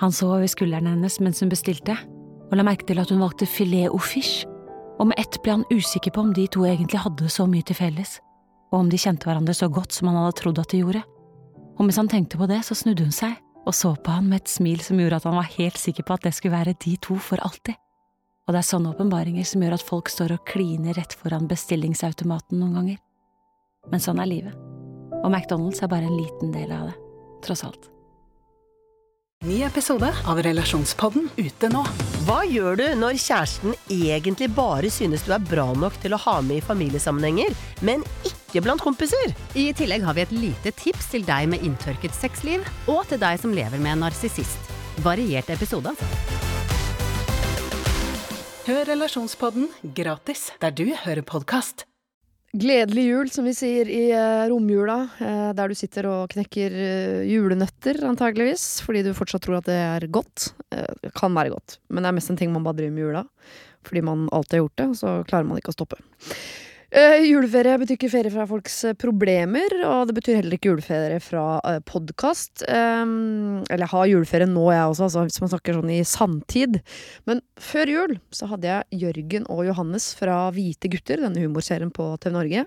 Han 0.00 0.14
så 0.16 0.30
over 0.32 0.48
skulderen 0.48 0.88
hennes 0.88 1.18
mens 1.20 1.42
hun 1.42 1.52
bestilte, 1.52 1.96
og 2.48 2.56
la 2.56 2.64
merke 2.66 2.86
til 2.88 2.98
at 3.02 3.12
hun 3.12 3.20
valgte 3.22 3.48
filet 3.48 3.90
au 3.90 4.00
fiche, 4.00 4.48
og 5.00 5.10
med 5.10 5.20
ett 5.20 5.38
ble 5.44 5.58
han 5.58 5.68
usikker 5.72 6.12
på 6.12 6.24
om 6.24 6.32
de 6.36 6.46
to 6.52 6.64
egentlig 6.68 7.00
hadde 7.00 7.28
så 7.32 7.46
mye 7.48 7.64
til 7.64 7.78
felles, 7.78 8.18
og 8.72 8.82
om 8.82 8.90
de 8.90 9.00
kjente 9.00 9.28
hverandre 9.28 9.54
så 9.56 9.68
godt 9.72 9.94
som 9.96 10.10
han 10.10 10.18
hadde 10.20 10.40
trodd 10.40 10.60
at 10.60 10.72
de 10.72 10.82
gjorde. 10.82 11.04
Og 11.78 11.86
mens 11.86 12.00
han 12.00 12.10
tenkte 12.10 12.40
på 12.40 12.48
det, 12.50 12.62
så 12.66 12.76
snudde 12.76 13.06
hun 13.06 13.14
seg 13.14 13.38
og 13.66 13.76
så 13.76 13.92
på 13.96 14.14
han 14.14 14.28
med 14.30 14.42
et 14.42 14.50
smil 14.50 14.80
som 14.82 14.98
gjorde 15.00 15.20
at 15.20 15.28
han 15.28 15.36
var 15.36 15.52
helt 15.58 15.78
sikker 15.78 16.06
på 16.06 16.16
at 16.16 16.24
det 16.26 16.32
skulle 16.36 16.56
være 16.56 16.78
de 16.82 16.96
to 17.04 17.16
for 17.20 17.42
alltid. 17.44 17.76
Og 18.48 18.54
det 18.54 18.62
er 18.62 18.66
sånne 18.66 18.94
åpenbaringer 18.94 19.46
som 19.46 19.62
gjør 19.62 19.76
at 19.76 19.86
folk 19.86 20.10
står 20.10 20.34
og 20.34 20.44
kliner 20.48 20.96
rett 20.96 21.14
foran 21.14 21.48
bestillingsautomaten 21.50 22.58
noen 22.58 22.78
ganger. 22.78 22.98
Men 23.92 24.02
sånn 24.02 24.20
er 24.22 24.30
livet, 24.30 24.56
og 25.20 25.28
McDonald's 25.30 25.82
er 25.84 25.92
bare 25.92 26.08
en 26.08 26.18
liten 26.18 26.52
del 26.56 26.72
av 26.74 26.90
det, 26.90 26.96
tross 27.46 27.62
alt. 27.68 27.90
Ny 29.40 29.62
episode 29.64 30.04
av 30.28 30.36
Relasjonspodden 30.44 31.30
ute 31.40 31.68
nå. 31.72 31.80
Hva 32.26 32.42
gjør 32.44 32.74
du 32.76 32.82
når 33.00 33.16
kjæresten 33.16 33.72
egentlig 33.88 34.50
bare 34.52 34.90
synes 34.92 35.24
du 35.24 35.30
er 35.32 35.40
bra 35.40 35.64
nok 35.72 35.96
til 36.02 36.12
å 36.12 36.18
ha 36.26 36.34
med 36.44 36.58
i 36.60 36.66
familiesammenhenger, 36.66 37.56
men 37.80 38.04
ikke 38.28 38.60
blant 38.66 38.84
kompiser? 38.84 39.32
I 39.56 39.70
tillegg 39.72 40.04
har 40.04 40.18
vi 40.18 40.26
et 40.26 40.36
lite 40.36 40.74
tips 40.76 41.08
til 41.14 41.24
deg 41.24 41.48
med 41.54 41.64
inntørket 41.64 42.12
sexliv, 42.12 42.68
og 42.84 43.08
til 43.08 43.24
deg 43.24 43.40
som 43.40 43.56
lever 43.56 43.80
med 43.80 43.96
en 43.96 44.04
narsissist. 44.10 44.72
Variert 45.00 45.48
episode, 45.56 45.96
altså. 45.96 46.04
Hør 48.68 48.90
Relasjonspodden 48.92 49.72
gratis 49.96 50.50
der 50.60 50.76
du 50.76 50.90
hører 50.92 51.24
podkast. 51.24 51.88
Gledelig 52.52 53.04
jul, 53.04 53.28
som 53.30 53.46
vi 53.46 53.52
sier 53.54 53.86
i 53.86 54.08
eh, 54.10 54.48
romjula, 54.50 54.96
eh, 55.22 55.50
der 55.54 55.70
du 55.70 55.76
sitter 55.78 56.08
og 56.10 56.32
knekker 56.32 56.74
eh, 56.74 57.20
julenøtter, 57.30 58.00
antageligvis, 58.08 58.80
fordi 58.82 59.04
du 59.06 59.12
fortsatt 59.14 59.44
tror 59.44 59.60
at 59.60 59.68
det 59.68 59.76
er 59.78 60.06
godt. 60.10 60.48
Det 60.66 61.12
kan 61.14 61.36
være 61.36 61.52
godt, 61.54 61.78
men 61.88 62.02
det 62.02 62.10
er 62.10 62.16
mest 62.18 62.32
en 62.32 62.40
ting 62.40 62.50
man 62.50 62.66
bare 62.66 62.80
driver 62.80 62.96
med 62.96 63.04
jula. 63.04 63.22
Fordi 63.86 64.02
man 64.02 64.26
alltid 64.34 64.56
har 64.56 64.64
gjort 64.64 64.82
det, 64.82 64.88
så 64.98 65.12
klarer 65.30 65.46
man 65.46 65.62
ikke 65.62 65.70
å 65.70 65.76
stoppe. 65.78 66.00
Eh, 66.90 67.22
juleferie 67.28 67.76
betyr 67.78 67.94
ikke 67.94 68.08
ferie 68.10 68.32
fra 68.34 68.44
folks 68.50 68.80
eh, 68.88 68.96
problemer, 68.98 69.70
og 69.86 70.08
det 70.08 70.14
betyr 70.16 70.40
heller 70.40 70.56
ikke 70.56 70.72
juleferie 70.72 71.20
fra 71.22 71.60
uh, 71.62 71.76
podkast. 71.86 72.64
eller 72.66 73.84
jeg 73.84 73.90
har 73.92 74.08
juleferie 74.10 74.48
nå, 74.50 74.64
jeg 74.74 74.88
også, 74.90 75.06
altså, 75.06 75.22
hvis 75.28 75.38
man 75.38 75.52
snakker 75.52 75.76
sånn 75.78 75.92
i 75.94 76.00
sanntid. 76.02 76.80
Men 77.30 77.42
før 77.62 77.92
jul 77.92 78.14
så 78.34 78.48
hadde 78.50 78.66
jeg 78.66 79.04
Jørgen 79.04 79.46
og 79.54 79.62
Johannes 79.68 80.08
fra 80.18 80.40
Hvite 80.56 80.90
gutter, 80.90 81.22
denne 81.22 81.44
humorserien 81.44 81.92
på 81.94 82.08
TV 82.18 82.34
Norge, 82.34 82.64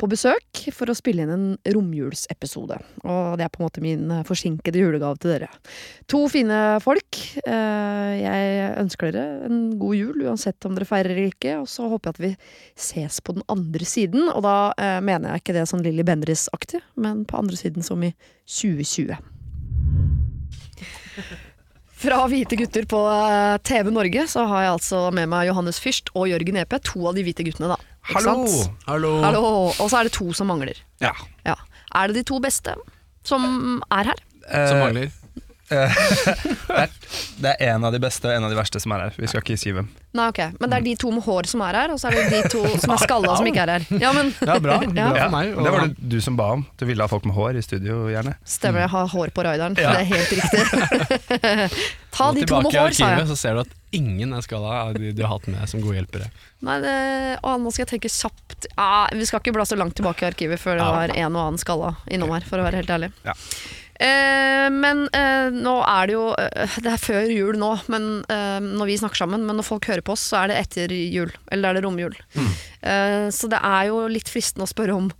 på 0.00 0.08
besøk 0.08 0.62
for 0.72 0.88
å 0.88 0.96
spille 0.96 1.26
inn 1.26 1.34
en 1.34 1.46
romjulsepisode. 1.68 2.80
Og 3.04 3.36
det 3.36 3.44
er 3.44 3.52
på 3.52 3.60
en 3.60 3.68
måte 3.68 3.84
min 3.84 4.08
eh, 4.16 4.24
forsinkede 4.28 4.80
julegave 4.80 5.20
til 5.20 5.34
dere. 5.34 5.50
To 6.08 6.22
fine 6.32 6.62
folk. 6.80 7.20
Uh, 7.44 8.16
jeg 8.16 8.72
ønsker 8.80 9.12
dere 9.12 9.44
en 9.50 9.60
god 9.76 10.00
jul, 10.00 10.24
uansett 10.24 10.64
om 10.64 10.72
dere 10.72 10.88
feirer 10.88 11.12
eller 11.12 11.34
ikke. 11.34 11.58
Og 11.60 11.68
så 11.68 11.92
håper 11.92 12.08
jeg 12.08 12.16
at 12.16 12.24
vi 12.24 12.34
ses 12.88 13.20
på 13.20 13.36
den 13.36 13.44
andre 13.44 13.57
siden. 13.88 14.28
Og 14.32 14.42
da 14.46 14.72
eh, 14.78 14.98
mener 15.04 15.34
jeg 15.34 15.42
ikke 15.42 15.56
det 15.56 15.66
sånn 15.70 15.84
Lilly 15.84 16.04
Bendriss-aktig, 16.06 16.80
men 16.96 17.24
på 17.28 17.38
andre 17.40 17.58
siden 17.58 17.86
som 17.86 18.02
i 18.06 18.12
2020. 18.46 19.16
Fra 21.98 22.18
Hvite 22.30 22.54
gutter 22.60 22.86
på 22.86 22.98
eh, 23.10 23.56
TV 23.66 23.90
Norge 23.90 24.26
så 24.30 24.44
har 24.46 24.66
jeg 24.66 24.74
altså 24.76 25.00
med 25.14 25.30
meg 25.32 25.48
Johannes 25.48 25.80
Fyrst 25.82 26.12
og 26.14 26.28
Jørgen 26.30 26.60
Epe. 26.60 26.78
To 26.92 27.08
av 27.10 27.18
de 27.18 27.24
hvite 27.26 27.46
guttene, 27.46 27.72
da. 27.74 27.78
Ikke 28.06 28.20
Hallo! 28.20 28.36
sant? 28.46 28.84
Hallo! 28.86 29.14
Hallo! 29.24 29.42
Og 29.74 29.88
så 29.90 29.98
er 29.98 30.08
det 30.08 30.14
to 30.14 30.30
som 30.36 30.48
mangler. 30.52 30.78
Ja. 31.02 31.10
Ja. 31.48 31.56
Er 31.98 32.10
det 32.12 32.20
de 32.20 32.28
to 32.30 32.38
beste 32.42 32.76
som 33.26 33.80
er 33.90 34.12
her? 34.12 34.22
Som 34.46 34.84
mangler. 34.84 35.10
det, 37.42 37.50
er, 37.50 37.56
en 37.74 37.84
av 37.84 37.92
de 37.94 38.00
beste 38.02 38.28
og 38.28 38.34
en 38.34 38.46
av 38.46 38.52
de 38.52 38.56
verste 38.58 38.80
som 38.82 38.92
er 38.96 39.06
her. 39.06 39.16
Vi 39.18 39.28
skal 39.30 39.42
ikke 39.44 39.56
si 39.60 39.72
hvem. 39.76 39.88
Nei, 40.16 40.26
ok. 40.32 40.40
Men 40.58 40.72
det 40.72 40.78
er 40.78 40.84
de 40.86 40.94
to 41.02 41.10
med 41.14 41.24
hår 41.26 41.48
som 41.50 41.62
er 41.66 41.78
her, 41.82 41.92
og 41.94 42.00
så 42.00 42.08
er 42.10 42.16
det 42.16 42.24
de 42.32 42.52
to 42.54 42.62
som 42.80 42.94
er 42.94 43.02
skalla 43.02 43.34
som 43.38 43.48
ikke 43.50 43.64
er 43.66 43.74
her. 43.76 43.86
Ja, 44.00 44.12
men 44.16 44.32
Ja, 44.40 44.58
bra. 44.64 44.78
Ja. 44.98 45.10
bra 45.12 45.24
for 45.26 45.34
meg. 45.36 45.52
og- 45.54 45.64
Det 45.64 45.72
var 45.74 45.86
det 45.86 46.08
du 46.14 46.18
som 46.24 46.36
ba 46.38 46.50
om. 46.56 46.66
Du 46.80 46.86
ville 46.88 47.02
ha 47.04 47.08
folk 47.10 47.24
med 47.28 47.36
hår 47.36 47.58
i 47.60 47.62
studio, 47.62 48.06
gjerne. 48.12 48.34
Stemmer, 48.44 48.86
jeg 48.86 48.92
har 48.96 49.06
hår 49.14 49.34
på 49.36 49.44
raideren. 49.46 49.76
Ja. 49.78 49.92
Det 49.92 50.00
er 50.00 50.08
helt 50.14 50.30
riktig. 50.38 50.62
Ta 52.18 52.32
de 52.32 52.46
to 52.48 52.62
med 52.64 52.72
hår, 52.72 52.94
sa 52.96 53.10
jeg. 53.14 53.26
så 53.28 53.36
ser 53.36 53.58
du 53.58 53.60
at 53.66 53.74
ingen 53.94 54.32
er 54.34 54.42
skalla 54.44 54.72
av 54.88 54.94
de 54.98 55.12
du 55.16 55.22
har 55.22 55.36
hatt 55.36 55.46
med 55.52 55.68
som 55.70 55.80
gode 55.84 56.00
hjelpere. 56.00 56.30
Nei, 56.64 56.78
det, 56.82 56.94
å, 57.46 57.54
nå 57.60 57.70
skal 57.70 57.84
jeg 57.84 57.92
tenke 57.92 58.10
kjapt 58.10 58.66
ah, 58.74 59.06
Vi 59.14 59.24
skal 59.28 59.38
ikke 59.38 59.52
bla 59.54 59.62
så 59.68 59.76
langt 59.78 59.94
tilbake 59.94 60.24
i 60.24 60.28
arkivet 60.32 60.58
før 60.58 60.80
det 60.80 60.88
var 60.88 61.12
en 61.14 61.36
og 61.38 61.44
annen 61.44 61.60
skalla 61.62 61.92
innom 62.10 62.32
her, 62.34 62.42
for 62.48 62.58
å 62.58 62.64
være 62.66 62.80
helt 62.82 62.90
ærlig. 62.96 63.12
Ja. 63.28 63.36
Eh, 63.98 64.68
men 64.70 65.08
eh, 65.10 65.48
nå 65.50 65.72
er 65.82 66.06
det 66.06 66.12
jo 66.14 66.26
eh, 66.38 66.74
Det 66.84 66.90
er 66.92 67.00
før 67.02 67.24
jul 67.34 67.56
nå, 67.58 67.72
men 67.90 68.04
eh, 68.30 68.58
når 68.62 68.86
vi 68.92 68.98
snakker 69.00 69.18
sammen. 69.24 69.42
Men 69.48 69.58
når 69.58 69.66
folk 69.66 69.88
hører 69.90 70.04
på 70.06 70.14
oss, 70.14 70.22
så 70.30 70.44
er 70.44 70.52
det 70.52 70.58
etter 70.60 70.94
jul. 70.94 71.32
Eller 71.50 71.72
er 71.72 71.80
det 71.80 71.82
romjul. 71.88 72.14
Eh, 72.38 73.26
så 73.34 73.50
det 73.50 73.58
er 73.58 73.88
jo 73.90 74.04
litt 74.12 74.30
fristende 74.30 74.68
å 74.68 74.70
spørre 74.70 74.94
om 74.94 75.10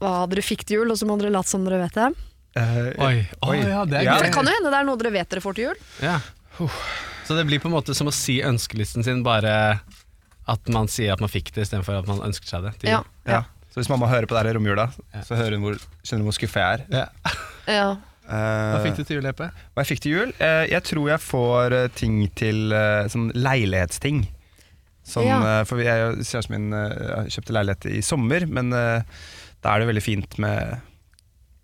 hva 0.00 0.14
dere 0.32 0.42
fikk 0.44 0.64
til 0.68 0.80
jul, 0.80 0.90
og 0.94 0.96
så 1.00 1.06
må 1.08 1.18
dere 1.20 1.34
late 1.34 1.52
som 1.52 1.66
dere 1.68 1.82
vet 1.84 1.98
det. 2.00 2.08
Eh, 2.58 2.78
Oi, 3.04 3.12
Oi. 3.50 3.58
ja, 3.60 3.84
det 3.84 4.00
er 4.00 4.08
Ja. 4.08 4.16
For 4.16 4.24
det 4.30 4.32
kan 4.34 4.48
jo 4.48 4.56
hende 4.56 4.72
det 4.72 4.80
er 4.80 4.88
noe 4.88 4.98
dere 5.04 5.12
vet 5.14 5.28
dere 5.34 5.44
får 5.44 5.58
til 5.58 5.68
jul. 5.68 5.84
Ja. 6.02 6.16
Så 7.28 7.36
det 7.36 7.44
blir 7.46 7.60
på 7.60 7.68
en 7.68 7.76
måte 7.76 7.94
som 7.94 8.08
å 8.08 8.14
si 8.16 8.38
ønskelisten 8.42 9.04
sin, 9.04 9.20
bare 9.22 9.52
at 10.48 10.72
man 10.72 10.88
sier 10.88 11.12
at 11.12 11.20
man 11.20 11.28
fikk 11.28 11.52
det 11.54 11.66
istedenfor 11.68 12.00
at 12.00 12.08
man 12.08 12.24
ønsker 12.24 12.48
seg 12.48 12.64
det. 12.64 12.72
Ja, 12.88 13.02
ja. 13.28 13.42
Så 13.68 13.82
hvis 13.82 13.90
mamma 13.92 14.08
hører 14.08 14.24
på 14.26 14.32
det 14.34 14.40
her 14.46 14.50
i 14.54 14.56
romjula, 14.56 14.88
Ja. 15.12 15.20
så 15.28 15.36
hører 15.36 15.58
hun 15.58 15.66
hvor, 15.68 15.76
skjønner 16.02 16.24
hun 16.24 16.30
hvor 16.32 16.38
skuffa 16.40 16.64
jeg 16.64 16.80
er. 16.80 16.86
Ja. 17.04 17.36
ja. 17.68 17.88
Eh, 18.28 18.72
Hva 18.74 18.80
fikk 18.84 18.98
du 18.98 19.04
til 19.08 19.16
jul, 19.20 19.28
Epe? 19.30 19.46
Hva 19.72 19.84
jeg 19.84 19.88
fikk 19.94 20.02
til 20.04 20.12
jul? 20.16 20.32
Eh, 20.44 20.64
jeg 20.68 20.82
tror 20.84 21.06
jeg 21.14 21.22
får 21.24 21.76
eh, 21.78 21.86
ting 21.96 22.18
til 22.36 22.74
eh, 22.76 23.06
sånn 23.08 23.30
leilighetsting. 23.36 24.26
Sånn, 25.08 25.24
Ja. 25.24 25.38
eh, 25.60 25.62
for 25.64 25.80
jeg 25.80 26.02
og 26.10 26.18
kjæresten 26.20 26.52
min 26.58 26.76
eh, 26.76 27.30
kjøpte 27.32 27.54
leilighet 27.56 27.86
i 27.94 28.02
sommer, 28.04 28.44
men 28.52 28.68
eh, 28.76 29.00
da 29.64 29.72
er 29.72 29.80
det 29.80 29.88
veldig 29.94 30.04
fint 30.04 30.36
med 30.44 30.76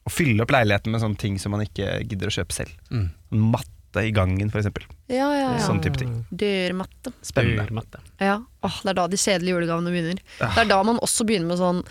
å 0.08 0.12
fylle 0.12 0.40
opp 0.44 0.52
leiligheten 0.56 0.92
med 0.92 1.00
sånne 1.04 1.20
ting 1.20 1.36
som 1.40 1.52
man 1.52 1.62
ikke 1.66 1.98
gidder 2.08 2.32
å 2.32 2.36
kjøpe 2.38 2.56
selv. 2.56 2.72
Mm. 2.92 3.10
Matte 3.52 4.02
i 4.08 4.10
gangen, 4.16 4.48
f.eks. 4.50 4.66
Ja, 5.12 5.28
ja, 5.36 5.52
ja. 5.54 5.60
Sånn 5.64 5.78
type 5.84 6.00
ting. 6.00 6.16
Dørmatte. 6.32 7.12
Spennende. 7.24 7.68
Dørmatte. 7.68 8.00
Ja, 8.24 8.40
Åh, 8.64 8.80
det 8.82 8.94
er 8.94 8.98
da 8.98 9.06
de 9.12 9.20
kjedelige 9.20 9.54
julegavene 9.58 9.92
begynner. 9.92 10.24
Det 10.40 10.64
er 10.64 10.68
da 10.72 10.80
man 10.88 10.96
også 11.04 11.24
begynner 11.28 11.52
med 11.52 11.60
sånn 11.60 11.84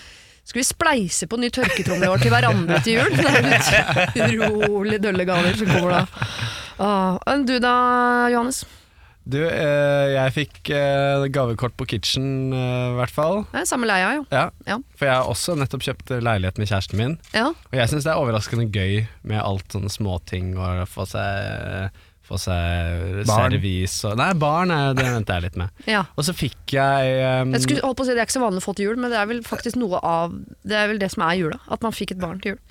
Skal 0.44 0.60
vi 0.60 0.68
spleise 0.68 1.28
på 1.32 1.40
ny 1.40 1.48
tørketrommel 1.56 2.04
i 2.08 2.12
år 2.12 2.24
til 2.24 2.34
hverandre 2.34 2.80
til 2.84 2.98
jul? 3.00 3.14
Det 3.16 4.24
er 4.28 4.38
utrolig 4.44 5.00
dølle 5.04 5.26
gaver 5.28 5.56
som 5.60 5.70
kommer 5.72 5.94
da. 5.96 6.30
Ah, 6.84 7.38
du 7.48 7.54
da, 7.64 7.76
Johannes? 8.34 8.64
Du, 9.24 9.38
eh, 9.40 10.10
jeg 10.12 10.34
fikk 10.36 10.70
eh, 10.76 11.24
gavekort 11.32 11.78
på 11.80 11.86
Kitchen, 11.94 12.26
eh, 12.52 12.90
i 12.92 12.96
hvert 12.98 13.14
fall. 13.14 13.46
Eh, 13.56 13.64
samme 13.70 13.88
leia, 13.88 14.10
jo. 14.18 14.26
Ja. 14.36 14.50
Ja. 14.68 14.76
For 15.00 15.08
jeg 15.08 15.16
har 15.16 15.30
også 15.32 15.56
nettopp 15.56 15.86
kjøpt 15.86 16.12
leilighet 16.20 16.60
med 16.60 16.68
kjæresten 16.68 17.00
min. 17.00 17.16
Ja. 17.32 17.46
Og 17.72 17.78
jeg 17.80 17.92
syns 17.94 18.04
det 18.04 18.12
er 18.12 18.20
overraskende 18.20 18.68
gøy 18.68 19.06
med 19.24 19.40
alt 19.40 19.72
sånne 19.72 19.92
småting 19.94 20.58
og 20.60 20.84
få 20.92 21.08
seg, 21.08 21.96
få 22.24 22.38
seg 22.40 23.24
Barn. 23.28 23.52
servis 23.52 23.96
og 24.08 24.18
Nei, 24.20 24.30
barn 24.40 24.72
er, 24.72 24.94
det 24.96 25.04
venter 25.06 25.40
jeg 25.40 25.44
litt 25.50 25.58
med. 25.60 25.70
ja. 25.90 26.06
Og 26.16 26.24
så 26.28 26.36
fikk 26.36 26.76
jeg 26.78 27.16
um, 27.44 27.52
Jeg 27.56 27.66
skulle 27.66 27.84
holdt 27.84 28.00
på 28.00 28.06
å 28.06 28.08
si 28.08 28.14
Det 28.16 28.22
er 28.24 28.28
ikke 28.30 28.38
så 28.38 28.44
vanlig 28.46 28.64
å 28.64 28.68
få 28.68 28.76
til 28.78 28.88
jul, 28.90 29.00
men 29.02 29.12
det 29.12 29.20
er 29.20 29.28
vel 29.28 29.42
faktisk 29.44 29.76
noe 29.82 30.00
av 30.00 30.38
Det 30.64 30.78
er 30.80 30.88
vel 30.94 31.02
det 31.04 31.12
som 31.12 31.26
er 31.28 31.36
jula. 31.42 31.60
At 31.68 31.84
man 31.84 31.96
fikk 31.96 32.16
et 32.16 32.22
barn 32.24 32.40
til 32.44 32.56
jul. 32.56 32.62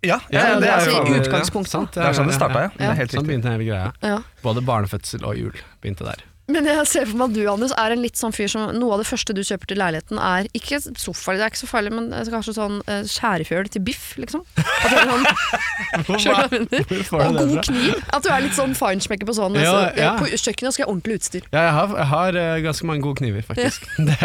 Ja, 0.00 0.16
ja, 0.32 0.56
det 0.60 0.68
er 0.68 0.86
jo 0.88 0.96
altså 0.96 1.18
utgangspunktet. 1.20 1.72
sant, 1.74 1.92
Det 1.92 2.04
er 2.08 2.14
sånn 2.16 2.30
det 2.30 2.36
starta, 2.38 2.62
ja. 2.64 2.68
Det 2.76 2.86
er 2.88 2.94
helt 3.02 3.12
Sånn 3.12 3.26
begynte 3.28 3.50
hele 3.52 3.66
greia. 3.68 3.90
Ja. 4.00 4.20
Både 4.40 4.62
barnefødsel 4.64 5.26
og 5.28 5.36
jul 5.36 5.58
begynte 5.84 6.06
der. 6.08 6.22
Men 6.50 6.66
jeg 6.66 6.86
ser 6.90 7.06
for 7.06 7.20
meg 7.20 7.30
at 7.30 7.36
du, 7.36 7.42
Anders, 7.52 7.72
er 7.78 7.94
en 7.94 8.02
litt 8.02 8.18
sånn 8.18 8.34
fyr 8.34 8.48
som 8.50 8.68
Noe 8.76 8.96
av 8.96 9.02
det 9.02 9.08
første 9.08 9.34
du 9.36 9.42
kjøper 9.46 9.70
til 9.72 9.78
leiligheten, 9.80 10.18
er 10.18 10.48
ikke 10.56 10.80
sofa, 10.98 11.34
det 11.38 11.44
er 11.46 11.52
ikke 11.52 11.60
så 11.62 11.68
farlig, 11.70 11.92
men 11.94 12.08
kanskje 12.32 12.54
sånn 12.56 12.80
eh, 12.90 13.02
skjærefjøl 13.08 13.70
til 13.74 13.84
biff, 13.86 14.10
liksom. 14.20 14.42
At 14.58 14.90
det 14.90 14.98
er 15.00 15.10
sånn, 15.10 15.26
Og 17.20 17.36
god 17.36 17.60
kniv. 17.66 17.94
At 18.14 18.24
du 18.24 18.30
er 18.32 18.44
litt 18.44 18.56
sånn 18.56 18.74
feinschmecker 18.78 19.28
på 19.28 19.34
sånn. 19.36 19.58
Ja, 19.60 19.70
så, 19.72 19.82
ja. 20.00 20.10
På 20.20 20.28
kjøkkenet 20.30 20.74
skal 20.74 20.84
jeg 20.84 20.88
ha 20.88 20.92
ordentlig 20.94 21.18
utstyr. 21.20 21.46
Ja, 21.52 21.64
jeg 21.68 21.74
har, 21.78 21.94
jeg 22.00 22.08
har 22.14 22.40
eh, 22.44 22.56
ganske 22.66 22.88
mange 22.90 23.04
gode 23.06 23.20
kniver, 23.22 23.46
faktisk. 23.46 23.86
Det, 24.10 24.18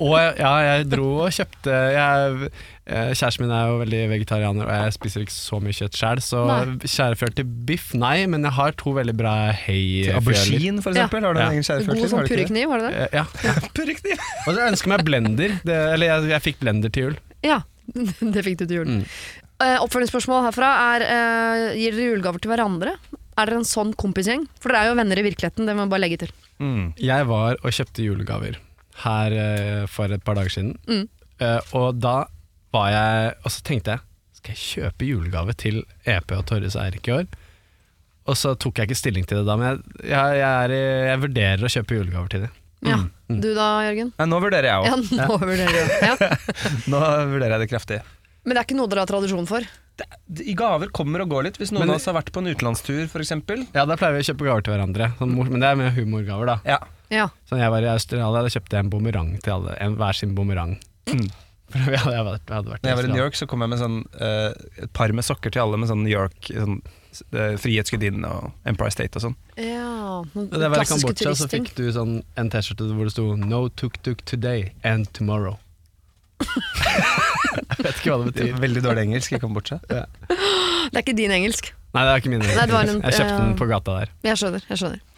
og 0.00 0.14
jeg- 0.20 0.34
ja, 0.40 0.54
jeg 0.70 0.88
dro 0.92 1.08
og 1.26 1.30
kjøpte 1.34 1.76
jeg, 1.96 2.48
eh, 2.50 2.64
Kjæresten 2.86 3.42
min 3.42 3.50
er 3.50 3.64
jo 3.66 3.78
veldig 3.80 4.00
vegetarianer, 4.12 4.68
og 4.68 4.70
jeg 4.84 4.92
spiser 4.94 5.24
ikke 5.24 5.34
så 5.34 5.58
mye 5.58 5.74
kjøtt 5.74 5.96
sjøl, 5.98 6.20
så 6.22 6.42
Nei. 6.46 6.86
skjærefjøl 6.86 7.32
til 7.34 7.48
biff, 7.66 7.88
nei, 7.98 8.26
men 8.30 8.46
jeg 8.46 8.54
har 8.54 8.76
to 8.78 8.92
veldig 8.94 9.14
bra 9.18 9.32
heifjøler 9.58 10.06
Til 10.06 10.20
Aubergine, 10.20 10.84
for 10.84 10.94
eksempel. 10.94 11.26
Har 11.26 11.34
du 11.34 11.40
Ja. 11.40 11.46
en 11.48 11.56
egen 11.56 11.66
skjærefjøl 11.66 11.90
God 11.90 11.98
til? 11.98 12.10
sånn 12.12 12.20
har 12.20 12.26
du 12.26 12.28
det? 12.30 12.36
purrekniv, 12.36 12.68
var 12.70 12.78
det 12.84 12.92
det? 12.92 13.00
Eh, 13.02 13.16
Ja. 13.18 13.24
Purrekniv! 13.76 14.22
Og 14.46 14.54
så 14.54 14.68
ønsker 14.68 14.86
jeg 14.86 14.94
meg 14.94 15.04
blender. 15.08 15.56
Det, 15.66 15.78
eller 15.96 16.06
jeg, 16.12 16.28
jeg 16.30 16.42
fikk 16.46 16.60
blender 16.62 16.94
til 16.94 17.02
jul. 17.08 17.16
Ja, 17.42 17.58
det 18.36 18.44
fikk 18.46 18.58
du 18.62 18.66
til 18.66 18.76
jul. 18.78 18.86
Mm. 18.86 19.02
Uh, 19.56 19.78
oppfølgingsspørsmål 19.82 20.44
herfra 20.50 20.70
er 20.94 21.04
uh, 21.08 21.74
Gir 21.74 21.94
dere 21.96 22.10
julegaver 22.12 22.38
til 22.44 22.50
hverandre? 22.52 22.94
Er 23.36 23.48
dere 23.50 23.58
en 23.62 23.66
sånn 23.66 23.94
kompisgjeng? 23.98 24.46
For 24.60 24.70
dere 24.70 24.84
er 24.84 24.90
jo 24.92 24.98
venner 25.00 25.18
i 25.18 25.26
virkeligheten, 25.26 25.66
det 25.66 25.74
må 25.74 25.86
jeg 25.88 25.92
bare 25.96 26.04
legge 26.06 26.18
til. 26.22 26.32
Mm. 26.62 26.92
Jeg 27.02 27.26
var 27.26 27.56
og 27.64 27.72
kjøpte 27.74 28.04
julegaver 28.06 28.60
her 29.02 29.34
uh, 29.34 29.86
for 29.90 30.12
et 30.12 30.22
par 30.24 30.38
dager 30.38 30.54
siden. 30.54 30.76
Mm. 30.86 31.08
Eh, 31.36 31.60
og 31.76 31.98
da 32.00 32.14
var 32.76 32.92
jeg 32.94 33.32
Og 33.42 33.50
så 33.56 33.64
tenkte 33.66 33.96
jeg 33.96 34.04
Skal 34.38 34.54
jeg 34.54 34.62
kjøpe 34.68 35.08
julegave 35.08 35.56
til 35.58 35.82
EP 36.04 36.36
og 36.36 36.44
Torres 36.52 36.76
og 36.78 36.84
Eirik 36.86 37.08
i 37.10 37.16
år? 37.22 37.26
og 38.26 38.34
så 38.34 38.56
tok 38.58 38.80
jeg 38.80 38.88
ikke 38.88 38.96
stilling 38.98 39.22
til 39.30 39.38
det 39.38 39.44
da, 39.46 39.54
men 39.54 39.68
jeg, 40.02 40.08
jeg, 40.10 40.38
jeg, 40.40 40.46
er, 40.64 40.72
i- 40.74 41.08
jeg 41.12 41.18
vurderer 41.22 41.60
å 41.62 41.68
kjøpe 41.70 41.94
julegaver 41.94 42.32
til 42.32 42.40
dem. 42.42 42.56
Ja. 42.82 42.96
Mm. 43.30 43.36
Du 43.44 43.46
da, 43.54 43.66
Jørgen? 43.86 44.08
Ja, 44.18 44.26
nå 44.26 44.40
vurderer 44.42 44.66
jeg 44.66 44.88
Ja, 44.88 44.96
nå 45.28 45.36
vurderer. 45.38 45.92
Ja. 46.02 46.16
Nå 46.90 47.02
vurderer 47.30 47.54
jeg 47.54 47.62
det 47.62 47.68
kraftig. 47.70 48.00
Men 48.42 48.56
det 48.56 48.58
er 48.58 48.66
ikke 48.66 48.78
noe 48.80 48.90
dere 48.90 49.04
har 49.04 49.12
tradisjon 49.12 49.46
for? 49.46 49.68
I 50.42 50.56
gaver 50.58 50.90
kommer 50.98 51.22
og 51.22 51.30
går 51.36 51.46
litt. 51.46 51.60
Hvis 51.62 51.70
noen 51.70 51.86
Men- 51.86 51.94
av 51.94 52.00
oss 52.00 52.08
har 52.10 52.18
vært 52.18 52.32
på 52.34 52.42
en 52.42 52.50
utenlandstur, 52.50 53.06
f.eks. 53.06 53.32
Ja, 53.78 53.86
da 53.86 53.94
pleier 53.94 54.18
vi 54.18 54.24
å 54.26 54.28
kjøpe 54.32 54.50
gaver 54.50 54.66
til 54.66 54.74
hverandre, 54.74 55.08
sånn, 55.22 55.38
men 55.46 55.62
det 55.62 55.70
er 55.70 55.78
med 55.84 55.94
humorgaver, 56.00 56.50
da. 56.50 56.58
Ja. 56.66 56.80
Ja. 57.14 57.28
Sånn, 57.46 57.62
jeg 57.62 57.70
var 57.76 57.86
i 57.86 57.92
Australia, 57.94 58.42
da 58.42 58.50
kjøpte 58.58 58.74
jeg 58.80 58.88
en 58.88 58.90
bumerang 58.90 59.30
til 59.38 59.54
alle. 59.60 59.78
En, 59.86 59.94
hver 60.02 60.18
sin 60.18 60.34
bumerang. 60.34 60.74
Mm. 61.14 61.28
For 61.72 61.82
vi 61.90 61.98
hadde, 61.98 62.22
vært, 62.28 62.44
jeg 62.46 62.54
hadde 62.60 62.70
vært 62.70 62.84
Når 62.84 62.92
jeg 62.92 62.98
var 63.00 63.08
i 63.08 63.10
New 63.10 63.22
York, 63.24 63.36
så 63.38 63.48
kom 63.50 63.64
jeg 63.64 63.72
med 63.72 63.80
sånn, 63.80 63.98
uh, 64.20 64.84
et 64.84 64.92
par 64.94 65.12
med 65.16 65.26
sokker 65.26 65.50
til 65.54 65.64
alle, 65.64 65.80
med 65.82 65.90
sånn 65.90 66.04
New 66.04 66.12
York 66.12 66.50
sånn, 66.52 66.78
uh, 67.34 67.56
Frihetsgudinnen 67.58 68.26
og 68.28 68.52
Empire 68.70 68.94
State 68.94 69.18
og 69.18 69.26
sånn. 69.28 69.36
ja. 69.58 69.92
Og 70.16 70.54
det 70.54 70.70
var 70.72 70.80
i 70.80 70.88
Kambodsja, 70.88 71.34
så 71.36 71.48
fikk 71.50 71.74
du 71.76 71.88
sånn 71.92 72.20
en 72.40 72.48
T-skjorte 72.52 72.86
hvor 72.94 73.08
det 73.08 73.12
sto 73.12 73.26
'No 73.36 73.66
tuk-tuk 73.68 74.22
today 74.24 74.70
and 74.82 75.10
tomorrow'. 75.12 75.58
jeg 76.46 77.82
vet 77.82 77.98
ikke 77.98 78.12
hva 78.12 78.18
det 78.22 78.32
betyr. 78.32 78.56
Veldig 78.62 78.84
dårlig 78.84 79.04
engelsk 79.08 79.36
i 79.36 79.42
Kambodsja. 79.42 79.80
Det 79.90 80.04
er 80.94 81.02
ikke 81.02 81.16
din 81.18 81.34
engelsk. 81.34 81.74
Nei, 81.96 82.04
det 82.04 82.12
er 82.12 82.22
ikke 82.22 82.32
min. 82.32 82.44
Nei, 82.44 82.64
en- 82.80 83.02
jeg 83.02 83.18
kjøpte 83.18 83.38
den 83.40 83.54
på 83.56 83.68
gata 83.70 84.00
der. 84.00 84.16
Jeg 84.30 84.40
skjønner. 84.40 84.62
jeg 84.68 84.78
skjønner 84.78 85.15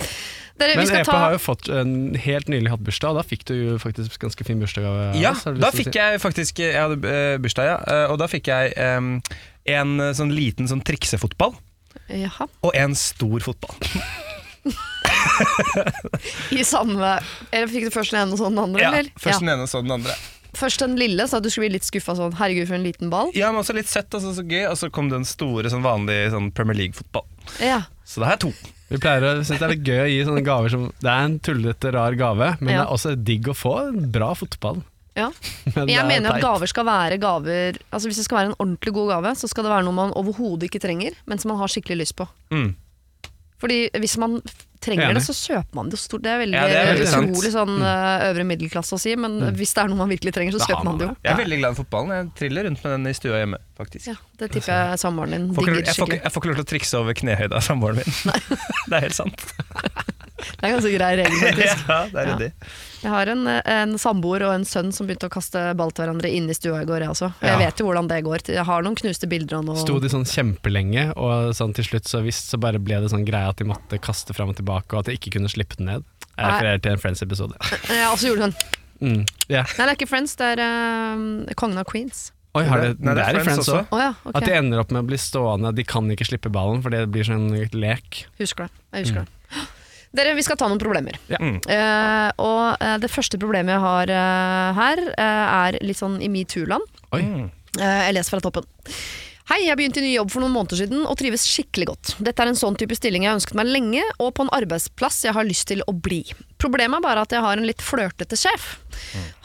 Dere, 0.58 0.72
vi 0.74 0.80
Men 0.80 0.88
skal 0.90 1.02
Epa 1.04 1.12
ta 1.12 1.18
har 1.22 1.34
jo 1.36 1.40
fått 1.42 1.68
en 1.70 1.92
helt 2.18 2.48
nylig 2.50 2.70
hatt 2.72 2.82
bursdag, 2.82 3.12
og 3.14 3.20
da 3.20 3.24
fikk 3.26 3.44
du 3.46 3.52
jo 3.54 3.76
faktisk 3.82 4.18
ganske 4.24 4.46
fin 4.48 4.58
bursdagsgave. 4.62 5.04
av 5.12 5.20
Ja, 5.22 5.32
da 5.62 5.70
fikk 5.74 5.92
si? 5.92 5.98
jeg 6.00 6.18
faktisk 6.22 6.58
Jeg 6.64 6.74
hadde 6.74 6.98
eh, 7.12 7.36
bursdag, 7.42 7.68
ja. 7.70 7.76
eh, 7.86 8.06
Og 8.12 8.18
da 8.18 8.26
fikk 8.30 8.50
jeg 8.50 8.74
um, 8.98 9.12
en 9.68 9.94
sånn 10.18 10.32
liten 10.34 10.66
sånn 10.70 10.82
triksefotball 10.82 11.54
Jaha. 12.10 12.46
og 12.64 12.74
en 12.78 12.94
stor 12.98 13.38
fotball. 13.44 13.76
I 16.50 16.64
samme 16.66 17.18
Eller 17.52 17.68
fikk 17.70 17.88
du 17.88 17.94
først 17.94 18.12
den 18.14 18.22
ene 18.24 18.34
og 18.34 18.40
så 18.40 18.48
den 18.50 18.60
andre, 18.62 18.82
Ja, 18.82 18.90
eller? 18.92 19.10
Først 19.20 19.42
den 19.44 19.52
ene 19.52 19.66
og 19.66 19.70
så 19.70 19.82
den 19.84 19.94
andre. 19.98 20.14
Først 20.58 20.80
den 20.82 20.96
lille, 20.98 21.26
så 21.28 21.38
at 21.38 21.44
du 21.44 21.50
skulle 21.52 21.68
bli 21.68 21.76
litt 21.76 21.86
skuffa 21.86 22.14
sånn 22.18 22.34
Herregud, 22.38 22.66
for 22.70 22.78
en 22.78 22.86
liten 22.86 23.10
ball. 23.12 23.28
Ja, 23.36 23.50
men 23.52 23.60
også 23.62 23.76
litt 23.76 23.90
søtt 23.90 24.14
og 24.16 24.22
så, 24.24 24.32
så 24.34 24.42
gøy. 24.48 24.64
Og 24.70 24.78
så 24.80 24.88
kom 24.94 25.10
den 25.12 25.26
store, 25.28 25.68
sånn 25.70 25.84
vanlig 25.84 26.16
sånn 26.32 26.48
Premier 26.56 26.78
League-fotball. 26.80 27.26
Ja. 27.62 27.82
Så 28.08 28.22
det 28.22 28.28
her 28.30 28.38
er 28.38 28.44
to. 28.46 28.52
Vi 28.88 28.96
pleier 29.04 29.24
å 29.28 29.32
synes 29.44 29.58
det 29.60 29.66
er 29.66 29.72
litt 29.74 29.84
gøy 29.84 29.98
å 30.00 30.08
gi 30.08 30.20
sånne 30.24 30.42
gaver 30.46 30.72
som 30.72 30.86
Det 30.96 31.10
er 31.12 31.24
en 31.26 31.34
tullete, 31.44 31.90
rar 31.92 32.14
gave, 32.16 32.54
men 32.62 32.70
Ja. 32.72 32.78
det 32.80 32.86
er 32.86 32.94
også 32.94 33.12
digg 33.20 33.50
å 33.52 33.56
få 33.56 33.74
en 33.90 34.06
bra 34.14 34.30
fotball. 34.38 34.80
Ja. 35.18 35.28
Men 35.74 35.88
det 35.88 35.92
Jeg 35.96 35.98
er 36.00 36.06
mener 36.08 36.30
at 36.30 36.36
teit. 36.38 36.44
gaver 36.46 36.66
skal 36.70 36.84
være 36.86 37.16
gaver 37.18 37.78
Altså 37.90 38.06
Hvis 38.06 38.20
det 38.20 38.24
skal 38.28 38.36
være 38.38 38.46
en 38.52 38.58
ordentlig 38.62 38.92
god 38.94 39.08
gave, 39.10 39.32
så 39.40 39.48
skal 39.50 39.64
det 39.66 39.72
være 39.72 39.84
noe 39.88 39.96
man 39.96 40.12
overhodet 40.14 40.68
ikke 40.70 40.80
trenger, 40.84 41.16
men 41.26 41.38
som 41.42 41.50
man 41.50 41.58
har 41.58 41.66
skikkelig 41.72 41.96
lyst 42.04 42.14
på. 42.16 42.28
Mm. 42.54 42.76
Fordi 43.58 43.78
hvis 43.98 44.14
man 44.22 44.36
f- 44.46 44.67
trenger 44.84 45.16
det, 45.18 45.22
så 45.26 45.34
kjøper 45.36 45.78
man 45.78 45.90
det 45.92 46.00
stort. 46.00 46.22
Det 46.24 46.32
er 46.32 46.42
veldig, 46.42 46.56
Ja, 46.58 46.66
det 46.70 46.78
er 46.78 46.90
veldig 46.92 47.08
utrolig 47.08 47.52
sånn 47.54 47.74
eh, 47.78 48.26
øvre 48.28 48.46
middelklasse 48.52 48.98
å 48.98 49.00
si, 49.02 49.14
men 49.20 49.38
hvis 49.58 49.74
det 49.76 49.82
er 49.84 49.92
noe 49.92 50.00
man 50.02 50.12
virkelig 50.12 50.34
trenger, 50.36 50.56
så 50.56 50.62
Da 50.62 50.70
kjøper 50.72 50.88
man 50.90 51.00
det 51.00 51.08
jo. 51.08 51.16
Jeg 51.24 51.32
er 51.34 51.40
veldig 51.42 51.60
glad 51.62 51.76
i 51.76 51.80
fotballen. 51.80 52.14
Jeg 52.16 52.30
triller 52.42 52.68
rundt 52.68 52.84
med 52.84 52.96
den 52.96 53.10
i 53.10 53.16
stua 53.18 53.42
hjemme, 53.42 53.62
faktisk. 53.78 54.10
Ja, 54.12 54.16
det 54.42 54.50
tipper 54.54 54.74
jeg 54.74 55.02
samboeren 55.04 55.36
din 55.36 55.50
digger 55.54 55.82
skikkelig. 55.92 56.20
jeg 56.22 56.34
får 56.34 56.42
ikke 56.44 56.52
lov 56.52 56.60
til 56.60 56.66
å 56.66 56.70
trikse 56.74 57.02
over 57.02 57.18
knehøyde 57.22 57.58
av 57.58 57.66
samboeren 57.66 58.02
min. 58.02 58.38
det 58.90 59.00
er 59.00 59.06
helt 59.08 59.18
sant. 59.18 59.46
Det 60.38 60.62
er 60.68 60.72
ganske 60.76 60.92
grei 60.94 61.10
regel, 61.18 61.38
faktisk. 61.42 61.82
ja, 61.90 61.98
det 62.12 62.22
er 62.22 62.28
Ja. 62.28 62.50
Jeg 62.98 63.10
har 63.12 63.30
en, 63.30 63.42
en 63.46 63.92
samboer 63.98 64.42
og 64.48 64.52
en 64.56 64.64
sønn 64.66 64.88
som 64.94 65.06
begynte 65.06 65.28
å 65.28 65.30
kaste 65.30 65.60
ball 65.78 65.92
til 65.94 66.02
hverandre 66.02 66.30
inne 66.34 66.50
i 66.50 66.56
stua 66.56 66.80
i 66.82 66.86
går, 66.88 67.04
jeg 67.04 67.12
også. 67.12 67.28
Jeg 67.42 67.52
Ja. 67.52 67.58
Vet 67.62 67.78
jo 67.82 67.86
hvordan 67.86 68.08
det 68.10 68.18
går. 68.26 68.42
Jeg 68.50 68.64
har 68.66 68.82
noen 68.82 68.96
knuste 68.98 69.28
bilder 69.30 69.60
av 69.60 69.66
noe 69.68 69.78
Sto 69.78 70.00
de 70.02 70.10
sånn 70.10 70.26
kjempelenge, 70.26 71.04
og 71.14 71.52
sånn 71.54 71.74
til 71.78 71.86
slutt 71.86 72.10
så 72.10 72.22
visst 72.26 72.50
så 72.50 72.58
bare 72.58 72.80
ble 72.82 72.98
det 73.04 73.12
sånn 73.14 73.26
greie 73.28 73.46
at 73.52 73.60
de 73.62 73.68
måtte 73.70 74.00
kaste 74.02 74.34
fram 74.34 74.50
og 74.50 74.58
tilbake, 74.58 74.90
og 74.94 75.04
at 75.04 75.12
de 75.12 75.18
ikke 75.18 75.36
kunne 75.38 75.50
slippe 75.52 75.78
den 75.78 75.86
ned. 75.92 76.08
Jeg 76.38 76.46
refererer 76.50 76.82
til 76.82 76.92
en 76.96 77.02
Friends-episode. 77.02 77.54
Ja, 78.00 78.10
og 78.12 78.18
så 78.18 78.32
gjorde 78.32 78.50
hun 78.50 78.58
Mm. 78.98 79.20
yeah. 79.46 79.62
Nei, 79.78 79.84
det 79.86 79.92
er 79.92 79.94
ikke 79.94 80.08
Friends, 80.10 80.32
det 80.34 80.46
er 80.56 80.58
uh, 80.58 81.52
Kongen 81.54 81.78
av 81.78 81.86
Queens. 81.86 82.32
Oi, 82.58 82.64
har 82.66 82.80
det, 82.82 82.88
Nei, 82.98 83.12
det 83.14 83.22
er 83.28 83.36
i 83.38 83.44
Friends 83.46 83.60
også. 83.68 83.76
også. 83.84 83.94
Oh, 83.94 84.00
ja, 84.02 84.08
okay. 84.24 84.34
At 84.40 84.46
de 84.48 84.56
ender 84.58 84.80
opp 84.82 84.90
med 84.90 85.04
å 85.04 85.06
bli 85.06 85.18
stående, 85.22 85.70
de 85.76 85.84
kan 85.86 86.08
ikke 86.10 86.26
slippe 86.26 86.50
ballen, 86.50 86.82
for 86.82 86.90
det 86.90 87.04
blir 87.14 87.22
sånn 87.28 87.46
lek. 87.78 88.24
Husker 88.40 88.66
det. 88.66 88.72
Jeg 88.96 89.06
husker 89.06 89.20
det. 89.22 89.37
Dere, 90.16 90.32
vi 90.38 90.44
skal 90.46 90.56
ta 90.56 90.68
noen 90.70 90.80
problemer. 90.80 91.18
Ja. 91.28 91.38
Eh, 91.38 92.30
og 92.40 92.80
uh, 92.80 92.96
det 93.02 93.10
første 93.12 93.40
problemet 93.40 93.76
jeg 93.76 93.84
har 93.84 94.12
uh, 94.14 94.78
her, 94.78 95.04
er 95.18 95.78
litt 95.84 96.00
sånn 96.00 96.16
i 96.24 96.30
metoo-land. 96.32 96.84
Mm. 97.12 97.48
Eh, 97.78 98.02
jeg 98.08 98.16
leser 98.16 98.36
fra 98.36 98.44
toppen. 98.44 98.66
Hei, 99.48 99.62
jeg 99.64 99.78
begynte 99.80 100.02
i 100.02 100.04
ny 100.04 100.10
jobb 100.12 100.28
for 100.28 100.44
noen 100.44 100.52
måneder 100.52 100.76
siden 100.76 101.06
og 101.08 101.14
trives 101.16 101.46
skikkelig 101.48 101.86
godt. 101.88 102.10
Dette 102.20 102.44
er 102.44 102.50
en 102.50 102.58
sånn 102.58 102.74
type 102.76 102.92
stilling 102.98 103.22
jeg 103.24 103.30
har 103.30 103.38
ønsket 103.38 103.56
meg 103.56 103.70
lenge, 103.72 104.02
og 104.20 104.34
på 104.36 104.44
en 104.44 104.50
arbeidsplass 104.52 105.22
jeg 105.24 105.32
har 105.32 105.46
lyst 105.48 105.70
til 105.70 105.80
å 105.88 105.94
bli. 105.96 106.18
Problemet 106.60 106.98
er 106.98 107.06
bare 107.06 107.22
at 107.24 107.32
jeg 107.32 107.40
har 107.40 107.56
en 107.56 107.64
litt 107.64 107.80
flørtete 107.80 108.36
sjef. 108.36 108.66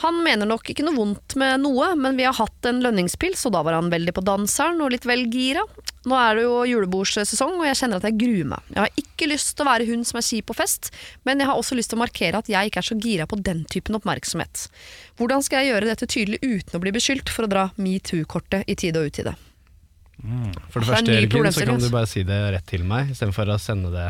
Han 0.02 0.20
mener 0.26 0.50
nok 0.50 0.74
ikke 0.74 0.84
noe 0.84 0.98
vondt 0.98 1.38
med 1.40 1.64
noe, 1.64 1.94
men 1.96 2.20
vi 2.20 2.26
har 2.28 2.36
hatt 2.36 2.68
en 2.68 2.82
lønningspils, 2.84 3.46
og 3.48 3.54
da 3.56 3.62
var 3.64 3.78
han 3.78 3.94
veldig 3.94 4.16
på 4.18 4.26
danseren 4.28 4.84
og 4.84 4.92
litt 4.92 5.08
vel 5.08 5.24
gira. 5.32 5.64
Nå 6.04 6.20
er 6.20 6.36
det 6.36 6.44
jo 6.50 6.60
julebordsesong, 6.74 7.56
og 7.62 7.70
jeg 7.70 7.80
kjenner 7.80 8.04
at 8.04 8.10
jeg 8.10 8.20
gruer 8.26 8.52
meg. 8.58 8.68
Jeg 8.76 8.82
har 8.84 9.02
ikke 9.06 9.32
lyst 9.32 9.54
til 9.56 9.64
å 9.64 9.70
være 9.72 9.88
hun 9.88 10.04
som 10.12 10.20
er 10.20 10.28
kjip 10.28 10.50
på 10.52 10.58
fest, 10.60 10.92
men 11.24 11.40
jeg 11.40 11.48
har 11.48 11.64
også 11.64 11.80
lyst 11.80 11.94
til 11.94 12.02
å 12.02 12.04
markere 12.04 12.44
at 12.44 12.52
jeg 12.52 12.74
ikke 12.74 12.84
er 12.84 12.90
så 12.90 13.00
gira 13.00 13.30
på 13.32 13.40
den 13.40 13.64
typen 13.72 13.96
oppmerksomhet. 14.02 14.68
Hvordan 15.16 15.48
skal 15.48 15.64
jeg 15.64 15.78
gjøre 15.78 15.94
dette 15.94 16.12
tydelig 16.12 16.44
uten 16.44 16.76
å 16.76 16.84
bli 16.84 16.92
beskyldt 17.00 17.32
for 17.32 17.48
å 17.48 17.54
dra 17.56 17.70
metoo-kortet 17.80 18.68
i 18.68 18.76
tide 18.84 19.00
og 19.00 19.14
utide? 19.14 19.38
For 20.72 20.80
det 20.80 20.86
Det 20.86 20.88
er 20.88 20.90
første, 20.94 21.14
Jørgen, 21.18 21.52
så 21.52 21.66
kan 21.68 21.80
du 21.82 21.90
bare 21.92 22.08
si 22.08 22.22
det 22.24 22.40
rett 22.54 22.68
til 22.70 22.84
meg, 22.88 23.10
istedenfor 23.12 23.50
å 23.52 23.58
sende 23.60 23.90
det 23.92 24.10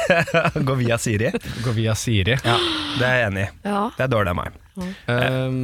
Gå 0.68 0.76
via 0.78 0.98
Siri. 1.00 1.30
gå 1.64 1.72
via 1.74 1.94
Siri. 1.98 2.36
Ja, 2.44 2.56
det 3.00 3.06
er 3.08 3.16
jeg 3.18 3.30
enig 3.32 3.46
i. 3.48 3.52
Ja. 3.66 3.80
Det 3.96 4.04
er 4.06 4.12
dårlig 4.12 4.34
av 4.34 4.38
meg. 4.42 4.60
Um, 5.08 5.62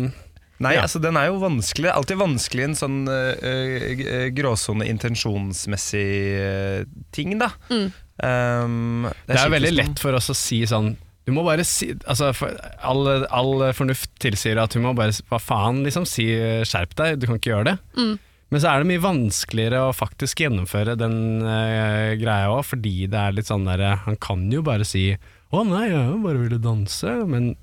Nei, 0.58 0.72
Ja. 0.72 0.86
altså 0.86 0.98
den 1.04 1.18
er 1.20 1.26
jo 1.28 1.36
vanskelig. 1.42 1.90
Alltid 1.92 2.16
vanskelig 2.16 2.64
en 2.64 2.76
sånn 2.78 2.98
uh, 3.06 4.28
gråsone 4.32 4.86
intensjonsmessig 4.88 6.08
uh, 6.40 6.84
ting, 7.12 7.36
da. 7.38 7.50
Mm. 7.68 7.88
Um, 8.16 9.08
det 9.28 9.36
er 9.36 9.42
kjipt 9.44 9.52
veldig 9.58 9.74
lett 9.76 10.00
for 10.00 10.16
oss 10.16 10.30
å 10.32 10.34
si 10.38 10.62
sånn 10.64 10.94
Du 11.28 11.34
må 11.36 11.42
bare 11.44 11.66
si 11.68 11.90
altså, 12.08 12.30
for, 12.32 12.54
all, 12.80 13.26
all 13.28 13.66
fornuft 13.76 14.08
tilsier 14.24 14.56
at 14.62 14.72
du 14.72 14.80
må 14.80 14.94
bare 14.96 15.12
Hva 15.28 15.36
faen, 15.42 15.82
liksom? 15.84 16.06
Si 16.08 16.24
skjerp 16.64 16.94
deg, 16.96 17.18
du 17.20 17.26
kan 17.28 17.36
ikke 17.36 17.52
gjøre 17.52 17.74
det. 17.74 17.76
Mm. 18.00 18.14
Men 18.52 18.62
så 18.62 18.70
er 18.70 18.82
det 18.82 18.90
mye 18.92 19.02
vanskeligere 19.02 19.86
å 19.88 19.94
faktisk 19.96 20.44
gjennomføre 20.44 20.94
den 20.98 21.16
uh, 21.42 22.14
greia 22.18 22.52
òg, 22.54 22.62
fordi 22.68 23.08
det 23.10 23.18
er 23.18 23.34
litt 23.34 23.48
sånn 23.50 23.66
derre 23.66 23.96
Han 24.04 24.18
kan 24.22 24.44
jo 24.52 24.62
bare 24.66 24.86
si 24.86 25.08
'Å 25.16 25.62
nei, 25.66 25.88
jeg 25.90 26.20
bare 26.22 26.42
ville 26.42 26.62
danse', 26.62 27.10
men 27.30 27.54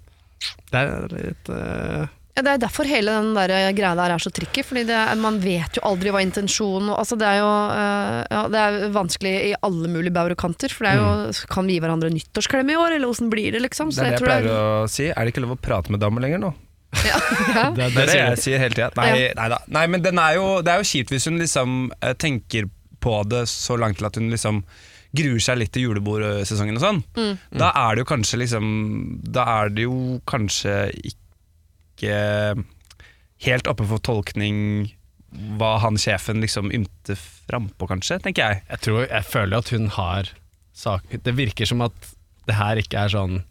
det 0.72 0.81
er 0.81 1.07
litt 1.12 1.50
uh... 1.51 2.12
Ja, 2.34 2.41
det 2.41 2.53
er 2.55 2.62
derfor 2.63 2.88
hele 2.89 3.13
den 3.13 3.36
der 3.38 3.51
greia 3.77 3.93
der 3.93 4.15
er 4.15 4.22
så 4.24 4.31
tricky, 4.34 4.63
fordi 4.65 4.88
det 4.89 5.00
man 5.22 5.38
vet 5.43 5.77
jo 5.77 5.84
aldri 5.86 6.10
hva 6.10 6.24
intensjonen 6.25 6.89
altså 6.96 7.13
Det 7.19 7.27
er 7.29 7.38
jo 7.43 7.50
uh, 7.50 8.19
ja, 8.25 8.41
det 8.50 8.63
er 8.63 8.77
vanskelig 8.96 9.34
i 9.51 9.53
alle 9.67 9.91
mulige 9.91 10.15
bauger 10.15 10.34
og 10.34 10.41
kanter, 10.41 10.74
for 10.74 10.88
det 10.88 10.96
er 10.96 11.03
jo 11.03 11.48
Kan 11.53 11.69
vi 11.69 11.77
gi 11.77 11.84
hverandre 11.84 12.12
nyttårsklem 12.15 12.74
i 12.74 12.79
år, 12.79 12.98
eller 12.98 13.12
åssen 13.12 13.29
blir 13.31 13.53
det, 13.53 13.62
liksom? 13.67 13.93
Det 13.93 14.01
er 14.01 14.15
det 14.15 14.19
jeg 14.19 14.25
pleier 14.25 14.51
å 14.51 14.88
si. 14.89 15.12
Er 15.12 15.22
det 15.22 15.36
ikke 15.36 15.46
lov 15.46 15.55
å 15.55 15.62
prate 15.62 15.93
med 15.93 16.01
damer 16.03 16.25
lenger 16.25 16.41
nå? 16.43 16.53
Ja, 17.01 17.19
ja. 17.57 17.67
det, 17.75 17.89
Det 17.95 18.05
er 18.05 18.09
det 18.12 18.17
jeg 18.19 18.39
sier 18.45 18.63
hele 18.63 18.77
tida. 18.77 18.91
Nei, 19.00 19.29
nei 19.38 19.50
da. 19.51 19.59
Nei, 19.73 19.85
men 19.91 20.05
den 20.05 20.21
er 20.21 20.38
jo, 20.38 20.47
det 20.65 20.73
er 20.73 20.81
jo 20.81 20.89
kjipt 20.93 21.13
hvis 21.13 21.29
hun 21.29 21.41
liksom 21.41 21.77
eh, 22.00 22.15
tenker 22.19 22.69
på 23.03 23.19
det 23.27 23.45
så 23.51 23.77
langt 23.79 24.00
til 24.00 24.07
at 24.07 24.19
hun 24.19 24.31
liksom 24.31 24.63
gruer 25.13 25.41
seg 25.43 25.59
litt 25.59 25.73
til 25.75 25.89
julebordsesongen 25.89 26.79
og 26.79 26.83
sånn. 26.83 27.01
Mm. 27.17 27.33
Da 27.62 27.69
er 27.83 27.95
det 27.95 28.03
jo 28.03 28.09
kanskje 28.09 28.39
liksom 28.41 28.65
Da 29.35 29.43
er 29.59 29.73
det 29.73 29.85
jo 29.85 30.19
kanskje 30.29 30.77
ikke 31.12 32.15
helt 33.43 33.69
oppe 33.69 33.85
for 33.88 34.01
tolkning 34.03 34.57
hva 35.57 35.75
han 35.81 35.97
sjefen 35.97 36.43
liksom 36.43 36.69
ymter 36.73 37.17
frampå, 37.17 37.88
kanskje, 37.89 38.19
tenker 38.21 38.45
jeg. 38.45 38.63
Jeg, 38.69 38.81
tror, 38.85 39.00
jeg 39.07 39.25
føler 39.25 39.63
at 39.63 39.71
hun 39.73 39.88
har 39.95 40.29
sak 40.73 41.05
Det 41.25 41.33
virker 41.38 41.69
som 41.69 41.83
at 41.85 42.13
det 42.47 42.57
her 42.57 42.79
ikke 42.81 43.05
er 43.05 43.13
sånn 43.13 43.41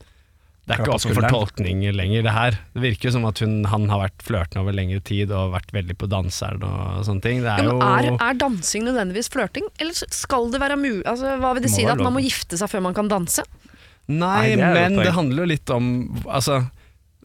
Det 0.62 0.76
er 0.76 0.82
ikke 0.84 0.94
oppe 0.94 1.14
for 1.16 1.26
tolkning 1.26 1.80
lenger, 1.90 2.22
det 2.22 2.32
her. 2.32 2.56
Det 2.76 2.82
virker 2.84 3.08
jo 3.08 3.12
som 3.16 3.24
at 3.26 3.40
hun, 3.42 3.64
han 3.66 3.88
har 3.90 3.98
vært 4.04 4.22
flørtende 4.22 4.62
over 4.62 4.76
lengre 4.78 5.00
tid 5.02 5.32
og 5.34 5.50
vært 5.56 5.72
veldig 5.74 5.96
på 5.98 6.06
danseren 6.12 6.62
og 6.62 7.00
sånne 7.08 7.24
ting. 7.24 7.40
Det 7.42 7.50
er 7.50 7.64
Ja, 7.64 7.72
jo 7.72 7.80
er, 7.82 8.10
er 8.28 8.38
dansing 8.38 8.84
nødvendigvis 8.86 9.28
flørting, 9.34 9.66
eller 9.82 9.92
skal 10.14 10.46
det 10.54 10.60
være 10.62 10.76
mulig 10.78 11.02
altså, 11.02 11.34
Hva 11.42 11.50
vil 11.56 11.66
det 11.66 11.72
Må 11.72 11.76
si 11.80 11.88
at 11.90 11.98
man 12.04 12.14
må 12.14 12.22
gifte 12.22 12.60
seg 12.60 12.70
før 12.70 12.84
man 12.86 12.94
kan 12.94 13.10
danse? 13.10 13.42
Nei, 14.06 14.54
Nei, 14.54 14.54
det 14.54 14.70
men 14.74 14.96
det 15.02 15.12
handler 15.16 15.42
jo 15.44 15.48
litt 15.50 15.70
om 15.74 15.88
Altså, 16.26 16.60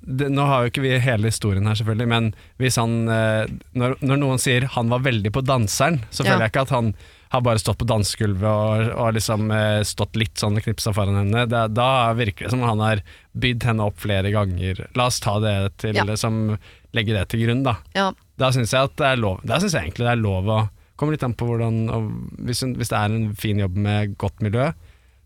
det, 0.01 0.31
nå 0.33 0.45
har 0.49 0.63
jo 0.65 0.71
ikke 0.71 0.83
vi 0.87 0.95
hele 1.03 1.29
historien 1.29 1.65
her, 1.69 1.77
selvfølgelig, 1.77 2.07
men 2.09 2.31
hvis 2.61 2.77
han 2.81 2.97
eh, 3.11 3.45
når, 3.77 3.97
når 4.01 4.21
noen 4.21 4.39
sier 4.41 4.65
'han 4.71 4.89
var 4.89 5.01
veldig 5.05 5.31
på 5.35 5.41
danseren', 5.45 6.01
så 6.09 6.23
Ja. 6.23 6.31
føler 6.33 6.45
jeg 6.47 6.51
ikke 6.53 6.65
at 6.65 6.73
han 6.73 6.93
har 7.29 7.41
bare 7.43 7.59
stått 7.59 7.77
på 7.81 7.87
dansegulvet 7.89 8.47
og, 8.47 8.91
og 8.95 9.13
liksom 9.17 9.51
eh, 9.51 9.81
stått 9.87 10.15
litt 10.19 10.37
sånn 10.39 10.57
og 10.59 10.63
knipsa 10.65 10.93
foran 10.95 11.17
henne. 11.19 11.45
Det, 11.51 11.63
da 11.75 11.89
virker 12.17 12.45
det 12.47 12.53
som 12.53 12.63
han 12.63 12.79
har 12.83 13.01
bydd 13.37 13.65
henne 13.67 13.83
opp 13.89 13.99
flere 14.03 14.31
ganger. 14.33 14.85
La 14.97 15.09
oss 15.11 15.19
ta 15.23 15.37
det 15.43 15.55
til 15.83 15.95
Ja. 15.99 16.05
som 16.15 16.57
Legge 16.95 17.13
det 17.13 17.25
til 17.29 17.43
grunn, 17.43 17.63
da. 17.67 17.75
Ja. 17.93 18.11
Da 18.39 18.47
syns 18.55 18.71
jeg 18.73 18.87
at 18.87 18.95
det 18.97 19.05
er 19.05 19.19
lov 19.19 19.41
Da 19.45 19.57
synes 19.59 19.73
jeg 19.75 19.83
egentlig 19.89 20.05
det 20.07 20.13
er 20.15 20.21
lov 20.23 20.47
å 20.49 20.59
kommer 20.97 21.13
litt 21.13 21.23
an 21.27 21.35
på 21.37 21.45
hvordan 21.45 21.75
og 21.93 22.07
hvis, 22.47 22.63
hvis 22.73 22.89
det 22.89 22.97
er 22.97 23.11
en 23.13 23.27
fin 23.37 23.59
jobb 23.61 23.75
med 23.77 24.15
godt 24.17 24.39
miljø, 24.41 24.71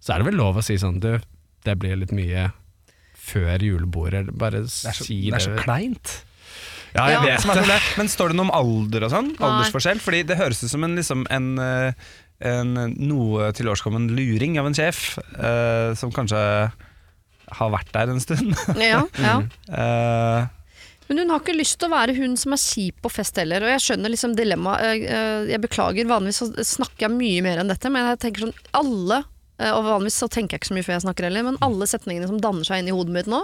så 0.04 0.12
er 0.16 0.20
det 0.20 0.26
vel 0.28 0.36
lov 0.42 0.58
å 0.60 0.64
si 0.66 0.76
sånn 0.82 0.98
Du, 1.00 1.14
det 1.64 1.78
blir 1.80 1.96
litt 2.02 2.12
mye 2.12 2.50
før 3.22 3.62
julebordet. 3.64 4.34
Bare 4.36 4.64
Det 4.66 4.90
er 4.90 4.98
så, 4.98 5.06
si 5.08 5.22
det 5.30 5.38
er 5.38 5.46
så 5.46 5.54
det. 5.56 5.62
kleint. 5.64 6.16
Ja, 6.96 7.08
jeg 7.08 7.24
vet 7.24 7.44
Som 7.44 7.54
er 7.56 7.64
det. 7.68 7.80
Men 8.00 8.12
står 8.12 8.32
det 8.32 8.40
noe 8.40 8.50
om 8.50 8.54
alder 8.56 9.08
og 9.08 9.14
sånn? 9.14 9.34
Aldersforskjell? 9.40 10.02
Fordi 10.04 10.24
det 10.28 10.38
høres 10.40 10.62
ut 10.64 10.72
som 10.74 10.86
en, 10.88 10.96
liksom, 11.00 11.26
en, 11.32 11.50
eh, 11.64 12.14
en 12.52 12.74
noe 13.00 13.52
tilårskommen 13.56 14.10
luring 14.18 14.58
av 14.60 14.70
en 14.70 14.76
sjef, 14.76 15.20
uh, 15.38 15.94
som 15.98 16.12
kanskje 16.14 16.40
har 17.52 17.72
vært 17.74 17.92
der 17.96 18.12
en 18.12 18.24
stund. 18.24 18.56
Ja, 18.82 19.04
ja. 19.20 19.36
uh, 19.70 20.48
Men 21.08 21.22
hun 21.22 21.34
har 21.34 21.44
ikke 21.44 21.58
lyst 21.58 21.78
til 21.80 21.90
å 21.90 21.96
være 21.96 22.16
hun 22.18 22.38
som 22.40 22.56
er 22.56 22.64
kjip 22.64 23.02
på 23.04 23.12
fest 23.12 23.40
heller, 23.40 23.64
og 23.64 23.74
jeg 23.74 23.84
skjønner 23.86 24.14
liksom 24.14 24.36
dilemmaet. 24.38 25.04
Jeg, 25.52 25.60
beklager, 25.64 26.10
vanligvis 26.10 26.42
så 26.44 26.50
snakker 26.78 27.08
jeg 27.08 27.18
mye 27.18 27.46
mer 27.46 27.62
enn 27.62 27.72
dette, 27.72 27.92
men 27.92 28.10
jeg 28.14 28.24
tenker 28.26 28.48
sånn 28.48 28.58
alle 28.80 29.24
og 29.62 29.84
vanligvis 29.86 30.16
så 30.18 30.26
tenker 30.32 30.56
jeg 30.56 30.64
ikke 30.64 30.70
så 30.72 30.74
mye 30.74 30.86
før 30.88 30.96
jeg 30.96 31.04
snakker 31.04 31.28
heller, 31.28 31.44
men 31.46 31.58
alle 31.62 31.86
setningene 31.86 32.26
som 32.26 32.40
danner 32.42 32.66
seg 32.66 32.82
inn 32.82 32.88
i 32.90 32.96
hodet 32.96 33.14
mitt 33.14 33.28
nå, 33.30 33.44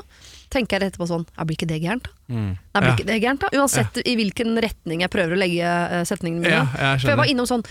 tenker 0.54 0.80
jeg 0.84 0.92
etterpå 0.94 1.08
sånn 1.10 1.26
ja, 1.36 1.44
Blir 1.48 1.58
ikke 1.58 1.68
det 1.70 1.82
gærent, 1.84 2.08
da? 2.08 2.14
mm. 2.34 2.48
Nei, 2.56 2.80
blir 2.82 2.90
Ja. 2.90 2.96
ikke 2.96 3.08
det 3.10 3.20
gærent, 3.24 3.44
da? 3.44 3.52
Uansett 3.60 4.02
i 4.06 4.16
hvilken 4.20 4.58
retning 4.64 5.02
jeg 5.04 5.12
prøver 5.14 5.36
å 5.36 5.40
legge 5.40 5.64
eh, 5.68 6.04
setningene 6.08 6.44
mine. 6.44 6.54
Ja, 6.54 6.66
jeg 6.94 7.02
For 7.04 7.14
jeg 7.14 7.22
var 7.24 7.32
innom 7.32 7.48
sånn 7.50 7.64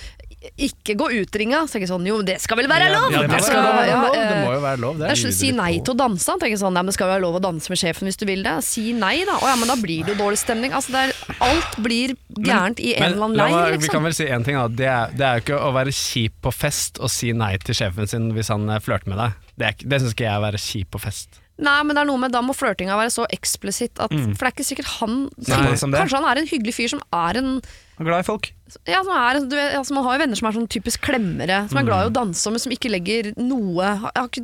Ikke 0.63 0.95
gå 0.95 1.07
ut-ringa. 1.11 1.63
Så 1.67 1.75
tenker 1.75 1.87
jeg 1.87 1.91
sånn 1.91 2.07
Jo, 2.07 2.21
det 2.23 2.37
skal 2.45 2.61
vel 2.61 2.69
være 2.71 2.91
lov! 2.93 3.09
Ja, 3.15 3.23
det 3.27 3.41
skal 3.43 3.65
være 3.65 3.97
lov. 3.97 4.17
Det 4.17 4.37
må 4.45 4.53
jo 4.55 4.61
være 4.63 4.81
lov, 4.83 5.01
det. 5.01 5.09
er 5.11 5.33
si 5.35 5.51
nei 5.57 5.81
til 5.81 5.95
å 5.95 5.99
danse. 5.99 6.29
Han 6.31 6.43
tenker 6.43 6.61
sånn, 6.61 6.77
ja, 6.77 6.85
men 6.87 6.95
skal 6.95 7.09
det 7.09 7.15
være 7.17 7.25
lov 7.25 7.39
å 7.41 7.43
danse 7.43 7.73
med 7.73 7.81
sjefen 7.81 8.07
hvis 8.11 8.21
du 8.21 8.27
vil 8.29 8.45
det? 8.47 8.55
Si 8.67 8.93
nei, 8.97 9.25
da. 9.27 9.39
Å 9.41 9.51
ja, 9.51 9.57
men 9.59 9.73
da 9.73 9.77
blir 9.81 10.05
det 10.07 10.15
jo 10.15 10.19
dårlig 10.21 10.39
stemning. 10.43 10.77
Altså, 10.77 10.95
er, 11.01 11.15
alt 11.43 11.79
blir 11.83 12.15
gærent 12.37 12.79
i 12.85 12.93
en 12.99 13.09
eller 13.11 13.27
annen 13.31 13.41
leir, 13.41 13.57
Liksom. 13.77 13.83
Vi 13.87 13.93
kan 13.97 14.07
vel 14.07 14.15
si 14.17 14.29
en 14.31 14.45
ting 14.47 14.57
da 14.61 14.69
Det 14.69 14.87
er, 14.87 15.17
det 15.17 15.27
er 15.27 15.41
jo 15.41 15.45
ikke 15.47 15.59
å 15.67 15.73
være 15.75 15.93
kjip 15.97 16.37
på 16.45 16.53
fest 16.55 17.01
og 17.03 17.11
si 17.13 17.33
nei 17.37 17.57
til 17.65 17.77
sjefen 17.77 18.07
sin 18.11 18.31
hvis 18.37 18.53
han 18.53 18.69
eh, 18.71 18.81
flørter 18.85 19.11
med 19.13 19.19
deg. 19.25 19.43
Det, 19.57 19.67
er 19.73 19.91
det 19.91 20.01
syns 20.03 20.15
ikke 20.15 20.29
jeg 20.29 20.35
er 20.35 20.41
å 20.43 20.47
være 20.47 20.61
kjip 20.63 20.93
på 20.95 21.01
fest. 21.03 21.41
Nei, 21.57 21.79
men 21.89 21.97
det 21.97 22.03
er 22.03 22.09
noe 22.11 22.21
med 22.21 22.35
da 22.35 22.43
må 22.45 22.53
flørtinga 22.53 22.99
være 23.01 23.13
så 23.15 23.25
eksplisitt 23.33 23.97
at 24.05 24.13
For 24.13 24.45
det 24.45 24.49
er 24.51 24.53
ikke 24.53 24.67
sikkert 24.69 24.91
han. 24.99 25.15
Kanskje 25.41 26.19
han 26.21 26.27
er 26.29 26.43
en 26.43 26.49
hyggelig 26.51 26.75
fyr 26.77 26.91
som 26.93 27.01
er 27.17 27.39
en 27.41 27.51
glad 27.97 28.21
i 28.21 28.27
folk. 28.27 28.51
Ja, 28.85 28.99
som 29.07 29.15
er, 29.17 29.39
du 29.47 29.55
vet, 29.57 29.73
altså, 29.79 29.95
Man 29.97 30.05
har 30.05 30.17
jo 30.19 30.21
venner 30.25 30.37
som 30.37 30.49
er 30.51 30.57
sånn 30.59 30.69
typisk 30.69 31.01
klemmere, 31.07 31.63
som 31.71 31.79
er 31.81 31.87
glad 31.87 32.05
i 32.05 32.11
å 32.11 32.13
danse, 32.13 32.51
men 32.53 32.61
som 32.61 32.75
ikke 32.75 32.91
legger 32.93 33.31
noe 33.41 33.87
Jeg 33.87 34.03
har 34.19 34.27
ikke 34.29 34.43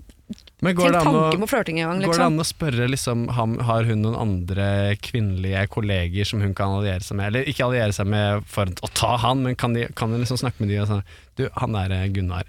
Men 0.62 0.76
går 0.78 0.94
det 0.94 1.02
å, 1.10 1.48
flørting 1.50 1.80
engang, 1.82 1.98
går 2.00 2.06
det 2.06 2.12
liksom. 2.14 2.32
an 2.38 2.44
å 2.44 2.46
spørre 2.48 2.86
liksom, 2.88 3.24
ham- 3.36 3.58
Har 3.68 3.84
hun 3.90 4.00
noen 4.06 4.16
andre 4.22 4.68
kvinnelige 5.04 5.66
kolleger 5.74 6.24
som 6.30 6.40
hun 6.40 6.54
kan 6.56 6.78
alliere 6.78 7.04
seg 7.04 7.18
med? 7.18 7.28
Eller 7.28 7.50
ikke 7.50 7.66
alliere 7.66 7.92
seg 7.92 8.08
med 8.08 8.46
for 8.48 8.72
å 8.80 8.92
ta 8.94 9.18
han, 9.26 9.42
men 9.44 9.58
kan, 9.58 9.74
de, 9.76 9.84
kan 9.98 10.14
hun 10.14 10.22
liksom 10.24 10.40
snakke 10.40 10.62
med 10.64 10.72
de 10.72 10.80
og 10.80 10.88
sånn 10.94 11.04
Du, 11.36 11.44
han 11.60 11.76
der 11.76 11.92
eh, 11.98 12.08
Gunnar, 12.14 12.48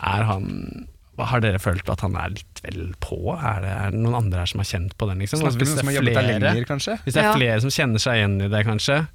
er 0.00 0.24
han 0.30 0.86
har 1.26 1.40
dere 1.40 1.58
følt 1.58 1.88
at 1.88 2.00
han 2.00 2.16
er 2.16 2.30
litt 2.30 2.60
vel 2.64 2.94
på? 3.00 3.18
Er 3.36 3.60
det, 3.62 3.70
er 3.70 3.90
det 3.94 4.00
noen 4.00 4.14
andre 4.24 4.38
her 4.40 4.46
som 4.46 4.60
har 4.60 4.68
kjent 4.70 4.96
på 4.96 5.08
den? 5.08 5.18
Liksom? 5.18 5.40
Snakker 5.40 5.66
noen 5.66 5.78
som 5.78 5.88
er 5.88 5.92
jobbet 5.98 6.14
der 6.14 6.22
flere- 6.28 6.40
lenger, 6.40 6.64
kanskje? 6.68 6.98
Hvis 7.04 7.14
det 7.14 7.22
er 7.24 7.28
Ja. 7.30 7.34
flere 7.36 7.60
som 7.60 7.70
kjenner 7.70 7.98
seg 8.00 8.14
igjen 8.20 8.36
i 8.42 8.48
det, 8.48 8.66
kanskje, 8.66 9.08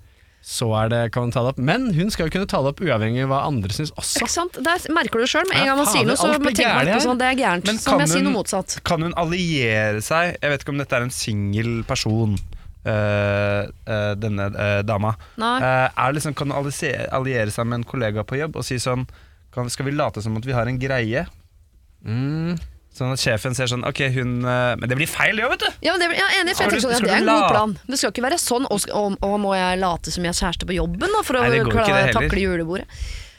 så 0.46 0.68
er 0.78 0.90
det, 0.90 1.12
kan 1.12 1.24
hun 1.24 1.32
ta 1.32 1.42
det 1.42 1.50
opp. 1.56 1.58
Men 1.58 1.92
hun 1.94 2.12
skal 2.12 2.28
jo 2.28 2.32
kunne 2.38 2.46
ta 2.48 2.62
det 2.62 2.68
opp 2.76 2.80
uavhengig 2.86 3.24
av 3.24 3.30
hva 3.30 3.40
andre 3.48 3.70
syns 3.74 3.90
også. 3.98 4.22
Ikke 4.22 4.30
sant? 4.30 4.54
Der 4.54 4.78
merker 4.94 5.18
du 5.18 5.26
det 5.26 5.30
sjøl. 5.32 5.48
Med 5.50 5.58
en 5.58 5.66
gang 5.72 5.78
man 5.78 5.88
sier 5.90 6.06
noe, 6.06 6.16
så 6.16 6.34
tenker 6.38 6.74
man 6.76 6.86
ikke 6.88 7.02
sånn 7.02 7.18
det 7.18 7.30
er 7.32 7.40
gærent. 7.40 7.66
Men 7.66 7.78
kan 7.82 8.00
hun, 8.00 8.08
si 8.08 8.20
hun- 8.20 8.24
noe 8.30 8.34
motsatt. 8.44 8.84
Kan 8.84 9.02
hun 9.02 9.14
alliere 9.18 10.02
seg 10.06 10.38
Jeg 10.42 10.52
vet 10.52 10.62
ikke 10.62 10.70
om 10.70 10.78
dette 10.78 10.94
er 10.94 11.02
en 11.02 11.10
singel 11.10 11.84
person, 11.84 12.38
øh, 12.86 13.66
øh, 13.88 14.16
denne 14.22 14.46
øh, 14.54 14.82
dama. 14.86 15.16
Liksom, 16.14 16.36
kan 16.36 16.52
hun 16.52 16.70
alliere 17.12 17.50
seg 17.52 17.66
med 17.66 17.80
en 17.80 17.84
kollega 17.84 18.24
på 18.24 18.38
jobb 18.38 18.56
og 18.58 18.64
si 18.68 18.76
sånn 18.78 19.08
kan, 19.52 19.70
Skal 19.70 19.86
vi 19.86 19.92
late 19.96 20.22
som 20.22 20.36
at 20.38 20.44
vi 20.46 20.52
har 20.52 20.68
en 20.68 20.78
greie? 20.78 21.26
Mm. 22.06 22.58
Sånn 22.96 23.12
at 23.12 23.20
sjefen 23.20 23.56
ser 23.58 23.68
sånn 23.68 23.82
Ok, 23.84 23.98
hun 24.16 24.46
øh, 24.48 24.76
Men 24.80 24.88
det 24.88 24.96
blir 24.96 25.10
feil, 25.10 25.36
jo, 25.42 25.50
vet 25.52 25.60
du! 25.66 25.68
Ja, 25.84 25.96
men 25.98 26.00
det, 26.06 26.16
ja, 26.16 26.28
enig, 26.40 26.54
for 26.56 26.70
Skal 26.70 26.70
jeg 26.70 26.70
du- 26.70 26.76
tenker 26.76 26.84
sånn, 26.86 26.92
ja, 26.92 26.98
skal 26.98 27.08
Det 27.10 27.16
er 27.16 27.20
du 27.20 27.24
en 27.26 27.32
god 27.34 27.42
la- 27.42 27.50
plan. 27.52 27.74
Det 27.90 27.98
skal 28.00 28.12
ikke 28.14 28.24
være 28.24 28.38
sånn. 28.40 28.68
Og, 28.72 28.86
og, 28.96 29.18
og 29.26 29.34
må 29.44 29.56
jeg 29.58 29.80
late 29.82 30.14
som 30.16 30.24
jeg 30.24 30.32
er 30.32 30.38
kjæreste 30.40 30.70
på 30.70 30.78
jobben 30.78 31.12
da, 31.18 31.22
for 31.28 31.36
å 31.36 31.42
Nei, 31.44 31.50
det 31.52 31.60
går 31.66 31.74
ikke 31.74 31.84
klare 31.90 31.98
det 32.06 32.06
heller. 32.14 32.30
takle 32.30 32.46
julebordet? 32.46 32.88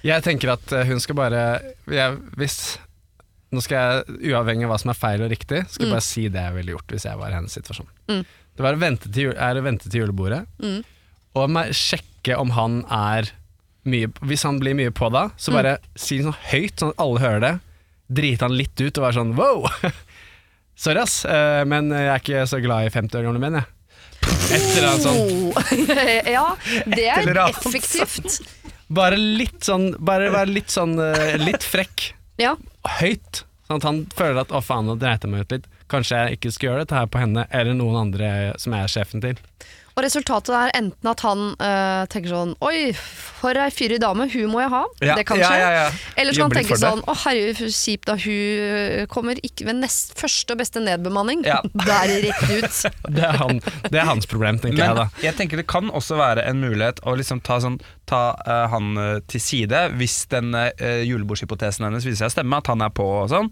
Jeg 0.07 0.23
tenker 0.27 0.53
at 0.53 0.73
eh, 0.77 0.85
hun 0.91 1.01
skal 1.01 1.17
bare 1.19 1.41
jeg, 1.89 2.19
Hvis 2.37 2.59
Nå 3.55 3.63
skal 3.63 3.79
jeg, 3.79 4.19
uavhengig 4.35 4.67
av 4.67 4.73
hva 4.75 4.79
som 4.83 4.91
er 4.93 4.99
feil 4.99 5.23
og 5.25 5.31
riktig, 5.31 5.63
skal 5.71 5.87
jeg 5.87 5.95
bare 5.95 6.05
si 6.05 6.27
det 6.29 6.43
jeg 6.43 6.55
ville 6.59 6.73
gjort 6.75 6.93
hvis 6.93 7.05
jeg 7.07 7.17
var 7.23 7.31
i 7.31 7.37
hennes 7.39 7.55
situasjon. 7.57 7.87
Mm. 8.11 8.25
Det 8.59 8.65
var 8.67 8.75
å 8.77 8.81
vente 8.83 9.09
til, 9.13 9.29
jul- 9.31 9.39
er 9.39 9.55
å 9.61 9.63
vente 9.63 9.89
til 9.89 10.01
julebordet, 10.03 10.43
Mm. 10.61 10.83
og 11.39 11.51
meg, 11.55 11.71
sjekke 11.73 12.37
om 12.43 12.51
han 12.57 12.81
er 12.91 13.31
mye 13.87 14.09
Hvis 14.27 14.43
han 14.43 14.59
blir 14.59 14.75
mye 14.75 14.91
på 14.91 15.09
da, 15.15 15.29
så 15.39 15.53
bare 15.55 15.77
si 15.95 16.19
sånn 16.21 16.35
høyt, 16.51 16.75
sånn 16.83 16.91
at 16.91 16.99
alle 16.99 17.21
hører 17.23 17.41
det. 17.41 17.55
Drite 18.09 18.47
han 18.47 18.55
litt 18.57 18.79
ut 18.81 18.99
og 19.01 19.05
være 19.07 19.19
sånn 19.19 19.33
wow! 19.39 19.67
Sorry, 20.77 21.01
ass, 21.01 21.25
eh, 21.25 21.63
men 21.65 21.89
jeg 21.95 22.11
er 22.13 22.21
ikke 22.21 22.45
så 22.51 22.61
glad 22.61 22.87
i 22.87 22.93
50 22.93 23.19
år 23.19 23.27
gamle 23.31 23.41
menn, 23.41 23.57
jeg. 23.63 23.73
Et 24.27 24.67
eller 24.77 24.89
annet 24.91 25.05
sånn 25.07 25.23
Oh. 25.27 25.59
ja, 26.37 26.45
det 26.87 27.07
er 27.11 27.39
effektivt. 27.47 28.41
Bare 28.93 29.17
litt 29.19 29.65
sånn 29.67 29.89
Bare 29.99 30.29
være 30.31 30.53
litt 30.55 30.71
sånn 30.71 30.95
eh, 31.03 31.35
Litt 31.43 31.65
frekk. 31.67 32.13
Ja. 32.39 32.53
høyt. 33.01 33.43
Sånn 33.67 33.81
at 33.81 33.87
han 33.89 34.01
føler 34.15 34.43
at 34.45 34.53
'å 34.55 34.61
faen, 34.63 34.87
nå 34.87 34.95
dreit 35.01 35.25
jeg 35.25 35.33
meg 35.33 35.47
ut 35.47 35.55
litt'. 35.57 35.67
Kanskje 35.91 36.19
jeg 36.21 36.37
ikke 36.39 36.53
skal 36.55 36.69
gjøre 36.69 36.85
dette 36.85 36.99
her 37.01 37.09
på 37.11 37.19
henne 37.23 37.47
eller 37.51 37.75
noen 37.75 37.97
andre 38.05 38.29
som 38.63 38.75
jeg 38.77 38.87
er 38.87 38.93
sjefen 38.93 39.23
til. 39.25 39.41
Og 39.97 40.05
resultatet 40.05 40.53
er 40.53 40.71
enten 40.77 41.09
at 41.09 41.23
han 41.25 41.43
øh, 41.57 42.03
tenker 42.13 42.29
sånn 42.29 42.51
Oi, 42.65 42.91
for 42.93 43.57
ei 43.57 43.71
fyrig 43.73 43.97
dame, 44.03 44.27
hun 44.29 44.51
må 44.53 44.61
jeg 44.61 44.69
ha. 44.75 44.83
Ja, 45.01 45.15
det 45.17 45.25
kan 45.29 45.41
skje. 45.41 45.57
ja, 45.57 45.71
ja. 45.73 45.87
Eller 46.21 46.37
så 46.37 46.43
kan 46.43 46.53
han 46.53 46.59
tenke 46.59 46.77
sånn 46.83 47.01
Å 47.01 47.15
herregud, 47.23 47.73
kjipt 47.73 48.11
da, 48.11 48.19
hun 48.21 48.67
øh, 48.67 49.07
kommer 49.09 49.41
ikke 49.41 49.71
ved 49.71 49.81
nest 49.81 50.13
første 50.21 50.53
og 50.53 50.61
beste 50.61 50.83
nedbemanning. 50.85 51.47
Ja. 51.49 51.63
Der 51.89 52.13
rett 52.27 52.45
ut. 52.45 52.83
Det 53.17 53.25
er, 53.25 53.39
han, 53.41 53.63
det 53.89 54.01
er 54.03 54.09
hans 54.09 54.29
problem, 54.29 54.59
tenker 54.61 54.83
jeg 54.83 54.97
da. 54.99 55.05
jeg 55.23 55.37
tenker 55.39 55.61
det 55.61 55.65
kan 55.71 55.89
også 55.95 56.19
være 56.19 56.43
en 56.51 56.59
mulighet 56.61 56.99
å 57.07 57.15
liksom 57.17 57.41
ta, 57.47 57.57
sånn, 57.63 57.79
ta 58.09 58.21
uh, 58.45 58.67
han 58.73 58.99
eh, 59.01 59.13
til 59.31 59.41
side 59.41 59.81
hvis 59.97 60.17
den 60.33 60.53
uh, 60.53 60.69
julebordshypotesen 61.07 61.87
hennes 61.87 62.05
viser 62.05 62.27
seg 62.27 62.33
å 62.33 62.35
stemme, 62.35 62.61
at 62.61 62.69
han 62.73 62.85
er 62.85 62.93
på 62.93 63.07
og 63.23 63.31
sånn. 63.33 63.49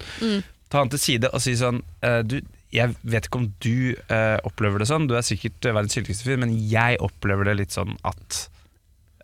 Ta 0.68 0.82
han 0.82 0.92
til 0.92 1.00
side 1.00 1.30
og 1.30 1.42
si 1.44 1.54
sånn 1.58 1.80
uh, 2.04 2.20
Du, 2.26 2.40
jeg 2.74 2.94
vet 3.06 3.28
ikke 3.28 3.38
om 3.40 3.48
du 3.62 3.94
uh, 4.10 4.38
opplever 4.48 4.82
det 4.82 4.88
sånn, 4.90 5.06
du 5.10 5.14
er 5.16 5.22
sikkert 5.26 5.62
eh, 5.64 5.74
verdens 5.76 5.94
hyggeligste 5.94 6.26
fyr, 6.26 6.40
men 6.42 6.54
jeg 6.70 6.98
opplever 7.04 7.46
det 7.46 7.54
litt 7.60 7.74
sånn 7.76 7.94
at 8.06 8.40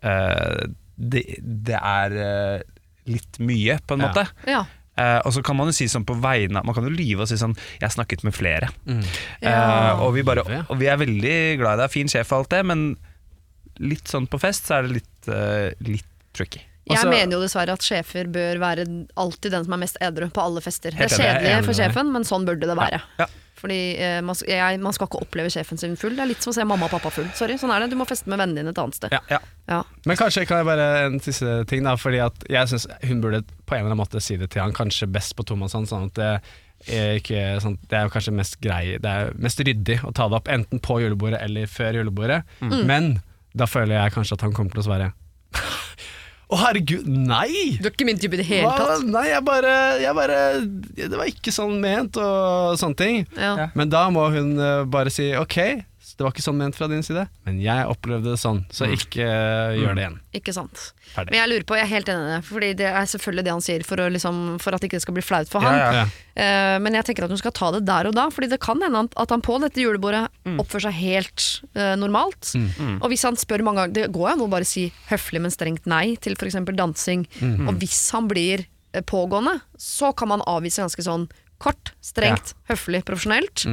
uh, 0.07 0.61
det, 0.95 1.25
det 1.41 1.79
er 1.79 2.15
litt 3.09 3.39
mye, 3.43 3.79
på 3.87 3.97
en 3.97 4.05
Ja. 4.05 4.07
måte. 4.11 4.27
Ja. 4.47 4.61
Uh, 4.99 5.19
og 5.25 5.31
så 5.33 5.41
kan 5.41 5.55
man 5.57 5.69
jo 5.71 5.73
si 5.73 5.85
sånn 5.87 6.03
på 6.05 6.17
vegne 6.19 6.59
Man 6.67 6.75
kan 6.75 6.83
jo 6.83 6.91
lyve 6.91 7.23
og 7.23 7.29
si 7.31 7.37
sånn 7.39 7.53
'Jeg 7.55 7.85
har 7.87 7.93
snakket 7.95 8.25
med 8.27 8.35
flere'. 8.35 8.67
Mm. 8.85 8.99
Ja. 9.41 9.53
Eh, 9.95 10.01
og, 10.03 10.13
vi 10.13 10.21
bare, 10.27 10.43
og 10.67 10.75
vi 10.77 10.89
er 10.91 10.97
veldig 10.99 11.37
glad 11.61 11.79
i 11.79 11.81
deg, 11.81 11.91
fin 11.93 12.11
sjef 12.11 12.31
og 12.33 12.39
alt 12.43 12.49
det, 12.51 12.65
men 12.67 12.83
litt 13.79 14.05
sånn 14.11 14.27
på 14.27 14.37
fest 14.39 14.67
så 14.67 14.77
er 14.77 14.81
det 14.83 14.91
litt, 14.99 15.29
uh, 15.31 15.71
litt 15.87 16.05
tricky. 16.35 16.59
Jeg 16.89 16.97
altså, 16.97 17.11
mener 17.13 17.37
jo 17.37 17.43
dessverre 17.43 17.75
at 17.77 17.85
sjefer 17.85 18.29
bør 18.33 18.57
være 18.61 18.87
alltid 19.21 19.53
den 19.53 19.67
som 19.67 19.75
er 19.77 19.81
mest 19.83 19.99
edru 20.01 20.27
på 20.33 20.41
alle 20.43 20.63
fester. 20.65 20.95
Det 20.97 21.07
er 21.07 21.13
kjedelig 21.13 21.67
for 21.67 21.77
sjefen, 21.77 22.09
men 22.13 22.25
sånn 22.27 22.47
burde 22.47 22.67
det 22.67 22.77
være. 22.77 23.01
Ja. 23.21 23.27
Fordi 23.61 23.77
eh, 24.01 24.17
man, 24.25 24.37
jeg, 24.47 24.79
man 24.81 24.95
skal 24.95 25.05
ikke 25.05 25.21
oppleve 25.21 25.51
sjefen 25.53 25.77
sin 25.77 25.93
full. 25.99 26.15
Det 26.17 26.23
er 26.23 26.31
litt 26.31 26.41
som 26.41 26.49
å 26.49 26.55
se 26.55 26.65
mamma 26.65 26.87
og 26.87 26.95
pappa 26.95 27.11
full. 27.13 27.27
Sorry, 27.37 27.59
sånn 27.61 27.73
er 27.75 27.83
det. 27.83 27.91
Du 27.93 27.97
må 27.99 28.07
feste 28.09 28.31
med 28.31 28.41
vennene 28.41 28.63
dine 28.63 28.73
et 28.73 28.81
annet 28.81 28.97
sted. 28.97 29.13
Ja. 29.13 29.21
Ja. 29.29 29.39
Ja. 29.69 29.83
Men 30.09 30.17
kanskje 30.17 30.47
kan 30.49 30.63
jeg 30.63 30.69
bare 30.71 30.87
en 31.05 31.21
siste 31.21 31.59
ting, 31.69 31.85
da. 31.85 31.93
Fordi 32.01 32.23
at 32.25 32.41
jeg 32.49 32.71
syns 32.71 32.87
hun 33.05 33.21
burde 33.21 33.43
på 33.45 33.77
en 33.77 33.83
eller 33.83 33.91
annen 33.91 34.01
måte 34.01 34.23
si 34.23 34.39
det 34.41 34.49
til 34.55 34.65
han, 34.65 34.73
kanskje 34.73 35.09
best 35.13 35.37
på 35.37 35.45
tomannshånd. 35.45 35.91
Sånn 35.91 36.09
at 36.09 36.17
det 36.17 36.31
er, 36.89 37.21
ikke, 37.21 37.43
sånn, 37.61 37.77
det 37.91 37.99
er 37.99 38.07
jo 38.07 38.13
kanskje 38.15 38.31
mest 38.33 38.55
grei 38.63 38.95
Det 38.97 39.09
er 39.11 39.35
mest 39.37 39.59
ryddig 39.61 39.99
å 40.01 40.09
ta 40.17 40.25
det 40.31 40.39
opp 40.39 40.49
enten 40.49 40.81
på 40.81 40.97
julebordet 41.03 41.43
eller 41.45 41.69
før 41.69 42.01
julebordet. 42.01 42.41
Mm. 42.65 42.79
Men 42.89 43.11
da 43.53 43.69
føler 43.69 43.99
jeg 43.99 44.15
kanskje 44.17 44.39
at 44.39 44.47
han 44.47 44.57
kommer 44.57 44.73
til 44.73 44.81
å 44.81 44.89
svare 44.89 45.11
Å, 46.51 46.57
herregud, 46.65 47.05
nei! 47.07 47.77
Du 47.79 47.85
er 47.87 47.93
ikke 47.93 48.05
min 48.09 48.17
type 48.19 48.35
i 48.35 48.41
det 48.41 48.47
hele 48.49 48.67
Hva? 48.67 48.75
tatt. 48.97 49.05
Nei, 49.07 49.27
jeg 49.29 49.43
bare, 49.47 49.75
jeg 50.03 50.15
bare 50.17 50.39
Det 50.97 51.15
var 51.15 51.29
ikke 51.31 51.53
sånn 51.55 51.77
ment, 51.79 52.19
og 52.19 52.75
sånne 52.81 52.99
ting. 52.99 53.21
Ja. 53.39 53.69
Men 53.77 53.91
da 53.93 54.01
må 54.11 54.25
hun 54.33 54.57
eh, 54.59 54.81
bare 54.91 55.13
si 55.13 55.29
ok, 55.39 55.57
det 56.21 56.25
var 56.27 56.35
ikke 56.35 56.43
sånn 56.45 56.59
ment 56.59 56.75
fra 56.77 56.85
din 56.91 57.01
side, 57.01 57.23
men 57.47 57.57
jeg 57.63 57.85
opplevde 57.89 58.29
det 58.35 58.37
sånn, 58.37 58.59
så 58.69 58.85
ikke 58.93 59.25
uh, 59.25 59.71
gjør 59.73 59.95
det 59.97 60.03
igjen. 60.03 60.17
Ikke 60.37 60.53
sant. 60.53 60.83
Ferdig. 61.15 61.33
Men 61.33 61.39
jeg 61.39 61.49
lurer 61.49 61.65
på, 61.65 61.77
jeg 61.79 61.87
er 61.87 61.89
helt 61.95 62.11
enig 62.13 62.27
i 62.27 62.33
det. 62.35 62.41
Fordi 62.45 62.69
det 62.77 62.89
er 62.91 63.07
selvfølgelig 63.09 63.45
det 63.47 63.53
han 63.55 63.63
sier 63.65 63.85
for, 63.87 64.03
å 64.03 64.05
liksom, 64.13 64.37
for 64.61 64.77
at 64.77 64.85
ikke 64.85 64.99
det 64.99 65.03
skal 65.07 65.17
bli 65.17 65.23
flaut 65.25 65.49
for 65.49 65.65
Ja, 65.65 65.71
han. 65.71 65.81
ja. 65.81 66.03
Ja. 66.03 66.45
Eh, 66.45 66.77
men 66.85 66.95
jeg 66.95 67.07
tenker 67.09 67.25
at 67.25 67.33
hun 67.33 67.41
skal 67.41 67.55
ta 67.57 67.71
det 67.75 67.81
der 67.89 68.07
og 68.07 68.13
da, 68.15 68.29
Fordi 68.31 68.47
det 68.53 68.61
kan 68.63 68.79
hende 68.85 69.01
at 69.19 69.33
han 69.33 69.41
på 69.43 69.57
dette 69.65 69.81
julebordet 69.81 70.21
oppfører 70.61 70.85
seg 70.87 70.95
helt 71.01 71.47
uh, 71.73 71.97
normalt. 71.99 72.53
Og 73.01 73.09
hvis 73.11 73.25
han 73.27 73.35
spør 73.41 73.65
mange 73.67 73.81
ganger 73.81 73.97
Det 73.97 74.05
går 74.15 74.29
jo 74.29 74.33
an 74.37 74.45
å 74.45 74.51
bare 74.53 74.69
si 74.69 74.85
høflig, 75.09 75.41
men 75.43 75.51
strengt 75.51 75.89
nei 75.89 76.13
til 76.21 76.37
f.eks. 76.37 76.61
dansing. 76.77 77.25
Og 77.65 77.73
hvis 77.81 78.03
han 78.15 78.29
blir 78.31 78.67
pågående, 79.09 79.57
så 79.79 80.13
kan 80.13 80.29
man 80.31 80.45
avvise 80.47 80.85
ganske 80.85 81.03
sånn 81.03 81.27
kort, 81.61 81.91
strengt, 82.01 82.55
høflig, 82.71 83.03
profesjonelt. 83.07 83.65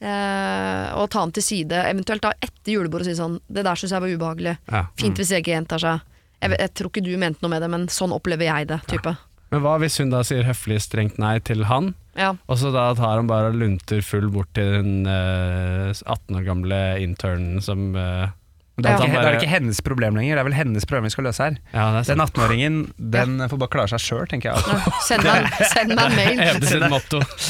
Mm. 0.00 0.08
Eh, 0.10 0.88
og 1.00 1.08
ta 1.12 1.22
den 1.24 1.32
til 1.36 1.44
side, 1.46 1.78
eventuelt 1.88 2.24
da 2.24 2.34
etter 2.36 2.74
julebordet 2.74 3.06
og 3.06 3.12
si 3.14 3.16
sånn 3.16 3.38
Det 3.48 3.62
der 3.64 3.78
syns 3.80 3.94
jeg 3.94 4.04
var 4.04 4.12
ubehagelig. 4.12 4.56
Ja. 4.68 4.82
Fint 5.00 5.16
hvis 5.16 5.32
det 5.32 5.40
ikke 5.40 5.54
gjentar 5.54 5.82
seg. 5.82 6.04
Jeg, 6.42 6.52
jeg 6.60 6.72
tror 6.76 6.92
ikke 6.92 7.04
du 7.06 7.14
mente 7.16 7.40
noe 7.42 7.54
med 7.54 7.64
det, 7.64 7.70
men 7.72 7.88
sånn 7.92 8.12
opplever 8.12 8.50
jeg 8.50 8.68
det. 8.72 8.80
type 8.92 9.14
Men 9.54 9.62
hva 9.64 9.76
hvis 9.80 9.96
hun 10.02 10.10
da 10.12 10.20
sier 10.26 10.44
høflig 10.44 10.80
strengt 10.84 11.20
nei 11.22 11.38
til 11.40 11.64
han, 11.70 11.94
Ja, 12.18 12.34
og 12.48 12.58
så 12.60 12.72
da 12.74 12.90
tar 12.98 13.20
han 13.20 13.30
bare 13.30 13.52
og 13.52 13.60
lunter 13.60 14.02
full 14.04 14.28
bort 14.34 14.50
til 14.58 14.72
den 14.74 15.06
eh, 15.08 15.92
18 15.94 16.40
år 16.40 16.44
gamle 16.48 16.80
internen 17.04 17.62
som 17.64 17.94
eh, 17.96 18.34
Det 18.76 18.90
er, 18.90 18.98
han 19.00 19.08
ikke, 19.08 19.20
det 19.24 19.28
er 19.30 19.36
ikke 19.38 19.48
hennes 19.48 19.78
problem 19.80 20.16
lenger, 20.18 20.36
det 20.36 20.40
er 20.42 20.46
vel 20.50 20.52
hennes 20.58 20.84
problem 20.84 21.06
vi 21.08 21.12
skal 21.14 21.24
løse 21.24 21.40
her. 21.46 21.54
Ja, 21.72 22.02
Den 22.04 22.20
18-åringen 22.20 22.74
den 22.98 23.38
får 23.48 23.60
bare 23.62 23.72
klare 23.72 23.88
seg 23.88 24.02
sjøl, 24.04 24.26
tenker 24.28 24.52
jeg. 24.52 24.82
Send 25.06 25.24
meg, 25.24 25.46
send 25.72 25.94
meg 25.96 26.10
en 26.10 26.16
mail. 26.18 26.42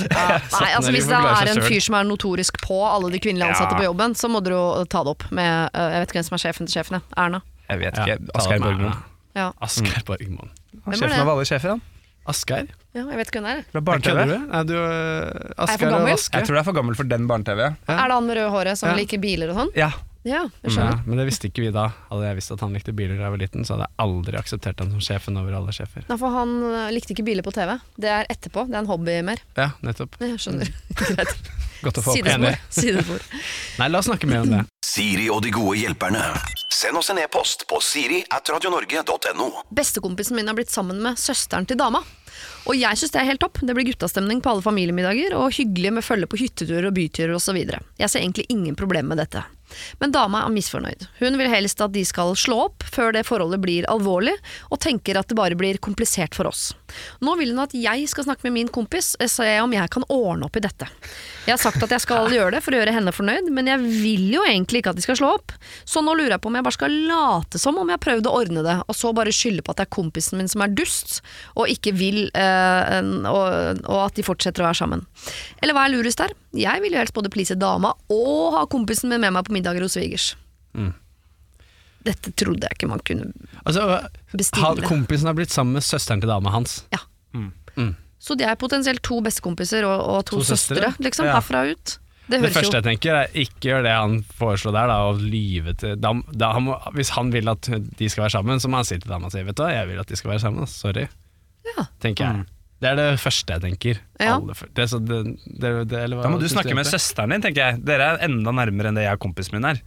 Ja, 0.06 0.38
nei, 0.60 0.70
altså 0.76 0.92
Hvis 0.94 1.08
det 1.10 1.18
er 1.18 1.50
en 1.50 1.62
fyr 1.66 1.82
som 1.82 1.96
er 1.98 2.06
notorisk 2.06 2.60
på 2.62 2.78
alle 2.86 3.10
de 3.10 3.18
kvinnelige 3.22 3.48
ansatte 3.50 3.74
Ja. 3.74 3.80
på 3.80 3.88
jobben, 3.88 4.14
så 4.14 4.30
må 4.30 4.38
dere 4.46 4.54
jo 4.60 4.84
ta 4.92 5.02
det 5.02 5.12
opp 5.16 5.26
med 5.34 5.70
øh, 5.74 5.90
Jeg 5.96 6.00
vet 6.04 6.08
ikke 6.12 6.18
hvem 6.20 6.28
som 6.30 6.36
er 6.38 6.42
sjefen 6.44 6.66
til 6.70 6.78
sjefen. 6.78 6.98
jeg. 7.00 7.02
Erna. 7.26 7.42
Jeg 7.68 7.82
vet 7.82 7.98
ikke. 8.04 8.16
Asgeir 8.38 8.62
Borgmoen. 8.62 8.96
Ja. 9.34 9.50
Asgeir 9.66 10.02
Borgmoen. 10.06 10.50
Sjefen 10.94 11.20
av 11.26 11.28
alle 11.34 11.44
sjefer, 11.48 11.74
han. 11.74 11.82
Asgeir? 12.26 12.66
ja, 12.96 13.02
jeg 13.02 13.18
vet 13.20 13.28
ikke 13.30 13.38
hvem 13.42 13.46
det 13.50 13.56
er. 13.58 13.64
Fra 13.74 13.80
barne-TV. 13.90 14.22
du? 14.30 14.36
Du 14.70 14.74
øh, 14.78 14.86
Er 14.86 15.40
jeg 15.42 15.58
Asgeir 15.66 15.88
og 15.90 15.96
gammel? 15.98 16.14
Jeg 16.16 16.46
tror 16.46 16.54
du 16.54 16.60
er 16.62 16.66
for 16.70 16.78
gammel 16.78 16.96
for 16.98 17.10
den 17.10 17.26
barne-TV. 17.30 17.60
Ja. 17.66 17.98
Er 17.98 18.06
det 18.10 18.16
han 18.20 18.26
med 18.30 18.38
røde 18.38 18.50
håret 18.54 18.78
som 18.80 18.88
Ja. 18.90 18.96
liker 18.98 19.18
biler 19.22 19.52
og 19.52 19.58
sånn? 19.64 19.74
Ja. 19.78 19.90
Ja, 20.26 20.42
jeg 20.64 20.74
Ja, 20.74 20.88
men 21.06 21.20
det 21.20 21.28
visste 21.28 21.46
ikke 21.46 21.62
vi 21.62 21.68
da. 21.74 21.86
Hadde 22.10 22.26
jeg 22.26 22.38
visst 22.40 22.50
at 22.50 22.62
han 22.64 22.74
likte 22.74 22.94
biler 22.96 23.14
da 23.14 23.28
jeg 23.28 23.34
var 23.36 23.40
liten, 23.44 23.66
så 23.66 23.76
hadde 23.76 23.86
jeg 23.86 24.02
aldri 24.02 24.40
akseptert 24.40 24.82
han 24.82 24.90
som 24.90 25.04
sjefen 25.06 25.38
over 25.38 25.54
alle 25.54 25.74
sjefer. 25.76 26.02
Nei, 26.08 26.18
for 26.18 26.34
han 26.34 26.56
øh, 26.66 26.88
likte 26.94 27.14
ikke 27.14 27.26
biler 27.28 27.46
på 27.46 27.54
TV. 27.54 27.76
Det 27.94 28.10
er 28.10 28.26
etterpå. 28.32 28.66
Det 28.66 28.74
er 28.74 28.82
en 28.82 28.90
hobby 28.90 29.20
mer. 29.26 29.42
Ja, 29.58 29.70
nettopp. 29.86 30.18
Jeg 30.18 30.40
skjønner. 30.42 30.72
Greit. 30.98 31.52
Godt 31.84 32.00
å 32.00 32.04
få 32.08 32.16
opp. 32.16 32.30
Enig. 32.32 32.56
Sidespor. 32.74 33.22
Nei, 33.78 33.90
la 33.92 34.02
oss 34.02 34.10
snakke 34.10 34.26
mer 34.30 34.42
om 34.42 34.50
det. 34.56 34.64
Siri 34.86 35.30
og 35.30 35.44
de 35.46 35.54
gode 35.54 35.78
hjelperne. 35.78 36.24
Send 36.74 36.98
oss 36.98 37.12
en 37.12 37.20
e-post 37.22 37.62
på 37.70 37.78
siri 37.84 38.24
at 38.34 38.50
radionorge.no. 38.50 39.48
Bestekompisen 39.76 40.36
min 40.36 40.50
har 40.50 40.58
blitt 40.58 40.74
sammen 40.74 40.98
med 41.04 41.20
søsteren 41.20 41.68
til 41.70 41.78
dama. 41.78 42.02
Og 42.66 42.74
jeg 42.74 42.98
syns 42.98 43.14
det 43.14 43.22
er 43.22 43.30
helt 43.30 43.40
topp. 43.44 43.62
Det 43.62 43.76
blir 43.76 43.86
guttastemning 43.92 44.42
på 44.42 44.50
alle 44.50 44.64
familiemiddager, 44.64 45.36
og 45.38 45.54
hyggelig 45.54 45.94
med 45.96 46.04
følge 46.04 46.28
på 46.30 46.40
hytteturer 46.40 46.90
og 46.90 46.96
byturer 46.98 47.36
osv. 47.38 47.60
Jeg 47.62 48.10
ser 48.10 48.24
egentlig 48.24 48.48
ingen 48.52 48.76
problem 48.78 49.12
med 49.12 49.22
dette. 49.22 49.44
Men 50.00 50.14
dama 50.14 50.44
er 50.44 50.54
misfornøyd. 50.54 51.06
Hun 51.20 51.38
vil 51.40 51.50
helst 51.50 51.80
at 51.84 51.94
de 51.94 52.04
skal 52.06 52.34
slå 52.38 52.66
opp 52.68 52.86
før 52.92 53.14
det 53.16 53.26
forholdet 53.28 53.60
blir 53.62 53.88
alvorlig, 53.90 54.34
og 54.70 54.80
tenker 54.82 55.18
at 55.18 55.30
det 55.30 55.38
bare 55.38 55.58
blir 55.58 55.80
komplisert 55.82 56.36
for 56.36 56.48
oss. 56.50 56.70
Nå 57.24 57.36
vil 57.40 57.52
hun 57.54 57.64
at 57.64 57.74
jeg 57.76 58.06
skal 58.10 58.28
snakke 58.28 58.46
med 58.46 58.56
min 58.56 58.72
kompis, 58.72 59.14
og 59.20 59.30
se 59.30 59.48
om 59.62 59.74
jeg 59.74 59.92
kan 59.92 60.06
ordne 60.12 60.48
opp 60.48 60.56
i 60.58 60.64
dette. 60.64 60.88
Jeg 61.46 61.54
har 61.54 61.62
sagt 61.62 61.82
at 61.82 61.92
jeg 61.94 62.02
skal 62.02 62.30
gjøre 62.32 62.56
det 62.56 62.62
for 62.64 62.74
å 62.74 62.80
gjøre 62.80 62.94
henne 62.94 63.14
fornøyd, 63.14 63.50
men 63.54 63.70
jeg 63.70 63.82
vil 63.84 64.26
jo 64.34 64.44
egentlig 64.46 64.82
ikke 64.82 64.94
at 64.94 65.00
de 65.00 65.04
skal 65.04 65.18
slå 65.20 65.32
opp. 65.38 65.54
Så 65.86 66.02
nå 66.04 66.14
lurer 66.16 66.36
jeg 66.36 66.42
på 66.44 66.50
om 66.50 66.58
jeg 66.58 66.66
bare 66.66 66.78
skal 66.78 66.96
late 67.10 67.60
som 67.62 67.78
om 67.78 67.90
jeg 67.90 67.98
har 67.98 68.04
prøvd 68.06 68.30
å 68.30 68.34
ordne 68.40 68.64
det, 68.66 68.76
og 68.86 68.98
så 68.98 69.12
bare 69.16 69.34
skylde 69.34 69.64
på 69.66 69.74
at 69.74 69.80
det 69.82 69.86
er 69.86 69.94
kompisen 69.98 70.40
min 70.40 70.50
som 70.50 70.64
er 70.64 70.74
dust, 70.76 71.20
og 71.54 71.70
ikke 71.72 71.94
vil, 71.96 72.26
øh, 72.30 73.12
og, 73.30 73.82
og 73.86 74.00
at 74.06 74.18
de 74.18 74.26
fortsetter 74.26 74.64
å 74.64 74.68
være 74.68 74.80
sammen. 74.82 75.06
Eller 75.62 75.76
hva 75.76 75.86
er 75.86 75.94
lurest 75.94 76.22
der? 76.22 76.34
Jeg 76.56 76.80
vil 76.82 76.94
jo 76.94 77.00
helst 77.02 77.16
både 77.16 77.30
please 77.32 77.56
dama 77.58 77.92
og 78.12 78.54
ha 78.56 78.62
kompisen 78.70 79.10
min 79.12 79.20
med 79.22 79.34
meg 79.36 79.46
på 79.46 79.55
middager 79.56 79.84
hos 79.86 79.96
svigers. 79.98 80.30
Mm. 80.76 80.92
Dette 82.06 82.30
trodde 82.38 82.62
jeg 82.68 82.76
ikke 82.76 82.88
man 82.92 83.00
kunne 83.02 83.32
Altså, 83.66 83.82
bestille. 84.36 84.84
kompisen 84.86 85.26
har 85.26 85.34
blitt 85.34 85.50
sammen 85.54 85.74
med 85.74 85.82
søsteren 85.82 86.20
til 86.22 86.30
dama 86.30 86.52
hans. 86.54 86.84
Så 88.26 88.34
de 88.34 88.46
er 88.48 88.56
potensielt 88.58 89.02
to 89.06 89.20
bestekompiser 89.22 89.84
og, 89.86 90.00
og 90.00 90.22
to, 90.26 90.38
To 90.40 90.46
søstre, 90.48 90.78
søstre? 90.80 91.04
liksom, 91.04 91.26
Ja. 91.28 91.34
herfra 91.36 91.60
og 91.66 91.74
ut. 91.76 91.98
Det 92.28 92.40
Det 92.42 92.50
første 92.52 92.72
jo 92.74 92.80
jeg 92.80 92.86
tenker 92.86 93.14
er 93.14 93.28
ikke 93.38 93.68
gjør 93.70 93.82
det 93.86 93.92
han 93.94 94.14
foreslår 94.34 94.72
der, 94.74 94.86
da, 94.90 94.96
å 95.06 95.12
lyve 95.20 95.74
til 95.78 95.94
da, 96.02 96.10
da, 96.34 96.48
han 96.56 96.64
må, 96.66 96.78
Hvis 96.96 97.10
han 97.14 97.30
vil 97.30 97.46
at 97.52 97.68
de 97.70 98.08
skal 98.10 98.24
være 98.24 98.34
sammen, 98.34 98.58
så 98.58 98.68
må 98.68 98.80
han 98.80 98.84
si 98.88 98.98
til 98.98 99.12
dama 99.12 99.30
si 99.30 99.44
Vet 99.46 99.54
du 99.54 99.62
hva, 99.62 99.68
jeg 99.70 99.86
vil 99.92 100.00
at 100.02 100.08
de 100.10 100.16
skal 100.18 100.30
være 100.32 100.42
sammen, 100.42 100.66
sorry. 100.66 101.06
Ja. 101.76 101.84
Tenker 102.02 102.24
jeg. 102.24 102.46
Det 102.80 102.88
er 102.90 102.96
det 102.98 103.04
første 103.22 103.54
jeg 103.56 103.62
tenker. 103.64 104.00
Ja. 104.20 104.34
Aller 104.36 104.58
det, 104.68 104.82
er 104.84 104.88
så 104.90 104.98
det, 105.00 105.20
det, 105.46 105.70
det, 105.88 106.00
eller 106.04 106.20
Da 106.22 106.28
må 106.28 106.40
du 106.42 106.48
snakke 106.52 106.74
med 106.76 106.84
søsteren 106.88 107.32
din, 107.32 107.44
tenker 107.46 107.62
jeg. 107.62 107.78
Dere 107.88 108.10
er 108.14 108.26
enda 108.26 108.52
nærmere 108.52 108.90
enn 108.92 108.98
det 108.98 109.06
jeg 109.06 109.16
og 109.16 109.22
kompisen 109.24 109.56
min 109.56 109.64
er. 109.70 109.80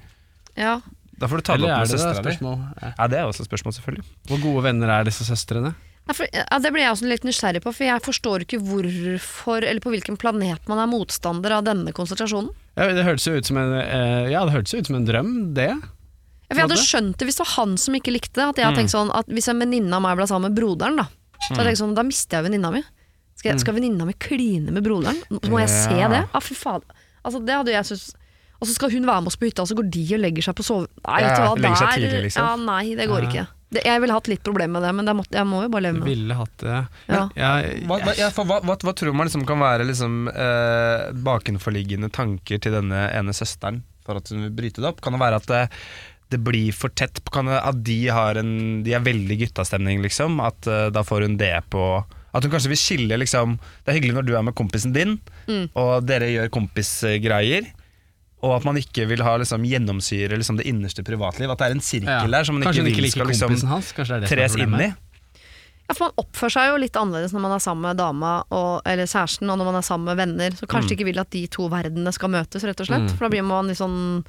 Ja. 0.57 0.79
Da 1.19 1.27
får 1.29 1.41
du 1.41 1.45
ta 1.45 1.57
det 1.59 1.67
opp 1.67 1.83
med 1.83 1.91
søstera 1.91 2.23
di. 2.25 2.33
Ja. 2.41 2.89
Ja, 2.97 3.07
det 3.11 3.19
er 3.19 3.27
også 3.29 3.43
et 3.45 3.49
spørsmål, 3.51 3.75
selvfølgelig. 3.77 4.07
Hvor 4.31 4.41
gode 4.41 4.63
venner 4.65 4.89
er 4.95 5.05
disse 5.05 5.27
søstrene? 5.27 5.75
Ja, 6.09 6.57
det 6.57 6.71
blir 6.73 6.81
jeg 6.81 6.93
også 6.95 7.05
litt 7.11 7.25
nysgjerrig 7.27 7.61
på, 7.61 7.69
for 7.75 7.85
jeg 7.85 8.01
forstår 8.01 8.41
ikke 8.47 8.57
hvorfor, 8.65 9.61
eller 9.61 9.83
på 9.83 9.91
hvilken 9.93 10.17
planet 10.17 10.65
man 10.71 10.81
er 10.81 10.89
motstander 10.89 11.53
av 11.59 11.67
denne 11.67 11.93
konsentrasjonen. 11.93 12.49
Ja, 12.79 12.87
det 12.95 13.03
hørtes 13.05 13.27
jo 13.29 13.35
ut 13.37 13.45
som 13.45 13.59
en, 13.61 13.75
eh, 13.83 14.31
ja, 14.33 14.41
det 14.47 14.55
hørtes 14.55 14.73
jo 14.73 14.79
ut 14.81 14.89
som 14.89 14.97
en 14.97 15.05
drøm, 15.05 15.53
det. 15.53 15.69
Ja, 15.69 16.55
For 16.55 16.63
jeg 16.63 16.65
hadde 16.65 16.81
skjønt 16.81 17.19
det 17.21 17.27
hvis 17.29 17.37
det 17.37 17.45
var 17.45 17.53
han 17.59 17.77
som 17.77 17.93
ikke 17.99 18.15
likte 18.15 18.39
det. 18.39 18.47
At 18.47 18.57
jeg 18.57 18.65
hadde 18.65 18.79
Mm. 18.79 18.81
tenkt 18.81 18.95
sånn 18.95 19.11
at 19.13 19.27
Hvis 19.29 19.47
en 19.51 19.59
venninne 19.61 19.93
av 19.93 20.01
meg 20.01 20.17
ble 20.17 20.25
sammen 20.25 20.49
med 20.49 20.57
broderen, 20.57 20.97
da 20.97 21.05
Så 21.47 21.55
jeg 21.65 21.77
sånn, 21.79 21.95
da 21.95 22.03
mister 22.03 22.37
jeg 22.41 22.49
venninna 22.51 22.71
mi. 22.71 22.81
Skal, 23.39 23.51
Mm. 23.51 23.53
jeg- 23.55 23.59
skal 23.61 23.73
venninna 23.75 24.05
mi 24.05 24.13
kline 24.13 24.71
med 24.71 24.83
broderen? 24.83 25.15
Må 25.49 25.59
jeg 25.59 25.69
se 25.69 25.95
Ja. 25.97 26.07
det? 26.09 26.27
Ja, 26.33 26.39
fy 26.39 26.53
faen. 26.55 26.81
Altså, 27.23 27.39
det 27.45 27.55
hadde 27.55 27.71
jeg 27.71 27.83
syntes 27.85 28.13
Og 28.61 28.67
så 28.67 28.73
skal 28.75 28.91
hun 28.91 29.05
være 29.05 29.21
med 29.23 29.27
oss 29.27 29.37
på 29.37 29.45
hytta, 29.47 29.61
og 29.61 29.69
så 29.69 29.73
går 29.73 29.89
de 29.89 30.15
og 30.15 30.19
legger 30.19 30.43
seg 30.43 30.53
på 30.53 30.63
sove... 30.67 30.87
Nei, 31.07 31.21
vet 31.23 31.31
du 31.37 31.41
Ja, 31.41 31.47
hva, 31.47 31.55
legger 31.55 31.75
seg 31.79 31.87
der- 31.87 32.09
tidlig, 32.09 32.23
liksom. 32.25 32.43
Ja, 32.43 32.55
nei, 32.57 32.95
det 32.95 33.07
går 33.07 33.21
ikke. 33.31 33.47
Det, 33.71 33.83
jeg 33.85 34.01
ville 34.01 34.11
hatt 34.11 34.27
litt 34.27 34.43
problemer 34.43 34.67
med 34.73 34.81
det, 34.83 34.95
men 34.95 35.05
det 35.05 35.15
måtte, 35.15 35.31
jeg 35.39 35.47
må 35.47 35.61
jo 35.63 35.69
bare 35.69 35.81
leve 35.83 35.93
med 35.93 36.03
det. 36.03 36.09
Ville 36.17 36.35
hatt 36.35 36.57
det. 36.57 36.87
Ja. 37.07 37.29
Ja, 37.37 37.51
Hva, 37.87 37.99
hva, 38.03 38.17
ja, 38.17 38.29
for 38.31 38.43
hva, 38.43 38.59
hva, 38.61 38.75
hva 38.75 38.93
tror 38.93 39.13
man 39.15 39.27
liksom 39.29 39.45
kan 39.47 39.59
være 39.59 39.87
liksom, 39.87 40.27
eh, 40.27 41.11
bakenforliggende 41.13 42.11
tanker 42.11 42.59
til 42.59 42.73
denne 42.73 42.99
ene 43.15 43.31
søsteren 43.31 43.83
for 44.03 44.17
at 44.17 44.27
hun 44.27 44.41
vil 44.41 44.51
bryte 44.51 44.81
det 44.83 44.89
opp? 44.91 44.99
Kan 44.99 45.13
det 45.13 45.21
være 45.21 45.35
at 45.39 45.45
det, 45.47 45.69
det 46.29 46.39
blir 46.45 46.71
for 46.75 46.93
tett? 46.93 47.21
Kan 47.33 47.49
det, 47.49 47.57
at 47.57 47.81
de, 47.85 47.97
har 48.13 48.37
en, 48.39 48.53
de 48.85 48.93
er 48.93 49.03
veldig 49.05 49.39
guttastemning, 49.43 50.01
liksom? 50.05 50.39
At 50.45 50.69
uh, 50.69 50.87
da 50.93 51.03
får 51.05 51.25
hun 51.25 51.37
det 51.41 51.55
på 51.73 51.83
At 52.29 52.45
hun 52.45 52.53
kanskje 52.53 52.69
vil 52.69 52.77
skille 52.77 53.17
liksom 53.17 53.55
Det 53.57 53.89
er 53.89 53.97
hyggelig 53.97 54.19
når 54.19 54.27
du 54.27 54.35
er 54.37 54.45
med 54.45 54.55
kompisen 54.57 54.93
din, 54.93 55.19
Mm. 55.49 55.71
og 55.73 56.05
dere 56.05 56.27
gjør 56.29 56.51
kompisgreier. 56.53 57.71
Og 58.45 58.51
at 58.53 58.65
man 58.67 58.77
ikke 58.77 59.07
vil 59.09 59.23
ha 59.25 59.31
liksom, 59.41 59.63
gjennomsyre 59.65 60.37
liksom, 60.37 60.59
det 60.59 60.67
innerste 60.69 61.01
privatliv. 61.03 61.49
At 61.49 61.57
det 61.57 61.67
er 61.67 61.73
en 61.75 61.81
sirkel 61.81 62.29
Ja. 62.29 62.37
der 62.37 62.45
som 62.45 62.59
man 62.59 62.67
Kanskje 62.67 62.85
ikke 62.85 63.01
vil 63.01 63.11
skal 63.11 63.27
liksom, 63.27 63.55
hans? 63.67 63.89
Det 63.97 64.21
det 64.21 64.29
tres 64.29 64.55
inn 64.55 64.75
i. 64.77 64.91
Ja, 65.89 65.95
for 65.97 66.05
Man 66.05 66.21
oppfører 66.21 66.53
seg 66.53 66.67
jo 66.69 66.77
litt 66.77 66.99
annerledes 67.01 67.33
når 67.33 67.41
man 67.41 67.55
er 67.55 67.63
sammen 67.65 67.87
med 67.89 67.97
dama 67.97 68.43
og, 68.53 68.85
eller 68.85 69.09
kjæresten, 69.09 69.49
og 69.49 69.57
når 69.57 69.65
man 69.71 69.79
er 69.79 69.87
sammen 69.89 70.05
med 70.05 70.21
venner. 70.21 70.51
Så 70.53 70.69
kanskje 70.69 70.93
mm. 70.93 70.97
ikke 70.99 71.09
vil 71.09 71.23
at 71.23 71.31
de 71.33 71.47
to 71.49 71.65
verdenene 71.67 72.13
skal 72.13 72.29
møtes, 72.29 72.63
rett 72.63 72.79
og 72.79 72.85
slett. 72.91 73.07
Mm. 73.09 73.15
For 73.15 73.25
da 73.25 73.31
blir 73.33 73.47
man 73.49 73.67
litt 73.73 73.81
sånn 73.81 74.21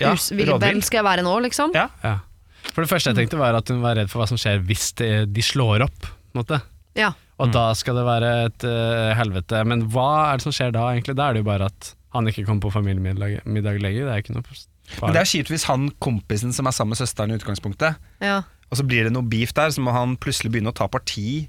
Ja, 0.00 0.12
us, 0.14 0.30
vil. 0.34 0.50
Hvem 0.60 0.82
skal 0.84 1.02
jeg 1.02 1.06
være 1.06 1.24
nå, 1.26 1.36
liksom? 1.46 1.74
Ja. 1.76 1.88
Ja. 2.04 2.18
For 2.70 2.84
det 2.84 2.90
første 2.90 3.12
jeg 3.12 3.18
tenkte 3.18 3.40
var 3.40 3.56
at 3.56 3.70
hun 3.72 3.80
var 3.82 3.96
redd 3.98 4.10
for 4.12 4.22
hva 4.22 4.28
som 4.30 4.38
skjer 4.40 4.60
hvis 4.66 4.90
de, 5.00 5.10
de 5.30 5.44
slår 5.44 5.86
opp. 5.86 6.00
På 6.04 6.38
en 6.38 6.42
måte. 6.42 6.60
Ja. 6.98 7.12
Og 7.40 7.52
da 7.54 7.70
skal 7.78 7.96
det 7.96 8.04
være 8.04 8.30
et 8.48 8.66
uh, 8.68 9.12
helvete. 9.16 9.62
Men 9.68 9.86
hva 9.92 10.10
er 10.28 10.38
det 10.40 10.44
som 10.44 10.54
skjer 10.54 10.74
da, 10.76 10.90
egentlig? 10.92 11.16
Da 11.18 11.30
er 11.30 11.36
det 11.36 11.44
jo 11.44 11.48
bare 11.48 11.70
at 11.70 11.94
han 12.14 12.28
ikke 12.28 12.44
kommer 12.46 12.66
på 12.66 12.74
familiemiddag 12.74 13.46
middag 13.48 13.80
lenger. 13.80 14.08
Det 14.08 14.14
er 14.14 14.24
ikke 14.24 14.36
noe 14.36 14.58
Men 15.00 15.14
det 15.14 15.22
er 15.22 15.30
kjipt 15.30 15.52
hvis 15.52 15.68
han 15.70 15.88
kompisen 16.02 16.54
som 16.54 16.66
er 16.66 16.74
sammen 16.74 16.96
med 16.96 17.00
søsteren 17.00 17.30
i 17.30 17.38
utgangspunktet, 17.38 18.00
Ja. 18.20 18.42
og 18.70 18.80
så 18.80 18.86
blir 18.86 19.06
det 19.06 19.14
noe 19.14 19.22
beef 19.22 19.54
der, 19.54 19.70
så 19.70 19.80
må 19.80 19.94
han 19.94 20.16
plutselig 20.18 20.50
begynne 20.50 20.72
å 20.72 20.76
ta 20.76 20.88
parti 20.90 21.46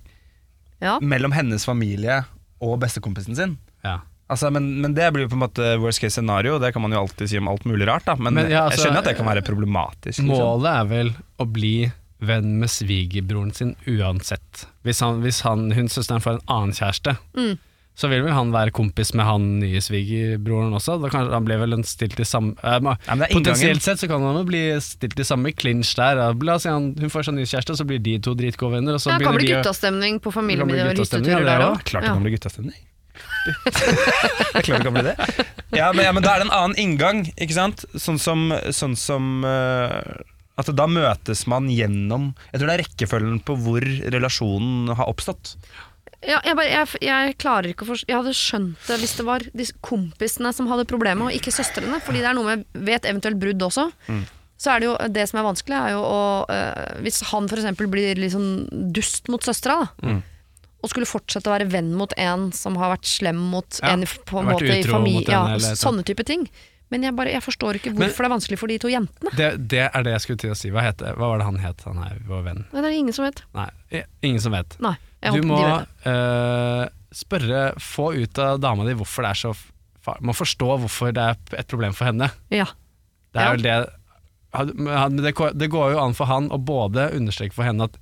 ja. 0.80 1.00
mellom 1.02 1.34
hennes 1.34 1.66
familie 1.66 2.22
og 2.62 2.78
bestekompisen 2.84 3.36
sin. 3.36 3.58
Ja. 3.84 4.00
Altså, 4.32 4.50
men, 4.56 4.68
men 4.84 4.94
det 4.98 5.10
blir 5.14 5.26
jo 5.28 5.32
på 5.34 5.38
en 5.40 5.44
måte 5.46 5.72
worst 5.84 6.00
case 6.04 6.16
scenario, 6.18 6.58
det 6.64 6.72
kan 6.76 6.82
man 6.86 6.94
jo 6.96 7.02
alltid 7.04 7.30
si 7.32 7.40
om 7.42 7.50
alt 7.52 7.66
mulig 7.68 7.88
rart, 7.90 8.06
da. 8.08 8.16
Men, 8.16 8.38
Men 8.40 8.48
ja, 8.52 8.66
altså, 8.70 8.80
jeg 8.82 8.88
skjønner 8.88 9.04
at 9.04 9.10
det 9.12 9.18
kan 9.20 9.28
være 9.28 9.44
problematisk. 9.48 10.22
Liksom. 10.22 10.30
Målet 10.32 10.72
er 10.72 10.88
vel 10.94 11.12
å 11.44 11.48
bli 11.52 11.74
venn 12.22 12.52
med 12.62 12.70
svigerbroren 12.70 13.52
sin 13.58 13.74
uansett. 13.90 14.68
Hvis, 14.86 15.00
han, 15.02 15.20
hvis 15.26 15.42
han, 15.44 15.68
hun 15.74 15.90
søsteren 15.90 16.22
får 16.24 16.38
en 16.40 16.48
annen 16.54 16.74
kjæreste, 16.78 17.16
Mm. 17.36 17.58
så 17.98 18.08
vil 18.08 18.22
vel 18.24 18.32
han 18.34 18.54
være 18.54 18.72
kompis 18.78 19.10
med 19.18 19.26
han 19.28 19.48
nye 19.60 19.82
svigerbroren 19.84 20.72
også. 20.78 20.96
Da 21.02 21.10
kan, 21.12 21.28
han 21.34 21.46
blir 21.46 21.60
vel 21.60 21.74
en 21.76 21.84
stilt 21.84 22.20
i 22.22 22.26
samme 22.26 22.54
eh, 22.64 22.78
Ja. 22.80 23.18
Potensielt 23.34 23.84
sett 23.84 24.00
så 24.00 24.08
kan 24.08 24.24
han 24.24 24.38
jo 24.40 24.46
bli 24.48 24.62
stilt 24.86 25.20
i 25.20 25.26
samme 25.28 25.52
clinch 25.52 25.92
der. 26.00 26.16
Da. 26.22 26.30
La 26.48 26.56
oss 26.56 26.64
si 26.66 26.72
han, 26.72 26.94
hun 27.02 27.12
får 27.12 27.28
seg 27.28 27.36
ny 27.36 27.44
kjæreste, 27.50 27.76
så 27.82 27.90
blir 27.90 28.00
de 28.06 28.16
to 28.24 28.34
dritgode 28.38 28.78
venner. 28.78 28.96
Og 28.96 29.04
så 29.04 29.12
Ja, 29.12 29.18
det 29.20 29.28
kan 29.28 29.36
bli 29.42 29.52
guttastemning 29.52 30.22
på 30.24 30.32
familiemiddag 30.34 30.94
og 30.94 31.04
hytteturer 31.04 31.42
ja, 31.42 31.44
der 31.50 31.58
er 31.58 31.68
òg. 31.74 31.84
Klart 31.90 32.08
det 32.08 32.14
kan 32.16 32.24
bli 32.30 32.38
guttastemning. 32.38 32.80
det 33.66 34.62
klarer 34.62 34.62
ikke 34.62 34.78
det 34.78 34.88
kan 34.88 34.98
bli 34.98 35.06
det. 35.08 35.46
Ja 35.78 35.92
men, 35.96 36.04
ja, 36.06 36.12
men 36.14 36.26
da 36.26 36.36
er 36.36 36.42
det 36.42 36.50
en 36.50 36.58
annen 36.58 36.78
inngang, 36.82 37.24
ikke 37.36 37.56
sant? 37.58 37.86
Sånn 37.96 38.20
som, 38.22 38.52
sånn 38.76 38.98
som 39.00 39.46
uh, 39.48 40.20
At 40.60 40.70
da 40.76 40.86
møtes 40.90 41.46
man 41.50 41.70
gjennom 41.72 42.34
Jeg 42.52 42.60
tror 42.60 42.68
det 42.68 42.76
er 42.76 42.84
rekkefølgen 42.84 43.40
på 43.48 43.56
hvor 43.64 43.86
relasjonen 44.14 44.92
har 45.00 45.10
oppstått. 45.10 45.56
Ja, 46.22 46.38
jeg, 46.46 46.54
bare, 46.58 46.70
jeg, 46.70 47.00
jeg 47.08 47.38
klarer 47.42 47.72
ikke 47.72 47.88
å 47.88 47.90
forstå 47.94 48.12
Jeg 48.12 48.20
hadde 48.20 48.36
skjønt 48.38 48.92
det 48.92 49.00
hvis 49.02 49.16
det 49.18 49.26
var 49.26 49.46
de 49.58 49.66
kompisene 49.82 50.52
som 50.54 50.70
hadde 50.70 50.86
problemet, 50.90 51.26
og 51.26 51.38
ikke 51.38 51.54
søstrene. 51.56 51.98
Fordi 52.06 52.22
det 52.22 52.30
er 52.30 52.38
noe 52.38 52.46
med 52.52 52.68
ved 52.76 53.00
et 53.00 53.10
eventuelt 53.10 53.42
brudd 53.42 53.66
også. 53.72 53.88
Så 54.62 54.70
er 54.70 54.84
det 54.84 54.92
jo 54.92 54.98
det 55.10 55.24
som 55.30 55.40
er 55.42 55.48
vanskelig, 55.48 55.78
er 55.80 55.96
jo 55.96 56.02
å 56.06 56.22
øh, 56.54 57.00
Hvis 57.02 57.24
han 57.32 57.48
f.eks. 57.50 57.80
blir 57.90 58.20
litt 58.22 58.36
sånn 58.36 58.68
dust 58.94 59.32
mot 59.34 59.42
søstera, 59.42 59.80
da. 59.82 60.12
Og 60.82 60.90
skulle 60.90 61.06
fortsette 61.06 61.46
å 61.50 61.54
være 61.54 61.68
venn 61.70 61.92
mot 61.94 62.12
en 62.18 62.48
som 62.58 62.76
har 62.82 62.96
vært 62.96 63.06
slem 63.06 63.38
mot 63.52 63.80
Ja, 63.84 63.92
en 63.94 64.02
på 64.26 64.40
en 64.42 64.48
måte 64.50 64.66
i 64.66 64.84
familie 64.88 65.30
ja, 65.30 65.44
eller 65.54 65.76
Sånne 65.78 66.04
type 66.08 66.24
ting. 66.26 66.48
Men 66.92 67.06
jeg, 67.06 67.14
bare, 67.16 67.32
jeg 67.32 67.44
forstår 67.46 67.78
ikke 67.80 67.94
Men- 67.94 68.02
hvorfor 68.10 68.26
det 68.26 68.28
er 68.28 68.34
vanskelig 68.34 68.58
for 68.60 68.68
de 68.68 68.78
to 68.84 68.90
jentene. 68.92 69.32
Det, 69.38 69.50
det 69.72 69.84
er 69.94 70.04
det 70.04 70.12
jeg 70.18 70.24
skulle 70.26 70.42
til 70.42 70.52
å 70.52 70.58
si. 70.60 70.72
Hva, 70.74 70.82
heter, 70.90 71.14
hva 71.16 71.30
var 71.32 71.38
det 71.40 71.46
han 71.48 71.60
het, 71.64 71.84
han 71.88 72.02
her, 72.04 72.18
vår 72.28 72.42
venn? 72.50 72.66
Nei, 72.74 72.82
det 72.82 72.90
er 72.90 72.98
ingen 72.98 73.16
som 73.16 73.24
vet. 73.30 73.44
Nei, 73.56 73.68
ingen 74.28 74.42
som 74.44 74.52
vet. 74.58 74.76
Nei, 74.84 74.96
jeg 75.24 75.38
Du 75.40 75.48
må 75.48 75.62
eh, 75.62 76.84
spørre, 77.16 77.62
få 77.80 78.10
ut 78.18 78.42
av 78.44 78.60
dama 78.60 78.84
di 78.90 78.98
hvorfor 79.00 79.24
det 79.24 79.32
er 79.36 79.40
så 79.46 79.54
Må 80.26 80.34
forstå 80.34 80.68
hvorfor 80.82 81.14
det 81.14 81.22
er 81.22 81.60
et 81.62 81.68
problem 81.70 81.94
for 81.94 82.10
henne. 82.10 82.28
Ja. 82.50 82.66
Det 83.32 83.40
er 83.46 83.52
vel 83.56 83.62
det 83.68 83.76
det, 85.24 85.32
går- 85.38 85.54
det 85.56 85.70
går 85.72 85.94
jo 85.94 86.00
an 86.02 86.14
for 86.18 86.26
han 86.28 86.50
å 86.52 86.58
både 86.60 87.06
understreke 87.16 87.54
for 87.56 87.64
henne 87.64 87.86
at 87.88 87.96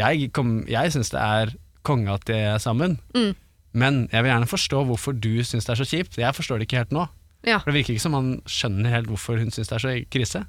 jeg, 0.00 0.32
kom- 0.32 0.64
jeg 0.66 0.90
syns 0.94 1.12
det 1.12 1.20
er 1.20 1.52
konge 1.82 2.12
at 2.14 2.24
de 2.28 2.34
er 2.34 2.58
sammen, 2.62 2.98
Mm. 3.14 3.34
men 3.74 4.08
jeg 4.12 4.22
vil 4.22 4.30
gjerne 4.32 4.48
forstå 4.50 4.84
hvorfor 4.88 5.18
du 5.18 5.42
syns 5.42 5.64
det 5.66 5.74
er 5.78 5.84
så 5.84 5.88
kjipt. 5.88 6.18
Jeg 6.18 6.34
forstår 6.34 6.58
det 6.58 6.68
ikke 6.68 6.82
helt 6.84 6.92
nå. 6.92 7.08
Ja. 7.44 7.58
For 7.58 7.72
Det 7.72 7.80
virker 7.84 7.94
ikke 7.96 8.00
som 8.06 8.14
han 8.14 8.40
skjønner 8.46 8.90
helt 8.90 9.08
hvorfor 9.10 9.38
hun 9.38 9.50
syns 9.50 9.68
det 9.68 9.78
er 9.78 9.82
så 9.86 9.94
krise. 10.10 10.44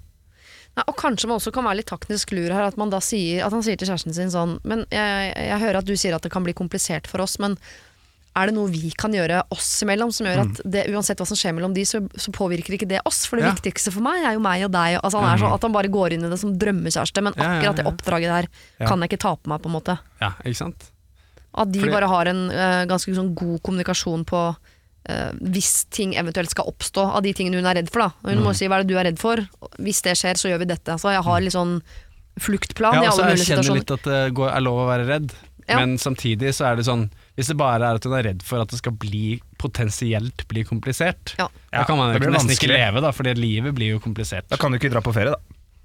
Nei, 0.76 0.84
og 0.88 0.96
kanskje 0.98 1.28
man 1.30 1.38
også 1.38 1.52
kan 1.54 1.63
være 1.65 1.78
litt 1.84 1.89
taktisk 1.89 2.32
lur 2.34 2.50
her, 2.50 2.63
at, 2.65 2.78
man 2.78 2.89
da 2.89 2.98
sier, 3.00 3.43
at 3.46 3.52
han 3.54 3.62
sier 3.62 3.78
til 3.78 3.88
kjæresten 3.88 4.13
sin 4.13 4.32
sånn 4.34 4.56
Men 4.65 4.86
jeg, 4.89 5.34
jeg 5.38 5.60
hører 5.62 5.78
at 5.78 5.86
du 5.86 5.93
sier 5.96 6.15
at 6.15 6.22
det 6.26 6.32
kan 6.34 6.43
bli 6.43 6.54
komplisert 6.54 7.06
for 7.08 7.22
oss, 7.22 7.38
men 7.39 7.58
er 8.36 8.48
det 8.50 8.56
noe 8.56 8.65
vi 8.74 8.89
kan 8.98 9.13
gjøre 9.13 9.43
oss 9.54 9.67
imellom 9.86 10.10
som 10.12 10.26
gjør 10.26 10.39
at 10.41 10.62
det, 10.65 10.88
uansett 10.89 11.19
hva 11.22 11.28
som 11.30 11.38
skjer 11.38 11.54
mellom 11.54 11.76
de, 11.76 11.84
så, 11.86 12.02
så 12.17 12.32
påvirker 12.34 12.74
ikke 12.74 12.88
det 12.89 13.04
oss? 13.06 13.28
For 13.30 13.38
det 13.38 13.46
Ja. 13.46 13.52
viktigste 13.54 13.93
for 13.93 14.02
meg 14.02 14.26
er 14.26 14.34
jo 14.34 14.41
meg 14.41 14.63
og 14.65 14.72
deg. 14.74 14.98
Altså, 15.04 15.22
han 15.22 15.30
er 15.38 15.41
sånn 15.43 15.54
at 15.54 15.62
han 15.62 15.72
bare 15.76 15.91
går 15.93 16.13
inn 16.17 16.26
i 16.26 16.30
det 16.34 16.39
som 16.41 16.56
drømmekjæreste, 16.58 17.22
men 17.22 17.34
akkurat 17.38 17.78
det 17.78 17.86
oppdraget 17.86 18.34
der 18.34 18.48
kan 18.88 19.00
jeg 19.06 19.12
ikke 19.13 19.22
ta 19.22 19.36
på 19.38 19.54
meg, 19.54 19.62
på 19.62 19.69
en 19.69 19.78
måte. 19.78 20.00
Ja, 20.19 20.32
ikke 20.41 20.58
sant? 20.63 20.89
At 21.56 21.72
de 21.72 21.80
Fordi- 21.80 21.92
bare 21.94 22.08
har 22.10 22.26
en 22.28 22.50
uh, 22.50 22.86
ganske 22.89 23.13
sånn 23.16 23.34
god 23.36 23.62
kommunikasjon 23.62 24.26
på 24.26 24.56
uh, 25.10 25.32
hvis 25.42 25.86
ting 25.92 26.13
eventuelt 26.16 26.50
skal 26.50 26.66
oppstå 26.66 27.04
av 27.18 27.22
de 27.24 27.34
tingene 27.34 27.56
hun 27.60 27.66
er 27.70 27.76
redd 27.82 27.89
for. 27.92 28.00
Da. 28.00 28.10
Hun 28.30 28.38
Mm. 28.39 28.44
må 28.48 28.56
si 28.56 28.68
hva 28.68 28.80
er 28.80 28.84
det 28.84 28.88
du 28.94 28.98
er 28.98 29.06
redd 29.06 29.20
for. 29.20 29.38
Hvis 29.80 30.02
det 30.02 30.16
skjer, 30.18 30.34
så 30.39 30.50
gjør 30.50 30.60
vi 30.60 30.66
dette. 30.74 30.98
Så 30.98 31.12
jeg 31.13 31.22
har 31.24 31.42
litt 31.42 31.54
sånn 31.54 31.82
fluktplan 32.39 32.94
Ja, 32.96 33.04
i 33.04 33.08
og 33.08 33.13
så 33.13 33.22
alle 33.24 33.34
mulige 33.36 33.46
situasjoner. 33.46 33.58
Jeg 33.58 33.66
kjenner 33.66 33.80
litt 33.80 33.92
at 33.92 34.04
det 34.04 34.34
går, 34.34 34.50
er 34.56 34.62
lov 34.66 34.78
å 34.82 34.88
være 34.89 35.06
redd, 35.08 35.34
Ja. 35.70 35.78
men 35.80 35.98
samtidig 35.98 36.50
så 36.54 36.72
er 36.72 36.76
det 36.76 36.86
sånn 36.86 37.10
Hvis 37.38 37.48
det 37.48 37.58
bare 37.58 37.82
er 37.82 37.96
at 37.96 38.04
hun 38.04 38.13
er 38.13 38.24
redd 38.24 38.44
for 38.44 38.62
at 38.62 38.68
det 38.70 38.78
skal 38.78 38.92
bli 38.94 39.42
potensielt 39.58 40.48
bli 40.48 40.63
komplisert, 40.63 41.34
Ja. 41.39 41.48
da 41.72 41.84
kan 41.84 41.98
man 41.98 42.13
jo 42.13 42.30
nesten 42.30 42.50
ikke 42.52 42.68
leve, 42.70 43.02
da, 43.02 43.10
fordi 43.12 43.34
livet 43.36 43.74
blir 43.74 43.89
jo 43.96 44.00
komplisert. 44.00 44.44
Da 44.50 44.56
kan 44.58 44.72
du 44.72 44.78
ikke 44.78 44.92
dra 44.92 45.02
på 45.02 45.12
ferie, 45.13 45.32
da. 45.34 45.38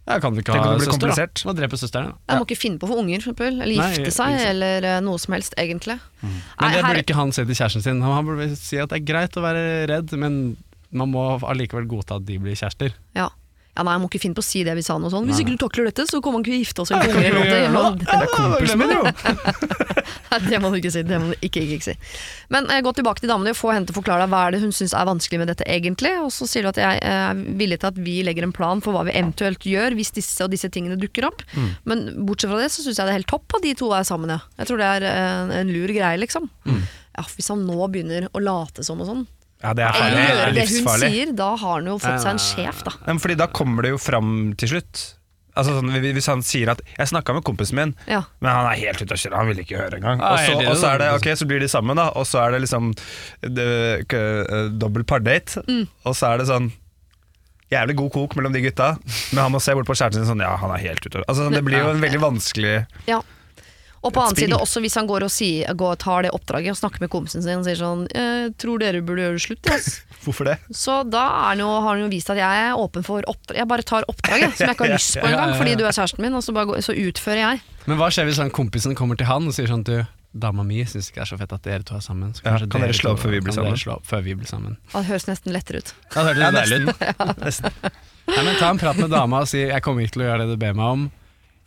Ja, 0.09 0.19
kan 0.25 0.33
du 0.33 0.41
ikke 0.41 0.55
ha 0.57 0.79
søster, 0.81 1.11
da? 1.13 1.27
Må 1.45 1.53
drepe 1.59 1.77
søsteren, 1.77 2.07
Ja. 2.09 2.33
Jeg 2.33 2.41
må 2.41 2.47
ikke 2.49 2.57
finne 2.59 2.79
på 2.81 2.89
å 2.89 2.93
få 2.95 2.99
unger, 3.03 3.21
for 3.21 3.33
eksempel. 3.35 3.59
Eller 3.61 3.77
Nei, 3.77 3.89
gifte 3.93 4.13
seg, 4.17 4.39
eller 4.55 4.87
eh, 4.89 5.01
noe 5.05 5.19
som 5.21 5.35
helst, 5.37 5.53
egentlig. 5.61 5.99
Men 6.23 6.33
Nei, 6.33 6.71
det 6.73 6.81
her- 6.81 6.89
burde 6.95 7.03
ikke 7.05 7.15
han 7.19 7.33
si 7.37 7.45
til 7.45 7.55
kjæresten 7.59 7.83
sin. 7.85 8.01
Han 8.03 8.25
burde 8.27 8.57
si 8.57 8.79
at 8.81 8.89
det 8.89 9.03
er 9.03 9.05
greit 9.13 9.37
å 9.37 9.43
være 9.45 9.67
redd, 9.93 10.13
men 10.17 10.57
man 10.91 11.13
må 11.13 11.27
allikevel 11.45 11.85
godta 11.87 12.17
at 12.17 12.25
de 12.25 12.39
blir 12.41 12.57
kjærester. 12.57 12.95
Ja. 13.15 13.29
Ja, 13.79 13.85
nei, 13.87 13.93
jeg 13.95 14.03
må 14.03 14.09
ikke 14.11 14.19
finne 14.19 14.35
på 14.35 14.43
å 14.43 14.47
si 14.49 14.61
det 14.67 14.73
hvis 14.75 14.89
han 14.91 15.05
og 15.07 15.13
sånn. 15.13 15.29
Hvis 15.31 15.39
ikke 15.45 15.53
du 15.55 15.61
takler 15.63 15.87
dette, 15.87 16.03
så 16.11 16.19
kommer 16.19 16.41
han 16.41 16.47
ikke 16.49 16.57
å 16.57 16.59
gifte 16.59 16.83
oss. 16.83 16.91
Eller 16.91 17.37
noe. 17.71 17.93
Det 18.01 18.17
er 18.17 18.33
kompisen 18.33 18.81
min, 18.81 18.91
jo! 18.97 19.05
Det 20.49 20.59
må 20.61 20.69
du 20.73 20.79
ikke 20.81 20.91
si. 20.93 21.05
Det 21.07 21.19
må 21.21 21.31
du 21.31 21.37
ikke, 21.47 21.63
ikke, 21.63 21.77
ikke 21.79 21.87
si. 21.87 21.95
Men 22.53 22.67
eh, 22.73 22.83
gå 22.85 22.91
tilbake 22.97 23.23
til 23.23 23.31
damene 23.31 23.55
og 23.55 23.59
få 23.59 23.71
henne 23.73 23.89
til 23.89 23.95
å 23.95 23.99
forklare 24.01 24.27
deg 24.27 24.33
hva 24.33 24.43
er 24.45 24.55
det 24.55 24.61
hun 24.65 24.75
syns 24.75 24.93
er 24.99 25.07
vanskelig 25.09 25.41
med 25.41 25.51
dette 25.53 25.67
egentlig. 25.71 26.13
Og 26.21 26.29
så 26.35 26.49
sier 26.51 26.67
du 26.67 26.73
at 26.73 26.81
jeg 26.83 27.01
eh, 27.01 27.23
er 27.31 27.41
villig 27.63 27.79
til 27.81 27.91
at 27.93 28.03
vi 28.03 28.19
legger 28.27 28.49
en 28.49 28.55
plan 28.55 28.83
for 28.85 28.97
hva 28.97 29.07
vi 29.09 29.15
eventuelt 29.15 29.65
gjør 29.69 29.97
hvis 29.99 30.13
disse 30.19 30.45
og 30.45 30.53
disse 30.53 30.69
tingene 30.75 30.99
dukker 31.01 31.31
opp. 31.31 31.47
Mm. 31.55 31.71
Men 31.89 32.05
bortsett 32.29 32.53
fra 32.53 32.61
det 32.61 32.69
så 32.75 32.85
syns 32.85 32.99
jeg 32.99 33.09
det 33.09 33.15
er 33.15 33.21
helt 33.21 33.31
topp 33.31 33.57
at 33.61 33.65
de 33.65 33.75
to 33.79 33.89
er 33.95 34.07
sammen, 34.09 34.35
ja. 34.35 34.43
Jeg 34.61 34.71
tror 34.71 34.83
det 34.83 34.93
er 34.99 35.09
en, 35.15 35.55
en 35.63 35.73
lur 35.73 35.95
greie, 35.95 36.21
liksom. 36.21 36.51
Mm. 36.69 36.85
Ja, 37.15 37.27
hvis 37.35 37.51
han 37.55 37.65
nå 37.67 37.79
begynner 37.89 38.29
å 38.35 38.43
late 38.43 38.85
som 38.87 39.01
og 39.03 39.09
sånn, 39.09 39.27
Ja, 39.63 39.73
det 39.75 39.83
er, 39.85 39.93
farlig. 39.93 40.19
Eller 40.19 40.29
gjøre 40.29 40.55
det 40.55 40.65
hun 40.65 40.75
livsfarlig. 40.77 41.09
sier, 41.13 41.33
da 41.37 41.49
har 41.57 41.73
han 41.81 41.87
jo 41.91 41.99
fått 41.99 42.21
seg 42.23 42.31
en 42.31 42.39
sjef, 42.39 42.83
da. 42.87 42.93
Ja, 43.01 43.07
men 43.13 43.19
fordi 43.19 43.37
da 43.41 43.47
kommer 43.51 43.83
det 43.83 43.91
jo 43.91 43.99
fram 43.99 44.35
til 44.57 44.69
slutt. 44.77 45.15
Altså 45.59 45.73
sånn, 45.75 45.91
Hvis 46.15 46.27
han 46.31 46.43
sier 46.47 46.71
at 46.71 46.81
'jeg 46.97 47.09
snakka 47.11 47.35
med 47.35 47.43
kompisen 47.43 47.75
min', 47.75 47.95
Ja. 48.07 48.23
men 48.41 48.53
han 48.53 48.67
er 48.71 48.77
helt 48.79 49.03
ute 49.03 49.11
å 49.11 49.19
kjøre, 49.19 49.35
han 49.37 49.49
vil 49.49 49.59
ikke 49.59 49.77
høre 49.81 49.99
engang. 49.99 50.21
Og 50.23 50.39
så, 50.39 50.45
helt 50.47 50.61
enig, 50.63 50.69
og 50.71 50.77
så 50.77 50.95
er 50.95 50.99
det 50.99 51.09
ok, 51.15 51.27
så 51.35 51.47
blir 51.49 51.59
de 51.59 51.67
sammen, 51.67 51.97
da, 51.97 52.09
og 52.15 52.25
så 52.27 52.47
er 52.47 52.53
det 52.53 52.61
liksom 52.63 52.95
det, 53.43 54.07
k- 54.09 54.17
eh, 54.17 54.69
dobbel 54.79 55.03
pardate. 55.03 55.59
Mm. 55.67 55.89
Og 56.07 56.15
så 56.15 56.33
er 56.35 56.39
det 56.39 56.47
sånn 56.47 56.73
Jævlig 57.71 57.97
god 57.97 58.13
kok 58.13 58.35
mellom 58.37 58.53
de 58.55 58.63
gutta, 58.63 58.97
men 59.35 59.43
han 59.43 59.53
må 59.53 59.61
se 59.61 59.75
bort 59.75 59.85
på 59.85 59.93
kjæresten 59.93 60.25
sin 60.25 60.31
sånn 60.37 60.41
Ja, 60.41 60.57
han 60.57 60.71
er 60.71 60.79
helt 60.79 61.05
ute. 61.05 61.23
Altså, 61.29 61.45
sånn, 61.45 61.53
det 61.53 61.63
blir 61.67 61.77
jo 61.83 61.91
en 61.91 62.01
veldig 62.01 62.21
vanskelig 62.23 62.87
Ja. 63.07 63.21
Og 64.03 64.13
på 64.15 64.21
annen 64.23 64.37
side 64.39 64.55
også 64.55 64.81
hvis 64.85 64.95
han 64.95 65.09
går 65.11 65.25
og 65.27 65.31
sier, 65.35 65.73
går, 65.75 65.97
tar 65.99 66.23
det 66.23 66.31
oppdraget 66.31 66.71
og 66.71 66.77
snakker 66.79 67.01
med 67.03 67.11
kompisen 67.11 67.43
sin 67.43 67.59
og 67.59 67.65
sier 67.67 67.79
sånn 67.81 68.05
«Jeg 68.15 68.53
'Tror 68.59 68.79
dere 68.79 69.01
burde 69.03 69.25
gjøre 69.25 69.39
det 69.39 69.43
slutt', 69.43 69.71
yes. 69.73 69.89
Hvorfor 70.25 70.45
det? 70.47 70.59
Så 70.71 71.03
da 71.11 71.25
er 71.51 71.59
jo, 71.59 71.67
har 71.67 71.97
han 71.97 72.05
jo 72.05 72.09
vist 72.13 72.31
at 72.31 72.37
jeg 72.39 72.63
er 72.69 72.79
åpen 72.79 73.03
for 73.07 73.23
oppdrag. 73.27 73.57
Jeg 73.59 73.67
bare 73.69 73.83
tar 73.83 74.05
oppdraget 74.09 74.55
som 74.57 74.67
jeg 74.69 74.77
ikke 74.77 74.87
har 74.87 74.95
lyst 74.99 75.19
på 75.19 75.27
engang, 75.27 75.57
fordi 75.59 75.75
du 75.75 75.85
er 75.85 75.93
kjæresten 75.93 76.23
min, 76.23 76.35
og 76.35 76.43
så, 76.47 76.53
bare, 76.55 76.67
går- 76.71 76.81
så 76.87 76.95
utfører 76.95 77.43
jeg. 77.43 77.61
Men 77.87 77.97
hva 77.99 78.09
skjer 78.11 78.25
hvis 78.31 78.39
han 78.39 78.51
kompisen 78.55 78.95
kommer 78.95 79.17
til 79.19 79.27
han 79.27 79.47
og 79.51 79.55
sier 79.55 79.67
sånn 79.67 79.83
du, 79.83 79.97
dama 80.39 80.63
mi 80.63 80.85
syns 80.85 81.09
ikke 81.11 81.19
det 81.19 81.25
er 81.25 81.31
så 81.33 81.39
fett 81.41 81.53
at 81.57 81.63
dere 81.65 81.83
to 81.83 81.97
er 81.97 82.01
sammen. 82.05 82.35
Så 82.37 82.45
Ja, 82.45 82.59
kan 82.59 82.81
dere 82.85 82.93
slå 82.95 83.15
opp 83.17 83.21
før 83.25 83.31
vi 83.35 83.41
blir 83.41 83.55
sammen?» 83.57 83.77
slå 83.81 83.93
opp 83.99 84.07
før 84.07 84.21
vi 84.23 84.35
blir 84.39 84.47
sammen. 84.47 84.77
Det 84.93 85.07
høres 85.09 85.27
nesten 85.27 85.53
lettere 85.57 85.81
ut. 85.83 85.95
Ja, 86.15 86.23
det 86.29 86.37
Ja, 86.39 86.51
nesten. 86.53 86.89
ut. 86.89 87.39
nesten. 87.49 87.73
Nei, 88.29 88.43
men 88.45 88.55
Ta 88.61 88.69
en 88.71 88.79
prat 88.79 88.97
med 89.01 89.11
dama 89.11 89.41
og 89.41 89.49
si 89.49 89.65
'jeg 89.67 89.83
kommer 89.83 90.03
ikke 90.05 90.13
til 90.21 90.23
å 90.23 90.29
gjøre 90.29 90.39
det 90.47 90.51
du 90.55 90.57
ber 90.61 90.75
meg 90.75 90.85
om', 90.87 91.11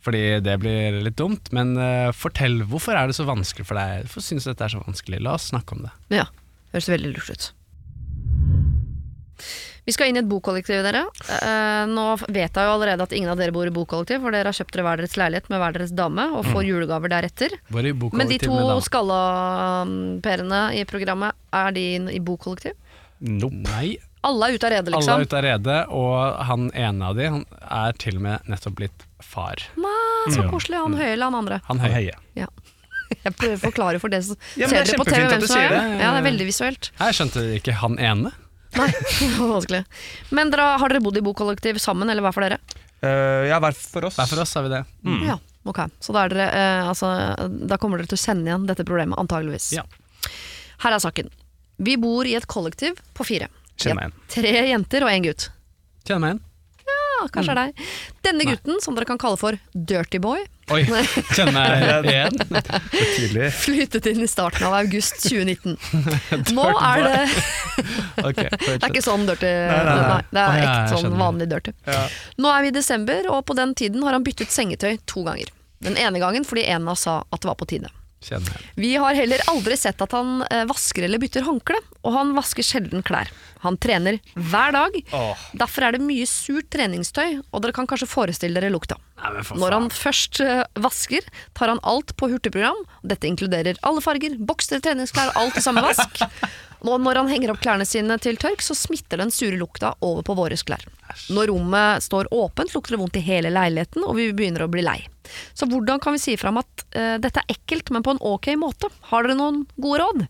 fordi 0.02 0.22
det 0.44 0.58
blir 0.62 1.00
litt 1.06 1.18
dumt. 1.20 1.50
Men 1.54 1.74
uh, 1.78 2.12
fortell, 2.16 2.62
hvorfor 2.68 2.98
er 2.98 3.10
det 3.10 3.18
så 3.18 3.26
vanskelig 3.28 3.68
for 3.68 3.78
deg? 3.78 4.06
Hvorfor 4.06 4.26
syns 4.26 4.46
du 4.46 4.52
dette 4.52 4.68
er 4.68 4.74
så 4.74 4.82
vanskelig? 4.82 5.22
La 5.22 5.36
oss 5.38 5.50
snakke 5.52 5.76
om 5.76 5.84
det. 5.86 5.92
Ja, 6.14 6.28
høres 6.74 6.90
veldig 6.92 7.14
lurt 7.14 7.32
ut. 7.32 7.52
Vi 9.82 9.90
skal 9.90 10.12
inn 10.12 10.18
i 10.18 10.20
et 10.22 10.28
bokollektiv, 10.30 10.84
dere. 10.86 11.02
Uh, 11.26 11.88
nå 11.90 12.04
vet 12.28 12.54
jeg 12.54 12.68
jo 12.68 12.74
allerede 12.76 13.02
at 13.02 13.14
ingen 13.16 13.32
av 13.32 13.40
dere 13.40 13.54
bor 13.54 13.66
i 13.66 13.74
bokollektiv, 13.74 14.20
for 14.22 14.34
dere 14.34 14.52
har 14.52 14.58
kjøpt 14.58 14.76
dere 14.76 14.86
hver 14.86 15.02
deres 15.02 15.16
leilighet 15.18 15.50
med 15.50 15.58
hver 15.58 15.74
deres 15.74 15.94
dame, 15.98 16.28
og 16.36 16.46
får 16.46 16.68
julegaver 16.68 17.10
deretter. 17.10 17.56
Hvor 17.72 17.88
i 17.88 17.90
Men 17.90 18.30
de 18.30 18.38
to 18.42 18.54
skallaperene 18.54 18.86
skalla-perene 18.86 20.62
i 20.78 20.86
programmet, 20.86 21.34
er 21.50 21.74
de 21.74 21.86
i 22.14 22.22
bokollektiv? 22.22 22.78
Nope. 23.26 23.58
Nei, 23.66 23.96
Alle 24.22 24.48
er 24.48 24.56
ute 24.56 24.68
av 24.68 24.70
redet, 24.70 24.92
alle 24.92 25.00
liksom. 25.00 25.20
er 25.20 25.26
ute 25.26 25.38
av 25.38 25.42
redet, 25.42 25.78
og 25.98 26.42
han 26.46 26.68
ene 26.78 27.08
av 27.08 27.16
de 27.18 27.24
han 27.32 27.40
er 27.66 27.96
til 27.98 28.20
og 28.20 28.26
med 28.28 28.52
nettopp 28.52 28.76
blitt 28.78 29.06
far. 29.22 29.64
Nei, 29.82 30.34
så 30.34 30.44
koselig. 30.50 30.78
Han 30.78 30.94
høye 30.98 31.14
eller 31.16 31.30
han 31.30 31.38
andre? 31.40 31.58
Han 31.66 31.82
høye. 31.82 32.14
Ja. 32.38 32.46
Jeg 33.24 33.34
prøver 33.36 33.56
å 33.58 33.62
forklare 33.64 33.98
for 34.00 34.12
dere 34.12 34.24
som 34.24 34.38
Ja, 34.56 34.68
ser 34.70 34.86
det 34.86 34.92
dere 34.92 35.02
på 35.02 35.08
TV 35.10 35.26
hvem 35.26 35.42
som 35.44 35.58
er 35.58 35.74
det. 35.74 35.80
det. 35.80 35.98
Ja, 36.00 36.12
det 36.14 36.20
er 36.22 36.26
veldig 36.28 36.46
visuelt. 36.48 36.92
Jeg 37.00 37.18
skjønte 37.18 37.42
ikke 37.58 37.74
han 37.82 37.98
ene. 38.00 38.32
Nei, 38.78 38.88
det 39.18 39.30
var 39.36 39.50
vanskelig. 39.56 39.82
Men 40.32 40.52
dere, 40.54 40.68
har 40.80 40.94
dere 40.94 41.02
bodd 41.04 41.18
i 41.18 41.24
bokollektiv 41.26 41.80
sammen, 41.82 42.12
eller 42.12 42.24
hva 42.24 42.32
for 42.34 42.46
dere? 42.46 42.60
Uh, 43.02 43.42
ja, 43.50 43.58
hver 43.60 43.74
for 43.76 44.06
oss. 44.08 44.20
Hver 44.20 44.30
for 44.30 44.44
oss 44.44 44.54
har 44.56 44.64
vi 44.64 44.72
det. 44.72 44.84
Ja, 45.26 45.36
ok. 45.68 45.82
Så 46.00 46.14
da, 46.14 46.24
er 46.24 46.32
dere, 46.32 46.46
uh, 46.54 46.92
altså, 46.94 47.10
da 47.66 47.78
kommer 47.82 48.00
dere 48.00 48.14
til 48.14 48.20
å 48.20 48.22
sende 48.22 48.48
igjen 48.48 48.68
dette 48.70 48.86
problemet, 48.86 49.18
antageligvis. 49.20 49.72
Ja. 49.76 49.84
Her 50.86 50.96
er 50.96 51.02
saken. 51.02 51.28
Vi 51.82 51.98
bor 52.00 52.28
i 52.28 52.36
et 52.38 52.46
kollektiv 52.46 53.02
på 53.18 53.26
fire. 53.26 53.50
Kjenner 53.80 54.00
meg 54.02 54.08
igjen. 54.08 54.16
Tre 54.36 54.54
jenter 54.70 55.06
og 55.06 55.12
en 55.12 55.28
gutt. 55.28 55.50
Kjenner 56.06 56.24
meg 56.26 56.34
igjen. 56.34 56.42
Ja, 56.92 57.26
kanskje 57.30 57.54
det 57.54 57.62
er 57.62 57.70
deg. 57.70 57.84
Denne 58.26 58.44
gutten, 58.48 58.80
som 58.82 58.96
dere 58.96 59.06
kan 59.06 59.18
kalle 59.22 59.38
for 59.38 59.54
Dirty 59.72 60.18
Boy, 60.22 60.42
Oi, 60.72 60.80
kjenner 61.34 61.52
meg 61.54 62.06
igjen. 62.12 62.36
Tydelig. 62.90 63.48
flyttet 63.62 64.06
inn 64.10 64.22
i 64.24 64.28
starten 64.30 64.66
av 64.66 64.74
august 64.80 65.20
2019. 65.28 65.76
Nå 66.56 66.66
er 66.72 67.02
det 67.06 67.16
okay, 68.28 68.48
Det 68.50 68.76
er 68.80 68.88
ikke 68.90 69.04
sånn 69.04 69.26
dirty. 69.28 69.46
Nei, 69.46 69.80
nei, 69.86 69.96
nei. 70.10 70.20
det 70.34 70.44
er 70.44 70.62
ekte 70.66 70.98
sånn 71.02 71.18
vanlig 71.20 71.48
dirty. 71.52 71.74
Ja. 71.86 72.04
Nå 72.42 72.52
er 72.54 72.66
vi 72.66 72.72
i 72.72 72.76
desember, 72.78 73.30
og 73.34 73.44
på 73.50 73.56
den 73.58 73.74
tiden 73.78 74.02
har 74.06 74.16
han 74.18 74.26
byttet 74.26 74.54
sengetøy 74.54 74.96
to 75.06 75.24
ganger. 75.26 75.50
Den 75.82 75.98
ene 75.98 76.22
gangen 76.22 76.46
fordi 76.46 76.66
en 76.70 76.86
av 76.90 76.98
sa 76.98 77.20
at 77.28 77.42
det 77.42 77.50
var 77.50 77.58
på 77.62 77.68
tide. 77.74 77.90
Vi 78.78 78.94
har 79.00 79.16
heller 79.18 79.42
aldri 79.50 79.76
sett 79.76 80.02
at 80.04 80.14
han 80.16 80.42
eh, 80.48 80.64
vasker 80.70 81.06
eller 81.06 81.20
bytter 81.22 81.44
håndkle, 81.46 81.78
og 82.02 82.16
han 82.16 82.32
vasker 82.36 82.66
sjelden 82.66 83.04
klær. 83.06 83.30
Han 83.62 83.76
trener 83.78 84.18
hver 84.34 84.74
dag, 84.74 84.96
Åh. 85.14 85.44
derfor 85.58 85.86
er 85.86 85.96
det 85.96 86.02
mye 86.02 86.26
surt 86.26 86.70
treningstøy, 86.74 87.42
og 87.52 87.62
dere 87.62 87.76
kan 87.76 87.86
kanskje 87.90 88.10
forestille 88.10 88.58
dere 88.58 88.72
lukta. 88.74 88.98
Nei, 89.22 89.44
Når 89.58 89.76
han 89.76 89.88
først 89.94 90.40
eh, 90.42 90.64
vasker, 90.82 91.28
tar 91.54 91.70
han 91.70 91.82
alt 91.86 92.16
på 92.18 92.30
hurtigprogram. 92.32 92.80
Dette 93.06 93.30
inkluderer 93.30 93.78
alle 93.86 94.02
farger, 94.02 94.34
bokser, 94.38 94.82
treningsklær, 94.82 95.34
alt 95.38 95.58
i 95.58 95.64
samme 95.64 95.84
vask. 95.84 96.24
Og 96.82 96.98
når 96.98 97.20
han 97.20 97.30
henger 97.30 97.52
opp 97.52 97.60
klærne 97.62 97.86
sine 97.86 98.16
til 98.18 98.38
tørk, 98.42 98.62
så 98.64 98.74
smitter 98.74 99.20
den 99.22 99.30
sure 99.30 99.54
lukta 99.58 99.92
over 100.02 100.24
på 100.26 100.34
våre 100.34 100.58
klær. 100.58 100.82
Når 101.30 101.52
rommet 101.52 102.02
står 102.02 102.30
åpent, 102.34 102.74
lukter 102.74 102.96
det 102.96 103.02
vondt 103.04 103.18
i 103.20 103.22
hele 103.22 103.52
leiligheten, 103.54 104.02
og 104.02 104.16
vi 104.18 104.32
begynner 104.34 104.66
å 104.66 104.72
bli 104.72 104.82
lei. 104.82 104.98
Så 105.58 105.68
hvordan 105.70 106.00
kan 106.02 106.16
vi 106.16 106.22
si 106.22 106.36
fra 106.40 106.52
om 106.52 106.60
at 106.60 106.84
uh, 106.96 107.16
dette 107.22 107.42
er 107.42 107.54
ekkelt, 107.54 107.92
men 107.94 108.04
på 108.06 108.14
en 108.14 108.22
ok 108.22 108.52
måte? 108.60 108.90
Har 109.10 109.26
dere 109.26 109.38
noen 109.38 109.62
gode 109.76 110.02
råd? 110.02 110.24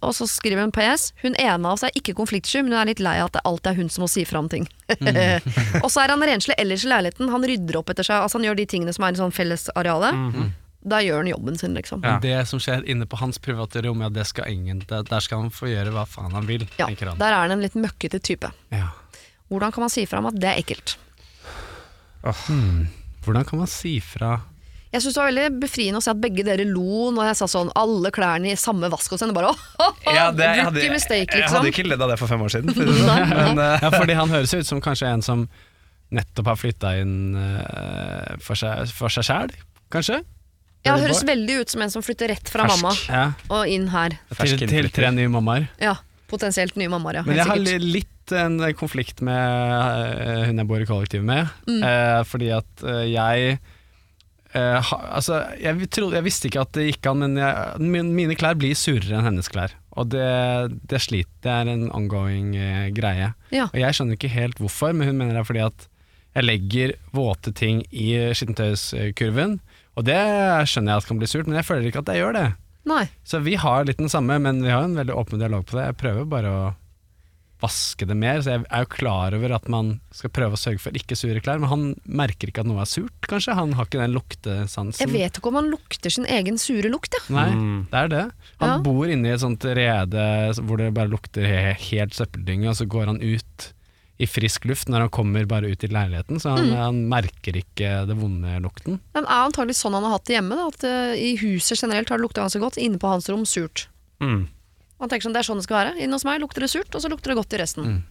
Og 0.00 0.12
så 0.16 0.28
skriver 0.30 0.64
hun 0.66 0.74
PS. 0.76 1.10
Hun 1.22 1.38
ene 1.38 1.60
av 1.62 1.76
oss 1.76 1.86
er 1.86 1.94
ikke 1.98 2.16
konfliktsky, 2.18 2.62
men 2.62 2.74
hun 2.74 2.82
er 2.82 2.90
litt 2.92 3.02
lei 3.04 3.16
av 3.20 3.30
at 3.30 3.38
det 3.38 3.46
alltid 3.48 3.72
er 3.72 3.80
hun 3.80 3.90
som 3.92 4.06
må 4.06 4.10
si 4.12 4.26
fra 4.28 4.42
om 4.42 4.50
ting. 4.52 4.68
og 5.84 5.88
så 5.90 6.04
er 6.04 6.12
han 6.14 6.22
renslig 6.22 6.58
ellers 6.60 6.84
i 6.86 6.92
leiligheten. 6.92 7.32
Han 7.32 7.48
rydder 7.48 7.80
opp 7.80 7.90
etter 7.92 8.06
seg. 8.06 8.22
Altså 8.22 8.38
Han 8.40 8.46
gjør 8.48 8.60
de 8.60 8.68
tingene 8.70 8.94
som 8.94 9.06
er 9.06 9.16
i 9.16 9.20
sånn 9.20 9.34
fellesareale. 9.34 10.12
Da 10.86 11.00
gjør 11.02 11.24
han 11.24 11.28
jobben 11.32 11.56
sin, 11.58 11.74
liksom. 11.74 12.04
Ja. 12.06 12.18
Det 12.22 12.36
som 12.46 12.60
skjer 12.62 12.84
inne 12.86 13.08
på 13.10 13.18
hans 13.18 13.40
private 13.42 13.82
rom, 13.82 14.04
ja, 14.04 14.10
det 14.12 14.22
skal 14.30 14.52
ingen, 14.52 14.84
det, 14.86 15.00
der 15.08 15.24
skal 15.24 15.42
han 15.42 15.50
få 15.50 15.66
gjøre 15.72 15.90
hva 15.96 16.04
faen 16.06 16.36
han 16.36 16.46
vil, 16.46 16.62
Ja, 16.78 16.86
tenker 16.86 17.10
han. 17.10 17.18
der 17.18 17.34
er 17.34 17.42
han 17.42 17.56
en 17.56 17.64
litt 17.64 17.74
møkkete 17.74 18.20
type. 18.22 18.52
Ja. 18.70 18.92
Hvordan 19.50 19.74
kan 19.74 19.86
man 19.86 19.90
si 19.90 20.06
fra 20.06 20.22
om 20.22 20.30
at 20.30 20.38
det 20.38 20.52
er 20.52 20.62
ekkelt? 20.62 20.94
Hvordan 23.26 23.44
kan 23.48 23.58
man 23.64 23.70
si 23.70 23.96
fra 24.00 24.36
Jeg 24.94 25.02
synes 25.02 25.16
det 25.16 25.20
var 25.20 25.28
veldig 25.32 25.60
befriende 25.60 26.00
å 26.00 26.04
se 26.04 26.12
at 26.14 26.20
begge 26.22 26.44
dere 26.46 26.64
lo 26.68 27.10
når 27.12 27.32
jeg 27.32 27.38
sa 27.42 27.48
sånn 27.50 27.72
alle 27.76 28.12
klærne 28.14 28.52
i 28.52 28.56
samme 28.56 28.88
vask 28.92 29.12
hos 29.12 29.24
henne. 29.24 29.34
Bare 29.36 29.50
åh, 29.52 29.64
Ja, 30.16 30.30
det, 30.32 30.46
jeg, 30.46 30.64
hadde, 30.70 30.84
mistake, 30.94 31.26
liksom. 31.26 31.40
jeg 31.42 31.50
hadde 31.50 31.64
liksom. 31.66 31.72
ikke 31.74 31.88
ledd 31.90 32.04
av 32.06 32.12
det 32.14 32.18
for 32.22 32.30
fem 32.32 32.44
år 32.46 32.54
siden. 32.54 32.72
For 32.76 32.86
det 32.88 32.94
sånn. 33.02 33.34
Men, 33.34 33.60
eh, 33.66 33.82
Ja, 33.82 33.90
fordi 33.96 34.16
han 34.22 34.32
høres 34.32 34.54
ut 34.54 34.70
som 34.70 34.80
kanskje 34.84 35.10
en 35.10 35.26
som 35.26 35.44
nettopp 36.14 36.52
har 36.52 36.58
flytta 36.60 36.92
inn 37.02 37.34
uh, 37.34 38.36
for 38.40 38.54
seg, 38.54 38.86
sjæl, 39.26 39.50
kanskje? 39.90 40.20
Ja, 40.86 40.94
det 40.94 41.02
høres 41.08 41.24
veldig 41.26 41.56
ut 41.64 41.72
som 41.72 41.82
en 41.82 41.90
som 41.90 42.04
flytter 42.06 42.30
rett 42.30 42.46
fra 42.46 42.68
Fersk. 42.68 42.84
mamma 42.84 42.92
Ja, 43.10 43.24
og 43.50 43.66
inn 43.66 43.88
her. 43.90 44.14
til, 44.28 44.36
Fersk 44.38 44.60
til 44.62 44.70
til 44.70 44.90
tre 44.94 45.10
nye 45.16 45.26
mammaer. 45.34 45.66
Ja, 45.82 45.96
potensielt 46.30 46.76
nye 46.76 46.88
mammaer, 46.92 47.20
ja. 47.20 47.22
Men 47.26 47.36
jeg 47.40 47.46
har 47.48 47.60
sikkert. 47.62 47.88
litt 47.96 48.34
en 48.36 48.58
konflikt 48.74 49.20
med 49.22 49.38
eh, 50.26 50.44
hun 50.48 50.58
jeg 50.58 50.66
bor 50.66 50.82
i 50.82 50.88
kollektiv 50.88 51.22
med, 51.24 51.46
Mm. 51.68 51.82
eh, 51.86 52.20
fordi 52.26 52.48
at 52.56 52.82
eh, 52.82 53.04
jeg 53.12 53.58
eh, 54.54 54.92
altså, 55.14 55.42
jeg, 55.62 55.88
trodde, 55.94 56.16
jeg 56.18 56.24
visste 56.26 56.48
ikke 56.50 56.64
at 56.66 56.72
det 56.74 56.86
gikk 56.90 57.06
an, 57.12 57.22
men 57.22 57.36
jeg, 57.38 57.80
min, 57.86 58.10
mine 58.16 58.34
klær 58.38 58.56
blir 58.58 58.74
surere 58.78 59.18
enn 59.20 59.28
hennes 59.28 59.48
klær. 59.52 59.74
Og 59.96 60.10
det, 60.12 60.26
det 60.90 60.98
sliter, 61.00 61.30
det 61.46 61.52
er 61.54 61.70
en 61.72 61.86
ongoing 61.96 62.50
eh, 62.58 62.88
greie. 62.96 63.30
Ja. 63.54 63.68
Og 63.70 63.78
jeg 63.80 63.94
skjønner 63.96 64.18
ikke 64.18 64.32
helt 64.34 64.58
hvorfor, 64.60 64.92
men 64.92 65.08
hun 65.08 65.16
mener 65.22 65.36
det 65.38 65.44
er 65.44 65.48
fordi 65.48 65.64
at 65.70 65.86
jeg 66.36 66.44
legger 66.44 66.92
våte 67.16 67.52
ting 67.56 67.78
i 67.96 68.10
skittentøyskurven, 68.36 69.58
og 69.96 70.04
det 70.04 70.18
skjønner 70.68 70.92
jeg 70.92 71.00
at 71.00 71.06
kan 71.08 71.20
bli 71.22 71.28
surt, 71.30 71.46
men 71.48 71.56
jeg 71.56 71.64
føler 71.64 71.86
ikke 71.88 72.02
at 72.02 72.10
jeg 72.12 72.20
gjør 72.20 72.34
det. 72.36 72.46
Nei. 72.86 73.04
Så 73.26 73.40
vi 73.42 73.56
har 73.58 73.84
litt 73.88 73.98
den 73.98 74.08
samme, 74.12 74.38
men 74.40 74.62
vi 74.62 74.70
har 74.70 74.84
en 74.86 74.94
veldig 74.96 75.14
åpen 75.18 75.40
dialog 75.42 75.64
på 75.66 75.76
det. 75.78 75.88
Jeg 75.90 75.96
prøver 76.04 76.28
bare 76.30 76.50
å 76.54 76.66
vaske 77.62 78.04
det 78.06 78.14
mer, 78.20 78.42
så 78.44 78.52
jeg 78.52 78.66
er 78.68 78.82
jo 78.84 78.88
klar 78.92 79.32
over 79.34 79.54
at 79.56 79.64
man 79.72 79.94
skal 80.12 80.28
prøve 80.36 80.58
å 80.58 80.60
sørge 80.60 80.82
for 80.84 80.92
ikke 80.98 81.16
sure 81.16 81.40
klær, 81.40 81.58
men 81.62 81.70
han 81.70 81.84
merker 82.04 82.50
ikke 82.52 82.60
at 82.60 82.68
noe 82.68 82.82
er 82.84 82.90
surt, 82.90 83.16
kanskje? 83.30 83.54
Han 83.56 83.72
har 83.78 83.88
ikke 83.88 84.02
den 84.02 84.12
luktesansen. 84.12 85.00
Jeg 85.06 85.12
vet 85.14 85.38
ikke 85.40 85.48
om 85.48 85.56
han 85.62 85.70
lukter 85.72 86.12
sin 86.12 86.28
egen 86.28 86.60
sure 86.60 86.90
lukt, 86.92 87.16
ja. 87.16 87.22
Nei, 87.32 87.48
Mm. 87.56 87.86
det 87.90 87.98
er 88.02 88.08
det. 88.12 88.24
Han 88.60 88.68
Ja. 88.68 88.78
bor 88.84 89.06
inne 89.08 89.24
i 89.28 89.32
et 89.32 89.40
sånt 89.40 89.64
rede 89.64 90.52
hvor 90.60 90.76
det 90.76 90.92
bare 90.92 91.08
lukter 91.08 91.74
helt 91.74 92.12
søppeldynge, 92.12 92.68
og 92.68 92.76
så 92.76 92.86
går 92.86 93.06
han 93.06 93.22
ut 93.22 93.72
i 94.18 94.26
frisk 94.26 94.64
luft 94.64 94.88
når 94.88 95.06
han 95.06 95.10
kommer 95.12 95.44
bare 95.48 95.68
ut 95.68 95.84
i 95.84 95.90
leiligheten, 95.92 96.38
så 96.40 96.54
han, 96.56 96.70
Mm. 96.70 96.76
han 96.80 97.00
merker 97.10 97.58
ikke 97.60 98.06
det 98.08 98.16
vonde 98.16 98.54
lukten. 98.64 98.98
Det 99.12 99.22
er 99.22 99.28
antagelig 99.44 99.76
sånn 99.76 99.92
han 99.92 100.02
har 100.08 100.16
hatt 100.16 100.24
det 100.24 100.38
hjemme. 100.38 100.56
Da, 100.56 100.66
at 100.72 100.84
uh, 100.88 101.14
I 101.20 101.36
huset 101.42 101.78
generelt 101.82 102.08
har 102.08 102.16
det 102.18 102.24
lukta 102.24 102.40
ganske 102.46 102.60
godt, 102.62 102.78
inne 102.80 102.98
på 102.98 103.08
hans 103.12 103.28
rom 103.28 103.44
surt. 103.44 103.88
mm. 104.20 104.46
Han 104.98 105.10
tenker 105.12 105.26
sånn, 105.28 105.34
Det 105.36 105.42
er 105.44 105.48
sånn 105.50 105.58
det 105.60 105.64
skal 105.66 105.76
være. 105.82 105.98
Inne 106.00 106.16
hos 106.16 106.24
meg 106.24 106.40
lukter 106.40 106.64
det 106.64 106.70
surt, 106.72 106.88
og 106.96 107.02
så 107.04 107.10
lukter 107.12 107.28
det 107.34 107.36
godt 107.36 107.52
i 107.52 107.58
resten. 107.60 107.84
Mm. 107.84 108.02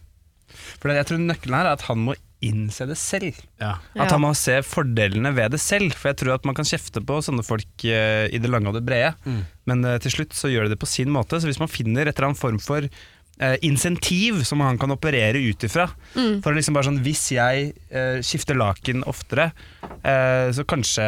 For 0.78 0.92
jeg 0.94 1.06
tror 1.08 1.18
nøkkelen 1.18 1.56
her 1.58 1.66
er 1.66 1.72
at 1.74 1.82
han 1.88 1.98
må 1.98 2.14
innse 2.46 2.86
det 2.86 2.94
selv. 3.00 3.34
Ja. 3.58 3.72
At 3.98 4.12
han 4.12 4.20
må 4.22 4.30
se 4.38 4.60
fordelene 4.62 5.32
ved 5.34 5.50
det 5.56 5.58
selv. 5.58 5.96
For 5.98 6.12
jeg 6.12 6.18
tror 6.20 6.34
at 6.36 6.44
man 6.46 6.54
kan 6.54 6.68
kjefte 6.68 7.02
på 7.02 7.16
sånne 7.26 7.42
folk 7.42 7.66
uh, 7.88 8.28
i 8.30 8.38
det 8.38 8.50
lange 8.52 8.70
og 8.70 8.78
det 8.78 8.84
brede, 8.86 9.14
Mm. 9.26 9.40
men 9.66 9.84
uh, 9.84 9.96
til 9.98 10.12
slutt 10.14 10.36
så 10.38 10.46
gjør 10.52 10.68
de 10.68 10.76
det 10.76 10.78
på 10.78 10.86
sin 10.86 11.10
måte. 11.10 11.40
Så 11.42 11.50
hvis 11.50 11.58
man 11.58 11.66
finner 11.72 12.06
et 12.06 12.14
eller 12.14 12.28
annet 12.30 12.38
form 12.38 12.60
for 12.62 12.86
eh, 13.40 13.56
insentiv 13.62 14.42
som 14.48 14.60
han 14.64 14.78
kan 14.78 14.90
operere 14.94 15.40
ut 15.50 15.64
ifra 15.68 15.88
Mm. 16.16 16.40
For 16.42 16.54
liksom 16.56 16.72
bare 16.74 16.88
sånn 16.88 17.02
Hvis 17.04 17.26
jeg 17.34 17.74
eh, 17.90 18.22
skifter 18.24 18.56
laken 18.56 19.02
oftere, 19.04 19.50
eh, 20.02 20.48
så 20.56 20.64
kanskje, 20.64 21.04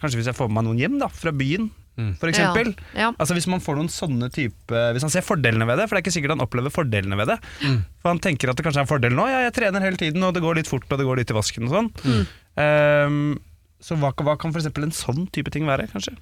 kanskje 0.00 0.18
hvis 0.20 0.26
jeg 0.28 0.36
får 0.36 0.48
med 0.50 0.58
meg 0.58 0.64
noen 0.68 0.78
hjem 0.82 0.98
da 1.00 1.08
fra 1.08 1.32
byen, 1.32 1.70
Mm. 1.96 2.10
for 2.20 2.28
eksempel. 2.28 2.74
Ja. 2.92 3.06
Altså 3.18 3.32
Hvis 3.32 3.46
man 3.48 3.58
får 3.64 3.76
noen 3.78 3.88
sånne 3.88 4.28
type 4.30 4.68
Hvis 4.92 5.00
han 5.00 5.08
ser 5.08 5.22
fordelene 5.24 5.64
ved 5.64 5.78
det, 5.80 5.86
for 5.88 5.96
det 5.96 6.02
er 6.02 6.10
ikke 6.10 6.12
sikkert 6.18 6.34
han 6.36 6.44
opplever 6.44 6.68
fordelene 6.68 7.16
ved 7.16 7.26
det. 7.32 7.38
For 8.02 8.10
han 8.12 8.18
tenker 8.20 8.50
at 8.52 8.56
det 8.58 8.66
kanskje 8.66 8.82
er 8.82 8.84
en 8.84 8.90
fordel 8.90 9.16
nå. 9.16 9.24
Ja, 9.32 9.38
jeg 9.48 9.54
trener 9.56 9.80
hele 9.80 9.96
tiden, 9.96 10.22
og 10.22 10.34
det 10.36 10.42
går 10.44 10.56
litt 10.60 10.68
fort, 10.68 10.84
og 10.92 10.98
det 11.00 11.06
går 11.08 11.16
litt 11.22 11.32
i 11.32 11.38
vasken 11.38 11.64
og 11.70 11.72
sånn. 11.72 12.26
Ehm, 12.60 13.38
så 13.80 13.96
hva, 13.96 14.12
hva 14.12 14.36
kan 14.40 14.52
f.eks. 14.52 14.66
en 14.76 14.92
sånn 14.92 15.26
type 15.32 15.50
ting 15.54 15.64
være, 15.68 15.88
kanskje? 15.92 16.12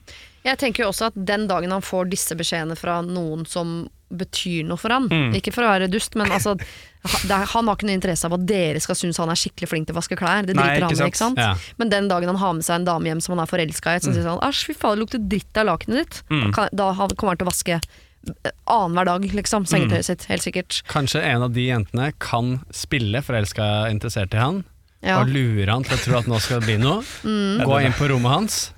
Jeg 0.44 0.59
tenker 0.61 0.85
jo 0.85 0.90
også 0.92 1.07
at 1.09 1.14
den 1.16 1.46
dagen 1.48 1.72
han 1.72 1.80
får 1.85 2.11
disse 2.12 2.37
beskjedene 2.37 2.76
fra 2.76 2.98
noen 3.02 3.46
som 3.48 3.87
betyr 4.14 4.66
noe 4.68 4.76
for 4.78 4.92
han, 4.94 5.09
Mm. 5.09 5.33
ikke 5.35 5.50
for 5.52 5.64
å 5.64 5.70
være 5.72 5.88
dust, 5.90 6.14
men 6.14 6.28
altså 6.30 6.52
er, 6.54 7.46
Han 7.50 7.66
har 7.66 7.74
ikke 7.76 7.87
noe 7.88 7.96
interesse 7.96 8.24
av 8.28 8.33
at 8.37 8.44
dere 8.46 8.80
skal 8.80 8.94
synes 8.94 9.16
han 9.18 9.28
er 9.33 9.35
skikkelig 9.40 9.68
flink 9.68 9.87
til 9.88 9.94
å 9.96 9.98
vaske 9.98 10.16
klær. 10.16 10.46
Det 10.46 10.54
Nei, 10.54 10.78
driter 10.78 10.92
ikke 10.92 11.00
han 11.00 11.09
i, 11.09 11.11
ikke 11.11 11.18
sant? 11.22 11.38
Ja. 11.38 11.54
Men 11.80 11.88
den 11.90 12.09
dagen 12.09 12.28
han 12.30 12.37
har 12.37 12.52
med 12.54 12.64
seg 12.64 12.76
en 12.76 12.85
dame 12.85 13.04
hjem 13.11 13.20
som 13.24 13.35
han 13.37 13.42
er 13.44 13.50
forelska 13.50 13.96
i, 13.96 14.00
som 14.04 14.12
sier 14.14 14.22
sånn 14.28 14.40
Æsj, 14.44 14.66
fy 14.70 14.74
faen, 14.74 14.96
det 14.96 15.02
lukter 15.07 15.24
dritt 15.28 15.57
av 15.61 15.66
lakenet 15.66 15.96
ditt. 16.04 16.22
Mm. 16.30 16.52
Da 16.72 16.92
kommer 17.16 17.35
han 17.35 17.40
til 17.40 17.46
å 17.48 17.50
vaske 17.50 17.74
eh, 17.80 18.52
annenhver 18.70 19.04
dag, 19.11 19.26
liksom. 19.40 19.66
Sengetøyet 19.66 20.04
sitt, 20.04 20.24
helt 20.30 20.42
sikkert. 20.46 20.83
Kanskje 20.88 21.24
en 21.24 21.42
av 21.42 21.52
de 21.52 21.66
jentene 21.66 22.12
kan 22.20 22.61
spille 22.72 23.20
forelska 23.24 23.90
interessert 23.90 24.33
i 24.37 24.38
han, 24.44 24.64
Ja. 25.02 25.18
og 25.20 25.28
lure 25.28 25.66
han 25.68 25.83
til 25.85 25.96
å 25.98 26.00
tro 26.04 26.16
at 26.18 26.26
nå 26.26 26.38
skal 26.40 26.61
det 26.61 26.66
bli 26.70 26.78
noe. 26.78 27.02
Mm. 27.24 27.64
Gå 27.66 27.83
inn 27.85 27.92
på 27.92 28.09
rommet 28.09 28.30
hans, 28.33 28.72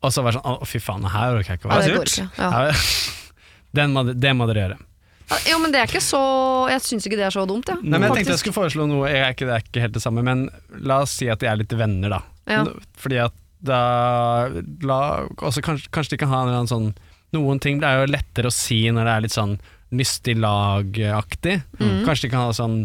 og, 0.00 0.12
så 0.14 0.22
være 0.24 0.38
sånn 0.38 0.46
Å, 0.50 0.66
fy 0.68 0.80
faen, 0.82 1.06
her 1.10 1.38
orker 1.38 1.54
jeg 1.54 1.60
ikke 1.60 1.68
å 1.68 1.72
Ja, 1.72 1.78
være. 1.80 1.88
det 1.88 1.96
går 1.98 2.12
ikke. 2.12 2.28
Ja. 2.38 2.50
Ja, 2.68 3.24
Den 3.78 3.92
må, 3.94 4.04
det 4.08 4.30
må 4.36 4.46
dere 4.48 4.64
gjøre. 4.64 4.78
Jo, 5.44 5.58
men 5.60 5.74
det 5.74 5.82
er 5.82 5.90
ikke 5.90 6.00
så 6.00 6.20
Jeg 6.72 6.80
syns 6.86 7.04
ikke 7.04 7.18
det 7.20 7.26
er 7.26 7.34
så 7.34 7.44
dumt, 7.48 7.68
ja. 7.68 7.76
Nei, 7.82 7.98
men 7.98 8.06
jeg 8.08 8.20
tenkte 8.20 8.36
jeg 8.36 8.42
skulle 8.46 8.56
foreslå 8.56 8.86
noe, 8.88 9.10
jeg 9.12 9.20
er 9.26 9.34
ikke, 9.34 9.48
det 9.48 9.56
er 9.58 9.66
ikke 9.66 9.82
helt 9.84 9.96
det 9.98 10.04
samme, 10.04 10.24
men 10.24 10.46
la 10.88 11.02
oss 11.04 11.18
si 11.20 11.28
at 11.28 11.42
de 11.42 11.50
er 11.50 11.58
litt 11.60 11.74
venner, 11.76 12.14
da. 12.16 12.22
Ja. 12.48 12.62
Fordi 13.02 13.20
at 13.26 13.36
da 13.58 13.80
la, 14.86 15.00
også 15.42 15.60
kanskje, 15.66 15.90
kanskje 15.92 16.14
de 16.14 16.20
kan 16.22 16.30
ha 16.32 16.44
en 16.44 16.48
eller 16.50 16.60
annen 16.62 16.70
sånn 16.70 16.90
Noen 17.34 17.58
ting 17.60 17.82
er 17.84 17.98
jo 17.98 18.12
lettere 18.14 18.48
å 18.48 18.54
si 18.54 18.78
når 18.88 19.04
det 19.04 19.12
er 19.12 19.24
litt 19.26 19.34
sånn 19.34 19.50
lystig 19.92 20.38
lagaktig. 20.40 21.58
Mm. 21.76 22.06
Kanskje 22.06 22.24
de 22.24 22.30
kan 22.32 22.46
ha 22.46 22.54
sånn 22.56 22.78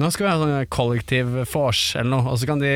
nå 0.00 0.08
skal 0.08 0.24
vi 0.24 0.30
ha 0.30 0.38
sånn 0.40 0.70
kollektiv 0.72 1.34
vors 1.52 1.80
eller 2.00 2.08
noe, 2.14 2.32
og 2.32 2.38
så 2.40 2.48
kan 2.48 2.62
de 2.62 2.70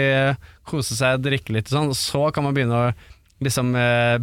kose 0.68 0.92
seg, 0.98 1.22
drikke 1.24 1.54
litt 1.56 1.70
og 1.70 1.76
sånn, 1.78 1.92
og 1.94 1.96
så 1.96 2.26
kan 2.36 2.44
man 2.44 2.52
begynne 2.56 2.76
å 2.76 2.90
liksom 3.44 3.74
uh, 3.76 4.16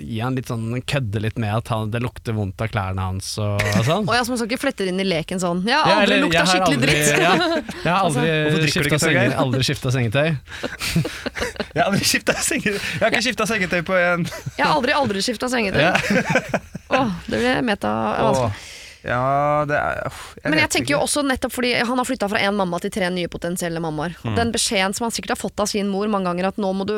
gi 0.00 0.20
han 0.24 0.36
litt 0.38 0.48
sånn 0.48 0.78
kødde 0.88 1.20
litt 1.20 1.36
med 1.40 1.52
at 1.52 1.68
han, 1.68 1.90
det 1.92 2.00
lukter 2.00 2.32
vondt 2.36 2.62
av 2.64 2.70
klærne 2.72 3.02
hans 3.10 3.34
og, 3.42 3.60
og 3.60 3.84
sånn. 3.84 4.06
Og 4.08 4.14
jeg 4.16 4.28
som 4.28 4.38
skal 4.40 4.48
ikke 4.48 4.62
flette 4.62 4.86
inn 4.88 5.02
i 5.02 5.06
leken 5.06 5.42
sånn 5.42 5.60
Jeg 5.68 5.76
har 5.76 6.00
aldri 6.00 6.16
eller, 6.16 6.22
lukta 6.24 6.44
skikkelig 6.48 6.78
aldri- 6.78 6.94
dritt. 6.94 7.10
Ja, 7.20 7.34
jeg 7.84 7.90
har 7.90 8.00
aldri 8.08 8.28
Hvorfor 8.48 9.66
skifta 9.66 9.90
aldri 9.90 9.98
sengetøy. 9.98 10.28
Jeg 11.74 11.82
har 11.82 11.88
aldri 11.90 12.06
skifta 12.06 12.34
sengetøy 12.38 12.76
Jeg 12.78 13.02
har 13.02 13.10
ikke 13.10 13.24
skifta 13.26 13.46
sengetøy 13.50 13.82
på 13.88 13.96
en 13.98 14.24
Jeg 14.30 14.62
har 14.62 14.76
aldri 14.76 14.94
aldri 14.96 15.24
skifta 15.26 15.50
sengetøy. 15.50 15.82
oh, 15.90 16.94
Åh, 17.00 17.12
det 17.26 17.40
blir 17.42 17.60
meta. 17.66 17.90
vanskelig. 18.22 18.70
Ja, 19.04 19.64
det 19.68 19.76
er 19.76 19.98
uff, 20.08 20.20
Men 20.46 20.56
jeg 20.62 20.70
tenker 20.72 20.94
jo 20.94 21.02
også 21.04 21.20
nettopp 21.26 21.52
fordi 21.52 21.74
han 21.76 22.00
har 22.00 22.06
flytta 22.08 22.28
fra 22.32 22.40
én 22.40 22.56
mamma 22.56 22.78
til 22.80 22.92
tre 22.94 23.10
nye 23.12 23.28
potensielle 23.28 23.82
mammaer. 23.84 24.14
Mm. 24.24 24.36
Den 24.38 24.52
beskjeden 24.54 24.96
som 24.96 25.04
han 25.08 25.12
sikkert 25.12 25.34
har 25.34 25.40
fått 25.42 25.60
av 25.60 25.68
sin 25.68 25.90
mor 25.92 26.08
mange 26.08 26.30
ganger, 26.30 26.48
at 26.48 26.60
nå 26.62 26.70
må 26.72 26.86
du 26.88 26.94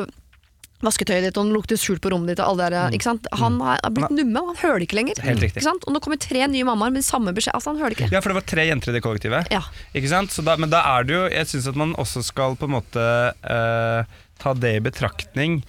vaske 0.85 1.07
tøyet 1.09 1.25
ditt, 1.25 1.37
og 1.39 1.47
den 1.47 1.55
lukter 1.55 1.79
surt 1.79 2.03
på 2.03 2.11
rommet 2.13 2.35
ditt, 2.35 2.41
og 2.43 2.53
alle 2.53 2.69
der, 2.69 2.93
ikke 2.93 3.07
sant? 3.07 3.25
Han 3.39 3.57
har 3.63 3.77
har 3.87 3.95
blitt 3.95 4.13
numme, 4.13 4.43
og 4.43 4.53
han 4.53 4.59
hører 4.61 4.81
det 4.81 4.87
ikke 4.89 4.99
lenger. 4.99 5.21
Mm. 5.21 5.27
Helt 5.31 5.43
riktig. 5.45 5.61
Ikke 5.61 5.69
sant? 5.69 5.87
Og 5.87 5.95
nå 5.95 6.01
kommer 6.03 6.19
tre 6.21 6.43
nye 6.51 6.67
mammaer 6.67 6.93
med 6.93 7.05
samme 7.05 7.33
beskjed. 7.35 7.55
Altså, 7.57 7.73
han 7.73 7.81
hører 7.81 7.93
det 7.93 7.99
ikke. 7.99 8.11
Ja, 8.13 8.21
for 8.23 8.33
det 8.33 8.39
var 8.39 8.47
tre 8.51 8.67
jenter 8.67 8.91
i 8.91 8.97
det 8.97 9.03
kollektivet. 9.05 9.51
Ja. 9.53 9.63
Ikke 9.97 10.11
sant? 10.11 10.33
Så 10.35 10.45
da, 10.45 10.57
men 10.59 10.73
da 10.73 10.83
er 10.95 11.07
det 11.07 11.15
jo 11.15 11.23
Jeg 11.31 11.49
syns 11.49 11.69
at 11.71 11.77
man 11.79 11.93
også 11.99 12.23
skal 12.25 12.57
på 12.59 12.67
en 12.67 12.75
måte 12.77 13.03
uh, 13.03 14.17
ta 14.41 14.53
det 14.57 14.73
i 14.77 14.83
betraktning 14.83 15.61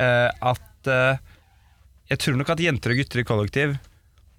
uh, 0.00 0.28
at 0.52 0.90
uh, 0.90 1.20
Jeg 2.10 2.22
tror 2.24 2.38
nok 2.40 2.52
at 2.54 2.64
jenter 2.64 2.94
og 2.94 3.00
gutter 3.00 3.22
i 3.22 3.26
kollektiv 3.26 3.78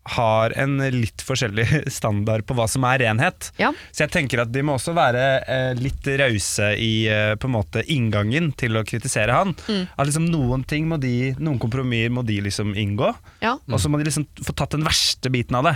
har 0.03 0.53
en 0.57 0.79
litt 0.93 1.21
forskjellig 1.21 1.67
standard 1.97 2.45
på 2.47 2.55
hva 2.57 2.67
som 2.71 2.85
er 2.89 3.03
renhet. 3.03 3.51
Ja. 3.61 3.71
Så 3.91 4.05
jeg 4.05 4.13
tenker 4.15 4.43
at 4.43 4.51
de 4.53 4.63
må 4.65 4.75
også 4.77 4.95
være 4.97 5.25
eh, 5.45 5.71
litt 5.77 6.07
rause 6.21 6.71
i 6.81 7.05
eh, 7.11 7.33
på 7.37 7.49
en 7.49 7.55
måte 7.55 7.85
inngangen 7.85 8.51
til 8.57 8.79
å 8.79 8.85
kritisere 8.87 9.35
han. 9.35 9.53
Mm. 9.67 9.83
At 9.95 10.09
liksom 10.09 10.27
noen 10.31 10.65
ting 10.67 10.89
må 10.89 10.97
de 11.01 11.33
Noen 11.41 11.59
kompromisser 11.61 12.11
må 12.13 12.23
de 12.25 12.37
liksom 12.43 12.73
inngå. 12.77 13.11
Ja. 13.43 13.55
Og 13.69 13.81
så 13.81 13.89
må 13.91 13.99
de 13.99 14.07
liksom 14.07 14.25
få 14.41 14.53
tatt 14.57 14.73
den 14.75 14.85
verste 14.85 15.31
biten 15.33 15.57
av 15.59 15.67
det. 15.69 15.75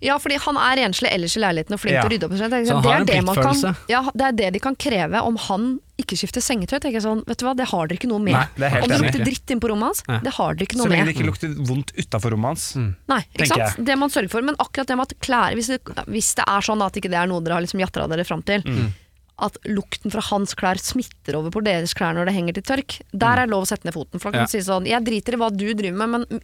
Ja, 0.00 0.16
fordi 0.18 0.38
han 0.40 0.56
er 0.56 0.76
renslig 0.82 1.10
ellers 1.12 1.36
i 1.36 1.40
leiligheten 1.40 1.72
og 1.74 1.80
flink 1.80 1.94
Ja. 1.94 2.02
til 2.02 2.08
å 2.08 2.12
rydde 2.14 2.24
opp. 2.28 2.32
og 2.32 2.38
Så 2.38 2.42
han 2.42 2.50
tenker, 2.50 2.72
har 2.74 2.82
det, 2.82 2.92
er 3.00 3.04
det, 3.04 3.24
man 3.24 3.34
kan, 3.34 3.76
ja, 3.88 4.02
det 4.14 4.24
er 4.28 4.32
det 4.32 4.52
de 4.52 4.58
kan 4.60 4.76
kreve 4.76 5.22
om 5.22 5.36
han 5.36 5.80
ikke 5.98 6.14
skifter 6.16 6.40
sengetøy. 6.40 6.78
Tenker 6.78 6.92
jeg 7.00 7.02
sånn, 7.02 7.24
vet 7.26 7.38
du 7.38 7.44
hva, 7.46 7.56
Det 7.56 7.66
har 7.68 7.86
dere 7.88 7.98
ikke 7.98 8.08
noe 8.08 8.20
med. 8.22 8.34
Nei, 8.34 8.46
det 8.54 8.64
er 8.64 8.70
helt 8.70 8.84
om 8.84 8.88
det 8.88 8.98
lukter 9.02 9.24
dritt 9.26 9.50
inn 9.50 9.60
på 9.60 9.68
rommet 9.72 9.86
hans, 9.90 10.02
Ja. 10.08 10.18
det 10.22 10.32
har 10.38 10.54
dere 10.54 10.66
ikke 10.68 10.76
noe 10.78 10.86
med. 10.86 10.92
Så 10.92 10.96
lenge 10.98 11.06
det 11.10 11.16
ikke 11.16 11.26
lukter 11.26 11.48
vondt 11.66 11.90
utafor 11.98 12.30
rommet 12.30 12.48
hans. 12.54 12.76
Nei, 12.76 13.20
ikke 13.34 13.48
tenker 13.48 13.64
Jeg. 13.76 13.84
Det 13.84 13.98
man 13.98 14.08
sørger 14.10 14.30
for. 14.30 14.42
Men 14.42 14.54
akkurat 14.56 14.86
det 14.86 14.96
med 14.96 15.06
at 15.10 15.20
klær 15.20 15.54
Hvis 15.58 15.66
det, 15.68 15.80
hvis 16.06 16.34
det 16.38 16.44
er 16.46 16.60
sånn 16.62 16.82
at 16.86 16.92
ikke 16.94 17.10
det 17.10 17.18
er 17.18 17.26
noe 17.26 17.40
dere 17.42 17.54
har 17.54 17.62
liksom 17.62 17.80
jatra 17.80 18.08
dere 18.08 18.24
fram 18.24 18.42
til, 18.44 18.62
Mm. 18.62 18.92
at 19.40 19.56
lukten 19.66 20.10
fra 20.10 20.20
hans 20.20 20.54
klær 20.54 20.78
smitter 20.82 21.34
over 21.38 21.50
på 21.50 21.62
deres 21.62 21.94
klær 21.94 22.14
når 22.14 22.26
det 22.26 22.34
henger 22.34 22.54
til 22.54 22.62
tørk, 22.62 23.00
der 23.14 23.38
er 23.38 23.46
det 23.46 23.50
lov 23.50 23.62
å 23.62 23.66
sette 23.70 23.84
ned 23.84 23.94
foten. 23.94 24.20
For 24.20 24.30
da 24.30 24.38
kan 24.38 24.46
Ja. 24.46 24.46
si 24.46 24.58
sånn 24.58 24.86
Jeg 24.86 25.04
driter 25.04 25.34
i 25.34 25.36
hva 25.36 25.50
du 25.56 25.74
driver 25.74 25.96
med, 26.06 26.08
men 26.10 26.40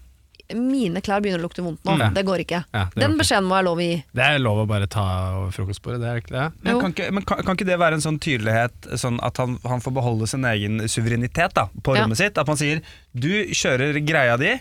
mine 0.52 1.00
klær 1.00 1.22
begynner 1.24 1.40
å 1.40 1.46
lukte 1.46 1.62
vondt 1.64 1.80
nå. 1.88 1.94
Mm. 1.96 2.12
Det 2.14 2.22
går 2.28 2.42
ikke. 2.44 2.58
Ja, 2.76 2.82
det 2.92 3.00
Den 3.00 3.14
beskjeden 3.16 3.46
må 3.48 3.56
jeg 3.56 3.64
lov 3.64 3.78
å 3.80 3.84
gi. 3.86 3.94
Det 4.12 4.24
er 4.26 4.38
lov 4.44 4.58
å 4.60 4.66
bare 4.68 4.86
ta 4.92 5.04
over 5.38 5.54
frokostbordet, 5.56 6.00
det 6.02 6.10
er 6.10 6.20
ikke 6.20 6.34
det? 6.34 6.46
Men, 6.66 6.80
kan 6.82 6.92
ikke, 6.92 7.08
men 7.16 7.24
kan, 7.24 7.40
kan 7.46 7.56
ikke 7.56 7.68
det 7.70 7.78
være 7.80 7.98
en 7.98 8.04
sånn 8.04 8.18
tydelighet 8.20 8.90
sånn 9.00 9.16
at 9.24 9.40
han, 9.40 9.56
han 9.64 9.80
får 9.80 9.96
beholde 9.96 10.28
sin 10.28 10.44
egen 10.50 10.82
suverenitet 10.88 11.56
da, 11.56 11.68
på 11.82 11.96
Ja. 11.96 12.04
rommet 12.04 12.20
sitt? 12.20 12.36
At 12.38 12.46
man 12.50 12.60
sier 12.60 12.82
du 13.16 13.30
kjører 13.56 13.96
greia 14.04 14.36
di, 14.40 14.52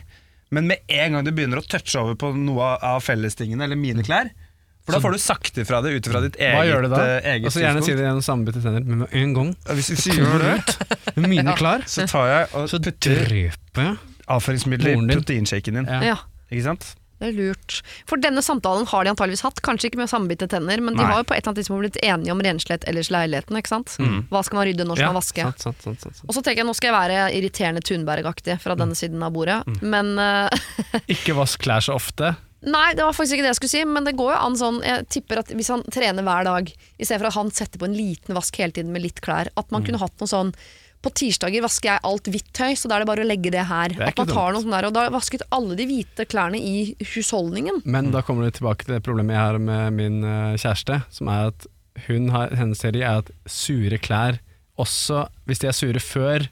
men 0.53 0.67
med 0.71 0.77
en 0.87 1.17
gang 1.17 1.27
du 1.27 1.31
begynner 1.35 1.59
å 1.59 1.67
touche 1.67 1.99
over 1.99 2.15
på 2.15 2.31
noe 2.37 2.77
av 2.79 3.03
fellestingene 3.03 3.65
eller 3.67 3.75
mine 3.79 4.03
klær, 4.07 4.31
For 4.85 4.91
da 4.97 4.99
får 4.99 5.13
du 5.15 5.19
sagt 5.23 5.57
ifra 5.63 5.77
det 5.81 5.93
ut 5.95 6.07
fra 6.11 6.19
ditt 6.21 6.35
eget, 6.35 6.57
Hva 6.57 6.63
gjør 6.67 6.81
du 6.83 6.89
da? 6.91 6.97
eh, 7.07 7.27
eget 7.35 7.45
Og 7.47 7.53
så 7.55 7.61
gjerne 7.63 7.83
si 7.85 7.93
det 7.95 8.03
gjennom 8.03 8.23
sammenbitte 8.25 8.59
tenner, 8.63 8.83
men 8.83 8.97
med 9.05 9.13
en 9.15 9.33
gang 9.37 9.53
Hvis 9.79 9.87
du 9.93 9.95
sier 9.95 10.41
det, 10.41 10.55
ut, 10.59 11.21
mine 11.23 11.53
klær, 11.59 11.85
så 11.87 12.03
tar 12.11 12.27
jeg 12.27 12.49
og 12.59 12.67
så 12.71 12.79
putter 12.83 13.21
dreper 13.29 13.87
jeg 13.87 13.95
avføringsmiddel 14.35 14.93
i 14.95 15.15
proteinshaken 15.15 15.79
din. 15.81 15.89
Ja. 15.89 16.13
Ja. 16.13 16.19
Ikke 16.51 16.67
sant? 16.71 16.93
Det 17.23 17.29
er 17.29 17.35
lurt. 17.37 17.77
For 18.09 18.19
denne 18.19 18.41
samtalen 18.43 18.87
har 18.89 19.05
de 19.05 19.11
antageligvis 19.13 19.45
hatt, 19.45 19.61
kanskje 19.63 19.87
ikke 19.87 20.01
med 20.01 20.09
sambitte 20.11 20.47
tenner, 20.51 20.81
men 20.83 20.97
de 20.97 21.03
Nei. 21.03 21.07
har 21.07 21.21
jo 21.21 21.27
på 21.29 21.35
et 21.35 21.39
eller 21.39 21.53
annet 21.53 21.61
tidspunkt 21.61 21.85
blitt 21.85 21.99
enige 22.03 22.33
om 22.33 22.41
renslighet 22.43 22.87
ellers 22.89 23.11
i 23.11 23.15
leiligheten, 23.15 23.59
ikke 23.61 23.71
sant? 23.71 23.93
Hva 24.33 24.41
skal 24.43 24.59
man 24.59 24.67
rydde, 24.67 24.87
når 24.89 24.99
skal 24.99 25.13
man 25.13 25.19
vaske? 25.21 25.45
sant, 25.47 25.63
sant, 25.63 25.85
sant, 25.85 26.01
sant, 26.03 26.17
sant. 26.19 26.25
Og 26.27 26.35
så 26.35 26.43
tenker 26.43 26.63
jeg 26.63 26.67
nå 26.67 26.75
skal 26.75 26.91
jeg 26.91 26.97
være 26.97 27.21
irriterende 27.37 27.85
Tunberg-aktig 27.87 28.57
fra 28.59 28.75
denne 28.79 28.97
siden 28.99 29.23
av 29.23 29.31
bordet, 29.37 29.61
men 29.79 30.17
uh, 30.19 30.51
Ikke 31.15 31.37
vask 31.37 31.63
klær 31.63 31.85
så 31.85 31.95
ofte. 31.95 32.33
Nei, 32.63 32.89
det 32.95 33.03
var 33.03 33.15
faktisk 33.15 33.37
ikke 33.37 33.47
det 33.47 33.53
jeg 33.53 33.59
skulle 33.61 33.75
si, 33.75 33.85
men 33.87 34.05
det 34.07 34.15
går 34.19 34.29
jo 34.31 34.37
an 34.39 34.53
sånn 34.55 34.77
Jeg 34.87 35.07
tipper 35.11 35.41
at 35.41 35.49
hvis 35.51 35.71
han 35.71 35.83
trener 35.91 36.23
hver 36.23 36.47
dag, 36.47 36.69
i 36.71 37.03
stedet 37.07 37.19
for 37.19 37.31
at 37.31 37.39
han 37.39 37.51
setter 37.55 37.79
på 37.79 37.87
en 37.87 37.97
liten 37.97 38.35
vask 38.35 38.59
hele 38.59 38.75
tiden 38.75 38.91
med 38.95 39.03
litt 39.03 39.19
klær, 39.23 39.51
at 39.59 39.73
man 39.75 39.83
kunne 39.83 39.99
hatt 40.03 40.15
noe 40.19 40.31
sånn 40.31 40.53
på 41.03 41.11
tirsdager 41.19 41.63
vasker 41.65 41.89
jeg 41.91 42.03
alt 42.07 42.29
hvitt 42.31 42.49
tøy, 42.55 42.73
så 42.79 42.87
da 42.89 42.95
er 42.97 43.03
det 43.03 43.09
bare 43.09 43.25
å 43.25 43.27
legge 43.27 43.51
det 43.53 43.65
her. 43.69 43.93
Det 43.97 44.07
at 44.13 44.21
man 44.21 44.31
tar 44.31 44.55
noe 44.55 44.63
sånt 44.63 44.75
der, 44.75 44.87
Og 44.87 44.95
da 44.95 45.03
vasket 45.13 45.43
alle 45.53 45.75
de 45.79 45.87
hvite 45.89 46.25
klærne 46.31 46.59
i 46.59 46.95
husholdningen. 47.13 47.81
Men 47.83 48.11
da 48.15 48.23
kommer 48.25 48.47
du 48.47 48.55
tilbake 48.55 48.87
til 48.87 48.95
det 48.95 49.03
problemet 49.05 49.35
jeg 49.35 49.43
har 49.43 49.59
med 49.59 49.97
min 49.99 50.23
eh, 50.23 50.55
kjæreste, 50.61 51.01
som 51.13 51.31
er 51.33 51.51
at 51.51 51.67
hun 52.07 52.31
har, 52.33 52.55
hennes 52.57 52.79
teori 52.81 53.03
er 53.05 53.21
at 53.21 53.29
sure 53.45 53.99
klær 54.01 54.39
også, 54.81 55.27
hvis 55.45 55.61
de 55.61 55.67
er 55.69 55.75
sure 55.77 56.01
før 56.01 56.47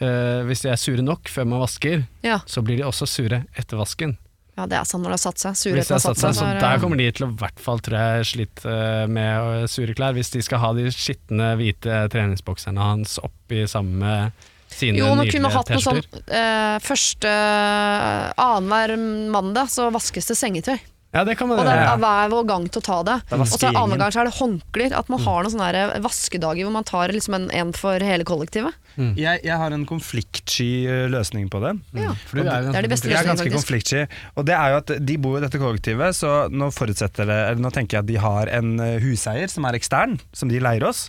øh, 0.00 0.46
Hvis 0.48 0.62
de 0.64 0.70
er 0.72 0.78
sure 0.80 1.02
nok 1.04 1.28
før 1.28 1.44
man 1.44 1.60
vasker, 1.60 2.06
Ja, 2.24 2.38
så 2.48 2.62
blir 2.64 2.80
de 2.80 2.86
også 2.88 3.04
sure 3.10 3.42
etter 3.58 3.76
vasken. 3.76 4.16
Ja 4.58 4.66
det 4.68 4.78
er 4.80 4.86
sant 4.88 5.04
når 5.04 5.14
det 5.14 5.18
har 5.18 5.22
satt 5.22 5.42
seg. 5.42 5.58
Surheten 5.60 5.96
har 5.96 6.02
satt 6.02 6.20
seg. 6.20 6.36
så 6.36 6.46
er 6.46 6.60
Der 6.62 6.82
kommer 6.82 7.00
de 7.00 7.08
til 7.14 7.26
å 7.26 7.30
i 7.30 7.38
hvert 7.40 7.62
fall 7.62 7.82
tror 7.84 7.98
jeg 8.00 8.30
slite 8.32 8.70
eh, 8.70 9.04
med 9.10 9.50
eh, 9.62 9.66
sure 9.70 9.96
klær, 9.96 10.14
hvis 10.16 10.32
de 10.34 10.44
skal 10.44 10.62
ha 10.62 10.72
de 10.76 10.86
skitne 10.94 11.52
hvite 11.60 12.04
treningsbokserne 12.12 12.88
hans 12.90 13.18
oppi 13.22 13.64
samme 13.70 14.14
sine 14.70 15.00
Jo, 15.00 15.12
man 15.18 15.30
kunne 15.30 15.50
hatt 15.52 15.72
noe 15.72 15.82
sånn 15.82 16.00
eh, 16.00 16.76
Første 16.84 17.30
uh, 17.30 18.30
Annenhver 18.38 18.96
mandag 19.34 19.70
så 19.72 19.88
vaskes 19.94 20.30
det 20.30 20.38
sengetøy. 20.38 20.78
Ja, 21.10 21.24
det 21.26 21.34
kan 21.40 21.48
man 21.50 21.58
Og 21.58 21.66
det 21.66 21.74
er 21.74 21.96
hver 21.98 22.28
vår 22.30 22.44
gang 22.46 22.66
til 22.70 22.78
å 22.78 22.84
ta 22.86 22.98
det. 23.02 23.16
Og 23.34 23.46
så 23.50 23.70
annen 23.72 23.98
gang 23.98 24.12
så 24.14 24.20
er 24.22 24.28
det 24.30 24.36
håndklær. 24.38 24.92
At 24.94 25.08
Mm. 25.10 25.16
man 25.16 25.20
har 25.26 25.42
noen 25.42 25.54
sånne 25.56 26.02
vaskedager 26.04 26.62
hvor 26.64 26.72
man 26.76 26.84
tar 26.86 27.08
liksom 27.10 27.34
en, 27.34 27.50
en 27.50 27.72
for 27.74 27.98
hele 27.98 28.22
kollektivet. 28.24 28.76
Jeg, 29.16 29.40
jeg 29.46 29.56
har 29.56 29.72
en 29.72 29.86
konfliktsky 29.86 30.86
eh, 30.86 31.06
løsning 31.10 31.48
på 31.50 31.60
det. 31.62 31.72
Ja. 31.96 32.12
For 32.28 32.38
du 32.38 32.42
er 32.44 32.66
Det 32.68 32.76
er 32.76 32.86
de 32.86 32.90
beste 32.92 33.08
Jeg 33.10 33.18
er 33.18 33.28
ganske 33.30 33.50
konfliktsky. 33.54 34.04
Og 34.36 34.46
det 34.46 34.54
er 34.54 34.70
jo 34.74 34.78
at 34.82 34.92
de 35.06 35.16
bor 35.18 35.38
i 35.38 35.42
dette 35.42 35.58
kollektivet, 35.62 36.14
så 36.14 36.32
nå 36.52 36.68
forutsetter 36.74 37.26
det 37.30 37.38
Eller 37.48 37.62
nå 37.64 37.70
tenker 37.74 37.98
jeg 37.98 38.04
at 38.04 38.10
de 38.10 38.18
har 38.20 38.52
en 38.60 38.72
eh, 38.84 38.98
huseier 39.02 39.48
som 39.50 39.64
er 39.66 39.78
ekstern, 39.78 40.18
som 40.36 40.50
de 40.52 40.60
leier 40.62 40.84
oss. 40.86 41.06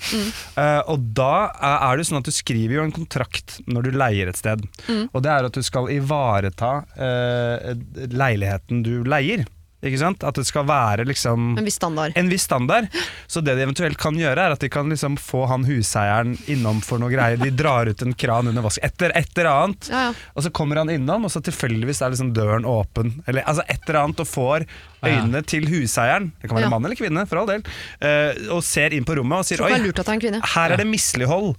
Eh, 0.58 0.82
og 0.90 1.04
da 1.14 1.52
er 1.62 1.98
det 1.98 2.06
jo 2.06 2.10
sånn 2.14 2.22
at 2.24 2.30
du 2.30 2.34
skriver 2.34 2.80
jo 2.80 2.86
en 2.88 2.96
kontrakt 2.96 3.60
når 3.68 3.90
du 3.90 3.92
leier 4.02 4.30
et 4.32 4.40
sted. 4.40 4.66
Og 5.14 5.22
det 5.22 5.32
er 5.32 5.50
at 5.50 5.54
du 5.58 5.62
skal 5.66 5.90
ivareta 5.94 6.72
uh, 6.98 7.74
leiligheten 8.10 8.82
du 8.86 9.04
leier. 9.04 9.46
Ikke 9.82 9.98
sant? 9.98 10.24
At 10.24 10.38
det 10.38 10.46
skal 10.46 10.68
være 10.70 11.06
liksom 11.10 11.58
En 11.58 11.66
viss 11.66 11.76
standard. 11.80 12.14
en 12.16 12.30
viss 12.30 12.44
standard. 12.46 12.88
Så 13.28 13.42
det 13.42 13.56
de 13.58 13.64
eventuelt 13.66 13.98
kan 13.98 14.14
gjøre, 14.18 14.38
er 14.38 14.54
at 14.56 14.62
de 14.62 14.70
kan 14.70 14.90
liksom 14.90 15.18
få 15.18 15.48
han 15.50 15.66
huseieren 15.66 16.36
innom 16.52 16.82
for 16.86 17.02
noe 17.02 17.10
greier. 17.10 17.38
De 17.42 17.50
drar 17.50 17.90
ut 17.90 18.02
en 18.06 18.14
kran 18.14 18.48
under 18.52 18.62
vask. 18.62 18.80
Etter 18.86 19.12
et 19.18 19.32
eller 19.38 19.50
annet. 19.52 19.90
Ja, 19.90 20.04
ja. 20.10 20.14
Og 20.36 20.46
så 20.46 20.52
kommer 20.54 20.78
han 20.84 20.90
innom, 20.94 21.26
og 21.26 21.34
så 21.34 21.42
tilfeldigvis 21.42 22.02
er 22.06 22.14
liksom 22.14 22.34
døren 22.38 22.66
åpen. 22.70 23.24
Eller 23.28 23.42
altså 23.50 23.66
et 23.68 23.82
eller 23.88 24.04
annet, 24.04 24.22
og 24.22 24.30
får 24.30 24.68
øynene 25.02 25.42
til 25.50 25.66
huseieren, 25.66 26.32
det 26.42 26.50
kan 26.50 26.58
være 26.60 26.68
Ja. 26.68 26.70
mann 26.70 26.86
eller 26.86 26.96
kvinne, 26.96 27.26
for 27.28 27.42
all 27.42 27.48
del, 27.50 27.64
uh, 28.06 28.54
og 28.54 28.62
ser 28.64 28.94
inn 28.94 29.04
på 29.08 29.16
rommet 29.18 29.40
og 29.42 29.46
sier 29.48 29.58
er 29.58 29.66
oi, 29.66 29.72
er 29.74 30.42
her 30.54 30.72
er 30.72 30.78
det 30.78 30.86
mislighold 30.86 31.56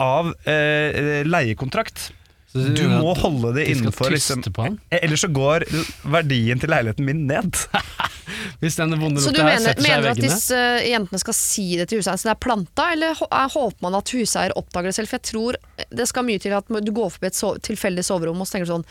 av 0.00 0.32
uh, 0.32 1.24
leiekontrakt. 1.28 2.12
Så 2.48 2.62
Du 2.72 2.84
må 2.88 3.12
holde 3.18 3.50
det 3.58 3.66
innenfor 3.74 4.08
liksom, 4.10 4.40
han. 4.56 4.78
Ellers 4.90 5.20
så 5.20 5.28
går 5.28 5.66
verdien 6.08 6.60
til 6.62 6.72
leiligheten 6.72 7.04
min 7.04 7.26
ned. 7.28 7.58
Hvis 8.62 8.78
denne 8.78 8.96
vonde 9.00 9.20
Så 9.20 9.32
lukta 9.32 9.44
her 9.50 9.60
setter 9.60 9.84
seg 9.84 9.90
i 9.90 9.92
veggene 9.92 9.98
mener 9.98 10.06
du 10.06 10.08
at 10.08 10.16
veggene 10.16 10.32
disse 10.32 10.62
uh, 10.62 10.86
jentene 10.88 11.20
skal 11.22 11.36
si 11.36 11.66
det 11.80 11.88
til 11.90 12.00
huseieren 12.00 12.20
så 12.22 12.30
det 12.30 12.34
er 12.34 12.40
planta, 12.46 12.86
eller 12.94 13.20
er- 13.28 13.52
håper 13.52 13.84
man 13.84 13.98
at 14.00 14.14
huseier 14.16 14.56
oppdager 14.58 14.90
det 14.90 14.96
selv? 14.96 15.12
For 15.12 15.20
jeg 15.20 15.28
tror 15.30 15.60
det 16.00 16.08
skal 16.10 16.26
mye 16.28 16.42
til 16.42 16.56
at 16.56 16.72
du 16.88 16.92
går 16.96 17.12
forbi 17.14 17.30
et 17.30 17.38
so 17.38 17.52
tilfeldig 17.68 18.04
soverom 18.08 18.40
og 18.40 18.48
så 18.48 18.56
tenker 18.56 18.68
du 18.70 18.74
sånn 18.78 18.88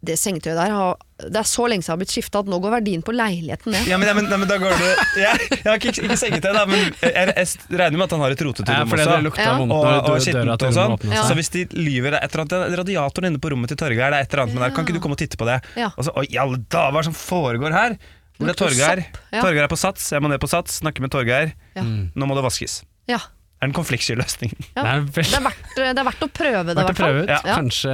det 0.00 0.14
sengetøyet 0.16 0.56
der 0.56 0.70
har, 0.72 0.94
Det 1.20 1.36
er 1.36 1.44
så 1.44 1.66
lenge 1.68 1.84
siden 1.84 1.90
det 1.90 1.92
har 1.92 1.98
blitt 2.00 2.12
skifta 2.14 2.40
at 2.40 2.46
nå 2.48 2.56
går 2.64 2.70
verdien 2.72 3.02
på 3.04 3.12
leiligheten 3.12 3.74
ned. 3.74 3.84
Ja, 3.90 3.98
men, 4.00 4.08
ja, 4.08 4.14
men, 4.16 4.30
ja, 4.32 4.36
men 4.40 4.48
da 4.48 4.56
går 4.62 4.72
det 4.72 4.86
Jeg, 5.20 5.48
jeg 5.50 5.66
har 5.66 5.74
ikke, 5.76 5.92
ikke 6.06 6.16
sengetøy, 6.16 6.52
da, 6.56 6.62
men 6.70 6.86
jeg, 7.04 7.34
jeg 7.36 7.76
regner 7.76 7.98
med 8.00 8.04
at 8.06 8.14
han 8.16 8.22
har 8.24 8.32
et 8.32 8.44
rotete 8.46 8.72
Ja, 8.72 8.78
rom 8.86 8.94
også. 8.96 9.18
lukta 9.26 9.42
Ja. 9.44 9.56
vondt 9.58 9.74
og, 9.76 9.84
og 9.84 10.06
dø- 10.08 10.22
skittent 10.24 10.64
og 10.70 10.72
sånn. 10.78 10.94
Ja. 11.12 11.26
Så 11.28 11.36
hvis 11.36 11.52
de 11.52 11.66
lyver 11.76 12.14
det 12.16 12.22
er 12.22 12.24
et 12.30 12.32
eller 12.38 12.46
annet, 12.48 12.78
Radiatoren 12.80 13.28
inne 13.28 13.42
på 13.44 13.50
rommet 13.52 13.68
til 13.74 13.76
Torgeir, 13.82 14.08
det 14.14 14.22
er 14.22 14.24
et 14.24 14.32
eller 14.32 14.44
annet 14.46 14.56
med 14.56 14.64
der, 14.64 14.72
kan 14.78 14.88
ikke 14.88 14.96
du 14.96 15.02
komme 15.04 15.18
og 15.18 15.20
titte 15.20 15.36
på 15.36 15.44
det? 15.50 15.58
Ja. 15.76 15.90
Og 15.96 16.08
så, 16.08 16.14
Oi, 16.16 16.24
alle 16.40 16.62
dager, 16.64 16.94
hva 16.96 17.02
er 17.02 17.04
det 17.04 17.10
som 17.12 17.18
foregår 17.20 17.76
her? 17.76 17.98
Hvor 18.40 18.48
er 18.54 18.56
Torgeir? 18.56 19.04
ja. 19.36 19.42
Torgeir 19.44 19.66
er 19.68 19.68
på 19.68 19.76
Sats, 19.76 20.08
jeg 20.16 20.24
må 20.24 20.32
ned 20.32 20.40
på 20.40 20.48
Sats, 20.48 20.80
snakke 20.80 21.04
med 21.04 21.12
Torgeir. 21.12 21.52
Ja. 21.76 21.84
Nå 21.84 22.24
må 22.30 22.38
det 22.40 22.46
vaskes. 22.48 22.78
Ja. 23.12 23.20
Er 23.60 23.68
den 23.68 23.74
konfliktsky 23.76 24.14
løsningen. 24.16 24.56
Ja. 24.72 24.80
Det 24.80 24.88
er 24.88 25.00
Det, 25.12 25.24
er 25.36 25.44
verdt, 25.44 25.74
det 25.76 25.88
er 25.92 26.06
verdt 26.08 26.22
å 26.24 26.28
prøve 26.32 26.62
det, 26.72 26.78
i 26.80 26.86
hvert 26.88 26.96
fall. 26.96 27.18
Ja. 27.28 27.42
Kanskje 27.44 27.92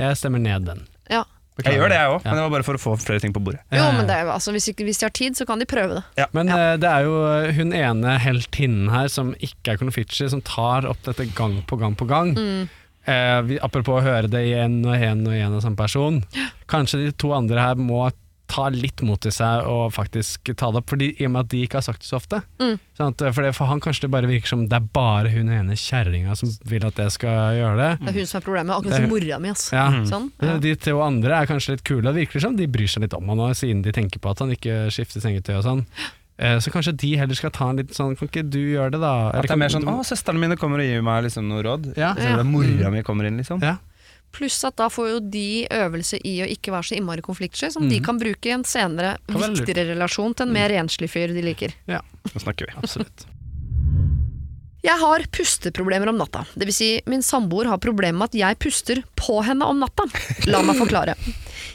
jeg 0.00 0.16
stemmer 0.16 0.40
ned 0.40 0.64
den. 0.70 0.86
Ja. 1.10 1.24
Jeg 1.64 1.74
gjør 1.74 1.88
det, 1.90 1.96
jeg 1.98 2.06
òg, 2.12 2.20
Ja. 2.22 2.30
men 2.30 2.36
det 2.38 2.42
var 2.44 2.50
bare 2.54 2.62
for 2.68 2.74
å 2.78 2.78
få 2.78 2.92
flere 3.02 3.18
ting 3.20 3.32
på 3.34 3.40
bordet. 3.42 3.58
Jo, 3.74 3.88
men 3.90 4.06
det 4.06 4.14
er, 4.14 4.20
jo- 4.28 4.30
altså, 4.36 4.52
hvis, 4.54 4.68
ikke, 4.70 4.84
hvis 4.86 5.00
de 5.00 5.06
har 5.08 5.10
tid, 5.10 5.32
så 5.34 5.44
kan 5.44 5.58
de 5.58 5.66
prøve 5.66 5.96
det. 6.16 6.26
Men 6.32 6.48
eh, 6.54 6.76
det 6.78 6.86
er 6.86 7.02
jo 7.02 7.16
hun 7.56 7.72
ene 7.74 8.12
heltinnen 8.22 8.90
her 8.94 9.08
som 9.10 9.32
ikke 9.42 9.72
er 9.74 9.76
konfliktsky, 9.80 10.28
som 10.30 10.40
tar 10.46 10.86
opp 10.86 11.02
dette 11.02 11.26
gang 11.34 11.56
på 11.66 11.76
gang 11.80 11.96
på 11.98 12.06
gang. 12.06 12.30
Mm. 12.38 12.68
Eh, 13.08 13.40
vi, 13.42 13.58
apropos 13.58 13.98
å 13.98 14.04
høre 14.06 14.30
det 14.30 14.44
igjen 14.52 14.84
og 14.86 14.94
igjen 14.94 15.26
og 15.26 15.34
igjen 15.34 15.56
av 15.58 15.62
samme 15.64 15.76
person. 15.80 16.22
Kanskje 16.68 17.06
de 17.06 17.12
to 17.18 17.32
andre 17.34 17.58
her 17.58 17.74
må 17.74 18.04
ta 18.48 18.68
litt 18.72 19.02
mot 19.04 19.26
i 19.28 19.32
seg 19.34 19.66
og 19.68 19.92
faktisk 19.94 20.50
ta 20.56 20.70
det 20.72 20.80
opp, 20.80 20.88
fordi, 20.90 21.10
i 21.20 21.26
og 21.28 21.32
med 21.34 21.44
at 21.46 21.50
de 21.52 21.60
ikke 21.66 21.78
har 21.78 21.84
sagt 21.86 22.02
det 22.02 22.08
så 22.08 22.16
ofte. 22.18 22.40
Mm. 22.62 22.76
Sånn 22.98 23.12
at, 23.12 23.24
for, 23.36 23.44
det, 23.44 23.52
for 23.58 23.70
han 23.70 23.82
kanskje 23.84 24.06
det 24.06 24.12
bare 24.14 24.30
virker 24.30 24.52
som 24.54 24.64
det 24.70 24.78
er 24.78 24.86
bare 24.96 25.32
hun 25.34 25.52
ene 25.52 25.76
kjerringa 25.78 26.36
som 26.38 26.52
vil 26.68 26.86
at 26.88 27.00
jeg 27.04 27.14
skal 27.18 27.58
gjøre 27.58 27.76
det. 27.78 27.90
Det 28.02 28.12
er 28.14 28.20
hun 28.22 28.30
som 28.32 28.40
er 28.40 28.46
problemet. 28.48 28.74
Akkurat 28.78 29.02
som 29.02 29.10
mora 29.12 29.40
mi. 29.42 29.52
Altså. 29.54 29.72
Ja. 29.76 29.88
Sånn, 30.08 30.30
ja. 30.40 30.58
De 30.64 30.74
to 30.88 31.00
andre 31.04 31.42
er 31.42 31.50
kanskje 31.50 31.76
litt 31.76 31.84
kule, 31.86 32.06
og 32.06 32.12
det 32.14 32.24
virker 32.24 32.46
som 32.46 32.56
de 32.58 32.70
bryr 32.78 32.88
seg 32.90 33.04
litt 33.04 33.16
om 33.18 33.28
han 33.32 33.42
nå, 33.42 33.50
siden 33.58 33.84
de 33.84 33.94
tenker 33.94 34.22
på 34.24 34.32
at 34.32 34.40
han 34.44 34.54
ikke 34.56 34.86
skifter 34.94 35.24
sengetøy 35.24 35.58
og 35.60 35.66
sånn. 35.68 35.84
Eh, 36.38 36.58
Så 36.62 36.70
kanskje 36.70 36.94
de 36.96 37.16
heller 37.18 37.34
skal 37.34 37.50
ta 37.50 37.66
en 37.72 37.80
litt 37.80 37.90
sånn 37.96 38.14
Kan 38.14 38.28
ikke 38.30 38.44
du 38.46 38.60
gjøre 38.60 38.92
det, 38.94 39.00
da? 39.02 39.30
At 39.34 39.48
det 39.48 39.56
er 39.56 39.58
mer 39.58 39.72
sånn 39.74 39.82
'Å, 39.90 40.04
søstrene 40.06 40.38
mine 40.38 40.56
kommer 40.56 40.78
og 40.78 40.86
gir 40.86 41.02
meg 41.02 41.24
liksom 41.26 41.48
noe 41.50 41.64
råd'. 41.66 41.96
Ja. 41.98 42.14
ja. 42.14 42.42
mora 42.46 42.92
mi 42.94 43.02
kommer 43.02 43.26
inn, 43.26 43.36
liksom. 43.42 43.60
Ja. 43.60 43.76
Pluss 44.32 44.58
at 44.68 44.76
da 44.76 44.86
får 44.92 45.08
jo 45.10 45.20
de 45.32 45.66
øvelse 45.72 46.18
i 46.24 46.34
å 46.44 46.46
ikke 46.52 46.70
være 46.74 46.84
så 46.90 46.96
innmari 46.98 47.22
konfliktsky, 47.24 47.70
som 47.72 47.88
de 47.88 47.98
kan 48.04 48.18
bruke 48.20 48.46
i 48.46 48.52
en 48.54 48.64
senere, 48.64 49.16
Mm. 49.28 49.54
Viktigere 49.56 49.86
relasjon 49.94 50.34
til 50.36 50.46
en 50.46 50.52
mer 50.52 50.68
renslig 50.70 51.08
fyr 51.10 51.32
de 51.32 51.42
liker. 51.42 51.72
ja, 51.88 52.00
det 52.32 52.42
snakker 52.42 52.66
vi. 52.68 52.72
absolutt. 52.82 53.24
Jeg 54.84 54.94
har 55.00 55.24
pusteproblemer 55.34 56.08
om 56.12 56.18
natta. 56.20 56.44
Det 56.54 56.64
vil 56.68 56.74
si, 56.76 56.90
min 57.10 57.22
samboer 57.22 57.66
har 57.66 57.78
problemer 57.82 58.18
med 58.20 58.28
at 58.30 58.38
jeg 58.38 58.58
puster 58.62 59.00
på 59.18 59.40
henne 59.44 59.66
om 59.66 59.80
natta. 59.82 60.04
La 60.46 60.60
meg 60.62 60.78
forklare. 60.78 61.16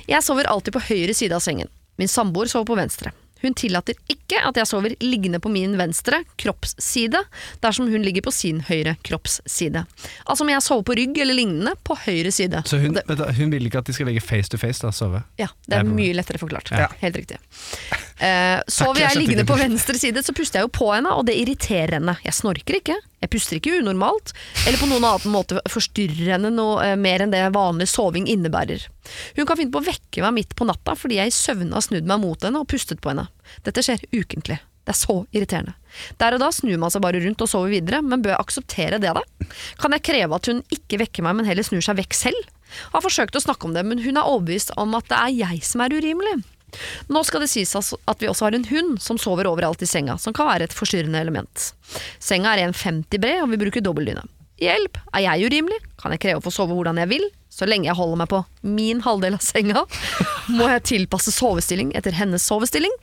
Jeg 0.08 0.24
sover 0.24 0.48
alltid 0.48 0.74
på 0.78 0.82
høyre 0.88 1.14
side 1.14 1.36
av 1.36 1.42
sengen. 1.44 1.68
Min 2.00 2.08
samboer 2.08 2.48
sover 2.48 2.66
på 2.72 2.78
venstre. 2.80 3.12
Hun 3.44 3.56
tillater 3.60 3.98
ikke 4.12 4.40
at 4.48 4.58
jeg 4.58 4.70
sover 4.70 4.96
liggende 5.04 5.40
på 5.44 5.52
min 5.52 5.76
venstre 5.80 6.22
kroppsside, 6.40 7.20
dersom 7.64 7.90
hun 7.92 8.06
ligger 8.06 8.26
på 8.26 8.34
sin 8.34 8.62
høyre 8.70 8.96
kroppsside. 9.06 9.86
Altså 10.24 10.46
om 10.46 10.52
jeg 10.54 10.64
sover 10.66 10.86
på 10.88 10.98
rygg 11.00 11.20
eller 11.20 11.38
lignende 11.38 11.76
på 11.84 11.98
høyre 12.06 12.32
side. 12.34 12.64
Så 12.70 12.80
hun, 12.82 12.96
det, 12.96 13.20
hun 13.38 13.54
vil 13.54 13.68
ikke 13.68 13.84
at 13.84 13.90
de 13.90 13.96
skal 13.96 14.10
ligge 14.10 14.24
face 14.24 14.52
to 14.52 14.60
face 14.62 14.84
da, 14.84 14.94
sove? 14.96 15.24
ja, 15.40 15.50
det 15.68 15.74
Det 15.76 15.82
er 15.82 15.90
mye 15.90 16.16
lettere 16.16 16.42
forklart. 16.42 16.72
Ja. 16.74 16.90
Helt 17.04 17.20
riktig. 17.20 17.40
Uh, 18.22 18.60
sover 18.72 19.04
jeg 19.04 19.20
liggende 19.20 19.46
på 19.48 19.58
venstre 19.60 19.98
side, 20.00 20.24
så 20.24 20.36
puster 20.36 20.62
jeg 20.62 20.70
jo 20.70 20.74
på 20.74 20.90
henne, 20.94 21.12
og 21.12 21.28
det 21.28 21.36
irriterer 21.40 21.98
henne. 22.00 22.16
Jeg 22.24 22.38
snorker 22.40 22.80
ikke, 22.80 22.98
jeg 23.24 23.32
puster 23.32 23.60
ikke 23.60 23.78
unormalt, 23.80 24.34
eller 24.68 24.80
på 24.82 24.90
noen 24.90 25.06
annen 25.08 25.32
måte 25.32 25.62
forstyrrer 25.72 26.36
henne 26.36 26.52
noe 26.52 26.82
eh, 26.84 26.98
mer 27.00 27.24
enn 27.24 27.32
det 27.32 27.46
vanlig 27.56 27.88
soving 27.92 28.28
innebærer. 28.28 28.84
Hun 29.38 29.48
kan 29.48 29.60
finne 29.60 29.72
på 29.72 29.80
å 29.80 29.88
vekke 29.88 30.26
meg 30.26 30.36
midt 30.42 30.58
på 30.60 30.68
natta 30.68 30.98
fordi 31.00 31.22
jeg 31.22 31.32
i 31.32 31.36
søvne 31.36 31.78
har 31.78 31.86
snudd 31.86 32.10
meg 32.10 32.22
mot 32.24 32.44
henne 32.44 32.60
og 32.60 32.70
pustet 32.72 33.00
på 33.04 33.14
henne. 33.14 33.30
Dette 33.64 33.84
skjer 33.86 34.04
ukentlig. 34.12 34.60
Det 34.84 34.92
er 34.92 35.00
så 35.00 35.22
irriterende. 35.32 35.78
Der 36.20 36.36
og 36.36 36.42
da 36.44 36.50
snur 36.52 36.76
man 36.82 36.92
seg 36.92 37.04
bare 37.06 37.22
rundt 37.24 37.42
og 37.46 37.48
sover 37.48 37.72
videre, 37.72 38.02
men 38.04 38.24
bør 38.24 38.34
jeg 38.34 38.44
akseptere 38.44 39.00
det 39.00 39.14
da? 39.16 39.24
Kan 39.80 39.96
jeg 39.96 40.04
kreve 40.04 40.36
at 40.36 40.50
hun 40.52 40.60
ikke 40.76 41.00
vekker 41.06 41.24
meg, 41.24 41.38
men 41.40 41.48
heller 41.48 41.64
snur 41.64 41.84
seg 41.86 42.02
vekk 42.02 42.18
selv? 42.18 42.50
Har 42.92 43.06
forsøkt 43.06 43.38
å 43.38 43.44
snakke 43.44 43.70
om 43.70 43.78
det, 43.78 43.86
men 43.88 44.02
hun 44.04 44.18
er 44.18 44.28
overbevist 44.28 44.74
om 44.82 44.98
at 44.98 45.08
det 45.08 45.20
er 45.22 45.38
jeg 45.38 45.64
som 45.64 45.86
er 45.86 45.96
urimelig. 45.96 46.42
Nå 47.14 47.24
skal 47.28 47.44
det 47.44 47.50
sies 47.52 47.74
altså 47.78 48.00
at 48.10 48.22
vi 48.22 48.30
også 48.32 48.48
har 48.48 48.58
en 48.58 48.68
hund 48.70 48.98
som 49.04 49.20
sover 49.22 49.50
overalt 49.50 49.84
i 49.84 49.90
senga, 49.90 50.18
som 50.22 50.36
kan 50.36 50.50
være 50.50 50.70
et 50.70 50.76
forstyrrende 50.76 51.20
element. 51.22 51.70
Senga 52.24 52.56
er 52.56 52.68
1,50 52.70 53.20
bred, 53.20 53.42
og 53.44 53.52
vi 53.54 53.62
bruker 53.66 53.84
dobbeltdyne. 53.86 54.26
Hjelp, 54.64 55.00
er 55.16 55.26
jeg 55.26 55.50
urimelig? 55.50 55.80
Kan 56.00 56.14
jeg 56.14 56.22
kreve 56.24 56.40
å 56.40 56.46
få 56.46 56.54
sove 56.54 56.76
hvordan 56.78 57.00
jeg 57.02 57.10
vil? 57.12 57.26
Så 57.54 57.68
lenge 57.70 57.90
jeg 57.90 57.98
holder 57.98 58.22
meg 58.22 58.30
på 58.32 58.44
min 58.66 59.02
halvdel 59.06 59.38
av 59.38 59.44
senga, 59.46 59.84
må 60.58 60.70
jeg 60.72 60.86
tilpasse 60.94 61.34
sovestilling 61.36 61.94
etter 61.98 62.16
hennes 62.18 62.46
sovestilling. 62.46 62.94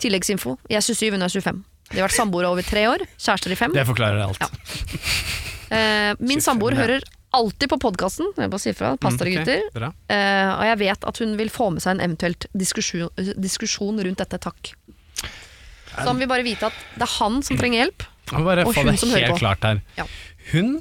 Tilleggsinfo. 0.00 0.56
Jeg 0.70 0.80
er 0.80 0.86
27, 0.86 1.10
hun 1.16 1.26
er 1.26 1.32
25. 1.32 1.62
De 1.90 1.98
har 1.98 2.06
vært 2.06 2.16
samboere 2.16 2.52
over 2.52 2.64
tre 2.64 2.84
år. 2.88 3.04
Kjærester 3.18 3.52
i 3.52 3.58
fem. 3.58 3.74
Det 3.74 3.84
forklarer 3.88 4.22
alt. 4.22 4.40
Ja. 4.40 6.14
min 6.22 6.40
samboer 6.42 6.76
hører 6.78 7.04
alltid 7.36 7.68
på 7.70 7.78
podkasten. 7.78 8.32
Pass 8.50 8.64
dere, 8.66 9.00
Mm, 9.00 9.42
okay. 9.42 9.62
uh. 9.76 9.92
Eh, 10.10 10.50
og 10.56 10.64
jeg 10.66 10.78
vet 10.78 11.04
at 11.04 11.18
hun 11.22 11.36
vil 11.38 11.50
få 11.52 11.70
med 11.74 11.82
seg 11.84 11.96
en 11.96 12.04
eventuelt 12.08 12.46
diskusjon, 12.56 13.10
diskusjon 13.38 14.00
rundt 14.02 14.18
dette. 14.18 14.38
Takk. 14.38 14.72
Så 15.90 16.06
han 16.06 16.18
vil 16.18 16.30
bare 16.30 16.46
vite 16.46 16.66
at 16.70 16.76
det 16.96 17.02
er 17.06 17.14
han 17.18 17.42
som 17.42 17.58
trenger 17.58 17.84
hjelp. 17.84 18.06
Og 18.30 18.46
hun 18.46 18.90
det 18.90 18.98
som 19.00 19.10
hører 19.10 19.32
på. 19.34 19.38
klart 19.42 19.64
her. 19.66 19.80
Ja. 19.98 20.06
Hun 20.52 20.80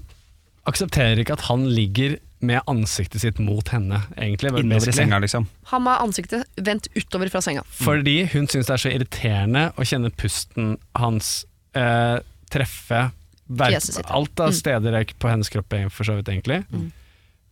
aksepterer 0.69 1.19
ikke 1.23 1.33
at 1.33 1.47
han 1.49 1.65
ligger 1.73 2.19
med 2.45 2.61
ansiktet 2.71 3.19
sitt 3.21 3.39
mot 3.43 3.67
henne, 3.73 4.03
egentlig. 4.15 4.53
Innover 4.61 4.87
i 4.87 4.95
senga, 4.95 5.19
liksom. 5.19 5.47
Han 5.73 5.87
har 5.89 5.99
ansiktet 6.05 6.45
vendt 6.55 6.87
utover 6.95 7.29
fra 7.33 7.41
senga. 7.43 7.65
Fordi 7.67 8.21
hun 8.31 8.47
syns 8.47 8.69
det 8.69 8.75
er 8.77 8.83
så 8.85 8.91
irriterende 8.93 9.63
å 9.75 9.87
kjenne 9.87 10.11
pusten 10.15 10.77
hans 10.95 11.43
eh, 11.75 12.21
treffe 12.53 13.09
Fjeset 13.49 13.95
sitt, 13.99 14.09
alt 14.13 14.39
av 14.39 14.51
Mm. 14.51 14.57
steder 14.59 14.93
er 14.99 15.05
på 15.17 15.29
hennes 15.29 15.49
kropp, 15.49 15.73
for 15.91 16.03
så 16.03 16.15
vidt, 16.19 16.27
egentlig. 16.29 16.91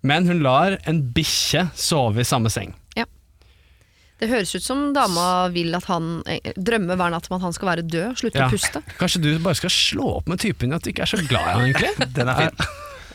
Men 0.04 0.28
hun 0.28 0.44
lar 0.44 0.78
en 0.86 1.02
bikkje 1.14 1.72
sove 1.76 2.20
i 2.22 2.24
samme 2.24 2.50
seng. 2.54 2.76
Det 4.18 4.30
høres 4.32 4.50
ut 4.58 4.64
som 4.66 4.80
dama 4.96 5.48
vil 5.54 5.76
at 5.78 5.86
han 5.92 6.24
eh, 6.26 6.40
drømmer 6.58 6.98
hver 6.98 7.12
natt 7.14 7.28
om 7.30 7.36
at 7.38 7.44
han 7.44 7.54
skal 7.54 7.68
være 7.70 7.84
død, 7.86 8.16
slutte 8.18 8.40
Ja. 8.40 8.48
å 8.48 8.50
puste. 8.50 8.82
Kanskje 8.98 9.22
du 9.22 9.28
bare 9.44 9.54
skal 9.60 9.70
slå 9.70 10.08
opp 10.18 10.28
med 10.32 10.40
typen 10.42 10.74
at 10.74 10.82
du 10.82 10.90
ikke 10.90 11.04
er 11.06 11.12
så 11.12 11.20
glad 11.22 11.46
i 11.46 11.52
han, 11.54 11.66
egentlig? 11.68 12.08
Den 12.18 12.32
er 12.34 12.40
fin. 12.42 12.66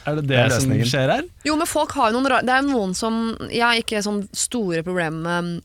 Er 0.07 0.14
det 0.14 0.22
det, 0.28 0.28
Det 0.30 0.39
er 0.39 0.55
som 0.61 0.70
skjer 0.70 1.11
her? 1.11 1.24
Jo, 1.45 1.57
men 1.59 1.66
folk 1.66 1.91
har 1.99 2.11
jo 2.12 2.20
noen 2.20 2.30
rare 2.30 2.43
Det 2.47 2.55
er 2.55 2.62
noen 2.66 2.95
som 2.95 3.37
Jeg 3.51 3.62
har 3.62 3.74
ikke 3.83 4.01
sånn 4.03 4.28
store 4.35 4.83
problemer 4.87 5.18
med 5.26 5.39
um, 5.59 5.61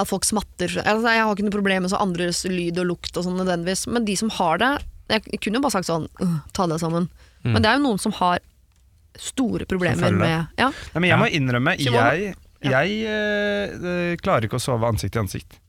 at 0.00 0.08
folk 0.08 0.24
smatter. 0.24 0.72
Altså, 0.80 1.12
jeg 1.12 1.22
har 1.22 1.36
ikke 1.36 1.44
noe 1.46 1.54
problem 1.54 1.84
med 1.84 1.92
så 1.92 2.00
andres 2.00 2.40
lyd 2.48 2.80
og 2.80 2.88
lukt 2.88 3.16
og 3.20 3.24
sånn 3.28 3.36
nødvendigvis, 3.38 3.84
men 3.92 4.04
de 4.08 4.16
som 4.16 4.32
har 4.40 4.58
det 4.64 4.72
Jeg 5.12 5.40
kunne 5.42 5.58
jo 5.58 5.64
bare 5.64 5.74
sagt 5.76 5.88
sånn 5.88 6.06
«Åh, 6.22 6.36
ta 6.56 6.66
deg 6.70 6.80
sammen. 6.80 7.10
Men 7.44 7.60
det 7.60 7.68
er 7.68 7.76
jo 7.78 7.84
noen 7.84 8.00
som 8.00 8.14
har 8.16 8.40
store 9.20 9.66
problemer 9.70 10.14
med 10.16 10.58
Ja, 10.58 10.70
Nei, 10.94 11.02
men 11.02 11.10
jeg 11.10 11.20
må 11.20 11.28
innrømme, 11.38 11.76
jeg, 11.78 12.32
jeg 12.64 12.96
eh, 13.06 14.14
klarer 14.22 14.48
ikke 14.48 14.58
å 14.58 14.64
sove 14.64 14.88
ansikt 14.88 15.14
til 15.14 15.22
ansikt 15.22 15.60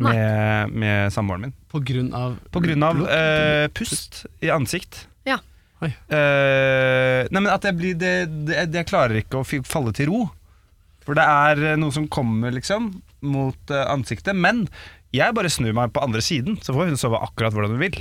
med, 0.00 0.72
med 0.72 1.12
samboeren 1.12 1.48
min. 1.48 1.54
På 1.72 1.80
grunn 1.84 2.08
av 2.16 2.38
På 2.52 2.62
grunn 2.64 2.84
av 2.86 3.02
eh, 3.08 3.66
pust 3.74 4.24
i 4.44 4.52
ansikt. 4.52 5.06
Ja. 5.28 5.38
Oi. 5.84 5.90
Eh, 5.90 7.28
nei, 7.28 7.40
men 7.40 7.52
at 7.52 7.64
jeg 7.68 7.76
blir 7.76 7.96
det, 8.00 8.14
det, 8.48 8.66
det 8.72 8.84
Jeg 8.84 8.90
klarer 8.92 9.20
ikke 9.20 9.42
å 9.42 9.46
falle 9.66 9.94
til 9.96 10.12
ro. 10.12 10.26
For 11.06 11.16
det 11.16 11.24
er 11.24 11.78
noe 11.78 11.94
som 11.94 12.08
kommer, 12.10 12.52
liksom, 12.54 12.90
mot 13.24 13.72
ansiktet. 13.86 14.36
Men 14.36 14.64
jeg 15.14 15.36
bare 15.36 15.52
snur 15.52 15.76
meg 15.76 15.92
på 15.94 16.02
andre 16.02 16.22
siden, 16.24 16.58
så 16.64 16.74
får 16.74 16.90
hun 16.90 17.00
sove 17.00 17.20
akkurat 17.22 17.54
hvordan 17.54 17.76
hun 17.76 17.84
vil. 17.84 18.00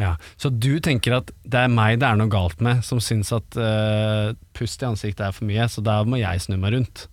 Ja, 0.00 0.16
Så 0.40 0.50
du 0.50 0.80
tenker 0.82 1.20
at 1.20 1.30
det 1.46 1.60
er 1.66 1.70
meg 1.70 2.00
det 2.02 2.08
er 2.08 2.18
noe 2.18 2.30
galt 2.32 2.62
med, 2.64 2.82
som 2.86 2.98
syns 3.02 3.30
at 3.34 3.58
uh, 3.58 4.32
pust 4.56 4.82
i 4.82 4.88
ansiktet 4.88 5.22
er 5.28 5.36
for 5.36 5.46
mye, 5.46 5.68
så 5.70 5.84
da 5.84 6.00
må 6.08 6.18
jeg 6.18 6.42
snu 6.42 6.56
meg 6.58 6.74
rundt? 6.74 7.06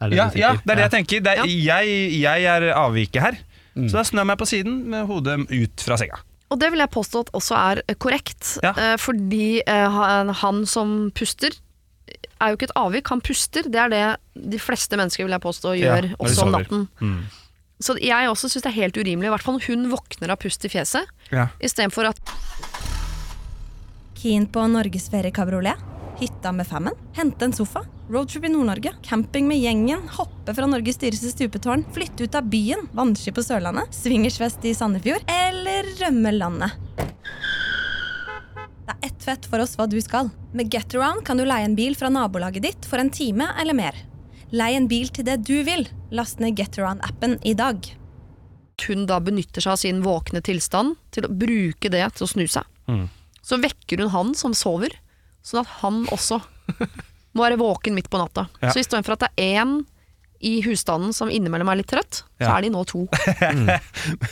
Er 0.00 0.10
det 0.10 0.18
Ja, 0.18 0.26
ja, 0.34 0.50
det 0.58 0.74
er 0.74 0.80
det 0.80 0.86
jeg 0.88 0.94
tenker. 0.96 1.22
Det 1.22 1.36
er, 1.36 1.46
jeg, 1.46 1.94
jeg 2.18 2.50
er 2.50 2.68
avviket 2.74 3.22
her. 3.22 3.38
Mm. 3.76 3.86
Så 3.86 4.00
da 4.00 4.04
snur 4.08 4.24
jeg 4.24 4.30
meg 4.32 4.40
på 4.40 4.48
siden 4.50 4.82
med 4.90 5.06
hodet 5.06 5.38
ut 5.46 5.86
fra 5.86 5.98
senga. 6.00 6.18
Og 6.50 6.58
det 6.58 6.72
vil 6.72 6.82
jeg 6.82 6.90
påstå 6.90 7.20
at 7.26 7.34
også 7.38 7.58
er 7.60 7.82
eh, 7.86 7.94
korrekt, 7.94 8.56
Ja. 8.64 8.72
uh, 8.74 8.96
fordi 8.98 9.60
uh, 9.68 10.32
han, 10.42 10.64
som 10.66 11.12
puster 11.14 11.54
er 12.40 12.50
jo 12.50 12.58
ikke 12.58 12.70
et 12.70 12.78
avvik, 12.80 13.10
han 13.12 13.20
puster. 13.22 13.68
Det 13.70 13.78
er 13.78 13.92
det 13.92 14.04
de 14.50 14.58
fleste 14.58 14.96
mennesker 14.98 15.26
vil 15.26 15.36
jeg 15.36 15.44
påstå 15.44 15.76
gjør, 15.78 16.10
også 16.18 16.46
om 16.46 16.54
natten. 16.56 16.88
Mm. 16.98 17.20
Så 17.80 17.96
jeg 18.02 18.28
også 18.28 18.50
syns 18.52 18.62
det 18.66 18.70
er 18.74 18.76
helt 18.82 18.98
urimelig, 19.00 19.30
i 19.30 19.32
hvert 19.32 19.44
fall 19.44 19.56
når 19.56 19.68
hun 19.70 19.86
våkner 19.92 20.34
av 20.34 20.40
pust 20.42 20.64
i 20.64 20.68
fjeset, 20.72 21.08
Ja. 21.32 21.48
istedenfor 21.60 22.10
at 22.10 22.20
Keen 24.20 24.44
på 24.52 24.60
norgesferie 24.68 25.32
kabriolet? 25.32 25.78
Hytta 26.20 26.52
med 26.52 26.66
femmen? 26.68 26.92
Hente 27.16 27.46
en 27.46 27.52
sofa? 27.56 27.80
Roadtrip 28.10 28.44
i 28.44 28.50
Nord-Norge? 28.52 28.92
Camping 29.02 29.46
med 29.48 29.56
gjengen? 29.62 30.02
Hoppe 30.12 30.52
fra 30.54 30.66
Norges 30.68 30.98
dyreste 31.00 31.30
stupetårn? 31.32 31.86
Flytte 31.94 32.26
ut 32.26 32.34
av 32.36 32.44
byen? 32.52 32.84
Vannski 32.92 33.32
på 33.32 33.40
Sørlandet? 33.40 33.88
Swingersfest 33.96 34.66
i 34.68 34.74
Sandefjord? 34.76 35.24
Eller 35.30 35.88
rømme 36.02 36.34
landet? 36.36 36.76
Det 38.84 38.92
er 38.92 39.08
ett 39.08 39.22
fett 39.24 39.46
for 39.48 39.62
oss 39.64 39.76
hva 39.78 39.88
du 39.88 39.96
skal. 40.04 40.28
Med 40.52 40.68
Getaround 40.74 41.24
kan 41.24 41.38
du 41.40 41.46
leie 41.48 41.64
en 41.64 41.78
bil 41.78 41.96
fra 41.96 42.10
nabolaget 42.12 42.66
ditt 42.66 42.84
for 42.90 43.00
en 43.00 43.08
time 43.14 43.48
eller 43.56 43.72
mer. 43.78 43.96
Lei 44.50 44.72
en 44.74 44.88
bil 44.90 45.10
til 45.14 45.26
det 45.28 45.40
du 45.46 45.60
vil. 45.66 45.86
Last 46.10 46.40
ned 46.42 46.58
Getaround-appen 46.58 47.38
i 47.46 47.54
dag. 47.54 47.96
hun 48.88 49.04
da 49.06 49.18
benytter 49.20 49.60
seg 49.60 49.72
av 49.74 49.76
sin 49.76 49.98
våkne 50.00 50.40
tilstand 50.40 50.96
til 51.12 51.26
å 51.26 51.32
bruke 51.32 51.90
det 51.92 52.00
til 52.16 52.24
å 52.24 52.30
snu 52.30 52.46
seg. 52.48 52.64
Mm. 52.88 53.08
Så 53.44 53.58
vekker 53.60 54.00
hun 54.00 54.12
han 54.14 54.34
som 54.34 54.54
sover, 54.56 54.94
sånn 55.44 55.60
at 55.60 55.74
han 55.82 56.06
også 56.08 56.40
må 57.36 57.44
være 57.44 57.60
våken 57.60 57.94
midt 57.94 58.08
på 58.10 58.18
natta. 58.20 58.48
Ja. 58.62 58.72
Så 58.72 58.80
istedenfor 58.80 59.18
at 59.18 59.26
det 59.26 59.30
er 59.36 59.60
én 59.62 59.74
i 60.40 60.62
husstanden 60.64 61.12
som 61.12 61.28
innimellom 61.28 61.68
er 61.68 61.76
litt 61.82 61.90
trøtt, 61.92 62.22
så 62.40 62.48
er 62.56 62.64
de 62.64 62.70
nå 62.72 62.80
to. 62.88 63.02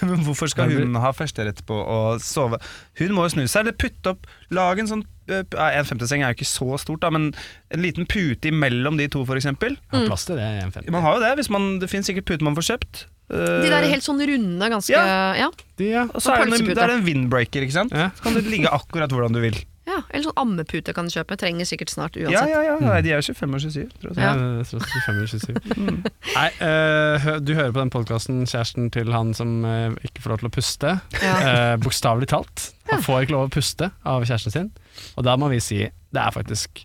Men 0.09 0.22
hvorfor 0.24 0.48
skal 0.50 0.70
hun 0.72 0.96
ha 1.00 1.11
førsterett 1.16 1.61
på 1.68 1.76
å 1.76 1.98
sove? 2.22 2.59
Hun 3.00 3.12
må 3.16 3.26
jo 3.26 3.34
snu 3.36 3.44
seg, 3.46 3.66
eller 3.66 3.76
putte 3.78 4.14
opp 4.14 4.24
Lag 4.56 4.80
en 4.80 4.88
sånn 4.88 5.02
øh, 5.28 5.42
En 5.52 5.84
femteseng 5.88 6.24
er 6.24 6.32
jo 6.32 6.38
ikke 6.38 6.48
så 6.48 6.78
stort, 6.80 7.02
da, 7.04 7.11
men 7.12 7.28
en 7.74 7.84
liten 7.84 8.09
pute 8.09 8.48
imellom 8.48 8.96
de 9.00 9.09
to, 9.12 9.24
f.eks. 9.28 9.50
Har 9.52 10.09
plass 10.09 10.24
til 10.28 10.40
det 10.40 10.48
en 10.64 10.72
Man 10.94 11.04
har 11.04 11.18
jo 11.18 11.24
det, 11.26 11.34
hvis 11.42 11.52
man, 11.52 11.74
det 11.82 11.90
finnes 11.92 12.09
sikkert 12.09 12.28
puter 12.32 12.48
man 12.48 12.56
får 12.56 12.70
kjøpt. 12.72 13.04
Eh, 13.28 13.59
De 13.66 13.68
der 13.68 13.82
er 13.84 13.90
helt 13.92 14.06
sånn 14.06 14.22
runde, 14.24 14.70
ganske 14.72 14.94
Ja. 14.96 15.04
Ja, 15.36 15.50
De, 15.76 15.90
ja. 15.92 16.06
og 16.09 16.22
så 16.24 16.32
er 16.32 16.46
det, 16.48 16.62
en- 16.62 16.70
det 16.72 16.84
er 16.86 16.94
en 16.96 17.04
windbreaker, 17.04 17.66
ikke 17.68 17.76
sant? 17.76 17.92
Ja. 17.92 18.09
Så 18.16 18.24
kan 18.24 18.38
du 18.38 18.40
ligge 18.48 18.72
akkurat 18.72 19.12
hvordan 19.12 19.36
du 19.36 19.42
vil. 19.44 19.59
Ja. 19.89 19.99
Eller 20.12 20.26
sånn 20.28 20.41
ammepute 20.43 20.95
kan 20.97 21.09
du 21.09 21.14
kjøpe. 21.14 21.39
Trenger 21.41 21.68
sikkert 21.68 21.93
snart 21.93 22.16
uansett. 22.18 22.51
ja, 22.53 22.62
ja, 22.66 22.76
Nei, 22.82 22.99
De 23.07 23.14
er 23.14 23.22
jo 23.22 23.34
25 23.34 23.57
og 23.57 23.64
27. 23.64 23.95
Tror 24.03 24.11
jeg. 24.12 24.24
Ja, 24.24 24.32
jeg 24.59 24.66
tror 24.70 24.82
det 24.82 24.89
er 24.89 25.07
25 25.07 25.22
og 25.22 25.30
27. 25.32 25.93
Nei, 26.39 26.49
uh, 26.61 27.30
du 27.41 27.55
hører 27.55 27.72
på 27.72 27.82
den 27.82 27.95
podkasten 27.95 28.43
kjæresten 28.45 28.91
til 28.95 29.14
han 29.16 29.32
som 29.39 29.62
uh, 29.64 29.97
ikke 30.05 30.24
får 30.24 30.34
lov 30.34 30.43
til 30.43 30.51
å 30.51 30.57
puste. 30.59 30.99
Ja. 31.22 31.39
Uh, 31.39 31.72
Bokstavelig 31.84 32.28
talt. 32.34 32.68
Han 32.93 33.05
får 33.05 33.26
ikke 33.26 33.36
lov 33.36 33.49
å 33.49 33.55
puste 33.59 33.91
av 34.09 34.28
kjæresten 34.28 34.55
sin. 34.55 34.70
Og 35.16 35.26
da 35.26 35.39
må 35.41 35.51
vi 35.53 35.62
si 35.62 35.82
det 35.89 36.20
er 36.22 36.32
faktisk 36.32 36.84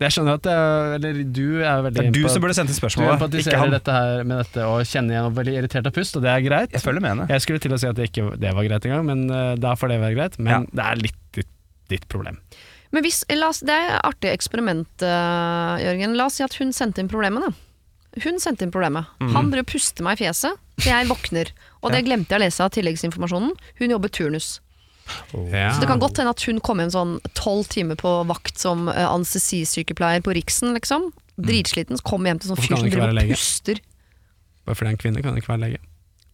Jeg 0.00 0.12
skjønner 0.14 0.36
at 0.36 0.44
det 0.44 0.52
er, 0.52 0.90
Eller 0.98 1.22
du 1.24 1.46
er 1.64 1.84
veldig 1.86 1.96
Det 1.96 2.08
er 2.10 2.12
du 2.14 2.28
som 2.28 2.42
burde 2.44 2.56
sendt 2.56 2.68
inn 2.68 2.76
du 2.76 2.80
spørsmålet, 2.80 3.14
ikke 3.14 3.24
empatiserer 3.24 3.62
han. 3.62 3.72
dette 3.74 3.94
her 3.96 4.26
med 4.28 4.42
dette 4.42 4.66
og 4.68 4.82
kjenner 4.88 5.16
igjen 5.16 5.28
og 5.30 5.38
veldig 5.38 5.54
irritert 5.62 5.88
av 5.88 5.96
pust, 5.96 6.18
og 6.18 6.24
det 6.24 6.32
er 6.32 6.44
greit. 6.44 6.76
Jeg 6.76 6.84
følger 6.84 7.04
med 7.04 7.14
henne. 7.14 7.30
Jeg 7.32 7.44
skulle 7.46 7.62
til 7.64 7.76
å 7.76 7.80
si 7.80 7.88
at 7.88 7.96
det 7.96 8.10
ikke 8.10 8.34
det 8.40 8.52
var 8.56 8.68
greit 8.68 8.88
engang, 8.88 9.08
men 9.08 9.24
uh, 9.32 9.54
da 9.60 9.74
får 9.80 9.94
det 9.94 9.98
være 10.04 10.16
greit. 10.18 10.38
Men 10.40 10.68
det 10.72 10.86
er 10.86 11.02
litt 11.08 11.50
ditt, 11.92 12.06
problem. 12.12 12.38
Men 12.94 13.04
hvis, 13.06 13.22
la 13.30 13.50
oss, 13.52 13.62
det 13.66 13.74
er 13.74 13.92
et 13.92 14.06
artig 14.08 14.32
eksperiment, 14.32 14.88
uh, 15.04 15.76
Jørgen. 15.78 16.16
La 16.18 16.26
oss 16.26 16.40
si 16.40 16.46
at 16.46 16.56
hun 16.58 16.72
sendte 16.74 17.02
inn 17.02 17.10
problemet. 17.10 17.46
Da. 17.46 18.24
Hun 18.24 18.40
sendte 18.42 18.66
inn 18.66 18.72
problemet. 18.74 19.06
Han 19.34 19.52
drev 19.52 19.62
og 19.62 19.70
puster 19.70 20.02
meg 20.06 20.18
i 20.18 20.24
fjeset, 20.24 20.58
så 20.80 20.88
jeg 20.88 21.06
våkner. 21.10 21.52
Og 21.84 21.94
det 21.94 22.02
glemte 22.08 22.34
jeg 22.34 22.40
å 22.40 22.42
lese 22.42 22.64
av 22.64 22.72
tilleggsinformasjonen. 22.74 23.54
Hun 23.78 23.94
jobber 23.94 24.10
turnus. 24.10 24.56
Ja. 25.50 25.70
Så 25.74 25.82
det 25.82 25.88
kan 25.90 26.02
godt 26.02 26.18
hende 26.18 26.34
at 26.34 26.42
hun 26.46 26.58
kom 26.62 26.82
hjem 26.82 26.90
sånn 26.94 27.14
tolv 27.38 27.70
timer 27.70 27.98
på 27.98 28.10
vakt 28.30 28.58
som 28.62 28.88
uh, 28.90 29.06
anestesisykepleier 29.10 30.24
på 30.26 30.34
Riksen, 30.34 30.74
liksom. 30.78 31.10
Dritsliten. 31.40 31.98
Så 31.98 32.06
kom 32.06 32.26
hjem 32.26 32.42
til 32.42 32.52
sånn 32.52 32.60
fyr 32.60 32.74
som 32.74 32.90
driver 32.90 33.14
og 33.14 33.32
puster. 33.32 33.80
Bare 34.66 34.76
fordi 34.76 34.86
det 34.86 34.92
er 34.92 34.96
en 34.96 35.02
kvinne, 35.04 35.24
kan 35.24 35.34
det 35.34 35.44
ikke 35.44 35.54
være 35.54 35.64
lege. 35.68 35.82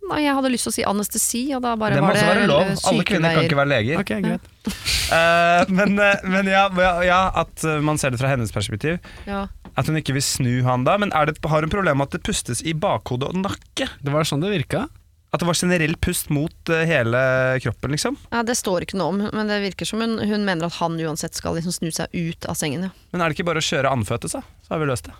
Nei, 0.06 0.20
jeg 0.22 0.34
hadde 0.36 0.50
lyst 0.52 0.66
til 0.68 0.72
å 0.72 0.76
si 0.76 0.84
anestesi, 0.86 1.40
og 1.56 1.62
da 1.64 1.72
bare 1.78 1.96
Det 1.98 2.02
må 2.04 2.10
var 2.10 2.18
også 2.18 2.26
det 2.26 2.34
være 2.36 2.48
lov. 2.50 2.72
Alle 2.90 3.06
kvinner 3.08 3.34
kan 3.34 3.46
ikke 3.48 3.58
være 3.58 3.72
leger. 3.72 4.02
Ok, 4.02 4.12
greit. 4.22 4.50
uh, 4.66 5.72
men 5.78 5.98
eh, 6.02 6.26
men 6.30 6.50
ja, 6.50 6.66
ja, 6.82 6.92
ja, 7.06 7.20
at 7.42 7.64
eh, 7.66 7.80
man 7.84 7.98
ser 7.98 8.14
det 8.14 8.20
fra 8.22 8.30
hennes 8.32 8.52
perspektiv. 8.54 9.00
Ja. 9.26 9.46
At 9.76 9.90
hun 9.90 9.98
ikke 9.98 10.14
vil 10.16 10.24
snu 10.24 10.52
han 10.66 10.86
da. 10.86 10.94
Men 11.02 11.10
er 11.16 11.30
det, 11.30 11.38
har 11.44 11.66
hun 11.66 11.72
problemer 11.72 11.98
med 12.00 12.08
at 12.10 12.18
det 12.18 12.22
pustes 12.26 12.62
i 12.62 12.74
bakhode 12.74 13.28
og 13.28 13.42
nakke? 13.42 13.90
Det 14.00 14.14
var 14.14 14.28
sånn 14.28 14.44
det 14.44 14.54
virka. 14.54 14.86
At 15.34 15.42
det 15.42 15.48
var 15.50 15.58
generell 15.58 15.96
pust 16.00 16.30
mot 16.32 16.70
hele 16.88 17.18
kroppen, 17.60 17.92
liksom? 17.92 18.14
ja, 18.30 18.40
Det 18.46 18.54
står 18.56 18.86
ikke 18.86 18.96
noe 18.96 19.10
om, 19.12 19.18
men 19.36 19.50
det 19.50 19.58
virker 19.66 19.88
som 19.88 20.00
hun, 20.00 20.14
hun 20.22 20.46
mener 20.46 20.70
at 20.70 20.78
han 20.78 20.96
uansett 21.02 21.36
skal 21.36 21.58
liksom 21.58 21.74
snu 21.74 21.90
seg 21.92 22.14
ut 22.14 22.46
av 22.48 22.56
sengen. 22.56 22.86
Ja, 22.88 22.94
Men 23.12 23.20
er 23.20 23.28
det 23.28 23.36
ikke 23.36 23.48
bare 23.50 23.60
å 23.60 23.66
kjøre 23.66 23.90
andføttes, 23.92 24.38
da? 24.38 24.40
Så 24.64 24.72
har 24.72 24.80
vi 24.80 24.88
løst 24.88 25.10
det. 25.10 25.16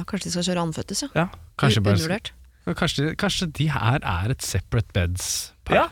ja 0.00 0.06
Kanskje 0.08 0.30
de 0.30 0.34
skal 0.34 0.48
kjøre 0.48 0.64
andføttes, 0.66 1.04
ja. 1.06 1.10
Ja. 1.14 1.28
Kanskje, 1.60 1.84
bare. 1.86 2.18
Kanskje, 2.66 3.14
kanskje 3.16 3.52
de 3.52 3.66
her 3.72 3.98
er 4.02 4.30
et 4.30 4.42
separate 4.42 4.92
beds-par. 4.92 5.74
ja. 5.74 5.88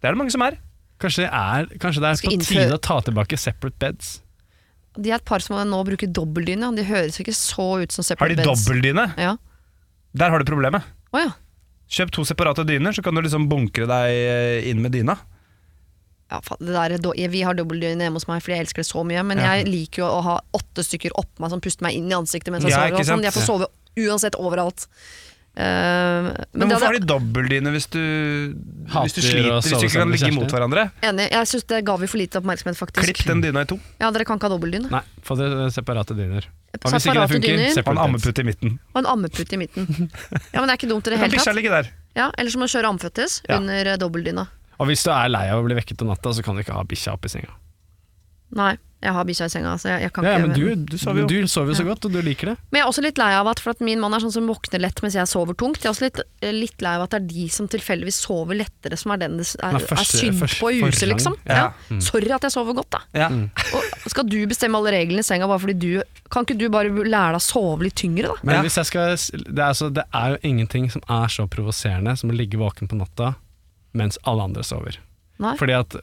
Det 0.00 0.08
er 0.10 0.12
det 0.12 0.18
mange 0.18 0.30
som 0.30 0.42
er. 0.42 0.58
Kanskje, 1.00 1.24
det 1.24 1.30
er, 1.32 1.66
kanskje 1.80 2.00
det 2.00 2.08
er 2.10 2.20
på 2.28 2.32
innføre- 2.32 2.66
tide 2.68 2.74
å 2.76 2.80
ta 2.80 3.00
tilbake 3.00 3.36
separate 3.38 3.78
beds. 3.78 4.20
De 4.98 5.10
er 5.10 5.16
et 5.16 5.24
par 5.24 5.40
som 5.40 5.56
nå 5.68 5.84
bruker 5.84 6.06
dobbeltdyne. 6.08 6.68
De 6.76 6.84
høres 6.84 7.18
ikke 7.20 7.34
så 7.34 7.82
ut 7.82 7.92
som 7.92 8.04
separate 8.04 8.36
beds. 8.36 8.46
Har 8.46 8.54
de 8.54 8.80
dobbeltdyne? 8.80 9.06
Ja. 9.18 9.36
Der 10.16 10.30
har 10.30 10.38
du 10.38 10.44
problemet. 10.44 10.82
Oh, 11.12 11.20
ja. 11.20 11.32
Kjøp 11.88 12.10
to 12.10 12.24
separate 12.24 12.64
dyner, 12.66 12.92
så 12.92 13.02
kan 13.02 13.14
du 13.14 13.20
liksom 13.22 13.48
bunkre 13.48 13.86
deg 13.86 14.10
eh, 14.10 14.70
inn 14.70 14.80
med 14.82 14.92
dyna. 14.92 15.16
ja 16.30 16.40
faen, 16.42 16.58
det 16.66 16.72
der, 16.74 16.96
er 17.14 17.28
vi 17.30 17.42
har 17.46 17.54
dobbeltdyne 17.54 18.02
hjemme 18.02 18.18
hos 18.18 18.26
meg 18.26 18.40
fordi 18.42 18.56
jeg 18.56 18.66
elsker 18.66 18.82
det 18.82 18.88
så 18.90 19.04
mye. 19.06 19.22
Men 19.24 19.38
Ja. 19.38 19.54
jeg 19.56 19.66
liker 19.68 20.02
jo 20.02 20.06
å 20.08 20.22
ha 20.22 20.40
åtte 20.52 20.82
stykker 20.84 21.10
oppå 21.14 21.40
meg 21.40 21.50
som 21.50 21.60
puster 21.60 21.82
meg 21.86 21.94
inn 21.94 22.10
i 22.10 22.14
ansiktet 22.16 22.50
mens 22.52 22.64
jeg 22.64 22.72
Ja, 22.72 22.84
sover. 22.88 22.98
Og 23.00 23.06
sånn. 23.06 23.22
Jeg 23.22 23.32
får 23.32 23.46
sove 23.46 23.66
uansett 23.96 24.34
overalt. 24.34 24.86
Eh, 25.56 26.26
men 26.52 26.60
Men 26.60 26.68
hvorfor 26.68 26.90
har 26.90 26.96
de 26.98 27.06
dobbeltdyne 27.08 27.70
hvis 27.72 27.86
du, 27.88 28.00
hvis 28.92 29.14
du 29.16 29.20
sliter, 29.24 29.54
hvis 29.64 29.72
du 29.72 29.86
ikke 29.86 30.02
kan 30.02 30.10
ligge 30.12 30.28
mot 30.36 30.50
hverandre? 30.52 30.82
enig, 31.00 31.30
jeg 31.32 31.48
syns 31.48 31.64
det 31.72 31.78
ga 31.88 31.94
vi 31.96 32.08
for 32.12 32.20
lite 32.20 32.36
oppmerksomhet, 32.42 32.76
faktisk. 32.76 33.06
Klipp 33.08 33.22
den 33.30 33.40
dyna 33.40 33.62
i 33.64 33.68
to. 33.70 33.78
Ja, 34.02 34.10
dere 34.12 34.26
kan 34.28 34.36
ikke 34.36 34.50
ha 34.50 34.52
dobbeltdyne. 34.52 34.90
Nei, 34.92 35.00
få 35.24 35.38
dere 35.40 35.70
separate 35.72 36.12
dyner. 36.18 36.44
Og 36.76 36.90
hvis 36.92 37.06
ikke 37.08 37.22
det 37.22 37.30
funker, 37.32 37.62
se 37.72 37.80
Og 37.86 37.92
en 37.94 38.02
ammeputt 38.04 38.36
ammepute 38.36 38.44
i 38.44 38.48
midten. 38.50 38.78
og 38.92 39.00
en 39.00 39.06
ammepute 39.14 39.56
i 39.56 39.60
midten. 39.64 39.86
Ja, 40.52 40.60
men 40.60 40.68
det 40.68 40.74
er 40.74 40.78
ikke 40.82 40.90
dumt 40.92 41.06
i 41.08 41.10
det 41.14 41.18
Kan 41.22 41.30
hele 41.30 41.40
tatt. 41.40 41.56
ligge 41.56 41.72
der? 41.72 41.88
Ja, 42.16 42.30
Eller 42.36 42.50
må 42.60 42.68
du 42.68 42.72
kjøre 42.76 42.90
amføttes 42.92 43.40
Ja. 43.48 43.56
under 43.56 43.92
eh, 43.94 43.96
dobbeltdyna. 43.96 44.44
Og 44.78 44.86
hvis 44.90 45.02
du 45.04 45.10
er 45.10 45.28
lei 45.32 45.46
av 45.48 45.62
å 45.62 45.64
bli 45.64 45.74
vekket 45.78 46.02
om 46.04 46.08
natta, 46.12 46.34
så 46.36 46.44
kan 46.44 46.54
du 46.54 46.60
ikke 46.60 46.76
ha 46.76 46.84
bikkja 46.84 47.16
oppi 47.16 47.32
senga. 47.32 47.48
Nei, 48.56 48.76
jeg 49.02 49.12
har 49.12 49.24
bikkja 49.28 49.44
i 49.46 49.52
senga, 49.52 49.74
så 49.78 49.90
jeg, 49.92 50.00
jeg 50.06 50.12
kan 50.16 50.24
Ja, 50.24 50.30
ikke 50.38 50.46
men 50.48 50.56
du, 50.56 50.84
du, 50.88 50.96
sover 50.98 51.20
jo. 51.20 51.26
du 51.28 51.46
sover 51.52 51.68
jo 51.68 51.74
så 51.78 51.84
godt, 51.84 52.06
og 52.08 52.12
du 52.16 52.20
liker 52.24 52.48
det. 52.48 52.54
Men 52.72 52.78
jeg 52.80 52.84
er 52.86 52.88
også 52.90 53.02
litt 53.04 53.18
lei 53.20 53.28
av 53.36 53.46
at 53.50 53.60
for 53.60 53.70
at 53.76 53.82
min 53.84 54.00
mann 54.00 54.14
er 54.16 54.22
sånn 54.24 54.32
som 54.32 54.46
våkner 54.48 54.80
lett 54.80 55.02
mens 55.04 55.14
jeg 55.14 55.28
sover 55.30 55.54
tungt. 55.54 55.82
Jeg 55.84 55.90
er 55.90 55.92
også 55.92 56.06
litt, 56.06 56.20
eh, 56.40 56.52
litt 56.56 56.80
lei 56.82 56.94
av 56.96 57.02
at 57.04 57.10
det 57.12 57.20
er 57.20 57.26
de 57.28 57.44
som 57.52 57.68
tilfeldigvis 57.68 58.18
sover 58.24 58.56
lettere, 58.56 58.96
som 58.98 59.12
er 59.12 59.18
den 59.18 59.36
det 59.36 59.46
er, 59.60 59.72
Nei, 59.76 59.82
første- 59.84 60.16
er 60.16 60.22
synd 60.24 60.40
første- 60.40 60.60
på 60.64 60.72
i 60.72 60.80
huset, 60.80 61.08
liksom. 61.12 61.36
Ja. 61.44 61.54
Ja. 61.60 61.66
Mm. 61.90 62.00
Sorry 62.02 62.32
at 62.32 62.42
jeg 62.48 62.50
sover 62.56 62.74
godt, 62.80 62.90
da. 62.90 63.00
Ja. 63.14 63.28
Og 63.28 64.08
skal 64.10 64.24
du 64.32 64.38
bestemme 64.46 64.80
alle 64.80 64.90
reglene 64.96 65.20
i 65.20 65.28
senga 65.28 65.46
bare 65.46 65.60
fordi 65.60 65.78
du 65.78 66.02
Kan 66.30 66.44
ikke 66.44 66.58
du 66.58 66.68
bare 66.68 66.88
lære 66.90 67.36
deg 67.36 67.38
å 67.38 67.42
sove 67.44 67.82
litt 67.86 67.94
tyngre, 67.94 68.32
da? 68.32 68.34
Men 68.42 68.54
Ja. 68.56 68.62
hvis 68.62 68.74
jeg 68.80 68.86
skal 68.86 69.14
det 69.14 69.58
er, 69.60 69.68
altså, 69.68 69.92
det 69.92 70.04
er 70.12 70.30
jo 70.34 70.38
ingenting 70.42 70.90
som 70.90 71.02
er 71.08 71.28
så 71.28 71.46
provoserende 71.48 72.16
som 72.18 72.30
å 72.30 72.34
ligge 72.36 72.58
våken 72.58 72.88
på 72.88 72.96
natta 72.98 73.36
mens 73.94 74.18
alle 74.24 74.42
andre 74.42 74.62
sover. 74.64 74.96
Nei? 75.38 75.54
Fordi 75.56 75.72
at 75.78 75.94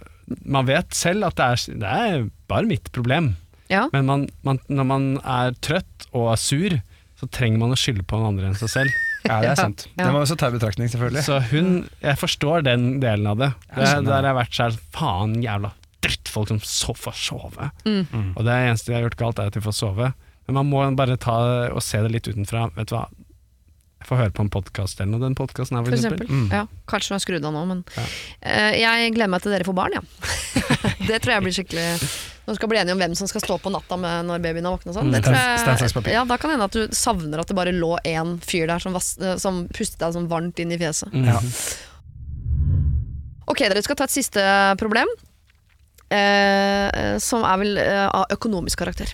man 0.46 0.68
vet 0.70 0.96
selv 0.98 1.28
at 1.28 1.38
det 1.40 1.46
er, 1.48 1.80
det 1.84 1.94
er 1.94 2.28
bare 2.52 2.70
mitt 2.70 2.92
problem. 2.96 3.34
Ja. 3.72 3.88
Men 3.94 4.06
man, 4.10 4.26
man, 4.46 4.60
når 4.70 4.88
man 4.90 5.08
er 5.24 5.56
trøtt 5.64 6.08
og 6.12 6.32
er 6.34 6.42
sur, 6.42 6.78
så 7.20 7.30
trenger 7.34 7.62
man 7.62 7.74
å 7.74 7.80
skylde 7.80 8.06
på 8.08 8.20
noen 8.20 8.34
andre 8.34 8.52
enn 8.52 8.60
seg 8.60 8.74
selv. 8.80 9.00
Ja, 9.24 9.38
det 9.40 9.54
er 9.54 9.56
sant. 9.56 9.86
Ja. 9.96 10.10
Det 10.10 10.12
må 10.12 10.20
også 10.20 10.36
ta 10.36 10.50
i 10.52 10.52
betraktning, 10.52 10.90
selvfølgelig. 10.92 11.22
Så 11.24 11.38
hun 11.48 11.68
Jeg 12.04 12.20
forstår 12.20 12.66
den 12.68 12.98
delen 13.00 13.30
av 13.32 13.38
det. 13.40 13.48
det 13.72 13.86
der 13.86 14.02
det. 14.04 14.12
har 14.18 14.26
jeg 14.28 14.36
vært 14.36 14.58
sånn 14.58 14.76
Faen, 14.92 15.38
jævla 15.40 15.70
drittfolk 16.04 16.50
som 16.52 16.60
så 16.68 16.92
får 16.92 17.16
sove. 17.16 17.70
Mm. 17.88 18.34
Og 18.36 18.42
det 18.44 18.58
eneste 18.66 18.92
de 18.92 18.98
har 18.98 19.06
gjort 19.06 19.20
galt, 19.22 19.40
er 19.40 19.48
at 19.48 19.56
de 19.56 19.64
får 19.64 19.78
sove. 19.78 20.10
Men 20.44 20.58
man 20.60 20.68
må 20.68 20.84
bare 21.00 21.16
ta 21.16 21.38
og 21.72 21.80
se 21.86 22.02
det 22.04 22.12
litt 22.12 22.28
utenfra. 22.28 22.66
Vet 22.76 22.92
du 22.92 22.98
hva 22.98 23.06
Jeg 24.04 24.10
får 24.10 24.20
høre 24.20 24.34
på 24.36 24.44
en 24.44 24.50
podkast 24.52 25.00
eller 25.00 25.12
noe, 25.16 25.22
den 25.24 25.36
podkasten 25.40 25.78
her, 25.80 25.86
For 25.86 25.94
for 25.94 25.96
eksempel. 25.96 26.26
eksempel. 26.28 26.52
Ja, 26.52 26.66
kanskje 26.92 27.08
du 27.08 27.16
har 27.16 27.22
skrudd 27.24 27.46
av 27.48 27.54
nå, 27.56 27.62
men 27.70 27.84
Ja. 27.96 28.04
uh, 28.04 28.74
Jeg 28.76 29.14
gleder 29.16 29.30
meg 29.32 29.42
til 29.46 29.54
dere 29.56 29.64
får 29.64 29.76
barn, 29.78 29.96
ja. 29.96 30.02
det 31.08 31.22
tror 31.24 31.32
jeg 31.38 31.44
blir 31.46 31.56
skikkelig 31.56 31.86
Når 32.44 32.52
vi 32.52 32.56
skal 32.60 32.70
bli 32.74 32.80
enige 32.82 32.92
om 32.98 33.00
hvem 33.00 33.16
som 33.16 33.28
skal 33.32 33.42
stå 33.46 33.56
på 33.64 33.72
natta 33.72 33.96
med 33.96 34.26
når 34.28 34.42
babyen 34.44 34.66
har 34.68 34.76
våkna 34.76 34.92
sånn. 34.98 35.08
Mm. 35.08 35.24
jeg- 35.24 36.12
Ja, 36.12 36.26
da 36.28 36.36
kan 36.38 36.50
det 36.52 36.58
hende 36.60 36.68
at 36.68 36.76
du 36.76 36.88
savner 36.92 37.40
at 37.40 37.48
det 37.48 37.56
bare 37.56 37.72
lå 37.72 37.96
én 38.04 38.36
fyr 38.44 38.68
der 38.68 38.80
som, 38.84 38.92
vas- 38.94 39.16
eh, 39.24 39.38
som 39.40 39.70
pustet 39.70 40.00
deg 40.04 40.12
sånn 40.18 40.28
varmt 40.28 40.60
inn 40.60 40.72
i 40.76 40.78
fjeset. 40.78 41.08
Mm. 41.16 41.24
Ja. 41.32 41.40
Ok, 43.48 43.60
dere 43.64 43.82
skal 43.82 43.96
ta 43.96 44.04
et 44.04 44.12
siste 44.12 44.44
problem. 44.80 45.08
Eh, 46.12 47.16
som 47.24 47.44
er 47.48 47.58
vel 47.64 47.78
eh, 47.80 48.08
av 48.12 48.28
økonomisk 48.36 48.78
karakter. 48.84 49.14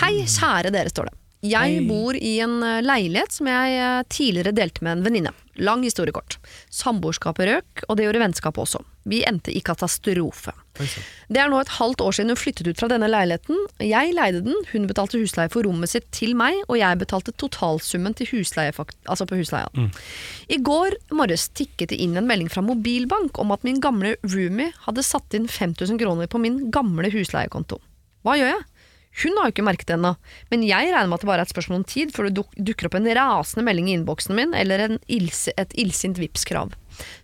Hei, 0.00 0.22
kjære 0.30 0.70
dere, 0.74 0.90
står 0.94 1.10
det. 1.10 1.18
Jeg 1.44 1.82
bor 1.84 2.16
i 2.16 2.38
en 2.40 2.62
eh, 2.64 2.80
leilighet 2.84 3.34
som 3.34 3.48
jeg 3.50 3.76
eh, 3.76 4.02
tidligere 4.08 4.54
delte 4.56 4.84
med 4.84 4.96
en 4.96 5.04
venninne. 5.04 5.32
Lang 5.60 5.84
historiekort. 5.84 6.38
Samboerskapet 6.72 7.46
røk, 7.50 7.82
og 7.86 7.98
det 7.98 8.06
gjorde 8.06 8.22
vennskapet 8.22 8.62
også. 8.64 8.80
Vi 9.06 9.20
endte 9.28 9.52
i 9.52 9.60
katastrofe. 9.62 10.54
Det 10.74 11.38
er 11.38 11.50
nå 11.52 11.60
et 11.60 11.74
halvt 11.76 12.00
år 12.02 12.16
siden 12.16 12.32
hun 12.32 12.40
flyttet 12.40 12.70
ut 12.70 12.80
fra 12.80 12.88
denne 12.90 13.10
leiligheten. 13.12 13.60
Jeg 13.84 14.16
leide 14.16 14.40
den, 14.46 14.56
hun 14.72 14.88
betalte 14.90 15.20
husleie 15.20 15.52
for 15.52 15.68
rommet 15.68 15.92
sitt 15.92 16.08
til 16.16 16.32
meg, 16.38 16.56
og 16.64 16.80
jeg 16.80 16.98
betalte 17.04 17.36
totalsummen 17.38 18.16
til 18.18 18.32
husleie, 18.32 18.72
altså 18.72 19.28
på 19.28 19.38
husleia. 19.38 19.68
I 20.48 20.58
går 20.64 20.96
morges 21.14 21.50
tikket 21.54 21.92
det 21.92 22.00
inn 22.02 22.16
en 22.18 22.26
melding 22.26 22.50
fra 22.50 22.64
mobilbank 22.64 23.38
om 23.38 23.54
at 23.54 23.68
min 23.68 23.82
gamle 23.84 24.16
roomie 24.24 24.72
hadde 24.88 25.06
satt 25.06 25.36
inn 25.36 25.46
5000 25.46 26.00
kroner 26.00 26.26
på 26.26 26.40
min 26.42 26.64
gamle 26.74 27.12
husleiekonto. 27.14 27.78
Hva 28.24 28.38
gjør 28.40 28.54
jeg? 28.56 28.64
Hun 29.22 29.36
har 29.38 29.46
jo 29.46 29.54
ikke 29.54 29.66
merket 29.66 29.90
det 29.90 29.94
ennå, 29.98 30.14
men 30.50 30.64
jeg 30.66 30.90
regner 30.90 31.10
med 31.10 31.20
at 31.20 31.22
det 31.24 31.28
bare 31.30 31.44
er 31.44 31.48
et 31.48 31.52
spørsmål 31.54 31.82
om 31.82 31.86
tid 31.86 32.10
før 32.14 32.26
det 32.28 32.34
duk 32.40 32.56
dukker 32.70 32.88
opp 32.88 32.96
en 32.98 33.06
rasende 33.14 33.66
melding 33.66 33.90
i 33.90 33.94
innboksen 33.98 34.34
min 34.34 34.56
eller 34.58 34.98
ilse 35.06 35.54
et 35.60 35.76
illsint 35.78 36.18
Vipps-krav. 36.18 36.74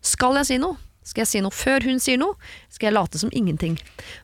Skal 0.07 0.39
jeg 0.39 0.51
si 0.53 0.61
noe? 0.63 0.79
Skal 1.11 1.25
jeg 1.25 1.31
si 1.31 1.41
noe 1.43 1.55
før 1.55 1.83
hun 1.89 1.99
sier 2.03 2.21
noe? 2.21 2.37
Skal 2.71 2.91
jeg 2.91 2.95
late 2.95 3.19
som 3.19 3.33
ingenting? 3.35 3.79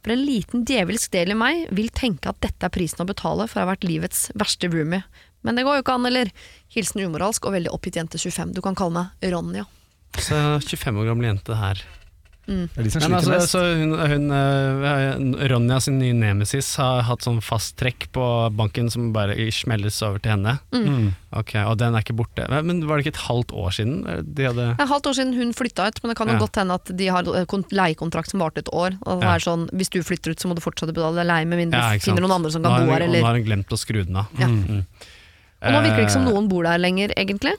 For 0.04 0.14
en 0.14 0.22
liten 0.22 0.62
djevelsk 0.68 1.10
del 1.16 1.32
i 1.34 1.38
meg 1.38 1.64
vil 1.74 1.88
tenke 1.90 2.30
at 2.30 2.38
dette 2.44 2.68
er 2.68 2.74
prisen 2.74 3.02
å 3.02 3.08
betale 3.08 3.48
for 3.50 3.58
å 3.58 3.64
ha 3.64 3.72
vært 3.72 3.86
livets 3.88 4.28
verste 4.38 4.70
roomie. 4.70 5.02
Men 5.46 5.58
det 5.58 5.64
går 5.66 5.78
jo 5.78 5.84
ikke 5.84 5.96
an, 5.96 6.06
eller? 6.08 6.30
Hilsen 6.74 7.02
umoralsk 7.06 7.46
og 7.48 7.56
veldig 7.56 7.72
oppgitt 7.74 7.98
jente 7.98 8.20
25. 8.20 8.54
Du 8.54 8.62
kan 8.64 8.78
kalle 8.78 9.06
meg 9.06 9.30
Ronja. 9.32 9.66
Så 10.18 10.36
25 10.62 11.02
år 11.02 11.10
gammel 11.10 11.30
jente 11.30 11.58
her. 11.58 11.82
Det 12.46 12.78
er 12.78 12.84
de 12.86 12.90
som 12.94 13.00
Men 13.10 13.18
sliter 13.20 13.34
altså, 13.40 13.60
mest. 13.60 13.80
hun, 13.82 13.92
hun, 13.98 14.26
eh, 14.30 15.48
Ronja 15.50 15.80
sin 15.82 15.96
nye 15.98 16.14
nemesis 16.14 16.68
har 16.78 17.02
hatt 17.08 17.24
sånn 17.26 17.40
fast 17.42 17.74
trekk 17.80 18.06
på 18.14 18.22
banken 18.54 18.86
som 18.92 19.08
bare 19.12 19.34
smelles 19.50 19.98
over 20.06 20.20
til 20.22 20.30
henne. 20.36 20.52
Mm. 20.70 21.08
Ok, 21.40 21.56
Og 21.66 21.74
den 21.80 21.94
er 21.98 22.04
ikke 22.06 22.14
borte. 22.16 22.46
Men 22.62 22.86
var 22.86 22.96
det 23.00 23.06
ikke 23.06 23.14
et 23.16 23.24
halvt 23.26 23.50
år 23.52 23.74
siden 23.74 24.06
eh, 24.06 24.22
de 24.22 24.46
hadde 24.46 24.68
Det 24.76 24.86
et 24.86 24.92
halvt 24.94 25.06
år 25.10 25.16
siden 25.18 25.34
hun 25.34 25.52
flytta 25.58 25.88
ut, 25.90 25.98
men 26.04 26.08
det 26.14 26.16
kan 26.16 26.28
jo 26.28 26.34
Ja. 26.34 26.38
godt 26.46 26.54
hende 26.62 26.74
at 26.78 26.96
de 26.96 27.06
har 27.08 27.22
eh, 27.34 27.44
kon- 27.50 27.66
leiekontrakt 27.70 28.30
som 28.30 28.40
varte 28.40 28.58
et 28.62 28.70
år. 28.72 28.94
Og 29.02 29.20
det 29.20 29.26
Ja. 29.26 29.34
er 29.34 29.38
sånn, 29.42 29.68
Hvis 29.74 29.90
du 29.90 30.00
flytter 30.06 30.30
ut, 30.30 30.38
så 30.38 30.46
må 30.48 30.54
du 30.54 30.62
fortsette 30.62 30.94
å 30.94 30.94
betale 30.94 31.26
leie, 31.26 31.44
med 31.46 31.58
mindre 31.58 31.82
du 31.82 31.98
finner 31.98 32.22
noen 32.22 32.36
andre 32.38 32.50
som 32.52 32.62
kan 32.62 32.86
bo 32.86 32.92
her. 32.92 33.02
og 33.02 33.10
Nå 33.10 33.22
har 33.26 33.34
hun 33.34 33.44
glemt 33.44 33.68
å 33.74 33.76
skru 33.76 34.04
den 34.06 34.16
av. 34.16 34.26
Ja. 34.38 34.46
Mm. 34.46 34.84
Og 35.66 35.72
nå 35.72 35.82
virker 35.82 35.96
det 35.96 36.06
ikke 36.06 36.10
som 36.14 36.26
Eh, 36.26 36.30
noen 36.32 36.48
bor 36.48 36.62
der 36.62 36.78
lenger, 36.78 37.10
egentlig. 37.16 37.54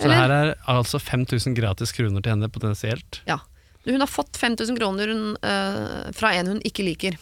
Så 0.00 0.06
Eller? 0.06 0.14
her 0.16 0.30
er 0.30 0.54
altså 0.66 0.98
5000 0.98 1.54
gratis 1.54 1.92
kroner 1.92 2.22
til 2.22 2.32
henne 2.32 2.48
potensielt. 2.48 3.20
Ja. 3.28 3.38
Hun 3.84 4.00
har 4.00 4.08
fått 4.08 4.36
5000 4.40 4.78
kroner 4.78 5.10
hun, 5.12 5.36
eh, 5.44 6.12
fra 6.16 6.32
en 6.38 6.46
hun 6.54 6.60
ikke 6.64 6.84
liker. 6.86 7.18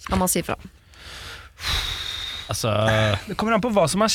Skal 0.00 0.18
man 0.18 0.28
si 0.32 0.42
fra. 0.42 0.56
Altså 2.50 2.70
Det 3.28 3.36
kommer 3.38 3.54
an 3.54 3.62
på 3.62 3.70
hva 3.70 3.84
som 3.90 4.02
er 4.02 4.10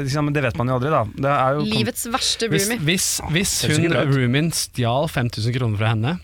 liksom, 0.00 0.30
Det 0.32 0.40
vet 0.46 0.56
man 0.56 0.70
jo 0.70 0.78
aldri, 0.78 0.92
da. 0.94 1.02
Det 1.12 1.32
er 1.34 1.58
jo 1.58 1.66
Livets 1.66 2.06
verste 2.08 2.48
Hvis, 2.48 2.70
roomie. 2.70 2.84
hvis, 2.86 3.08
hvis 3.34 3.52
er 3.68 3.74
hun 3.82 4.14
roomien 4.14 4.48
stjal 4.54 5.10
5000 5.12 5.52
kroner 5.58 5.76
fra 5.82 5.90
henne, 5.92 6.14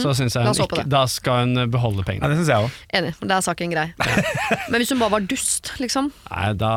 så 0.00 0.14
syns 0.16 0.34
jeg 0.34 0.48
hun 0.48 0.56
ikke, 0.64 0.86
da 0.88 1.04
skal 1.12 1.44
hun 1.44 1.70
beholde 1.70 2.00
Ja, 2.00 2.06
pengene. 2.08 2.30
det 2.32 2.38
syns 2.40 2.48
jeg 2.50 2.64
òg. 2.64 2.76
Enig, 2.96 3.12
det 3.20 3.36
er 3.36 3.44
saken 3.44 3.74
grei. 3.74 3.86
Men 4.72 4.80
hvis 4.80 4.90
hun 4.94 5.02
bare 5.04 5.12
var 5.18 5.26
dust, 5.30 5.70
liksom. 5.78 6.08
Nei, 6.30 6.46
da, 6.58 6.70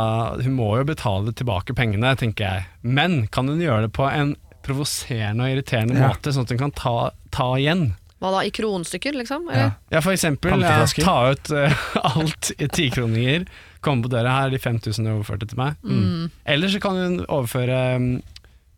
hun 0.43 0.57
må 0.59 0.67
jo 0.77 0.83
betale 0.91 1.31
tilbake 1.33 1.73
pengene, 1.79 2.11
tenker 2.19 2.43
jeg. 2.43 2.65
Men 2.83 3.23
kan 3.33 3.47
hun 3.47 3.63
gjøre 3.63 3.87
det 3.87 3.93
på 3.95 4.05
en 4.11 4.35
provoserende 4.63 5.43
og 5.45 5.53
irriterende 5.57 5.97
Ja. 5.99 6.09
måte, 6.13 6.31
sånn 6.33 6.47
at 6.47 6.53
hun 6.55 6.61
kan 6.65 6.71
ta, 6.77 6.95
ta 7.31 7.49
igjen? 7.59 7.93
Hva 8.23 8.31
da, 8.31 8.41
i 8.47 8.51
kronstykker, 8.55 9.13
liksom? 9.19 9.49
Ja. 9.51 9.53
Eller? 9.53 9.71
Ja, 9.91 9.99
for 10.01 10.13
eksempel 10.15 10.53
ja, 10.53 10.57
Panteflasker. 10.57 11.03
ta 11.03 11.31
ut 11.33 11.51
uh, 11.51 11.87
alt 12.15 12.51
i 12.57 12.67
tikroninger, 12.71 13.45
komme 13.83 14.05
på 14.05 14.11
døra, 14.13 14.31
her 14.37 14.47
er 14.47 14.55
de 14.55 14.61
5000 14.63 15.03
du 15.03 15.11
overførte 15.11 15.49
til 15.51 15.59
meg. 15.59 15.75
Mm. 15.83 16.29
Eller 16.47 16.71
så 16.71 16.79
kan 16.79 16.95
hun 16.95 17.17
overføre 17.27 17.79
um, 17.99 18.07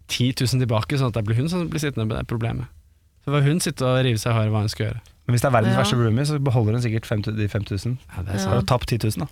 10 0.09 0.31
000 0.41 0.63
tilbake, 0.65 0.97
sånn 0.97 1.13
at 1.13 1.19
det 1.19 1.25
blir 1.27 1.37
hun 1.37 1.49
som 1.51 1.67
blir 1.69 1.81
sittende 1.83 2.07
med 2.09 2.17
det 2.17 2.25
problemet. 2.29 2.65
Så 3.25 3.33
får 3.33 3.45
hun 3.45 3.61
sitte 3.61 3.85
og 3.85 4.01
rive 4.05 4.17
seg 4.21 4.33
i 4.33 4.37
håret 4.39 4.53
hva 4.53 4.63
hun 4.65 4.69
skal 4.73 4.87
gjøre. 4.89 5.03
Men 5.25 5.33
hvis 5.33 5.41
det 5.41 5.47
er 5.49 5.53
verdens 5.55 5.73
Ja. 5.73 5.81
verste 5.81 5.97
roomie, 5.97 6.25
så 6.29 6.39
beholder 6.41 6.73
hun 6.77 6.81
sikkert 6.85 7.05
5, 7.09 7.21
de 7.37 7.47
5000. 7.49 7.95
Ja, 8.15 8.21
det 8.25 8.33
er 8.33 8.37
Ja. 8.37 8.45
Og 8.45 8.51
har 8.53 8.61
du 8.61 8.65
tapt 8.73 8.89
10 8.89 8.97
000, 9.17 9.25
da. 9.25 9.27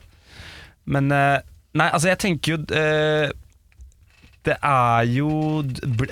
Men 0.86 1.12
uh, 1.12 1.40
Nei, 1.74 1.88
altså, 1.90 2.12
jeg 2.12 2.20
tenker 2.22 2.52
jo 2.54 2.58
eh, 2.78 3.32
Det 4.44 4.58
er 4.60 5.08
jo 5.08 5.64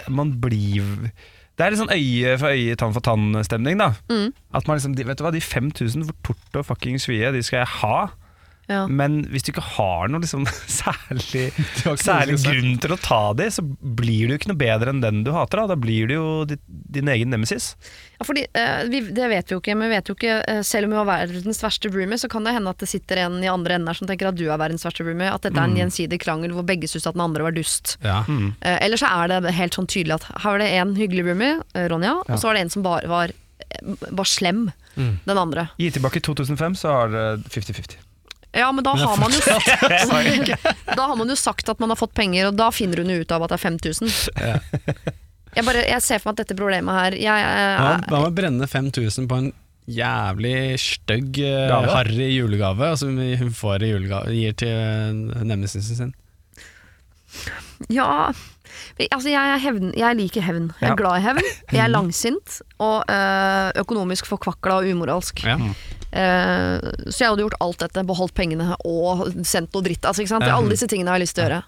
Man 0.08 0.36
blir 0.40 1.12
Det 1.58 1.66
er 1.66 1.74
litt 1.74 1.82
sånn 1.82 1.92
øye 1.94 2.38
for 2.40 2.56
øye, 2.56 2.78
tann 2.80 2.96
for 2.96 3.04
tann-stemning, 3.06 3.78
da. 3.82 3.92
Mm. 4.10 4.32
At 4.56 4.68
man 4.68 4.80
liksom, 4.80 4.96
Vet 4.98 5.20
du 5.20 5.26
hva, 5.26 5.34
de 5.36 5.44
5000 5.44 6.08
for 6.08 6.32
tort 6.32 6.60
og 6.62 6.68
fucking 6.72 6.98
svie, 7.02 7.30
de 7.36 7.44
skal 7.46 7.62
jeg 7.62 7.74
ha. 7.82 7.98
Ja. 8.72 8.86
Men 8.88 9.22
hvis 9.34 9.44
du 9.44 9.52
ikke 9.52 9.66
har 9.76 10.08
noen 10.12 10.24
liksom 10.24 10.46
særlig, 10.82 11.50
har 11.84 11.94
ikke 11.94 12.06
særlig 12.06 12.38
noe 12.38 12.46
grunn 12.56 12.78
til 12.86 12.96
å 12.96 13.00
ta 13.04 13.22
de, 13.38 13.50
så 13.52 13.64
blir 13.68 14.32
du 14.32 14.38
ikke 14.38 14.52
noe 14.54 14.60
bedre 14.62 14.94
enn 14.94 15.02
den 15.04 15.22
du 15.28 15.34
hater. 15.36 15.62
Da, 15.62 15.74
da 15.74 15.78
blir 15.80 16.08
du 16.08 16.16
jo 16.16 16.30
din, 16.50 16.62
din 16.98 17.12
egen 17.12 17.34
nemesis. 17.34 17.74
Ja, 18.22 18.26
fordi, 18.28 18.46
eh, 18.58 18.84
vi, 18.92 19.02
det 19.12 19.28
vet 19.32 19.50
vi 19.52 19.56
jo 19.58 19.62
ikke, 19.64 19.76
men 19.76 19.90
vi 19.90 19.96
vet 19.98 20.10
jo 20.12 20.16
ikke, 20.18 20.38
eh, 20.48 20.62
selv 20.68 20.88
om 20.88 20.96
vi 20.96 21.00
var 21.02 21.10
verdens 21.28 21.62
verste 21.64 21.92
roomie, 21.92 22.20
så 22.22 22.30
kan 22.32 22.46
det 22.48 22.54
hende 22.56 22.72
at 22.74 22.82
det 22.84 22.90
sitter 22.92 23.24
en 23.26 23.40
i 23.44 23.50
andre 23.52 23.76
enden 23.80 23.90
her 23.92 23.98
som 23.98 24.10
tenker 24.10 24.30
at 24.32 24.38
du 24.40 24.46
er 24.48 24.62
verdens 24.62 24.86
verste 24.88 25.04
roomie. 25.08 25.30
At 25.32 25.44
dette 25.48 25.58
er 25.60 25.68
en 25.70 25.78
gjensidig 25.80 26.22
krangel 26.24 26.54
hvor 26.56 26.66
begge 26.68 26.88
syns 26.92 27.08
at 27.10 27.18
den 27.18 27.26
andre 27.28 27.48
var 27.50 27.56
dust. 27.58 27.98
Ja. 28.06 28.22
Eh, 28.30 28.78
eller 28.86 29.02
så 29.02 29.10
er 29.12 29.34
det 29.42 29.56
helt 29.58 29.78
sånn 29.78 29.90
tydelig 29.92 30.20
at 30.22 30.30
her 30.32 30.54
var 30.56 30.62
det 30.64 30.70
en 30.80 30.96
hyggelig 31.00 31.28
roomie, 31.32 31.58
eh, 31.76 31.90
Ronja, 31.92 32.18
og 32.28 32.38
så 32.38 32.52
var 32.52 32.58
det 32.60 32.66
en 32.68 32.74
som 32.78 32.86
bare 32.86 33.10
var, 33.12 33.34
eh, 33.68 33.98
var 34.12 34.30
slem, 34.30 34.70
Mm. 35.00 35.14
den 35.24 35.38
andre. 35.40 35.70
Gi 35.80 35.88
tilbake 35.96 36.20
2005, 36.20 36.74
så 36.76 36.90
har 36.92 37.12
dere 37.14 37.38
50-50. 37.48 37.96
Ja, 38.54 38.68
men 38.76 38.84
da 38.84 38.92
har 39.00 39.16
man 39.22 39.32
jo 39.32 39.40
sagt 39.40 39.70
Da 40.98 41.06
har 41.08 41.16
man 41.16 41.30
jo 41.32 41.38
sagt 41.40 41.70
at 41.72 41.80
man 41.80 41.90
har 41.94 42.00
fått 42.00 42.14
penger, 42.18 42.50
og 42.50 42.58
da 42.60 42.68
finner 42.76 43.00
hun 43.04 43.12
jo 43.14 43.22
ut 43.24 43.32
av 43.32 43.46
at 43.46 43.54
det 43.54 43.60
er 43.60 43.64
5000. 43.64 44.12
Jeg, 45.56 45.66
bare, 45.68 45.84
jeg 45.88 46.04
ser 46.04 46.20
for 46.22 46.32
meg 46.32 46.38
at 46.40 46.44
dette 46.46 46.56
problemet 46.60 46.96
her 46.96 47.16
jeg, 47.20 47.28
jeg, 47.28 47.72
Hva 47.82 47.96
hva 48.08 48.20
med 48.22 48.30
å 48.30 48.36
brenne 48.36 48.68
5000 48.72 49.28
på 49.28 49.40
en 49.42 49.50
jævlig 49.92 50.56
stygg, 50.80 51.40
eh, 51.44 51.74
harry 51.92 52.30
julegave, 52.38 52.92
altså 52.94 53.10
hun 53.12 53.52
får 53.58 53.84
i 53.84 53.90
julegave, 53.92 54.32
gir 54.38 54.54
til 54.62 54.72
uh, 54.72 55.42
nemesisen 55.44 55.98
sin? 55.98 56.14
Ja 57.92 58.32
Altså, 59.02 59.28
jeg, 59.32 59.40
er 59.42 59.60
hevn, 59.60 59.90
jeg 59.98 60.16
liker 60.16 60.44
hevn. 60.46 60.68
Jeg 60.80 60.86
Ja. 60.88 60.92
er 60.94 61.00
glad 61.00 61.18
i 61.18 61.24
hevn. 61.26 61.48
Jeg 61.74 61.82
er 61.84 61.92
langsint 61.98 62.60
og 62.80 63.04
øh, 63.10 63.72
økonomisk 63.82 64.30
forkvakla 64.30 64.78
og 64.80 64.88
umoralsk. 64.94 65.42
Ja. 65.44 65.58
Eh, 66.12 66.88
så 67.08 67.24
jeg 67.24 67.32
hadde 67.32 67.46
gjort 67.46 67.60
alt 67.64 67.84
dette, 67.86 68.06
beholdt 68.08 68.36
pengene 68.38 68.76
og 68.88 69.28
sendt 69.48 69.74
noe 69.76 69.86
dritt. 69.86 70.06
Altså? 70.08 70.26
Alle 70.42 70.74
disse 70.74 70.90
tingene 70.92 71.14
har 71.14 71.22
jeg 71.22 71.28
lyst 71.28 71.38
til 71.38 71.46
å 71.46 71.50
gjøre. 71.50 71.62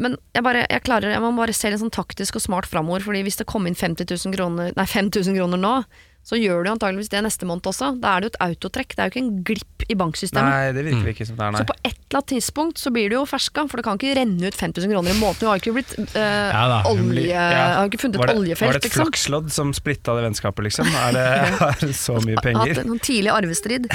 Men 0.00 0.16
jeg, 0.32 0.44
bare, 0.44 0.64
jeg, 0.70 0.84
klarer, 0.86 1.12
jeg 1.12 1.20
må 1.20 1.32
bare 1.36 1.56
se 1.56 1.68
litt 1.68 1.82
sånn 1.82 1.92
taktisk 1.92 2.38
og 2.38 2.44
smart 2.44 2.68
framover. 2.68 3.04
Fordi 3.04 3.24
hvis 3.26 3.40
det 3.40 3.48
kom 3.50 3.68
inn 3.68 3.78
50 3.78 4.08
000 4.08 4.36
kroner, 4.36 4.72
nei, 4.76 4.88
5000 4.88 5.36
kroner 5.36 5.60
nå, 5.60 5.74
så 6.22 6.38
gjør 6.38 6.62
du 6.62 6.70
antageligvis 6.70 7.10
det 7.10 7.20
neste 7.26 7.46
måned 7.48 7.66
også. 7.66 7.88
Da 7.98 8.12
er 8.14 8.22
det 8.22 8.28
jo 8.28 8.32
et 8.32 8.42
autotrekk. 8.46 8.94
Det 8.94 9.02
er 9.02 9.08
jo 9.08 9.12
ikke 9.12 9.22
en 9.24 9.32
glipp 9.48 9.84
i 9.90 9.96
banksystemet. 9.98 10.54
Nei, 10.54 10.68
det 10.76 10.84
virker 10.86 11.10
ikke 11.10 11.26
som 11.26 11.38
det 11.38 11.46
er, 11.48 11.54
nei. 11.56 11.62
Så 11.64 11.66
på 11.66 11.74
et 11.80 11.96
eller 11.96 12.18
annet 12.20 12.30
tidspunkt 12.30 12.82
så 12.82 12.92
blir 12.94 13.10
du 13.10 13.16
jo 13.16 13.24
ferska, 13.26 13.64
for 13.66 13.80
det 13.80 13.86
kan 13.88 13.98
ikke 13.98 14.14
renne 14.20 14.52
ut 14.52 14.58
5000 14.58 14.94
kroner 14.94 15.10
i 15.10 15.18
måneden. 15.18 15.40
Du 15.40 15.48
har 15.50 15.58
ikke 15.58 15.74
blitt 15.74 15.96
øh, 15.98 16.14
Ja 16.14 16.62
da, 16.70 16.78
olje... 16.92 17.26
Ja. 17.26 17.56
Har 17.80 17.90
ikke 17.90 18.04
funnet 18.04 18.22
et 18.22 18.34
oljefelt, 18.36 18.68
var 18.68 18.78
det 18.78 18.84
et 18.84 18.88
liksom. 18.90 19.08
flakslodd 19.08 19.50
som 19.56 19.74
splitta 19.74 20.14
det 20.18 20.28
vennskapet, 20.28 20.68
liksom? 20.68 20.94
Er 21.02 21.18
det, 21.18 21.26
er 21.72 21.82
det 21.82 21.98
så 21.98 22.20
mye 22.22 22.38
Hatt 22.38 22.46
penger? 22.46 22.84
en 22.84 22.90
noen 22.92 23.02
tidlig 23.02 23.34
arvestrid. 23.34 23.90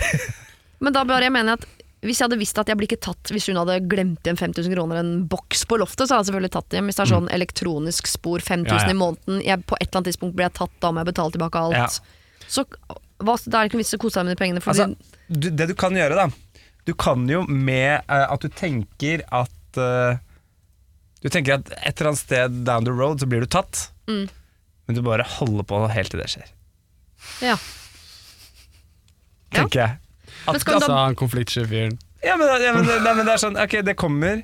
Men 0.83 0.93
da 0.93 1.07
bare 1.07 1.29
jeg 1.29 1.33
mener 1.37 1.55
at 1.55 1.65
hvis 2.05 2.19
jeg 2.19 2.27
hadde 2.27 2.37
visst 2.39 2.59
at 2.61 2.69
jeg 2.69 2.77
blir 2.77 2.85
ikke 2.91 2.99
tatt 3.07 3.31
hvis 3.33 3.47
hun 3.49 3.57
hadde 3.57 3.79
glemt 3.89 4.27
igjen 4.27 4.37
5000 4.37 4.75
kroner 4.75 4.99
en 4.99 5.13
boks 5.29 5.63
på 5.69 5.79
loftet, 5.81 6.05
så 6.05 6.13
hadde 6.13 6.27
jeg 6.27 6.29
selvfølgelig 6.29 6.53
tatt 6.53 6.67
det 6.69 6.77
hjem. 6.77 6.91
Hvis 6.91 6.99
det 6.99 7.03
er 7.05 7.13
sånn 7.15 7.31
elektronisk 7.33 8.11
spor 8.11 8.43
5000 8.43 8.69
Ja, 8.69 8.83
ja. 8.83 8.91
i 8.91 8.99
måneden, 8.99 9.41
jeg, 9.41 9.63
på 9.65 9.79
et 9.79 9.87
eller 9.87 10.01
annet 10.01 10.11
tidspunkt 10.11 10.37
blir 10.37 10.45
jeg 10.45 10.57
tatt, 10.59 10.75
da 10.83 10.91
må 10.91 11.01
jeg 11.01 11.09
betale 11.09 11.33
tilbake 11.33 11.63
alt. 11.63 11.79
Ja. 11.79 12.16
Så 12.47 12.63
hva, 13.19 13.33
da 13.45 13.59
er 13.59 13.67
det 13.67 13.71
ikke 13.71 13.79
vits 13.81 13.93
i 13.93 13.97
å 13.97 14.01
kose 14.01 14.19
seg 14.19 14.27
med 14.27 14.35
de 14.35 14.39
pengene. 14.39 14.61
Fordi, 14.63 14.85
Altså, 14.85 15.19
du, 15.27 15.49
det 15.49 15.67
du 15.71 15.75
kan 15.75 15.95
gjøre, 15.97 16.15
da 16.15 16.27
Du 16.87 16.93
kan 16.95 17.25
jo 17.27 17.41
med 17.47 18.05
uh, 18.07 18.27
at 18.31 18.39
du 18.45 18.47
tenker 18.53 19.23
at 19.35 19.79
uh, 19.81 20.15
Du 21.23 21.27
tenker 21.33 21.57
at 21.57 21.71
et 21.81 21.97
eller 21.99 22.13
annet 22.13 22.21
sted 22.21 22.59
down 22.67 22.85
the 22.87 22.93
road 22.95 23.19
så 23.19 23.27
blir 23.27 23.41
du 23.43 23.47
tatt, 23.51 23.89
Mm. 24.07 24.29
men 24.87 24.95
du 24.95 25.01
bare 25.03 25.25
holder 25.27 25.65
på 25.67 25.81
helt 25.91 26.13
til 26.13 26.21
det 26.21 26.29
skjer. 26.31 26.47
ja. 27.43 27.57
Ja. 29.51 29.61
Tenker 29.63 29.79
jeg. 29.81 29.97
At, 30.47 30.53
Men 30.53 30.59
skal 30.63 30.79
du 30.79 30.85
da 30.87 30.97
han 31.05 31.15
konfliktsky 31.19 31.65
fyren. 31.67 31.97
ja, 32.23 32.37
men, 32.39 32.47
ja, 32.63 32.71
men, 32.75 32.85
nei, 32.87 33.13
men 33.17 33.25
det 33.27 33.33
er 33.33 33.41
sånn 33.41 33.57
Ok, 33.59 33.77
det 33.87 33.95
kommer 33.99 34.41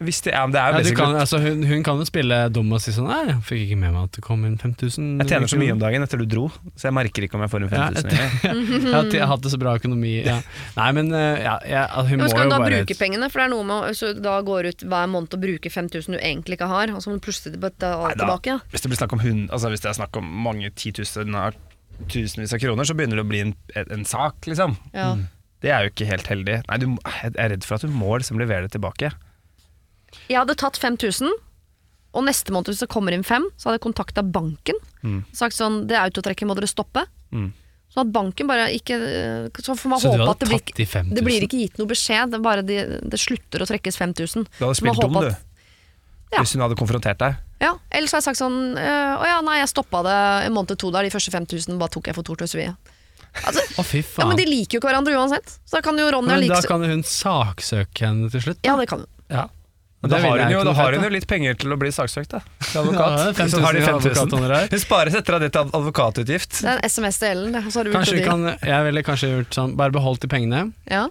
Hvis 0.00 0.22
det, 0.24 0.32
er, 0.32 0.46
det 0.48 0.56
er 0.56 0.76
jo 0.80 0.94
Ja, 0.94 0.96
kan, 0.96 1.14
altså, 1.20 1.36
hun, 1.44 1.60
hun 1.68 1.82
kan 1.84 1.98
jo 2.00 2.06
spille 2.08 2.36
dum 2.48 2.70
og 2.72 2.80
si 2.80 2.92
sånn 2.96 3.04
Nei, 3.10 3.18
jeg 3.28 3.34
fikk 3.44 3.64
ikke 3.66 3.76
med 3.82 3.92
meg 3.92 4.06
at 4.08 4.14
det 4.16 4.22
kom 4.24 4.46
inn 4.48 4.54
5000. 4.56 5.10
Jeg 5.20 5.28
tjener 5.28 5.50
så 5.52 5.58
mye 5.60 5.74
om 5.74 5.82
dagen 5.82 6.06
etter 6.06 6.22
du 6.22 6.24
dro, 6.30 6.46
så 6.72 6.88
jeg 6.88 6.96
merker 6.96 7.26
ikke 7.26 7.36
om 7.36 7.44
jeg 7.44 7.52
får 7.52 7.66
Ja, 7.66 7.82
5000 7.92 8.14
jeg, 8.16 8.30
igjen. 8.40 8.62
jeg, 8.86 8.94
har- 8.94 9.10
jeg 9.12 9.20
har 9.20 9.30
hatt 9.34 9.44
det 9.44 9.52
så 9.52 9.60
bra 9.60 9.74
økonomi. 9.76 10.14
Ja. 10.24 10.38
Nei, 10.78 10.86
men 10.96 11.12
eh, 11.12 11.42
ja, 11.44 11.54
ja, 11.68 11.82
hun 12.00 12.14
Ja, 12.14 12.16
må 12.16 12.24
men 12.24 12.32
skal 12.32 12.46
hun 12.46 12.54
da 12.54 12.60
bare 12.64 12.78
bruke 12.80 12.96
pengene? 13.02 13.28
For 13.28 13.42
det 13.42 13.46
er 13.50 13.52
noe 13.52 13.66
med 13.68 13.90
å 13.90 13.92
så 14.00 14.12
da 14.16 14.38
går 14.48 14.70
ut 14.72 14.86
hver 14.88 15.10
måned 15.12 15.36
og 15.36 15.44
bruke 15.44 15.74
5000 15.76 16.16
du 16.16 16.20
egentlig 16.22 16.56
ikke 16.56 16.70
har, 16.72 16.94
og 16.96 17.04
så 17.04 17.12
må 17.12 17.20
du 17.20 17.24
plutselig 17.28 17.60
betale 17.60 18.14
tilbake. 18.16 18.56
Hvis 18.72 18.86
det 18.86 18.92
blir 18.94 19.02
snakk 19.02 19.12
om 19.18 19.24
hund, 19.26 19.46
altså 19.52 19.68
hvis 19.74 19.84
det 19.84 19.92
er 19.92 19.98
snakk 20.00 20.16
om 20.22 20.32
mange 20.48 20.72
titusener 20.80 21.60
tusenvis 22.08 22.56
av 22.56 22.62
kroner, 22.64 22.88
så 22.88 22.96
begynner 22.96 23.20
det 23.20 23.26
å 23.26 23.28
bli 23.28 23.44
en, 23.44 23.52
en 23.84 24.04
sak, 24.08 24.48
liksom. 24.48 24.78
Ja. 24.96 25.12
Det 25.60 25.68
er 25.76 25.84
jo 25.84 25.90
ikke 25.92 26.06
helt 26.08 26.30
heldig. 26.32 26.54
Nei, 26.70 26.76
du, 26.80 26.86
jeg 27.04 27.34
er 27.36 27.50
redd 27.52 27.66
for 27.68 27.76
at 27.76 27.84
hun 27.84 27.92
må 27.92 28.14
liksom 28.16 28.40
levere 28.40 28.64
det 28.64 28.72
tilbake. 28.78 29.10
Jeg 30.28 30.38
hadde 30.40 30.56
tatt 30.58 30.78
5000, 30.80 31.30
og 32.14 32.24
neste 32.26 32.50
måned 32.54 32.72
hvis 32.72 32.82
det 32.82 32.88
kommer 32.90 33.14
inn 33.14 33.22
fem, 33.26 33.44
så 33.56 33.68
hadde 33.70 33.78
jeg 33.80 33.86
kontakta 33.86 34.24
banken. 34.26 34.78
Sagt 35.32 35.54
sånn, 35.56 35.84
det 35.90 35.96
autotrekket 36.00 36.48
må 36.50 36.56
dere 36.58 36.66
stoppe. 36.70 37.06
Mm. 37.32 37.52
Så 37.90 38.02
at 38.04 38.10
banken 38.14 38.46
bare 38.46 38.68
ikke 38.70 38.96
Så 39.62 39.74
får 39.74 39.88
man 39.90 39.98
Så 40.02 40.10
håpe 40.14 40.30
at 40.30 40.38
det 40.38 40.48
blir, 40.48 40.60
5000? 40.86 41.14
det 41.14 41.22
blir 41.26 41.42
ikke 41.46 41.58
gitt 41.58 41.78
noe 41.80 41.88
beskjed, 41.90 42.30
det, 42.30 42.38
bare 42.42 42.62
de, 42.62 42.76
det 43.02 43.18
slutter 43.18 43.62
å 43.64 43.66
trekkes 43.66 43.98
5000. 43.98 44.46
Du 44.58 44.64
hadde 44.64 44.78
spilt 44.78 45.00
dum, 45.02 45.12
du. 45.18 45.26
at- 45.26 45.46
Ja. 46.30 46.38
Hvis 46.44 46.52
hun 46.54 46.62
hadde 46.62 46.76
konfrontert 46.78 47.18
deg. 47.18 47.34
Ja, 47.60 47.72
Ellers 47.90 48.12
har 48.14 48.20
jeg 48.22 48.28
sagt 48.30 48.38
sånn 48.38 48.78
øh, 48.78 49.14
Å 49.18 49.24
ja, 49.26 49.40
nei, 49.42 49.58
jeg 49.58 49.68
stoppa 49.68 50.04
det 50.06 50.46
en 50.46 50.54
måned 50.54 50.68
til 50.68 50.76
to 50.76 50.90
der. 50.94 51.02
De 51.02 51.10
første 51.10 51.32
5000 51.34 51.76
bare 51.80 51.90
tok 51.90 52.06
jeg 52.06 52.14
for 52.14 52.22
Tort 52.22 52.42
og 52.46 52.48
Svea. 52.48 52.76
Altså, 53.44 53.62
fy 53.84 54.00
ja, 54.02 54.26
men 54.26 54.36
de 54.38 54.46
liker 54.46 54.78
jo 54.78 54.80
ikke 54.80 54.88
hverandre 54.90 55.14
uansett. 55.18 55.58
Så 55.66 55.78
da 55.78 55.80
kan 55.82 55.98
jo 55.98 56.06
Ronja 56.10 56.38
men 56.38 56.48
da 56.48 56.60
kan 56.62 56.82
hun 56.86 57.02
saksøke 57.02 58.06
henne 58.06 58.30
til 58.30 58.40
slutt. 58.46 58.62
Ja, 58.66 58.76
det 58.78 58.86
kan 58.90 59.02
hun. 59.02 59.10
Ja. 59.30 59.48
Men 60.02 60.10
da 60.14 60.18
har 60.24 60.38
hun 60.40 60.50
jo, 60.54 60.60
da 60.64 60.72
har 60.72 60.92
hun 60.96 61.02
jo 61.04 61.08
litt 61.12 61.26
penger 61.28 61.54
til 61.60 61.72
å 61.74 61.76
bli 61.76 61.90
saksøkt, 61.92 62.30
da. 62.32 62.38
Til 62.64 62.78
Ja, 62.78 62.80
advokat. 62.80 63.36
5000 63.36 63.50
Så 63.52 63.60
har 63.64 63.72
de 63.72 63.78
i 63.78 63.84
5000. 63.84 64.10
advokathonorar. 64.10 64.68
Hun 64.70 64.78
sparer 64.80 65.10
setter 65.12 65.34
av 65.36 65.40
det 65.44 65.50
til 65.52 65.60
advokatutgift. 65.80 66.60
Det 66.62 66.68
er 66.70 66.78
en 66.78 66.88
SMS 66.88 67.18
til 67.20 67.28
Ellen, 67.34 67.58
så 67.70 67.74
har 67.80 67.84
du 67.84 67.92
Kanskje 67.92 68.14
vi 68.16 68.24
kan, 68.24 68.46
jeg 68.64 68.84
ville 68.86 69.02
kanskje 69.04 69.28
gjort 69.34 69.50
sånn 69.58 69.74
Bare 69.76 69.92
beholdt 69.92 70.20
de 70.24 70.28
pengene, 70.32 70.72
Ja. 70.88 71.08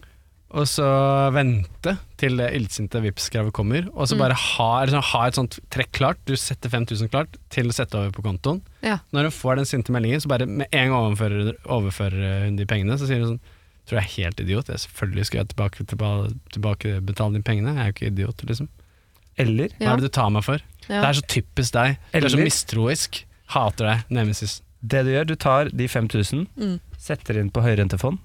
og 0.49 0.65
så 0.65 0.87
vente 1.31 1.97
til 2.17 2.37
det 2.41 2.47
illsinte 2.57 2.97
Vipps-kravet 3.03 3.53
kommer. 3.53 3.85
Og 3.93 4.07
Mm. 4.07 4.09
så 4.09 4.17
bare 4.17 4.33
ha, 4.33 4.81
eller 4.81 4.93
sånn, 4.97 5.03
ha 5.11 5.27
et 5.27 5.35
sånt 5.35 5.59
trekk 5.69 5.91
klart. 5.91 6.17
Du 6.25 6.33
setter 6.35 6.69
5000 6.69 7.09
klart 7.11 7.37
til 7.51 7.67
å 7.69 7.71
sette 7.71 7.93
over 7.93 8.09
på 8.09 8.23
kontoen. 8.25 8.61
Ja. 8.81 8.97
Når 9.13 9.29
hun 9.29 9.31
får 9.37 9.55
den 9.57 9.65
sinte 9.65 9.91
meldingen, 9.93 10.19
så 10.19 10.27
bare 10.27 10.47
med 10.47 10.65
en 10.73 10.89
gang 10.89 11.13
overfører, 11.13 11.53
overfører 11.67 12.45
hun 12.45 12.55
de 12.55 12.65
pengene. 12.65 12.97
Så 12.97 13.05
sier 13.05 13.19
hun 13.21 13.37
sånn 13.37 13.39
Tror 13.89 14.01
jeg 14.01 14.05
er 14.05 14.23
helt 14.29 14.39
idiot. 14.41 14.67
Jeg 14.69 14.77
selvfølgelig 14.77 15.25
skal 15.25 15.37
jeg 15.39 15.47
tilbake, 15.49 15.83
tilbake, 15.89 16.33
tilbakebetale 16.53 17.33
de 17.33 17.41
pengene. 17.41 17.73
Jeg 17.73 17.81
er 17.81 17.87
jo 17.89 17.93
ikke 17.95 18.11
idiot, 18.13 18.43
liksom. 18.45 18.67
Eller 19.39 19.69
Hva 19.79 19.93
er 19.93 20.01
det 20.01 20.09
du 20.09 20.13
tar 20.19 20.29
meg 20.35 20.43
for? 20.43 20.59
Ja. 20.89 21.01
Det 21.01 21.07
er 21.09 21.17
så 21.19 21.25
typisk 21.31 21.73
deg. 21.77 21.97
Du 22.11 22.17
er 22.25 22.29
så 22.33 22.39
mistroisk. 22.43 23.23
Hater 23.53 23.85
deg. 23.87 24.03
Nemesis. 24.13 24.61
det 24.85 25.01
du 25.05 25.09
gjør, 25.11 25.25
du 25.27 25.35
tar 25.35 25.69
de 25.75 25.87
5000, 25.91 26.45
Mm. 26.57 26.79
setter 26.97 27.37
inn 27.39 27.49
på 27.51 27.61
høyrentefond, 27.65 28.19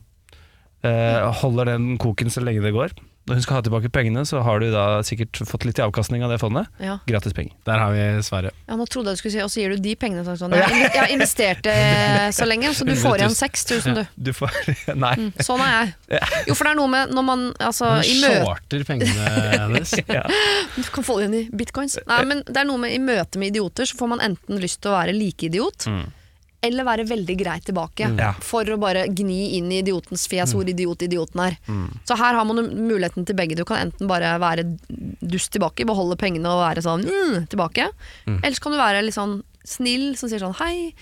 eh, 0.85 1.33
holder 1.41 1.65
den 1.73 1.97
koken 1.99 2.31
så 2.31 2.43
lenge 2.45 2.63
det 2.63 2.73
går. 2.75 2.93
Når 3.25 3.39
hun 3.39 3.45
skal 3.47 3.57
ha 3.57 3.65
tilbake 3.65 3.89
pengene, 3.89 4.23
så 4.29 4.43
har 4.45 4.61
du 4.61 4.67
da 4.73 5.01
sikkert 5.07 5.39
fått 5.49 5.65
litt 5.65 5.79
i 5.81 5.85
avkastning 5.85 6.21
av 6.27 6.33
det 6.35 6.37
fondet. 6.43 6.69
Ja. 6.83 6.99
Gratis 7.09 7.33
penger. 7.37 7.55
Der 7.65 7.81
har 7.81 7.95
vi 7.95 8.03
svaret. 8.27 8.53
ja, 8.69 8.77
nå 8.77 8.85
trodde 8.91 9.13
jeg 9.13 9.17
du 9.17 9.23
skulle 9.23 9.33
si 9.33 9.41
Og 9.45 9.53
så 9.53 9.63
gir 9.63 9.73
du 9.73 9.81
de 9.85 9.95
pengene 9.97 10.25
sånn, 10.27 10.37
sånn. 10.43 10.57
Jeg, 10.59 10.91
har 10.93 11.13
investert 11.13 11.63
det 11.65 11.77
så 12.37 12.45
lenge, 12.49 12.75
så 12.77 12.85
du 12.85 12.93
får 13.01 13.23
igjen 13.23 13.37
6000, 13.39 13.97
du. 13.97 14.03
Du 14.29 14.33
får 14.37 14.53
Nei. 15.05 15.15
Sånn 15.45 15.63
er 15.65 15.73
jeg. 15.73 16.21
Jo, 16.51 16.57
for 16.59 16.69
det 16.69 16.75
er 16.75 16.81
noe 16.83 16.93
med 16.93 17.15
når 17.17 17.27
man 17.31 17.47
altså, 17.59 17.95
Hun 17.97 18.11
i 18.11 18.19
møte 18.21 18.43
shorter 18.45 18.85
pengene 18.91 19.31
hennes. 19.55 19.97
Ja. 20.15 20.27
Du 20.77 20.85
kan 20.93 21.07
få 21.07 21.17
det 21.19 21.25
igjen 21.25 21.39
i 21.39 21.57
bitcoins. 21.57 21.97
Nei, 22.07 22.21
men 22.29 22.43
det 22.47 22.59
er 22.61 22.67
noe 22.69 22.79
med 22.83 22.93
I 22.95 23.01
møte 23.03 23.41
med 23.41 23.55
idioter 23.55 23.89
så 23.89 23.97
får 23.99 24.11
man 24.13 24.21
enten 24.23 24.61
lyst 24.63 24.83
til 24.85 24.93
å 24.93 24.99
være 24.99 25.15
like 25.17 25.49
idiot, 25.49 25.89
eller 26.65 26.87
være 26.87 27.07
veldig 27.09 27.37
grei 27.41 27.57
tilbake. 27.65 28.11
Ja. 28.19 28.33
For 28.45 28.69
å 28.69 28.79
bare 28.81 29.07
gni 29.13 29.55
inn 29.59 29.71
i 29.73 29.81
idiotens 29.83 30.27
fjes 30.31 30.55
hvor 30.57 30.69
idiot 30.71 31.05
idioten 31.07 31.45
er. 31.47 31.59
Så 32.09 32.19
her 32.21 32.37
har 32.39 32.49
man 32.49 32.63
muligheten 32.65 33.27
til 33.29 33.39
begge. 33.39 33.59
Du 33.59 33.65
kan 33.69 33.87
enten 33.87 34.11
bare 34.11 34.35
være 34.43 34.67
dust 35.21 35.53
tilbake, 35.55 35.87
beholde 35.89 36.19
pengene 36.21 36.51
og 36.53 36.65
være 36.65 36.85
sånn 36.85 37.05
mm, 37.07 37.41
tilbake. 37.53 37.91
Eller 38.31 38.57
så 38.57 38.65
kan 38.65 38.77
du 38.77 38.81
være 38.81 39.05
litt 39.07 39.17
sånn 39.17 39.41
snill 39.65 40.13
som 40.21 40.29
sier 40.29 40.43
sånn 40.43 40.57
hei, 40.61 40.93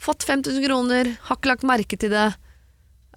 fått 0.00 0.24
5000 0.24 0.64
kroner, 0.64 1.14
har 1.28 1.38
ikke 1.38 1.52
lagt 1.52 1.68
merke 1.68 1.98
til 2.00 2.12
det. 2.12 2.30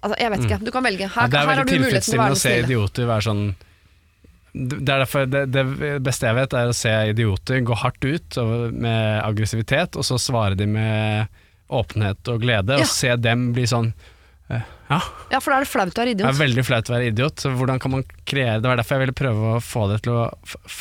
Altså, 0.00 0.16
jeg 0.16 0.32
vet 0.32 0.46
ikke. 0.46 0.60
Du 0.64 0.72
kan 0.74 0.84
velge. 0.86 1.08
Ja, 1.08 1.14
Her, 1.16 1.32
det 1.32 1.40
er 1.40 1.50
veldig 1.50 1.66
du 1.66 1.74
muligheten 1.74 2.06
til 2.06 2.22
å 2.22 2.28
tilfredsstillende 2.28 2.38
å 2.38 2.44
se 2.44 2.54
idioter 2.64 3.10
være 3.10 3.28
sånn 3.28 3.50
det, 4.52 4.80
er 4.82 5.04
derfor, 5.04 5.26
det, 5.30 5.44
det 5.54 5.62
beste 6.02 6.26
jeg 6.26 6.34
vet, 6.34 6.54
er 6.58 6.70
å 6.70 6.74
se 6.74 6.90
idioter 7.12 7.60
gå 7.62 7.76
hardt 7.84 8.02
ut 8.02 8.38
med 8.74 9.20
aggressivitet, 9.22 9.94
og 9.94 10.06
så 10.06 10.18
svare 10.18 10.58
de 10.58 10.66
med 10.66 11.38
åpenhet 11.70 12.28
og 12.32 12.40
glede, 12.42 12.76
Ja. 12.80 12.84
og 12.84 12.90
se 12.90 13.14
dem 13.16 13.52
bli 13.56 13.62
sånn 13.70 13.92
eh, 14.50 14.62
Ja, 14.90 14.98
Ja, 15.30 15.38
for 15.38 15.52
da 15.52 15.60
er 15.60 15.64
det 15.64 15.70
flaut 15.70 15.94
å 15.94 16.02
være 16.02 16.10
idiot. 16.16 16.26
det 16.26 16.34
er 16.34 16.40
veldig 16.46 16.64
flaut 16.66 16.88
å 16.90 16.94
være 16.96 17.10
idiot, 17.12 17.36
så 17.44 17.52
hvordan 17.54 17.78
kan 17.80 17.92
man 17.92 18.04
kreere 18.26 18.60
Det 18.60 18.66
var 18.68 18.76
derfor 18.80 18.96
jeg 18.98 19.04
ville 19.06 19.18
prøve 19.20 19.52
å 19.54 19.60
få 19.62 19.84
det 19.92 20.00
til 20.02 20.12
å 20.18 20.24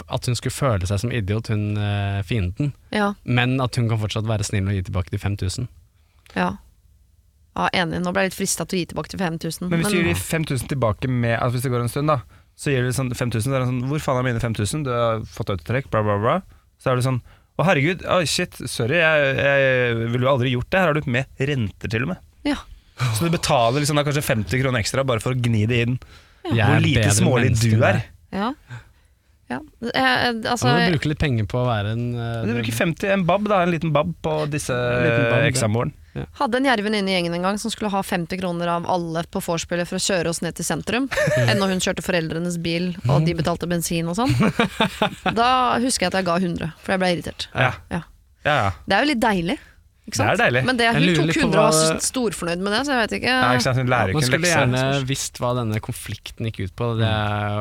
At 0.09 0.25
hun 0.25 0.35
skulle 0.39 0.55
føle 0.55 0.87
seg 0.89 0.99
som 1.03 1.11
idiot, 1.13 1.47
hun 1.53 1.77
eh, 1.77 2.21
fienden, 2.25 2.73
Ja, 2.91 3.13
men 3.25 3.59
at 3.61 3.75
hun 3.77 3.87
kan 3.91 3.99
fortsatt 4.01 4.25
være 4.25 4.43
snill 4.47 4.65
og 4.67 4.73
gi 4.73 4.81
tilbake 4.89 5.13
de 5.13 5.17
5000. 5.21 5.67
ja. 6.35 6.57
ja, 7.55 7.69
enig. 7.73 8.01
Nå 8.01 8.11
ble 8.13 8.23
jeg 8.25 8.31
litt 8.31 8.39
frista 8.39 8.65
til 8.65 8.79
å 8.79 8.81
gi 8.83 8.89
tilbake 8.93 9.09
til 9.13 9.19
5000. 9.19 9.69
Men 9.69 9.81
hvis 9.81 9.91
du 9.93 9.97
gir 9.99 10.09
de 10.09 10.15
5000 10.15 10.67
tilbake 10.73 11.09
med 11.09 11.37
altså 11.39 11.57
Hvis 11.57 11.65
det 11.67 11.71
går 11.73 11.81
en 11.85 11.89
stund, 11.93 12.07
da, 12.07 12.19
så 12.59 12.71
gir 12.73 12.83
du 12.87 12.91
sånn 12.95 13.09
5000. 13.13 13.41
Så 13.49 13.55
er 13.55 13.59
det 13.63 13.69
sånn 13.69 13.81
Hvor 13.89 13.99
faen 14.03 14.19
er 14.21 14.27
mine 14.31 14.39
5000? 14.43 14.83
Du 14.85 14.91
har 14.93 15.21
fått 15.27 15.49
autotrekk, 15.53 15.89
bla, 15.91 16.01
bla, 16.05 16.17
bla. 16.21 16.35
Så 16.79 16.91
er 16.91 16.95
det 16.99 17.05
sånn 17.05 17.21
Å, 17.59 17.63
herregud, 17.67 18.05
oh 18.07 18.21
shit, 18.23 18.55
sorry, 18.71 19.01
jeg, 19.01 19.31
jeg 19.35 19.95
ville 20.13 20.23
jo 20.23 20.31
aldri 20.31 20.51
gjort 20.53 20.69
det. 20.71 20.79
Her 20.79 20.91
har 20.93 20.95
du 20.95 21.09
med 21.11 21.47
renter, 21.49 21.91
til 21.91 22.05
og 22.05 22.13
med. 22.13 22.21
Ja. 22.47 22.55
Så 23.17 23.27
du 23.27 23.33
betaler 23.33 23.83
liksom 23.83 23.99
da 23.99 24.05
kanskje 24.07 24.23
50 24.23 24.61
kroner 24.61 24.79
ekstra 24.79 25.03
bare 25.07 25.23
for 25.23 25.35
å 25.35 25.39
gni 25.39 25.65
det 25.67 25.81
inn. 25.85 25.97
Ja. 26.47 26.69
Hvor 26.69 26.77
er 26.77 26.85
lite 26.85 27.09
smålig 27.15 27.51
du 27.59 27.83
er. 27.83 28.01
Ja. 28.31 28.53
ja. 29.51 29.59
Eh, 29.59 30.27
altså, 30.29 30.69
Man 30.69 30.85
må 30.85 30.95
bruke 30.95 31.11
litt 31.11 31.21
penger 31.21 31.49
på 31.51 31.59
å 31.61 31.67
være 31.67 31.93
en 31.97 32.05
uh, 32.15 32.47
du 32.47 32.53
bruker 32.61 32.75
50, 32.79 33.11
en 33.17 33.25
bab, 33.27 33.47
da, 33.49 33.61
en 33.65 33.73
liten 33.73 33.91
bab 33.95 34.11
på 34.23 34.35
disse 34.53 34.75
bab, 34.75 35.91
ja. 36.19 36.27
hadde 36.41 36.59
en 36.59 36.69
jerv 36.69 36.87
venninne 36.87 37.11
i 37.11 37.15
gjengen 37.17 37.37
en 37.39 37.47
gang 37.49 37.59
som 37.61 37.73
skulle 37.73 37.91
ha 37.93 38.03
50 38.05 38.41
kroner 38.41 38.71
av 38.75 38.87
alle 38.89 39.23
på 39.31 39.41
vorspielet 39.43 39.89
for 39.89 39.99
å 39.99 40.03
kjøre 40.03 40.33
oss 40.33 40.43
ned 40.45 40.57
til 40.59 40.67
sentrum. 40.67 41.09
Enn 41.47 41.59
når 41.61 41.75
hun 41.75 41.83
kjørte 41.85 42.05
foreldrenes 42.05 42.59
bil, 42.63 42.91
og 43.07 43.25
de 43.27 43.35
betalte 43.37 43.69
bensin 43.69 44.09
og 44.11 44.19
sånn. 44.19 44.35
Da 45.39 45.49
husker 45.81 46.07
jeg 46.07 46.13
at 46.13 46.19
jeg 46.19 46.27
ga 46.27 46.37
100, 46.39 46.71
for 46.83 46.95
jeg 46.95 47.01
ble 47.01 47.11
irritert. 47.15 47.49
Ja. 47.53 47.73
Ja. 47.91 48.03
Ja, 48.45 48.55
ja. 48.55 48.69
Det 48.87 48.95
er 48.95 49.03
jo 49.03 49.11
litt 49.11 49.21
deilig. 49.23 49.57
Ikke 50.09 50.23
Det 50.23 50.29
er 50.31 50.39
deilig. 50.41 50.61
Men 50.65 50.79
det, 50.79 50.87
hun 50.95 51.03
tok 51.19 51.35
100 51.35 51.45
og 51.49 51.57
var 51.59 51.99
storfornøyd 52.01 52.63
med 52.65 52.73
det, 52.73 52.79
så 52.87 52.95
jeg 52.95 53.03
vet 53.03 53.15
ikke. 53.19 53.33
Ja, 53.35 53.49
ikke 53.53 53.65
sant? 53.67 53.81
Hun 53.81 53.91
lærer 53.93 54.15
Man 54.17 54.25
skulle 54.25 54.49
gjerne 54.49 54.83
visst 55.09 55.41
hva 55.41 55.51
denne 55.59 55.81
konflikten 55.85 56.49
gikk 56.49 56.63
ut 56.63 56.73
på, 56.79 56.89
det, 56.99 57.11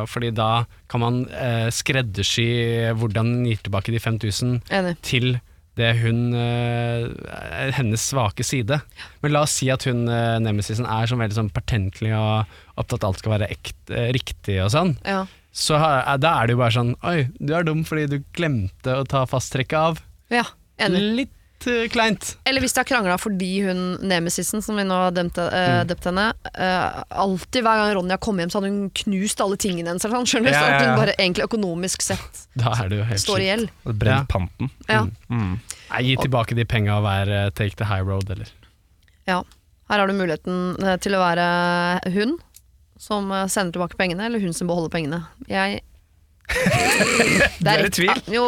fordi 0.08 0.30
da 0.36 0.50
kan 0.88 1.04
man 1.04 1.20
eh, 1.28 1.68
skreddersy 1.74 2.48
hvordan 2.96 3.34
man 3.34 3.50
gir 3.50 3.60
tilbake 3.66 3.92
de 3.92 4.00
5000 4.00 4.54
Enig. 4.78 4.94
til 5.04 5.36
det 5.78 5.92
hun 6.02 6.34
uh, 6.34 7.08
er 7.38 7.72
hennes 7.76 8.02
svake 8.10 8.44
side. 8.46 8.80
Men 9.22 9.34
la 9.34 9.44
oss 9.46 9.56
si 9.60 9.70
at 9.72 9.86
hun 9.88 10.06
uh, 10.10 10.38
nemesisen 10.42 10.88
er 10.88 11.10
sånn 11.10 11.22
veldig 11.22 11.38
sånn 11.38 11.52
pertentlig 11.54 12.12
og 12.16 12.50
opptatt 12.78 13.02
av 13.02 13.12
alt 13.12 13.22
skal 13.22 13.36
være 13.36 13.50
ekt, 13.54 13.78
uh, 13.92 14.08
riktig 14.16 14.60
og 14.64 14.72
sånn. 14.74 14.94
Ja. 15.06 15.24
Så 15.58 15.78
da 15.80 16.34
er 16.36 16.46
det 16.46 16.54
jo 16.54 16.58
bare 16.60 16.74
sånn 16.74 16.90
Oi, 17.08 17.24
du 17.40 17.54
er 17.56 17.64
dum 17.66 17.80
fordi 17.88 18.04
du 18.12 18.18
glemte 18.36 18.98
å 19.00 19.06
ta 19.08 19.24
fasttrekket 19.26 19.78
av. 19.80 20.02
ja, 20.30 20.44
enig. 20.84 21.00
Litt 21.22 21.37
eh, 21.66 21.88
kleint. 21.90 22.36
Eller 22.46 22.60
hvis 22.62 22.72
de 22.76 22.78
har 22.80 22.86
krangla 22.86 23.16
fordi 23.18 23.48
hun 23.66 23.80
nemesisen, 24.06 24.62
som 24.62 24.76
vi 24.78 24.84
nå 24.86 24.94
har 24.94 25.10
dømt, 25.16 25.34
Mm. 25.38 25.54
eh, 25.58 25.84
døpt 25.90 26.04
henne 26.06 26.26
uh, 26.54 27.02
Alltid 27.10 27.62
hver 27.64 27.80
gang 27.80 27.94
Ronja 27.96 28.16
kom 28.22 28.38
hjem, 28.38 28.50
så 28.50 28.60
hadde 28.60 28.70
hun 28.70 28.90
knust 28.90 29.40
alle 29.40 29.56
tingene 29.56 29.88
hennes. 29.90 30.02
sånn, 30.02 30.26
Skjønner 30.28 30.50
du? 30.50 30.54
Ja, 30.54 30.62
ja, 30.68 30.78
ja. 30.82 30.88
hun 30.92 30.98
bare 31.02 31.14
egentlig 31.18 31.44
økonomisk 31.48 32.02
sett 32.02 32.44
Da 32.54 32.72
er 32.78 32.88
det 32.88 32.98
jo 33.00 33.04
helt 33.10 33.20
står 33.24 33.40
i 33.40 33.48
gjeld. 33.50 33.70
Brent 33.84 34.28
panten. 34.28 34.70
Ja. 34.88 35.02
Mm. 35.30 35.58
Nei, 35.90 36.02
Gi 36.06 36.16
tilbake 36.22 36.54
de 36.54 36.64
penga 36.64 36.98
og 37.00 37.04
vær 37.08 37.50
take 37.58 37.76
the 37.76 37.84
high 37.90 38.02
road, 38.06 38.30
eller. 38.30 38.46
ja. 39.26 39.42
Her 39.88 40.02
har 40.02 40.06
du 40.06 40.12
muligheten 40.12 41.00
til 41.00 41.14
å 41.16 41.20
være 41.22 42.12
hun 42.12 42.36
som 43.00 43.30
sender 43.48 43.72
tilbake 43.72 43.96
pengene, 43.96 44.26
eller 44.26 44.38
hun 44.42 44.52
som 44.52 44.66
beholder 44.68 44.90
pengene. 44.92 45.22
Jeg 45.48 45.80
Det 47.62 47.72
er 47.72 47.86
i 47.86 47.90
tvil. 47.92 48.10
Ja, 48.12 48.34
Jo, 48.34 48.44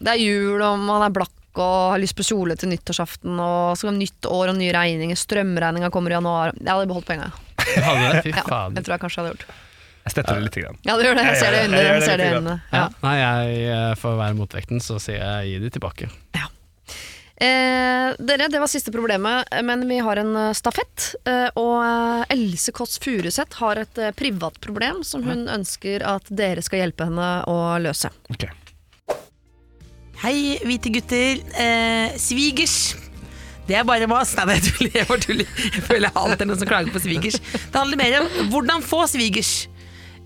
det 0.00 0.12
er 0.14 0.20
jul, 0.20 0.60
og 0.64 0.78
man 0.84 1.04
er 1.06 1.14
blakk 1.16 1.32
og 1.62 1.92
har 1.94 2.02
lyst 2.02 2.16
på 2.18 2.26
kjole 2.26 2.56
til 2.58 2.70
nyttårsaften, 2.72 3.36
og 3.42 3.76
så 3.76 3.88
kommer 3.88 4.00
nytt 4.02 4.28
år 4.30 4.52
og 4.52 4.58
nye 4.58 4.72
regninger, 4.76 5.18
strømregninga 5.20 5.90
kommer 5.94 6.12
i 6.14 6.18
januar. 6.18 6.54
Jeg 6.58 6.72
hadde 6.72 6.90
beholdt 6.92 7.10
penga. 7.12 7.30
Ja, 7.76 7.92
det? 7.98 8.20
Fy 8.22 8.30
Ja, 8.30 8.58
det 8.70 8.84
tror 8.86 8.94
jeg 8.94 9.02
kanskje 9.02 9.18
jeg 9.18 9.24
hadde 9.26 9.32
gjort. 9.34 9.62
Jeg 10.06 10.12
støtter 10.14 10.36
det 10.38 10.44
lite 10.44 10.62
grann. 10.62 10.76
Ja, 10.86 10.94
du 10.94 11.02
gjør 11.02 11.16
det. 11.18 11.24
Jeg 11.26 11.38
ser 11.40 11.50
det 11.50 11.58
i 11.58 11.62
Jeg 11.64 11.66
øynene. 11.66 11.80
Jeg 11.82 12.02
det 12.06 12.16
litt 12.20 12.36
øynene. 12.36 12.58
Ja. 12.70 12.78
Ja. 12.78 12.84
Nei, 13.02 13.14
jeg 13.18 13.56
eh, 13.74 13.94
får 13.98 14.20
være 14.20 14.36
motvekten, 14.38 14.84
så 14.84 15.00
sier 15.02 15.18
jeg 15.18 15.48
gi 15.50 15.64
de 15.64 15.72
tilbake. 15.74 16.10
Eh, 17.36 18.14
dere, 18.18 18.46
det 18.48 18.60
var 18.62 18.70
siste 18.70 18.92
problemet, 18.92 19.50
men 19.62 19.82
vi 19.88 19.98
har 20.00 20.16
en 20.16 20.36
eh, 20.40 20.52
stafett. 20.56 21.10
Eh, 21.28 21.48
og 21.60 21.74
eh, 21.84 22.22
Else 22.32 22.72
Kåss 22.72 22.96
Furuseth 23.04 23.60
har 23.60 23.82
et 23.82 24.00
privat 24.16 24.56
problem 24.64 25.02
som 25.04 25.26
hun 25.26 25.44
ønsker 25.52 26.04
at 26.06 26.30
dere 26.32 26.64
skal 26.64 26.86
hjelpe 26.86 27.10
henne 27.10 27.28
å 27.50 27.58
løse. 27.82 28.08
Ok. 28.32 28.46
Hei, 30.22 30.56
hvite 30.64 30.92
gutter. 30.94 31.42
Eh, 31.60 32.16
svigers. 32.20 32.96
Det 33.66 33.76
er 33.76 33.86
bare 33.86 34.06
mas. 34.08 34.32
Nei, 34.38 34.46
nei, 34.48 34.58
jeg 34.58 34.68
tuller. 34.70 34.92
Jeg, 34.96 35.22
tuller. 35.26 35.56
jeg 35.74 35.86
føler 35.88 36.06
jeg 36.08 36.16
alltid 36.22 36.44
er 36.44 36.50
noen 36.50 36.60
som 36.60 36.70
klager 36.70 36.94
på 36.94 37.02
svigers. 37.04 37.40
Det 37.52 37.74
handler 37.74 38.00
mer 38.00 38.20
om 38.20 38.52
hvordan 38.52 38.84
få 38.86 39.02
svigers. 39.10 39.54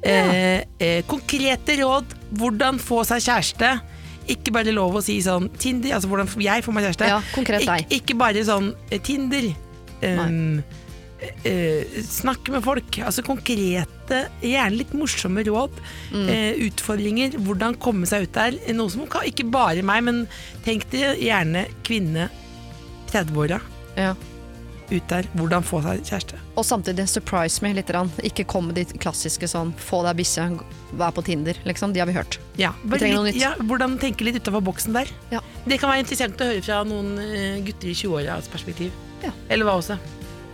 Eh, 0.03 0.61
eh, 0.78 1.01
konkrete 1.11 1.80
råd. 1.82 2.14
Hvordan 2.41 2.78
få 2.82 3.03
seg 3.09 3.24
kjæreste. 3.26 3.72
Ikke 4.30 4.53
bare 4.55 4.74
lov 4.76 5.01
å 5.01 5.03
si 5.03 5.16
sånn 5.24 5.49
Tinder, 5.59 5.97
altså 5.97 6.11
hvordan 6.11 6.28
jeg 6.45 6.62
får 6.62 6.76
meg 6.76 6.86
kjæreste. 6.86 7.09
Ja, 7.11 7.18
konkret 7.34 7.66
deg. 7.66 7.88
Ik 7.88 8.05
ikke 8.05 8.18
bare 8.20 8.45
sånn 8.47 8.70
eh, 8.91 9.01
Tinder. 9.03 9.51
Um, 10.01 10.62
eh, 11.44 12.00
snakke 12.06 12.52
med 12.54 12.64
folk. 12.64 12.98
Altså 13.04 13.24
konkrete, 13.26 14.22
gjerne 14.44 14.78
litt 14.80 14.94
morsomme 14.96 15.44
råd. 15.46 15.78
Mm. 16.14 16.26
Eh, 16.32 16.62
utfordringer. 16.68 17.36
Hvordan 17.44 17.76
komme 17.82 18.08
seg 18.10 18.28
ut 18.28 18.34
der. 18.36 18.58
Noe 18.76 18.90
som 18.92 19.06
kan, 19.10 19.26
ikke 19.28 19.48
bare 19.52 19.82
meg, 19.86 20.04
men 20.08 20.24
tenk 20.66 20.88
dere 20.92 21.16
gjerne 21.20 21.66
kvinne 21.86 22.28
30-åra 23.10 23.60
Ja. 23.98 24.14
ut 24.90 25.06
der. 25.08 25.26
Hvordan 25.38 25.62
få 25.66 25.78
seg 25.84 26.00
kjæreste. 26.02 26.38
Og 26.58 26.64
samtidig 26.66 27.08
surprise 27.08 27.62
me 27.62 27.72
litt. 27.74 27.90
Ikke 28.26 28.44
kom 28.46 28.66
med 28.66 28.74
de 28.80 28.84
klassiske 28.98 29.46
sånn 29.46 29.72
få 29.78 30.02
deg 30.06 30.16
bikkje, 30.18 30.60
vær 30.98 31.12
på 31.14 31.22
Tinder. 31.24 31.54
Liksom. 31.64 31.92
De 31.94 32.00
har 32.00 32.06
vi 32.10 32.12
hørt. 32.16 32.38
Ja, 32.58 32.72
Vi 32.84 32.98
trenger 32.98 33.16
noe 33.20 33.28
nytt. 33.30 33.38
ja, 33.40 33.54
hvordan 33.60 33.98
tenke 33.98 34.24
litt 34.26 34.40
utafor 34.42 34.60
boksen 34.62 34.92
der. 34.92 35.06
Ja. 35.30 35.40
Det 35.66 35.78
kan 35.78 35.90
være 35.90 36.02
interessant 36.02 36.40
å 36.40 36.48
høre 36.50 36.62
fra 36.62 36.82
noen 36.84 37.18
eh, 37.18 37.60
gutter 37.62 37.88
i 37.88 37.94
20-åras 37.94 38.48
perspektiv. 38.50 38.90
Ja. 39.22 39.30
Eller 39.48 39.64
hva 39.64 39.76
også. 39.78 39.98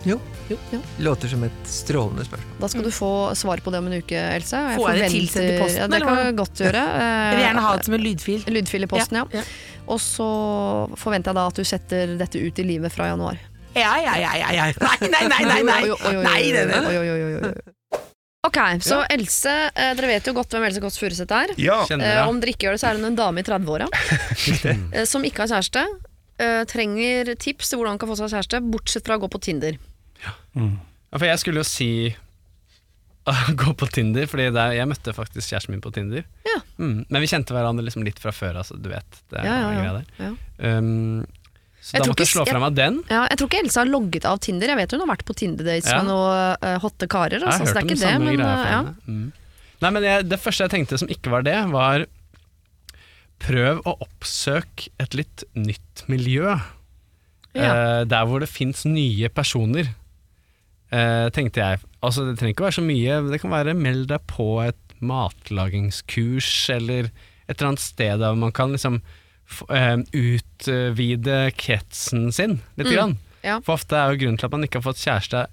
Jo. 0.05 0.19
Jo. 0.49 0.81
Låter 1.03 1.29
som 1.29 1.43
et 1.45 1.67
strålende 1.67 2.25
spørsmål. 2.27 2.59
Da 2.61 2.69
skal 2.71 2.85
du 2.87 2.91
få 2.95 3.11
svar 3.35 3.63
på 3.65 3.73
det 3.75 3.81
om 3.83 3.89
en 3.91 3.97
uke, 3.99 4.21
Else. 4.37 4.57
jeg 4.57 4.79
Får 4.79 4.91
jeg 4.93 5.01
det 5.01 5.11
tilsendt 5.11 5.51
i 5.51 5.59
posten, 5.63 5.81
Ja, 5.81 5.89
det 5.91 6.03
kan 6.05 6.21
du 6.21 6.39
godt 6.43 6.63
gjøre. 6.63 6.83
Jeg 7.07 7.35
vil 7.37 7.45
gjerne 7.47 7.65
ha 7.65 7.73
det 7.77 7.89
som 7.89 7.97
en 7.97 8.05
lydfil. 8.05 8.45
Lydfil 8.59 8.87
i 8.87 8.91
posten, 8.91 9.19
ja. 9.19 9.25
Ja. 9.35 9.43
Og 9.87 10.01
så 10.03 10.29
forventer 10.99 11.31
jeg 11.31 11.39
da 11.39 11.47
at 11.51 11.59
du 11.59 11.67
setter 11.67 12.17
dette 12.19 12.43
ut 12.43 12.59
i 12.59 12.65
livet 12.67 12.95
fra 12.95 13.11
januar. 13.11 13.39
Ja, 13.77 13.93
ja, 14.01 14.15
ja, 14.19 14.33
ja, 14.41 14.51
ja. 14.57 14.69
Nei, 14.81 15.09
nei, 15.13 15.25
nei, 15.31 15.43
nei, 15.45 15.63
nei. 15.69 15.81
Det. 17.43 17.75
Ok, 18.47 18.59
så 18.87 19.03
Else, 19.11 19.53
eh, 19.75 19.93
dere 19.99 20.11
vet 20.11 20.29
jo 20.29 20.35
godt 20.37 20.55
hvem 20.55 20.67
Else 20.69 20.81
Kåss 20.83 20.99
Furuseth 21.03 21.35
er. 21.35 21.53
Ja. 21.61 21.81
Eh, 21.91 22.21
om 22.29 22.39
dere 22.41 22.55
ikke 22.55 22.69
gjør 22.69 22.77
det, 22.77 22.83
så 22.83 22.91
er 22.93 23.01
hun 23.01 23.09
en 23.11 23.19
dame 23.19 23.43
i 23.43 23.47
30-åra 23.47 23.89
eh, 24.95 25.05
som 25.09 25.25
ikke 25.27 25.45
har 25.45 25.57
kjæreste. 25.57 25.83
Eh, 26.43 26.63
trenger 26.71 27.33
tips 27.41 27.71
til 27.73 27.81
hvordan 27.81 27.97
man 27.97 28.03
kan 28.03 28.11
få 28.13 28.19
seg 28.21 28.33
kjæreste, 28.35 28.61
bortsett 28.73 29.07
fra 29.09 29.17
å 29.19 29.23
gå 29.25 29.31
på 29.33 29.41
Tinder. 29.47 29.79
Ja, 30.25 30.33
for 31.17 31.27
jeg 31.29 31.39
skulle 31.43 31.63
jo 31.63 31.69
si 31.69 31.91
å 33.31 33.35
gå 33.59 33.73
på 33.75 33.89
Tinder, 33.91 34.29
Fordi 34.31 34.51
det, 34.55 34.65
jeg 34.79 34.87
møtte 34.91 35.13
faktisk 35.17 35.51
kjæresten 35.51 35.75
min 35.75 35.83
på 35.83 35.91
Tinder. 35.95 36.23
Ja. 36.47 36.61
Mm, 36.79 37.01
men 37.09 37.23
vi 37.25 37.31
kjente 37.31 37.57
hverandre 37.57 37.83
liksom 37.87 38.05
litt 38.07 38.21
fra 38.23 38.31
før, 38.35 38.61
altså, 38.63 38.77
du 38.79 38.87
vet. 38.93 39.19
Det 39.33 39.41
er 39.43 39.49
Ja, 39.49 39.57
ja, 39.65 39.83
ja. 39.83 40.03
Ja. 40.29 40.31
Um, 40.79 41.25
så 41.87 41.95
Jeg 41.97 42.03
da 42.03 42.11
måtte 42.11 42.25
jeg 42.25 42.31
slå 42.33 42.45
fra 42.49 42.59
meg 42.63 42.75
den. 42.75 42.97
Ja, 43.11 43.25
jeg 43.31 43.39
tror 43.39 43.51
ikke 43.51 43.59
Else 43.63 43.79
har 43.79 43.87
logget 43.91 44.25
av 44.27 44.39
Tinder. 44.43 44.73
Jeg 44.73 44.79
vet 44.81 44.95
hun 44.97 45.03
har 45.05 45.11
vært 45.13 45.27
på 45.29 45.35
Tinder-dates 45.39 45.91
Ja. 45.91 45.99
med 46.03 46.09
noen 46.11 46.57
uh, 46.63 46.79
hotte 46.83 47.07
karer. 47.11 47.37
Jeg 47.39 47.47
Altså, 47.47 47.63
har 47.63 47.67
så 47.67 47.75
det 47.75 47.75
hørt 47.75 47.77
er 47.77 47.83
om 47.83 47.91
ikke 47.91 47.99
det, 47.99 48.07
samme 48.07 48.25
men 48.27 48.39
greia 48.41 48.47
eh, 48.47 48.63
fra 48.63 48.71
ja. 48.71 48.79
henne. 48.81 48.95
Mm. 49.07 49.29
Nei, 49.85 49.91
men 49.95 50.07
jeg, 50.09 50.27
det 50.31 50.39
første 50.41 50.67
jeg 50.67 50.73
tenkte 50.73 50.99
som 50.99 51.11
ikke 51.13 51.31
var 51.35 51.45
det, 51.47 51.57
var 51.71 52.07
prøv 53.43 53.83
å 53.87 53.97
oppsøke 54.05 54.91
et 55.03 55.15
litt 55.19 55.45
nytt 55.59 56.05
miljø. 56.11 56.57
Ja. 57.57 57.69
Eh, 57.69 58.01
der 58.09 58.27
hvor 58.29 58.43
det 58.43 58.51
fins 58.53 58.85
nye 58.89 59.31
personer, 59.33 59.91
eh, 60.93 61.29
tenkte 61.35 61.63
jeg. 61.63 61.85
Altså, 62.05 62.27
det 62.27 62.37
trenger 62.39 62.57
ikke 62.57 62.67
være 62.69 62.79
så 62.79 62.87
mye, 62.87 63.21
det 63.31 63.41
kan 63.43 63.55
være 63.55 63.77
meld 63.79 64.11
deg 64.13 64.27
på 64.31 64.49
et 64.65 64.97
matlagingskurs, 65.05 66.51
eller 66.73 67.11
et 67.47 67.57
eller 67.57 67.73
annet 67.73 67.85
sted 67.85 68.21
der 68.23 68.37
man 68.39 68.53
kan 68.55 68.73
liksom 68.75 69.01
eh, 69.71 69.97
utvide 70.17 71.39
kretsen 71.57 72.31
sin 72.35 72.59
litt. 72.77 72.89
Mm, 72.89 72.93
Grann. 72.95 73.19
ja. 73.45 73.61
For 73.65 73.77
ofte 73.79 73.99
er 73.99 74.13
jo 74.13 74.25
grunnen 74.25 74.41
til 74.41 74.49
at 74.49 74.57
man 74.57 74.67
ikke 74.67 74.81
har 74.81 74.89
fått 74.89 75.05
kjæreste, 75.05 75.47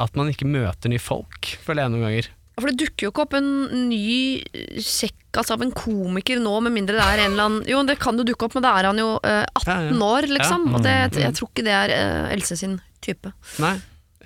at 0.00 0.16
man 0.16 0.30
ikke 0.32 0.48
møter 0.48 0.92
nye 0.92 1.02
folk, 1.02 1.54
føler 1.64 1.84
jeg 1.84 1.94
noen 1.94 2.06
ganger. 2.08 2.30
For 2.60 2.70
det 2.70 2.78
dukker 2.84 3.06
jo 3.06 3.10
ikke 3.12 3.24
opp 3.26 3.34
en 3.38 3.50
ny 3.88 4.40
sjekk 4.80 5.16
altså, 5.40 5.54
av 5.56 5.62
en 5.64 5.72
komiker 5.76 6.40
nå, 6.42 6.52
med 6.66 6.74
mindre 6.76 6.96
det 6.98 7.04
er 7.06 7.22
en 7.24 7.32
eller 7.34 7.46
annen 7.48 7.68
Jo, 7.70 7.82
det 7.88 7.98
kan 8.02 8.18
jo 8.18 8.26
dukke 8.26 8.48
opp, 8.48 8.56
men 8.58 8.64
da 8.66 8.72
er 8.80 8.88
han 8.90 8.98
jo 9.00 9.10
eh, 9.24 9.44
18 9.58 9.70
Ja, 9.70 9.78
ja. 9.88 9.96
år, 10.10 10.28
liksom. 10.36 10.66
Ja. 10.70 10.74
Og 10.76 10.84
det, 10.86 10.96
Mm. 11.10 11.20
jeg 11.24 11.34
tror 11.38 11.48
ikke 11.52 11.64
det 11.66 11.74
er 11.76 11.94
eh, 11.96 12.32
Else 12.36 12.56
sin 12.60 12.78
type. 13.00 13.32
Nei, 13.62 13.74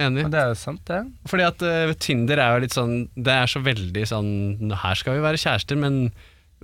enig. 0.00 0.22
Men 0.26 0.30
Det 0.34 0.40
er 0.40 0.48
jo 0.52 0.54
sant, 0.58 0.80
det. 0.90 1.02
Fordi 1.30 1.44
at 1.46 1.62
eh, 1.62 1.92
Tinder 2.02 2.38
er 2.42 2.54
jo 2.56 2.62
litt 2.66 2.74
sånn 2.74 2.94
Det 3.14 3.34
er 3.34 3.46
så 3.50 3.62
veldig 3.62 4.06
sånn 4.10 4.72
Her 4.82 4.94
skal 4.98 5.14
vi 5.18 5.22
være 5.26 5.38
kjærester, 5.38 5.78
men 5.78 6.00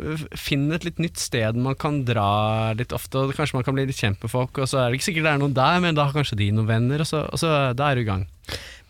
eh, 0.01 0.25
finn 0.41 0.71
et 0.73 0.85
litt 0.89 0.99
nytt 0.99 1.19
sted 1.21 1.57
man 1.61 1.77
kan 1.79 2.01
dra 2.09 2.73
litt 2.79 2.93
ofte, 2.97 3.19
og 3.27 3.35
kanskje 3.37 3.59
man 3.61 3.65
kan 3.67 3.77
bli 3.77 3.85
litt 3.91 4.01
kjent 4.01 4.23
med 4.25 4.31
folk, 4.33 4.57
og 4.59 4.67
så 4.71 4.81
er 4.81 4.91
det 4.91 4.99
ikke 5.01 5.11
sikkert 5.13 5.29
det 5.29 5.33
er 5.37 5.43
noen 5.45 5.55
der, 5.55 5.81
men 5.85 5.95
da 5.99 6.07
har 6.09 6.17
kanskje 6.17 6.39
de 6.41 6.51
noen 6.57 6.67
venner, 6.71 7.05
og 7.05 7.07
så, 7.11 7.27
og 7.29 7.39
så 7.43 7.53
da 7.77 7.91
er 7.91 8.01
du 8.01 8.07
i 8.07 8.09
gang. 8.09 8.25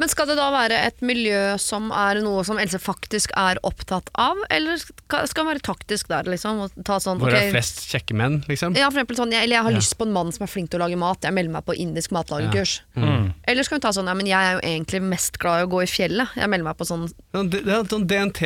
Men 0.00 0.08
skal 0.08 0.24
det 0.30 0.36
da 0.38 0.46
være 0.50 0.72
et 0.86 1.02
miljø 1.04 1.58
som 1.60 1.90
er 1.92 2.22
noe 2.24 2.40
som 2.48 2.56
Else 2.58 2.78
faktisk 2.80 3.34
er 3.36 3.58
opptatt 3.68 4.08
av, 4.16 4.38
eller 4.50 4.78
skal 4.80 5.26
skal 5.28 5.44
det 5.44 5.50
være 5.50 5.60
taktisk 5.66 6.08
der, 6.08 6.24
liksom? 6.24 6.62
Og 6.64 6.70
ta 6.88 6.96
sånn, 6.96 7.18
Hvor 7.20 7.28
det 7.28 7.36
ok, 7.36 7.44
er 7.50 7.52
flest 7.52 7.82
kjekke 7.92 8.16
menn, 8.16 8.38
liksom. 8.48 8.72
Ja, 8.80 8.88
for 8.88 8.96
eksempel 9.02 9.16
sånn, 9.20 9.30
jeg, 9.36 9.42
eller 9.44 9.56
jeg 9.58 9.62
har 9.66 9.72
Ja. 9.72 9.76
lyst 9.76 9.98
på 9.98 10.06
en 10.08 10.12
mann 10.16 10.32
som 10.32 10.44
er 10.44 10.48
flink 10.48 10.70
til 10.70 10.80
å 10.80 10.88
lage 10.88 10.96
mat, 10.96 11.20
jeg 11.20 11.34
melder 11.36 11.52
meg 11.52 11.64
på 11.66 11.76
indisk 11.76 12.12
matlagekurs. 12.16 12.80
Ja. 12.96 13.02
Mm. 13.02 13.34
Eller 13.46 13.62
skal 13.62 13.76
hun 13.76 13.80
ta 13.82 13.92
sånn, 13.92 14.06
ja, 14.08 14.14
men 14.14 14.26
jeg 14.26 14.40
er 14.40 14.52
jo 14.56 14.60
egentlig 14.64 15.02
mest 15.02 15.38
glad 15.38 15.60
i 15.60 15.64
å 15.66 15.70
gå 15.70 15.82
i 15.84 15.86
fjellet, 15.86 16.28
jeg 16.34 16.48
melder 16.48 16.64
meg 16.64 16.76
på 16.78 16.86
sånn 16.88 17.12
Sånn 17.34 17.50
Det 17.50 17.60
det 17.64 17.74
er 17.74 17.78
en 17.80 17.88
sånn 17.92 18.06
DNT, 18.06 18.40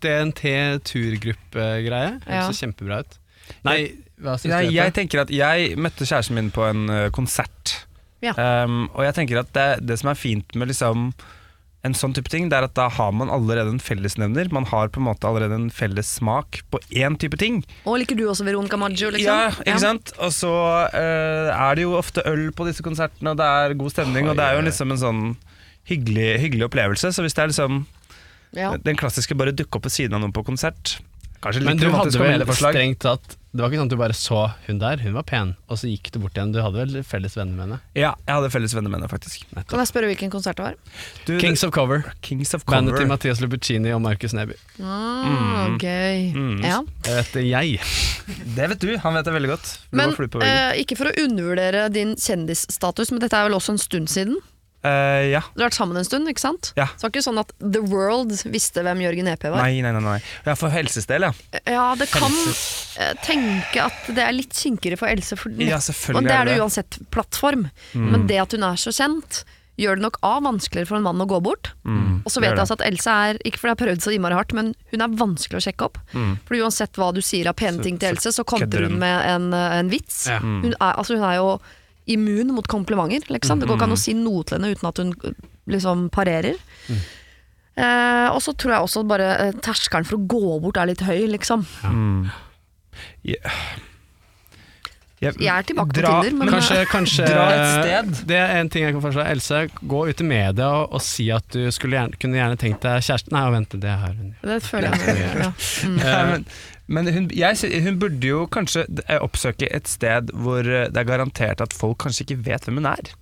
DNT-turgruppe-greie. 0.00 2.20
Det 2.24 2.34
Ja. 2.34 2.50
ser 2.52 2.66
kjempebra 2.66 2.98
ut. 3.00 3.18
Nei, 3.64 3.92
hva 4.20 4.36
syns 4.38 4.52
Jeg, 4.52 4.68
du? 4.68 4.72
jeg 4.74 4.86
Jeppe? 4.86 4.94
tenker 4.94 5.20
at 5.22 5.28
jeg 5.30 5.76
møtte 5.76 6.04
kjæresten 6.06 6.34
min 6.34 6.50
på 6.50 6.62
en 6.68 6.88
ø, 6.88 7.10
konsert. 7.10 7.86
Ja. 8.24 8.34
Um, 8.36 8.88
og 8.94 9.04
jeg 9.06 9.16
tenker 9.16 9.40
at 9.42 9.52
det, 9.56 9.68
det 9.88 9.98
som 10.00 10.10
er 10.12 10.18
fint 10.18 10.56
med 10.58 10.68
liksom 10.72 11.10
en 11.80 11.94
sånn 11.96 12.12
type 12.12 12.28
ting, 12.28 12.50
det 12.52 12.58
er 12.58 12.66
at 12.66 12.74
da 12.76 12.90
har 12.92 13.12
man 13.16 13.30
allerede 13.32 13.72
en 13.72 13.80
fellesnevner. 13.80 14.50
Man 14.52 14.66
har 14.68 14.90
på 14.92 15.00
en 15.00 15.06
måte 15.06 15.24
allerede 15.24 15.56
en 15.56 15.70
felles 15.72 16.10
smak 16.18 16.58
på 16.68 16.80
én 16.92 17.16
type 17.16 17.38
ting. 17.40 17.62
Og 17.88 18.02
liker 18.02 18.18
du 18.18 18.26
også 18.28 18.44
Veronica 18.44 18.76
Maggio, 18.76 19.08
liksom? 19.14 19.32
Ja, 19.32 19.54
ikke 19.64 19.80
sant? 19.80 20.12
Og 20.20 20.34
så 20.36 20.50
uh, 20.92 21.48
er 21.54 21.78
det 21.78 21.86
jo 21.86 21.94
ofte 21.96 22.24
øl 22.28 22.50
på 22.52 22.68
disse 22.68 22.84
konsertene, 22.84 23.32
og 23.32 23.40
det 23.40 23.48
er 23.48 23.78
god 23.80 23.94
stemning, 23.94 24.28
og 24.28 24.36
det 24.36 24.44
er 24.44 24.58
jo 24.58 24.66
liksom 24.68 24.92
en 24.92 25.00
sånn 25.00 25.22
hyggelig, 25.88 26.34
hyggelig 26.44 26.68
opplevelse. 26.68 27.14
Så 27.16 27.24
hvis 27.24 27.38
det 27.38 27.46
er 27.46 27.54
liksom 27.54 27.86
Ja. 28.52 28.74
den 28.76 28.96
klassiske 28.98 29.36
bare 29.38 29.54
dukke 29.54 29.78
opp 29.78 29.84
ved 29.86 29.94
siden 29.94 30.16
av 30.18 30.20
noen 30.20 30.34
på 30.34 30.42
konsert 30.44 30.98
Kanskje 31.40 31.62
Men 31.64 31.76
litt 31.76 31.80
du 31.80 31.86
hadde 31.88 31.96
romantisk 31.96 32.18
vel 32.20 32.32
komedieforslag. 32.34 32.74
strengt 32.74 32.98
tatt 33.00 33.36
Det 33.52 33.62
var 33.64 33.70
ikke 33.72 33.80
sånn 33.80 33.88
at 33.88 33.90
du 33.90 33.96
bare 33.98 34.14
så 34.14 34.40
hun 34.68 34.78
der, 34.78 34.96
hun 35.02 35.14
var 35.16 35.24
pen, 35.26 35.56
og 35.68 35.76
så 35.80 35.88
gikk 35.90 36.12
du 36.12 36.20
bort 36.22 36.36
igjen. 36.38 36.52
Du 36.54 36.60
hadde 36.62 36.76
vel 36.78 37.02
felles 37.02 37.34
venner 37.34 37.50
med 37.56 37.64
henne? 37.64 37.78
Ja, 37.98 38.12
jeg 38.28 38.34
hadde 38.36 38.50
felles 38.52 38.74
venner 38.76 38.92
med 38.92 39.00
henne, 39.00 39.08
faktisk. 39.10 39.42
Kan 39.66 39.80
jeg 39.80 39.88
spørre 39.90 40.06
hvilken 40.06 40.30
konsert 40.30 40.54
det 40.60 40.62
var? 40.68 40.76
Du, 41.26 41.32
Kings 41.42 41.64
of 41.66 41.72
Cover. 41.74 42.04
Kings 42.22 42.54
of 42.54 42.62
Bandet 42.64 42.92
Cover. 42.94 43.02
til 43.02 43.08
Mathias 43.10 43.40
Lubuccini 43.42 43.90
og 43.90 44.02
Markus 44.04 44.32
Neby. 44.38 44.54
Ah, 44.78 45.66
Mm. 45.66 45.78
gøy. 45.82 46.32
Mm. 46.36 46.62
Ja. 46.62 46.78
Det 47.02 47.16
vet 47.16 47.42
jeg. 47.50 47.80
Det 48.54 48.68
vet 48.70 48.78
du, 48.78 48.96
han 48.98 49.14
vet 49.18 49.24
det 49.24 49.34
veldig 49.34 49.48
godt. 49.50 49.78
Du 49.90 49.96
Men 49.96 50.10
var 50.10 50.16
flue 50.16 50.28
på 50.28 50.38
veggen. 50.44 50.70
eh, 50.70 50.82
ikke 50.84 50.96
for 50.96 51.10
å 51.10 51.16
undervurdere 51.24 51.90
din 51.92 52.14
kjendisstatus, 52.14 53.10
men 53.10 53.18
dette 53.18 53.34
er 53.34 53.48
vel 53.48 53.58
også 53.58 53.70
en 53.74 53.78
stund 53.82 54.06
siden? 54.08 54.36
Eh, 54.82 55.26
ja. 55.34 55.42
Du 55.52 55.60
har 55.60 55.68
vært 55.68 55.76
sammen 55.76 55.98
en 56.00 56.06
stund, 56.08 56.28
ikke 56.30 56.40
sant? 56.40 56.70
Ja. 56.78 56.86
Så 56.94 57.02
det 57.02 57.08
var 57.08 57.12
ikke 57.14 57.26
sånn 57.26 57.40
at 57.42 57.52
The 57.60 57.82
World 57.84 58.32
visste 58.48 58.84
hvem 58.86 59.02
Jørgen 59.04 59.28
EP 59.28 59.44
var? 59.50 59.60
Nei, 59.60 59.82
nei, 59.84 59.92
nei. 59.92 60.00
nei. 60.06 60.18
Ja, 60.46 60.54
for 60.56 60.72
helsesdel, 60.72 61.28
ja. 61.28 61.32
Ja, 61.68 61.86
det 62.00 62.08
kan 62.14 62.32
eh, 62.32 63.12
tenke 63.26 63.84
at 63.90 64.08
det 64.08 64.24
er 64.24 64.36
litt 64.36 64.56
kinkigere 64.56 64.96
for 65.00 65.12
Else. 65.12 65.36
For 65.36 65.52
Ja, 65.60 65.80
selvfølgelig 65.84 66.22
og 66.22 66.28
det 66.30 66.36
er 66.38 66.48
det 66.48 66.58
uansett 66.64 67.00
plattform. 67.12 67.68
Mm. 67.92 68.06
Men 68.14 68.28
det 68.30 68.40
at 68.40 68.56
hun 68.56 68.64
er 68.70 68.80
så 68.80 68.94
kjent, 68.94 69.42
gjør 69.80 69.96
det 69.96 70.04
nok 70.04 70.16
A 70.26 70.34
vanskeligere 70.44 70.88
for 70.90 70.98
en 70.98 71.04
mann 71.06 71.20
å 71.24 71.26
gå 71.28 71.38
bort. 71.44 71.70
Mm, 71.88 72.20
Og 72.24 72.32
så 72.32 72.42
vet 72.42 72.52
jeg 72.52 72.60
altså 72.64 72.76
at 72.76 72.82
Else 72.84 73.12
er, 73.28 73.38
ikke 73.48 73.60
fordi 73.62 73.70
jeg 73.70 73.76
har 73.78 73.82
prøvd 73.86 74.04
så 74.04 74.12
innmari 74.12 74.36
hardt, 74.36 74.52
men 74.56 74.72
hun 74.92 75.04
er 75.04 75.14
vanskelig 75.20 75.60
å 75.60 75.64
sjekke 75.64 75.86
opp. 75.88 76.00
Mm. 76.12 76.34
For 76.48 76.60
uansett 76.60 77.00
hva 77.00 77.08
du 77.16 77.20
sier 77.24 77.48
av 77.48 77.56
pene 77.56 77.80
ting 77.84 77.96
til 78.00 78.12
Else, 78.12 78.32
så 78.36 78.44
kommer 78.44 78.68
kontrer 78.68 78.88
hun. 78.90 78.98
med 79.00 79.16
en, 79.28 79.52
eh, 79.56 79.78
en 79.80 79.92
vits. 79.92 80.26
Ja. 80.28 80.40
Hun, 80.44 80.72
er, 80.74 80.92
altså 81.00 81.16
hun 81.16 81.24
er 81.24 81.38
jo 81.38 81.48
immun 82.14 82.52
mot 82.56 82.66
komplimenter, 82.70 83.30
liksom. 83.32 83.60
Det 83.60 83.68
går 83.68 83.78
ikke 83.78 83.88
an 83.90 83.96
å 83.96 84.00
si 84.00 84.14
noe 84.18 84.44
til 84.46 84.58
henne 84.58 84.74
uten 84.74 84.90
at 84.90 85.00
hun 85.02 85.14
eh, 85.24 85.40
liksom 85.70 86.08
parerer. 86.14 86.58
Eh, 86.90 88.28
og 88.30 88.40
så 88.44 88.54
tror 88.58 88.74
jeg 88.74 88.88
også 88.88 89.04
bare 89.08 89.28
eh, 89.46 89.60
terskelen 89.64 90.08
for 90.08 90.18
å 90.18 90.24
gå 90.30 90.58
bort 90.64 90.80
er 90.80 90.90
litt 90.92 91.04
høy, 91.06 91.24
liksom. 91.36 91.66
Ja. 91.84 93.36
Yeah. 93.36 93.78
Jeg 95.20 95.50
er 95.52 95.66
tilbake 95.68 95.92
på 95.92 96.00
Tinder, 96.00 96.32
men 96.32 96.48
Kanskje, 96.48 96.78
kanskje 96.88 97.26
Dra 97.28 97.42
et 97.52 97.72
sted. 97.74 98.22
Det 98.30 98.38
er 98.40 98.54
en 98.56 98.70
ting 98.72 98.86
jeg 98.86 98.94
kan 98.96 99.02
foreslå. 99.04 99.26
Else, 99.28 99.58
gå 99.92 100.00
ut 100.08 100.22
i 100.24 100.24
media 100.24 100.68
og, 100.78 100.94
og 100.96 101.02
si 101.04 101.26
at 101.34 101.44
du 101.52 101.66
skulle 101.76 101.98
gjerne, 101.98 102.16
kunne 102.22 102.40
gjerne 102.40 102.56
tenkt 102.60 102.80
deg 102.86 103.04
kjæreste 103.04 103.34
Nei, 103.36 103.42
vent, 103.52 103.76
det 103.82 103.96
har 104.00 104.14
hun. 104.16 104.30
Det 104.40 104.56
føler 104.64 104.96
jeg 104.96 105.04
med. 105.04 105.44
Ja. 105.44 105.52
Mm. 105.80 105.96
Nei, 105.96 106.22
men 106.28 106.42
men 106.90 107.06
hun, 107.14 107.28
jeg, 107.32 107.56
hun 107.86 107.98
burde 108.02 108.26
jo 108.32 108.42
kanskje 108.50 108.82
eh, 109.06 109.20
oppsøke 109.22 109.68
et 109.70 109.86
sted 109.90 110.32
hvor 110.34 110.66
eh, 110.66 110.88
det 110.90 111.00
er 111.04 111.08
garantert 111.08 111.62
at 111.64 111.72
folk 111.76 112.00
kanskje 112.04 112.26
ikke 112.26 112.40
vet 112.50 112.66
hvem 112.66 112.80
hun 112.82 112.88
er. 112.90 113.12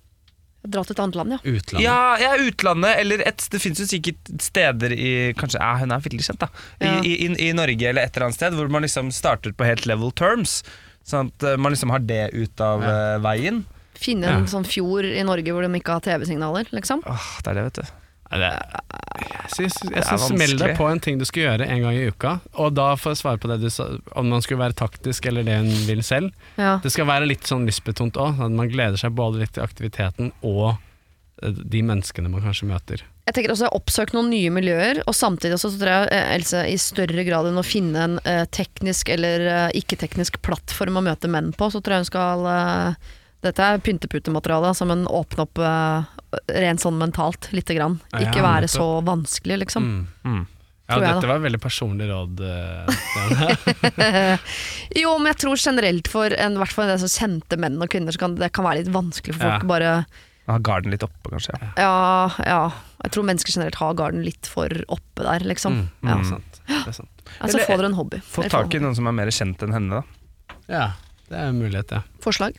Dra 0.67 0.81
til 0.83 0.91
et 0.91 0.99
annet 0.99 1.15
land, 1.15 1.31
ja. 1.31 1.39
Utlandet. 1.47 1.83
Ja, 1.85 1.99
ja 2.19 2.31
utlandet, 2.43 2.97
eller 2.99 3.21
et, 3.29 3.45
det 3.53 3.61
finnes 3.63 3.79
jo 3.79 3.85
sikkert 3.87 4.31
steder 4.43 4.91
i 4.91 5.11
Kanskje 5.39 5.61
ja, 5.61 5.69
hun 5.79 5.93
er 5.95 6.01
veldig 6.03 6.25
kjent, 6.25 6.41
da. 6.43 6.49
I, 6.81 6.89
Ja. 6.89 6.97
i, 7.05 7.13
i, 7.29 7.29
I 7.47 7.53
Norge 7.55 7.87
eller 7.93 8.03
et 8.09 8.11
eller 8.17 8.27
annet 8.27 8.39
sted 8.41 8.57
hvor 8.57 8.67
man 8.73 8.83
liksom 8.83 9.13
starter 9.15 9.55
på 9.55 9.69
helt 9.69 9.85
level 9.87 10.11
terms. 10.19 10.57
Sånn 11.07 11.31
at 11.31 11.47
eh, 11.53 11.55
man 11.61 11.71
liksom 11.77 11.93
har 11.95 12.03
det 12.03 12.25
ut 12.35 12.59
av 12.65 12.83
veien. 13.23 13.63
Finne 13.99 14.27
en 14.33 14.43
Ja. 14.43 14.51
sånn 14.51 14.67
fjord 14.67 15.07
i 15.07 15.23
Norge 15.27 15.51
hvor 15.55 15.63
de 15.63 15.71
ikke 15.79 15.95
har 15.95 16.03
TV-signaler, 16.09 16.67
liksom. 16.75 17.05
Åh, 17.07 17.29
det 17.43 17.53
er 17.53 17.61
det, 17.61 17.65
vet 17.69 17.79
du. 17.85 17.95
Jeg 18.29 19.49
syns, 19.55 19.77
smell 20.27 20.53
deg 20.59 20.75
på 20.77 20.85
en 20.85 21.01
ting 21.01 21.17
du 21.17 21.25
skal 21.25 21.47
gjøre 21.47 21.65
en 21.65 21.81
gang 21.81 21.95
i 21.97 22.09
uka, 22.11 22.35
og 22.61 22.75
da 22.77 22.91
får 22.99 23.15
jeg 23.15 23.21
svare 23.23 23.41
på 23.41 23.49
det 23.49 23.57
du 23.63 23.69
sa, 23.73 23.87
om 24.19 24.29
man 24.29 24.43
skulle 24.45 24.61
være 24.61 24.77
taktisk 24.77 25.25
eller 25.29 25.47
det 25.47 25.55
en 25.57 25.71
vil 25.87 26.03
selv. 26.05 26.29
Ja. 26.59 26.77
Det 26.83 26.93
skal 26.93 27.09
være 27.09 27.29
litt 27.29 27.49
sånn 27.49 27.65
lystbetont 27.67 28.19
òg, 28.21 28.43
at 28.45 28.53
man 28.53 28.69
gleder 28.69 29.01
seg 29.01 29.17
både 29.17 29.41
litt 29.41 29.55
til 29.57 29.65
aktiviteten 29.65 30.29
og 30.45 30.75
eh, 31.41 31.49
de 31.49 31.81
menneskene 31.89 32.29
man 32.29 32.45
kanskje 32.45 32.69
møter. 32.69 33.05
Jeg 33.29 33.35
tenker 33.37 33.53
også 33.53 33.69
Oppsøk 33.77 34.13
noen 34.13 34.29
nye 34.31 34.53
miljøer, 34.53 35.01
og 35.09 35.17
samtidig 35.17 35.57
også 35.57 35.73
så 35.73 35.81
tror 35.81 35.95
jeg 35.95 36.11
eh, 36.13 36.33
Else 36.37 36.65
i 36.69 36.77
større 36.81 37.25
grad 37.25 37.49
enn 37.49 37.61
å 37.61 37.65
finne 37.65 38.05
en 38.05 38.19
eh, 38.29 38.45
teknisk 38.53 39.09
eller 39.17 39.73
ikke-teknisk 39.77 40.37
plattform 40.45 41.01
å 41.01 41.07
møte 41.09 41.31
menn 41.31 41.49
på, 41.57 41.73
så 41.73 41.81
tror 41.81 41.97
jeg 41.97 42.05
hun 42.05 42.13
skal 42.13 42.49
Dette 43.41 43.63
er 43.63 43.79
pynteputemateriale, 43.79 44.73
som 44.75 44.91
en 44.91 45.05
åpne 45.07 45.45
opp 45.45 45.59
uh, 45.63 46.03
rent 46.51 46.81
sånn 46.83 46.97
mentalt, 46.99 47.47
lite 47.55 47.77
grann. 47.77 47.99
Ikke 48.19 48.41
være 48.43 48.67
så 48.67 48.87
vanskelig, 49.07 49.61
liksom. 49.63 49.85
Mm. 50.27 50.41
Ja, 50.89 50.95
Tror 50.95 51.03
jeg, 51.05 51.13
dette 51.13 51.27
da. 51.27 51.29
var 51.35 51.41
veldig 51.43 51.59
personlig 51.61 52.07
råd. 52.09 52.39
eh, 52.41 54.37
jo, 55.03 55.11
men 55.19 55.29
jeg 55.31 55.37
tror 55.43 55.59
generelt 55.61 56.09
for 56.11 56.33
en, 56.33 56.57
hvert 56.57 56.73
fall 56.73 56.89
det 56.89 56.95
som 57.03 57.11
kjente 57.13 57.59
menn 57.61 57.77
og 57.81 57.91
kvinner, 57.93 58.15
så 58.15 58.23
kan 58.23 58.33
det 58.39 58.49
kan 58.55 58.65
være 58.65 58.81
litt 58.83 58.91
vanskelig 58.95 59.35
for 59.37 59.45
folk 59.45 59.65
Ja. 59.67 59.69
bare 59.69 59.91
Ha 60.49 60.55
garden 60.65 60.89
litt 60.89 61.03
oppe, 61.05 61.29
kanskje. 61.29 61.53
Ja. 61.61 61.67
Ja, 61.77 62.31
ja. 62.41 62.61
Jeg 63.05 63.11
tror 63.13 63.27
mennesker 63.29 63.53
generelt 63.53 63.75
har 63.77 63.93
garden 63.99 64.23
litt 64.25 64.47
for 64.49 64.73
oppe 64.89 65.21
der, 65.27 65.45
liksom. 65.45 65.75
Mm, 65.77 65.89
Ja. 66.09 66.15
det 66.15 66.25
er 66.25 66.29
sant. 66.31 66.61
Det 66.65 66.79
er 66.89 66.97
sant. 66.97 67.21
Altså, 67.39 67.59
få 67.69 67.77
dere 67.77 67.85
en 67.91 67.99
hobby. 67.99 68.17
Få 68.25 68.49
tak 68.49 68.73
i 68.73 68.79
noen 68.81 68.95
som 68.97 69.05
er 69.05 69.13
mer 69.13 69.29
kjent 69.29 69.61
enn 69.61 69.75
henne, 69.77 70.01
da. 70.01 70.55
Ja, 70.67 70.87
det 71.29 71.37
er 71.37 71.51
en 71.53 71.61
mulighet, 71.61 71.93
ja. 71.93 72.01
Forslag? 72.25 72.57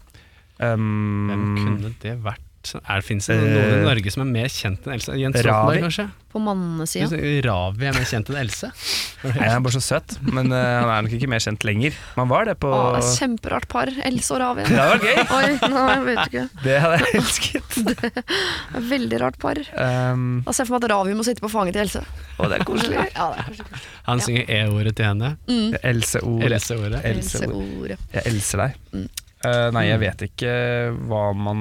Um, 0.61 1.27
Hvem 1.31 1.45
kunne 1.65 1.95
det 2.05 2.17
vært? 2.25 2.47
Er, 2.61 3.01
Fins 3.01 3.25
det 3.25 3.39
noen 3.41 3.55
Eh, 3.57 3.71
i 3.79 3.85
Norge 3.87 4.11
som 4.13 4.21
er 4.21 4.27
mer 4.35 4.51
kjent 4.53 4.85
enn 4.85 4.93
Else? 4.93 5.15
Jens 5.17 5.33
Ravi? 5.39 5.47
Stoltenberg, 5.49 5.85
kanskje? 5.87 6.05
På 6.35 6.43
mannesida? 6.45 7.07
Ravi 7.47 7.87
er 7.89 7.95
mer 7.97 8.05
kjent 8.11 8.29
enn 8.29 8.37
Else? 8.43 8.69
Nei, 9.25 9.31
han 9.39 9.55
er 9.55 9.63
bare 9.65 9.73
så 9.79 9.81
søt, 9.81 10.13
men 10.29 10.53
uh, 10.53 10.59
han 10.61 10.91
er 10.93 11.07
nok 11.07 11.15
ikke 11.17 11.31
mer 11.33 11.41
kjent 11.41 11.65
lenger. 11.65 11.97
Man 12.21 12.29
var 12.29 12.45
det 12.51 12.59
på 12.61 12.69
Å, 12.69 13.01
kjemperart 13.17 13.65
par. 13.73 13.89
Else 14.05 14.37
og 14.37 14.43
Ravi. 14.43 14.67
Det 14.69 14.77
var 14.77 15.01
gøy! 15.07 15.23
Oi, 15.39 15.71
nei, 15.73 15.87
jeg 15.95 16.05
vet 16.11 16.21
ikke. 16.27 16.45
Det 16.67 16.77
hadde 16.85 16.99
jeg 17.01 17.17
elsket. 17.23 17.79
Det 17.89 18.13
er 18.13 18.87
Veldig 18.93 19.23
rart 19.25 19.41
par. 19.41 19.63
Um, 19.81 20.29
Da 20.45 20.53
ser 20.53 20.67
jeg 20.67 20.69
for 20.69 20.77
meg 20.77 20.85
at 20.85 20.93
Ravi 20.93 21.17
må 21.17 21.25
sitte 21.31 21.47
på 21.47 21.53
fanget 21.57 21.79
til 21.79 21.87
Else. 21.87 22.05
å, 22.37 22.45
det 22.53 22.61
er 22.61 22.67
koselig. 22.69 23.01
Ja, 23.17 23.31
det 23.33 23.41
er 23.41 23.49
koselig. 23.49 23.83
Han 24.11 24.21
synger 24.29 24.53
E-ordet 24.61 24.95
til 25.01 25.09
henne. 25.09 25.33
Mm. 25.49 25.81
Else-ord. 25.81 26.45
Else-ordet. 26.53 27.03
Else-ord. 27.15 27.57
Else-ordet. 27.57 27.99
Jeg 28.19 28.29
elser 28.35 28.67
deg. 28.67 28.79
Mm. 28.93 29.09
Eh, 29.45 29.71
nei, 29.73 29.87
jeg 29.89 30.01
vet 30.03 30.23
ikke 30.29 30.51
hva 31.09 31.31
man 31.33 31.61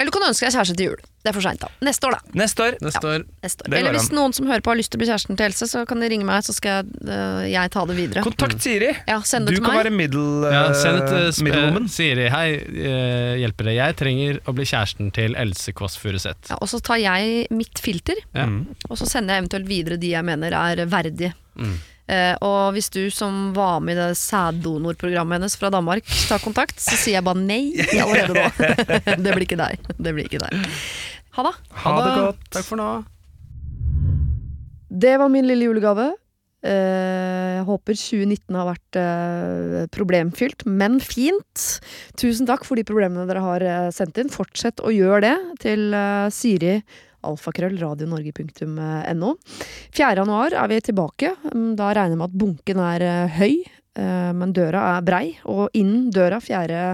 Eller 0.00 0.10
du 0.10 0.14
kan 0.16 0.24
ønske 0.26 0.48
deg 0.48 0.54
kjæreste 0.56 0.74
til 0.76 0.88
jul. 0.90 1.02
Det 1.24 1.30
er 1.30 1.34
for 1.36 1.44
seint, 1.46 1.60
da. 1.62 1.68
Neste 1.86 2.08
år, 2.08 2.16
da. 2.18 2.32
Neste 2.36 2.64
år. 2.66 2.74
Neste 2.82 3.06
år. 3.08 3.22
Neste 3.46 3.64
år. 3.64 3.76
Eller 3.78 3.94
hvis 3.94 4.08
noen 4.12 4.34
som 4.36 4.48
hører 4.50 4.60
på 4.66 4.72
har 4.72 4.76
lyst 4.76 4.90
til 4.92 4.98
å 4.98 5.00
bli 5.00 5.06
kjæresten 5.08 5.38
til 5.38 5.46
Else, 5.46 5.68
så 5.70 5.84
kan 5.88 6.02
de 6.02 6.08
ringe 6.10 6.26
meg, 6.28 6.42
så 6.44 6.52
skal 6.52 6.82
jeg, 6.82 6.98
uh, 7.08 7.44
jeg 7.48 7.70
ta 7.72 7.84
det 7.88 7.96
videre. 7.96 8.24
Kontakt 8.26 8.60
Siri. 8.66 8.90
Ja, 9.08 9.20
send 9.24 9.46
Du 9.46 9.52
det 9.54 9.60
til 9.60 9.64
kan 9.64 9.72
meg. 9.76 9.84
være 9.86 9.94
middel... 9.94 10.26
Ja, 10.52 10.64
uh, 10.66 10.74
send 10.76 10.98
et 11.00 11.14
uh, 11.14 11.30
sp- 11.30 11.46
middlewoman. 11.46 11.86
Siri, 11.94 12.26
hei, 12.34 12.48
uh, 12.58 13.32
hjelper 13.40 13.70
det. 13.70 13.76
Jeg 13.78 13.96
trenger 14.02 14.42
å 14.44 14.56
bli 14.58 14.66
kjæresten 14.68 15.14
til 15.16 15.38
Else 15.46 15.72
Kåss 15.78 15.96
Furuseth. 16.02 16.50
Ja, 16.52 16.58
og 16.60 16.68
så 16.74 16.82
tar 16.84 17.00
jeg 17.00 17.46
mitt 17.54 17.80
filter, 17.80 18.18
Ja. 18.34 18.44
Mm. 18.50 18.60
og 18.90 18.98
så 19.00 19.06
sender 19.08 19.38
jeg 19.38 19.46
eventuelt 19.46 19.70
videre 19.70 19.96
de 20.02 20.12
jeg 20.18 20.26
mener 20.26 20.58
er 20.58 20.84
verdige. 20.90 21.32
Mm. 21.56 21.78
Eh, 22.04 22.34
og 22.44 22.74
hvis 22.76 22.90
du 22.92 23.06
som 23.08 23.52
var 23.56 23.78
med 23.80 23.96
i 23.96 24.00
det 24.02 24.18
sæddonorprogrammet 24.20 25.38
hennes 25.38 25.54
fra 25.56 25.70
Danmark 25.72 26.04
tar 26.28 26.42
kontakt, 26.44 26.76
så 26.82 26.98
sier 27.00 27.16
jeg 27.18 27.24
bare 27.24 27.40
nei 27.40 27.72
allerede 27.96 28.36
nå. 28.36 28.74
det 29.24 29.32
blir 29.32 29.46
ikke 29.46 29.60
deg. 29.60 29.86
Det 29.96 30.12
blir 30.12 30.28
ikke 30.28 30.42
deg. 30.42 30.66
Ha 31.38 31.46
det. 31.46 31.54
Ha 31.84 31.94
det 31.96 32.10
godt. 32.18 32.44
Takk 32.58 32.68
for 32.68 32.80
nå. 32.80 32.90
Det 34.94 35.14
var 35.18 35.32
min 35.32 35.48
lille 35.48 35.66
julegave. 35.70 36.10
Eh, 36.64 37.54
Jeg 37.54 37.64
håper 37.70 37.96
2019 37.96 38.58
har 38.60 38.68
vært 38.68 38.98
eh, 39.00 39.80
problemfylt, 39.96 40.66
men 40.68 41.00
fint. 41.00 41.64
Tusen 42.20 42.48
takk 42.48 42.68
for 42.68 42.76
de 42.76 42.84
problemene 42.84 43.24
dere 43.30 43.42
har 43.44 43.64
sendt 43.96 44.20
inn. 44.20 44.28
Fortsett 44.32 44.84
å 44.84 44.92
gjøre 44.92 45.24
det 45.24 45.34
til 45.64 45.88
Siri 46.36 46.76
alfakrøll 47.26 47.78
radionorge.no. 47.80 49.30
4. 49.94 50.10
januar 50.20 50.56
er 50.60 50.68
vi 50.72 50.80
tilbake. 50.90 51.34
Mm, 51.52 51.72
Da 51.78 51.92
regner 51.96 52.14
jeg 52.14 52.20
med 52.20 52.30
at 52.30 52.38
bunken 52.44 52.82
er 52.84 53.06
eh, 53.08 53.38
høy, 53.38 53.54
eh, 53.96 54.32
men 54.36 54.52
døra 54.56 54.84
er 54.96 55.06
brei. 55.06 55.24
Og 55.50 55.68
innen 55.74 56.10
døra 56.14 56.40
4. 56.44 56.84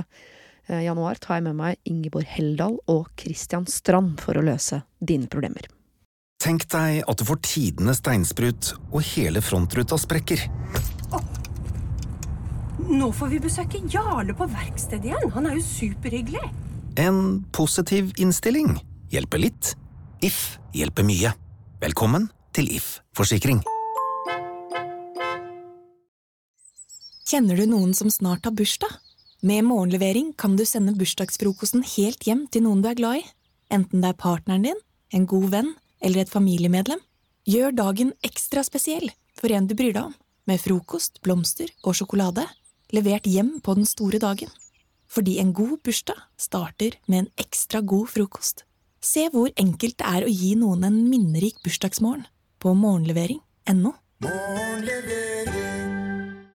eh, 0.71 0.81
januar 0.87 1.19
tar 1.21 1.39
jeg 1.41 1.49
med 1.49 1.59
meg 1.59 1.77
Ingeborg 1.91 2.27
Heldal 2.37 2.79
og 2.89 3.11
Christian 3.19 3.67
Strand 3.67 4.21
for 4.23 4.39
å 4.39 4.45
løse 4.47 4.83
dine 5.01 5.27
problemer. 5.31 5.67
Tenk 6.41 6.65
deg 6.73 7.03
at 7.05 7.21
du 7.21 7.27
får 7.29 7.43
tidenes 7.45 7.99
steinsprut, 8.01 8.71
og 8.95 9.03
hele 9.13 9.43
frontruta 9.45 9.99
sprekker. 10.01 10.47
Nå 12.91 13.11
får 13.13 13.29
vi 13.35 13.41
besøke 13.45 13.81
Jarle 13.93 14.33
på 14.35 14.47
verkstedet 14.51 15.11
igjen. 15.11 15.31
Han 15.37 15.47
er 15.51 15.59
jo 15.59 15.67
superhyggelig. 15.67 16.41
En 16.99 17.45
positiv 17.55 18.09
innstilling 18.19 18.73
hjelper 19.13 19.43
litt. 19.45 19.75
If 20.21 20.59
hjelper 20.77 21.01
mye. 21.09 21.31
Velkommen 21.81 22.27
til 22.53 22.67
If 22.77 22.99
forsikring. 23.17 23.63
Kjenner 27.25 27.57
du 27.57 27.65
noen 27.71 27.95
som 27.97 28.13
snart 28.13 28.45
har 28.45 28.53
bursdag? 28.53 28.93
Med 29.41 29.65
morgenlevering 29.65 30.35
kan 30.37 30.59
du 30.61 30.67
sende 30.69 30.93
bursdagsfrokosten 30.99 31.87
helt 31.95 32.29
hjem 32.29 32.45
til 32.53 32.67
noen 32.67 32.85
du 32.85 32.91
er 32.93 33.01
glad 33.01 33.23
i. 33.23 33.25
Enten 33.73 34.05
det 34.05 34.13
er 34.13 34.21
partneren 34.21 34.69
din, 34.69 34.85
en 35.09 35.25
god 35.25 35.49
venn 35.57 35.75
eller 36.05 36.27
et 36.27 36.37
familiemedlem. 36.37 37.01
Gjør 37.49 37.73
dagen 37.81 38.13
ekstra 38.21 38.61
spesiell 38.67 39.09
for 39.41 39.49
en 39.49 39.73
du 39.73 39.73
bryr 39.73 39.95
deg 39.97 40.05
om, 40.11 40.17
med 40.45 40.61
frokost, 40.61 41.23
blomster 41.25 41.73
og 41.81 41.97
sjokolade, 41.97 42.45
levert 42.93 43.25
hjem 43.25 43.57
på 43.65 43.81
den 43.81 43.89
store 43.89 44.21
dagen. 44.21 44.53
Fordi 45.09 45.41
en 45.41 45.57
god 45.57 45.79
bursdag 45.81 46.27
starter 46.37 47.01
med 47.09 47.25
en 47.25 47.37
ekstra 47.41 47.81
god 47.81 48.13
frokost. 48.13 48.67
Se 49.01 49.23
hvor 49.33 49.49
enkelt 49.57 49.97
det 49.97 50.07
er 50.07 50.27
å 50.27 50.33
gi 50.33 50.53
noen 50.61 50.85
en 50.85 50.99
minnerik 51.09 51.63
bursdagsmorgen 51.65 52.27
på 52.61 52.75
morgenlevering.no. 52.77 53.95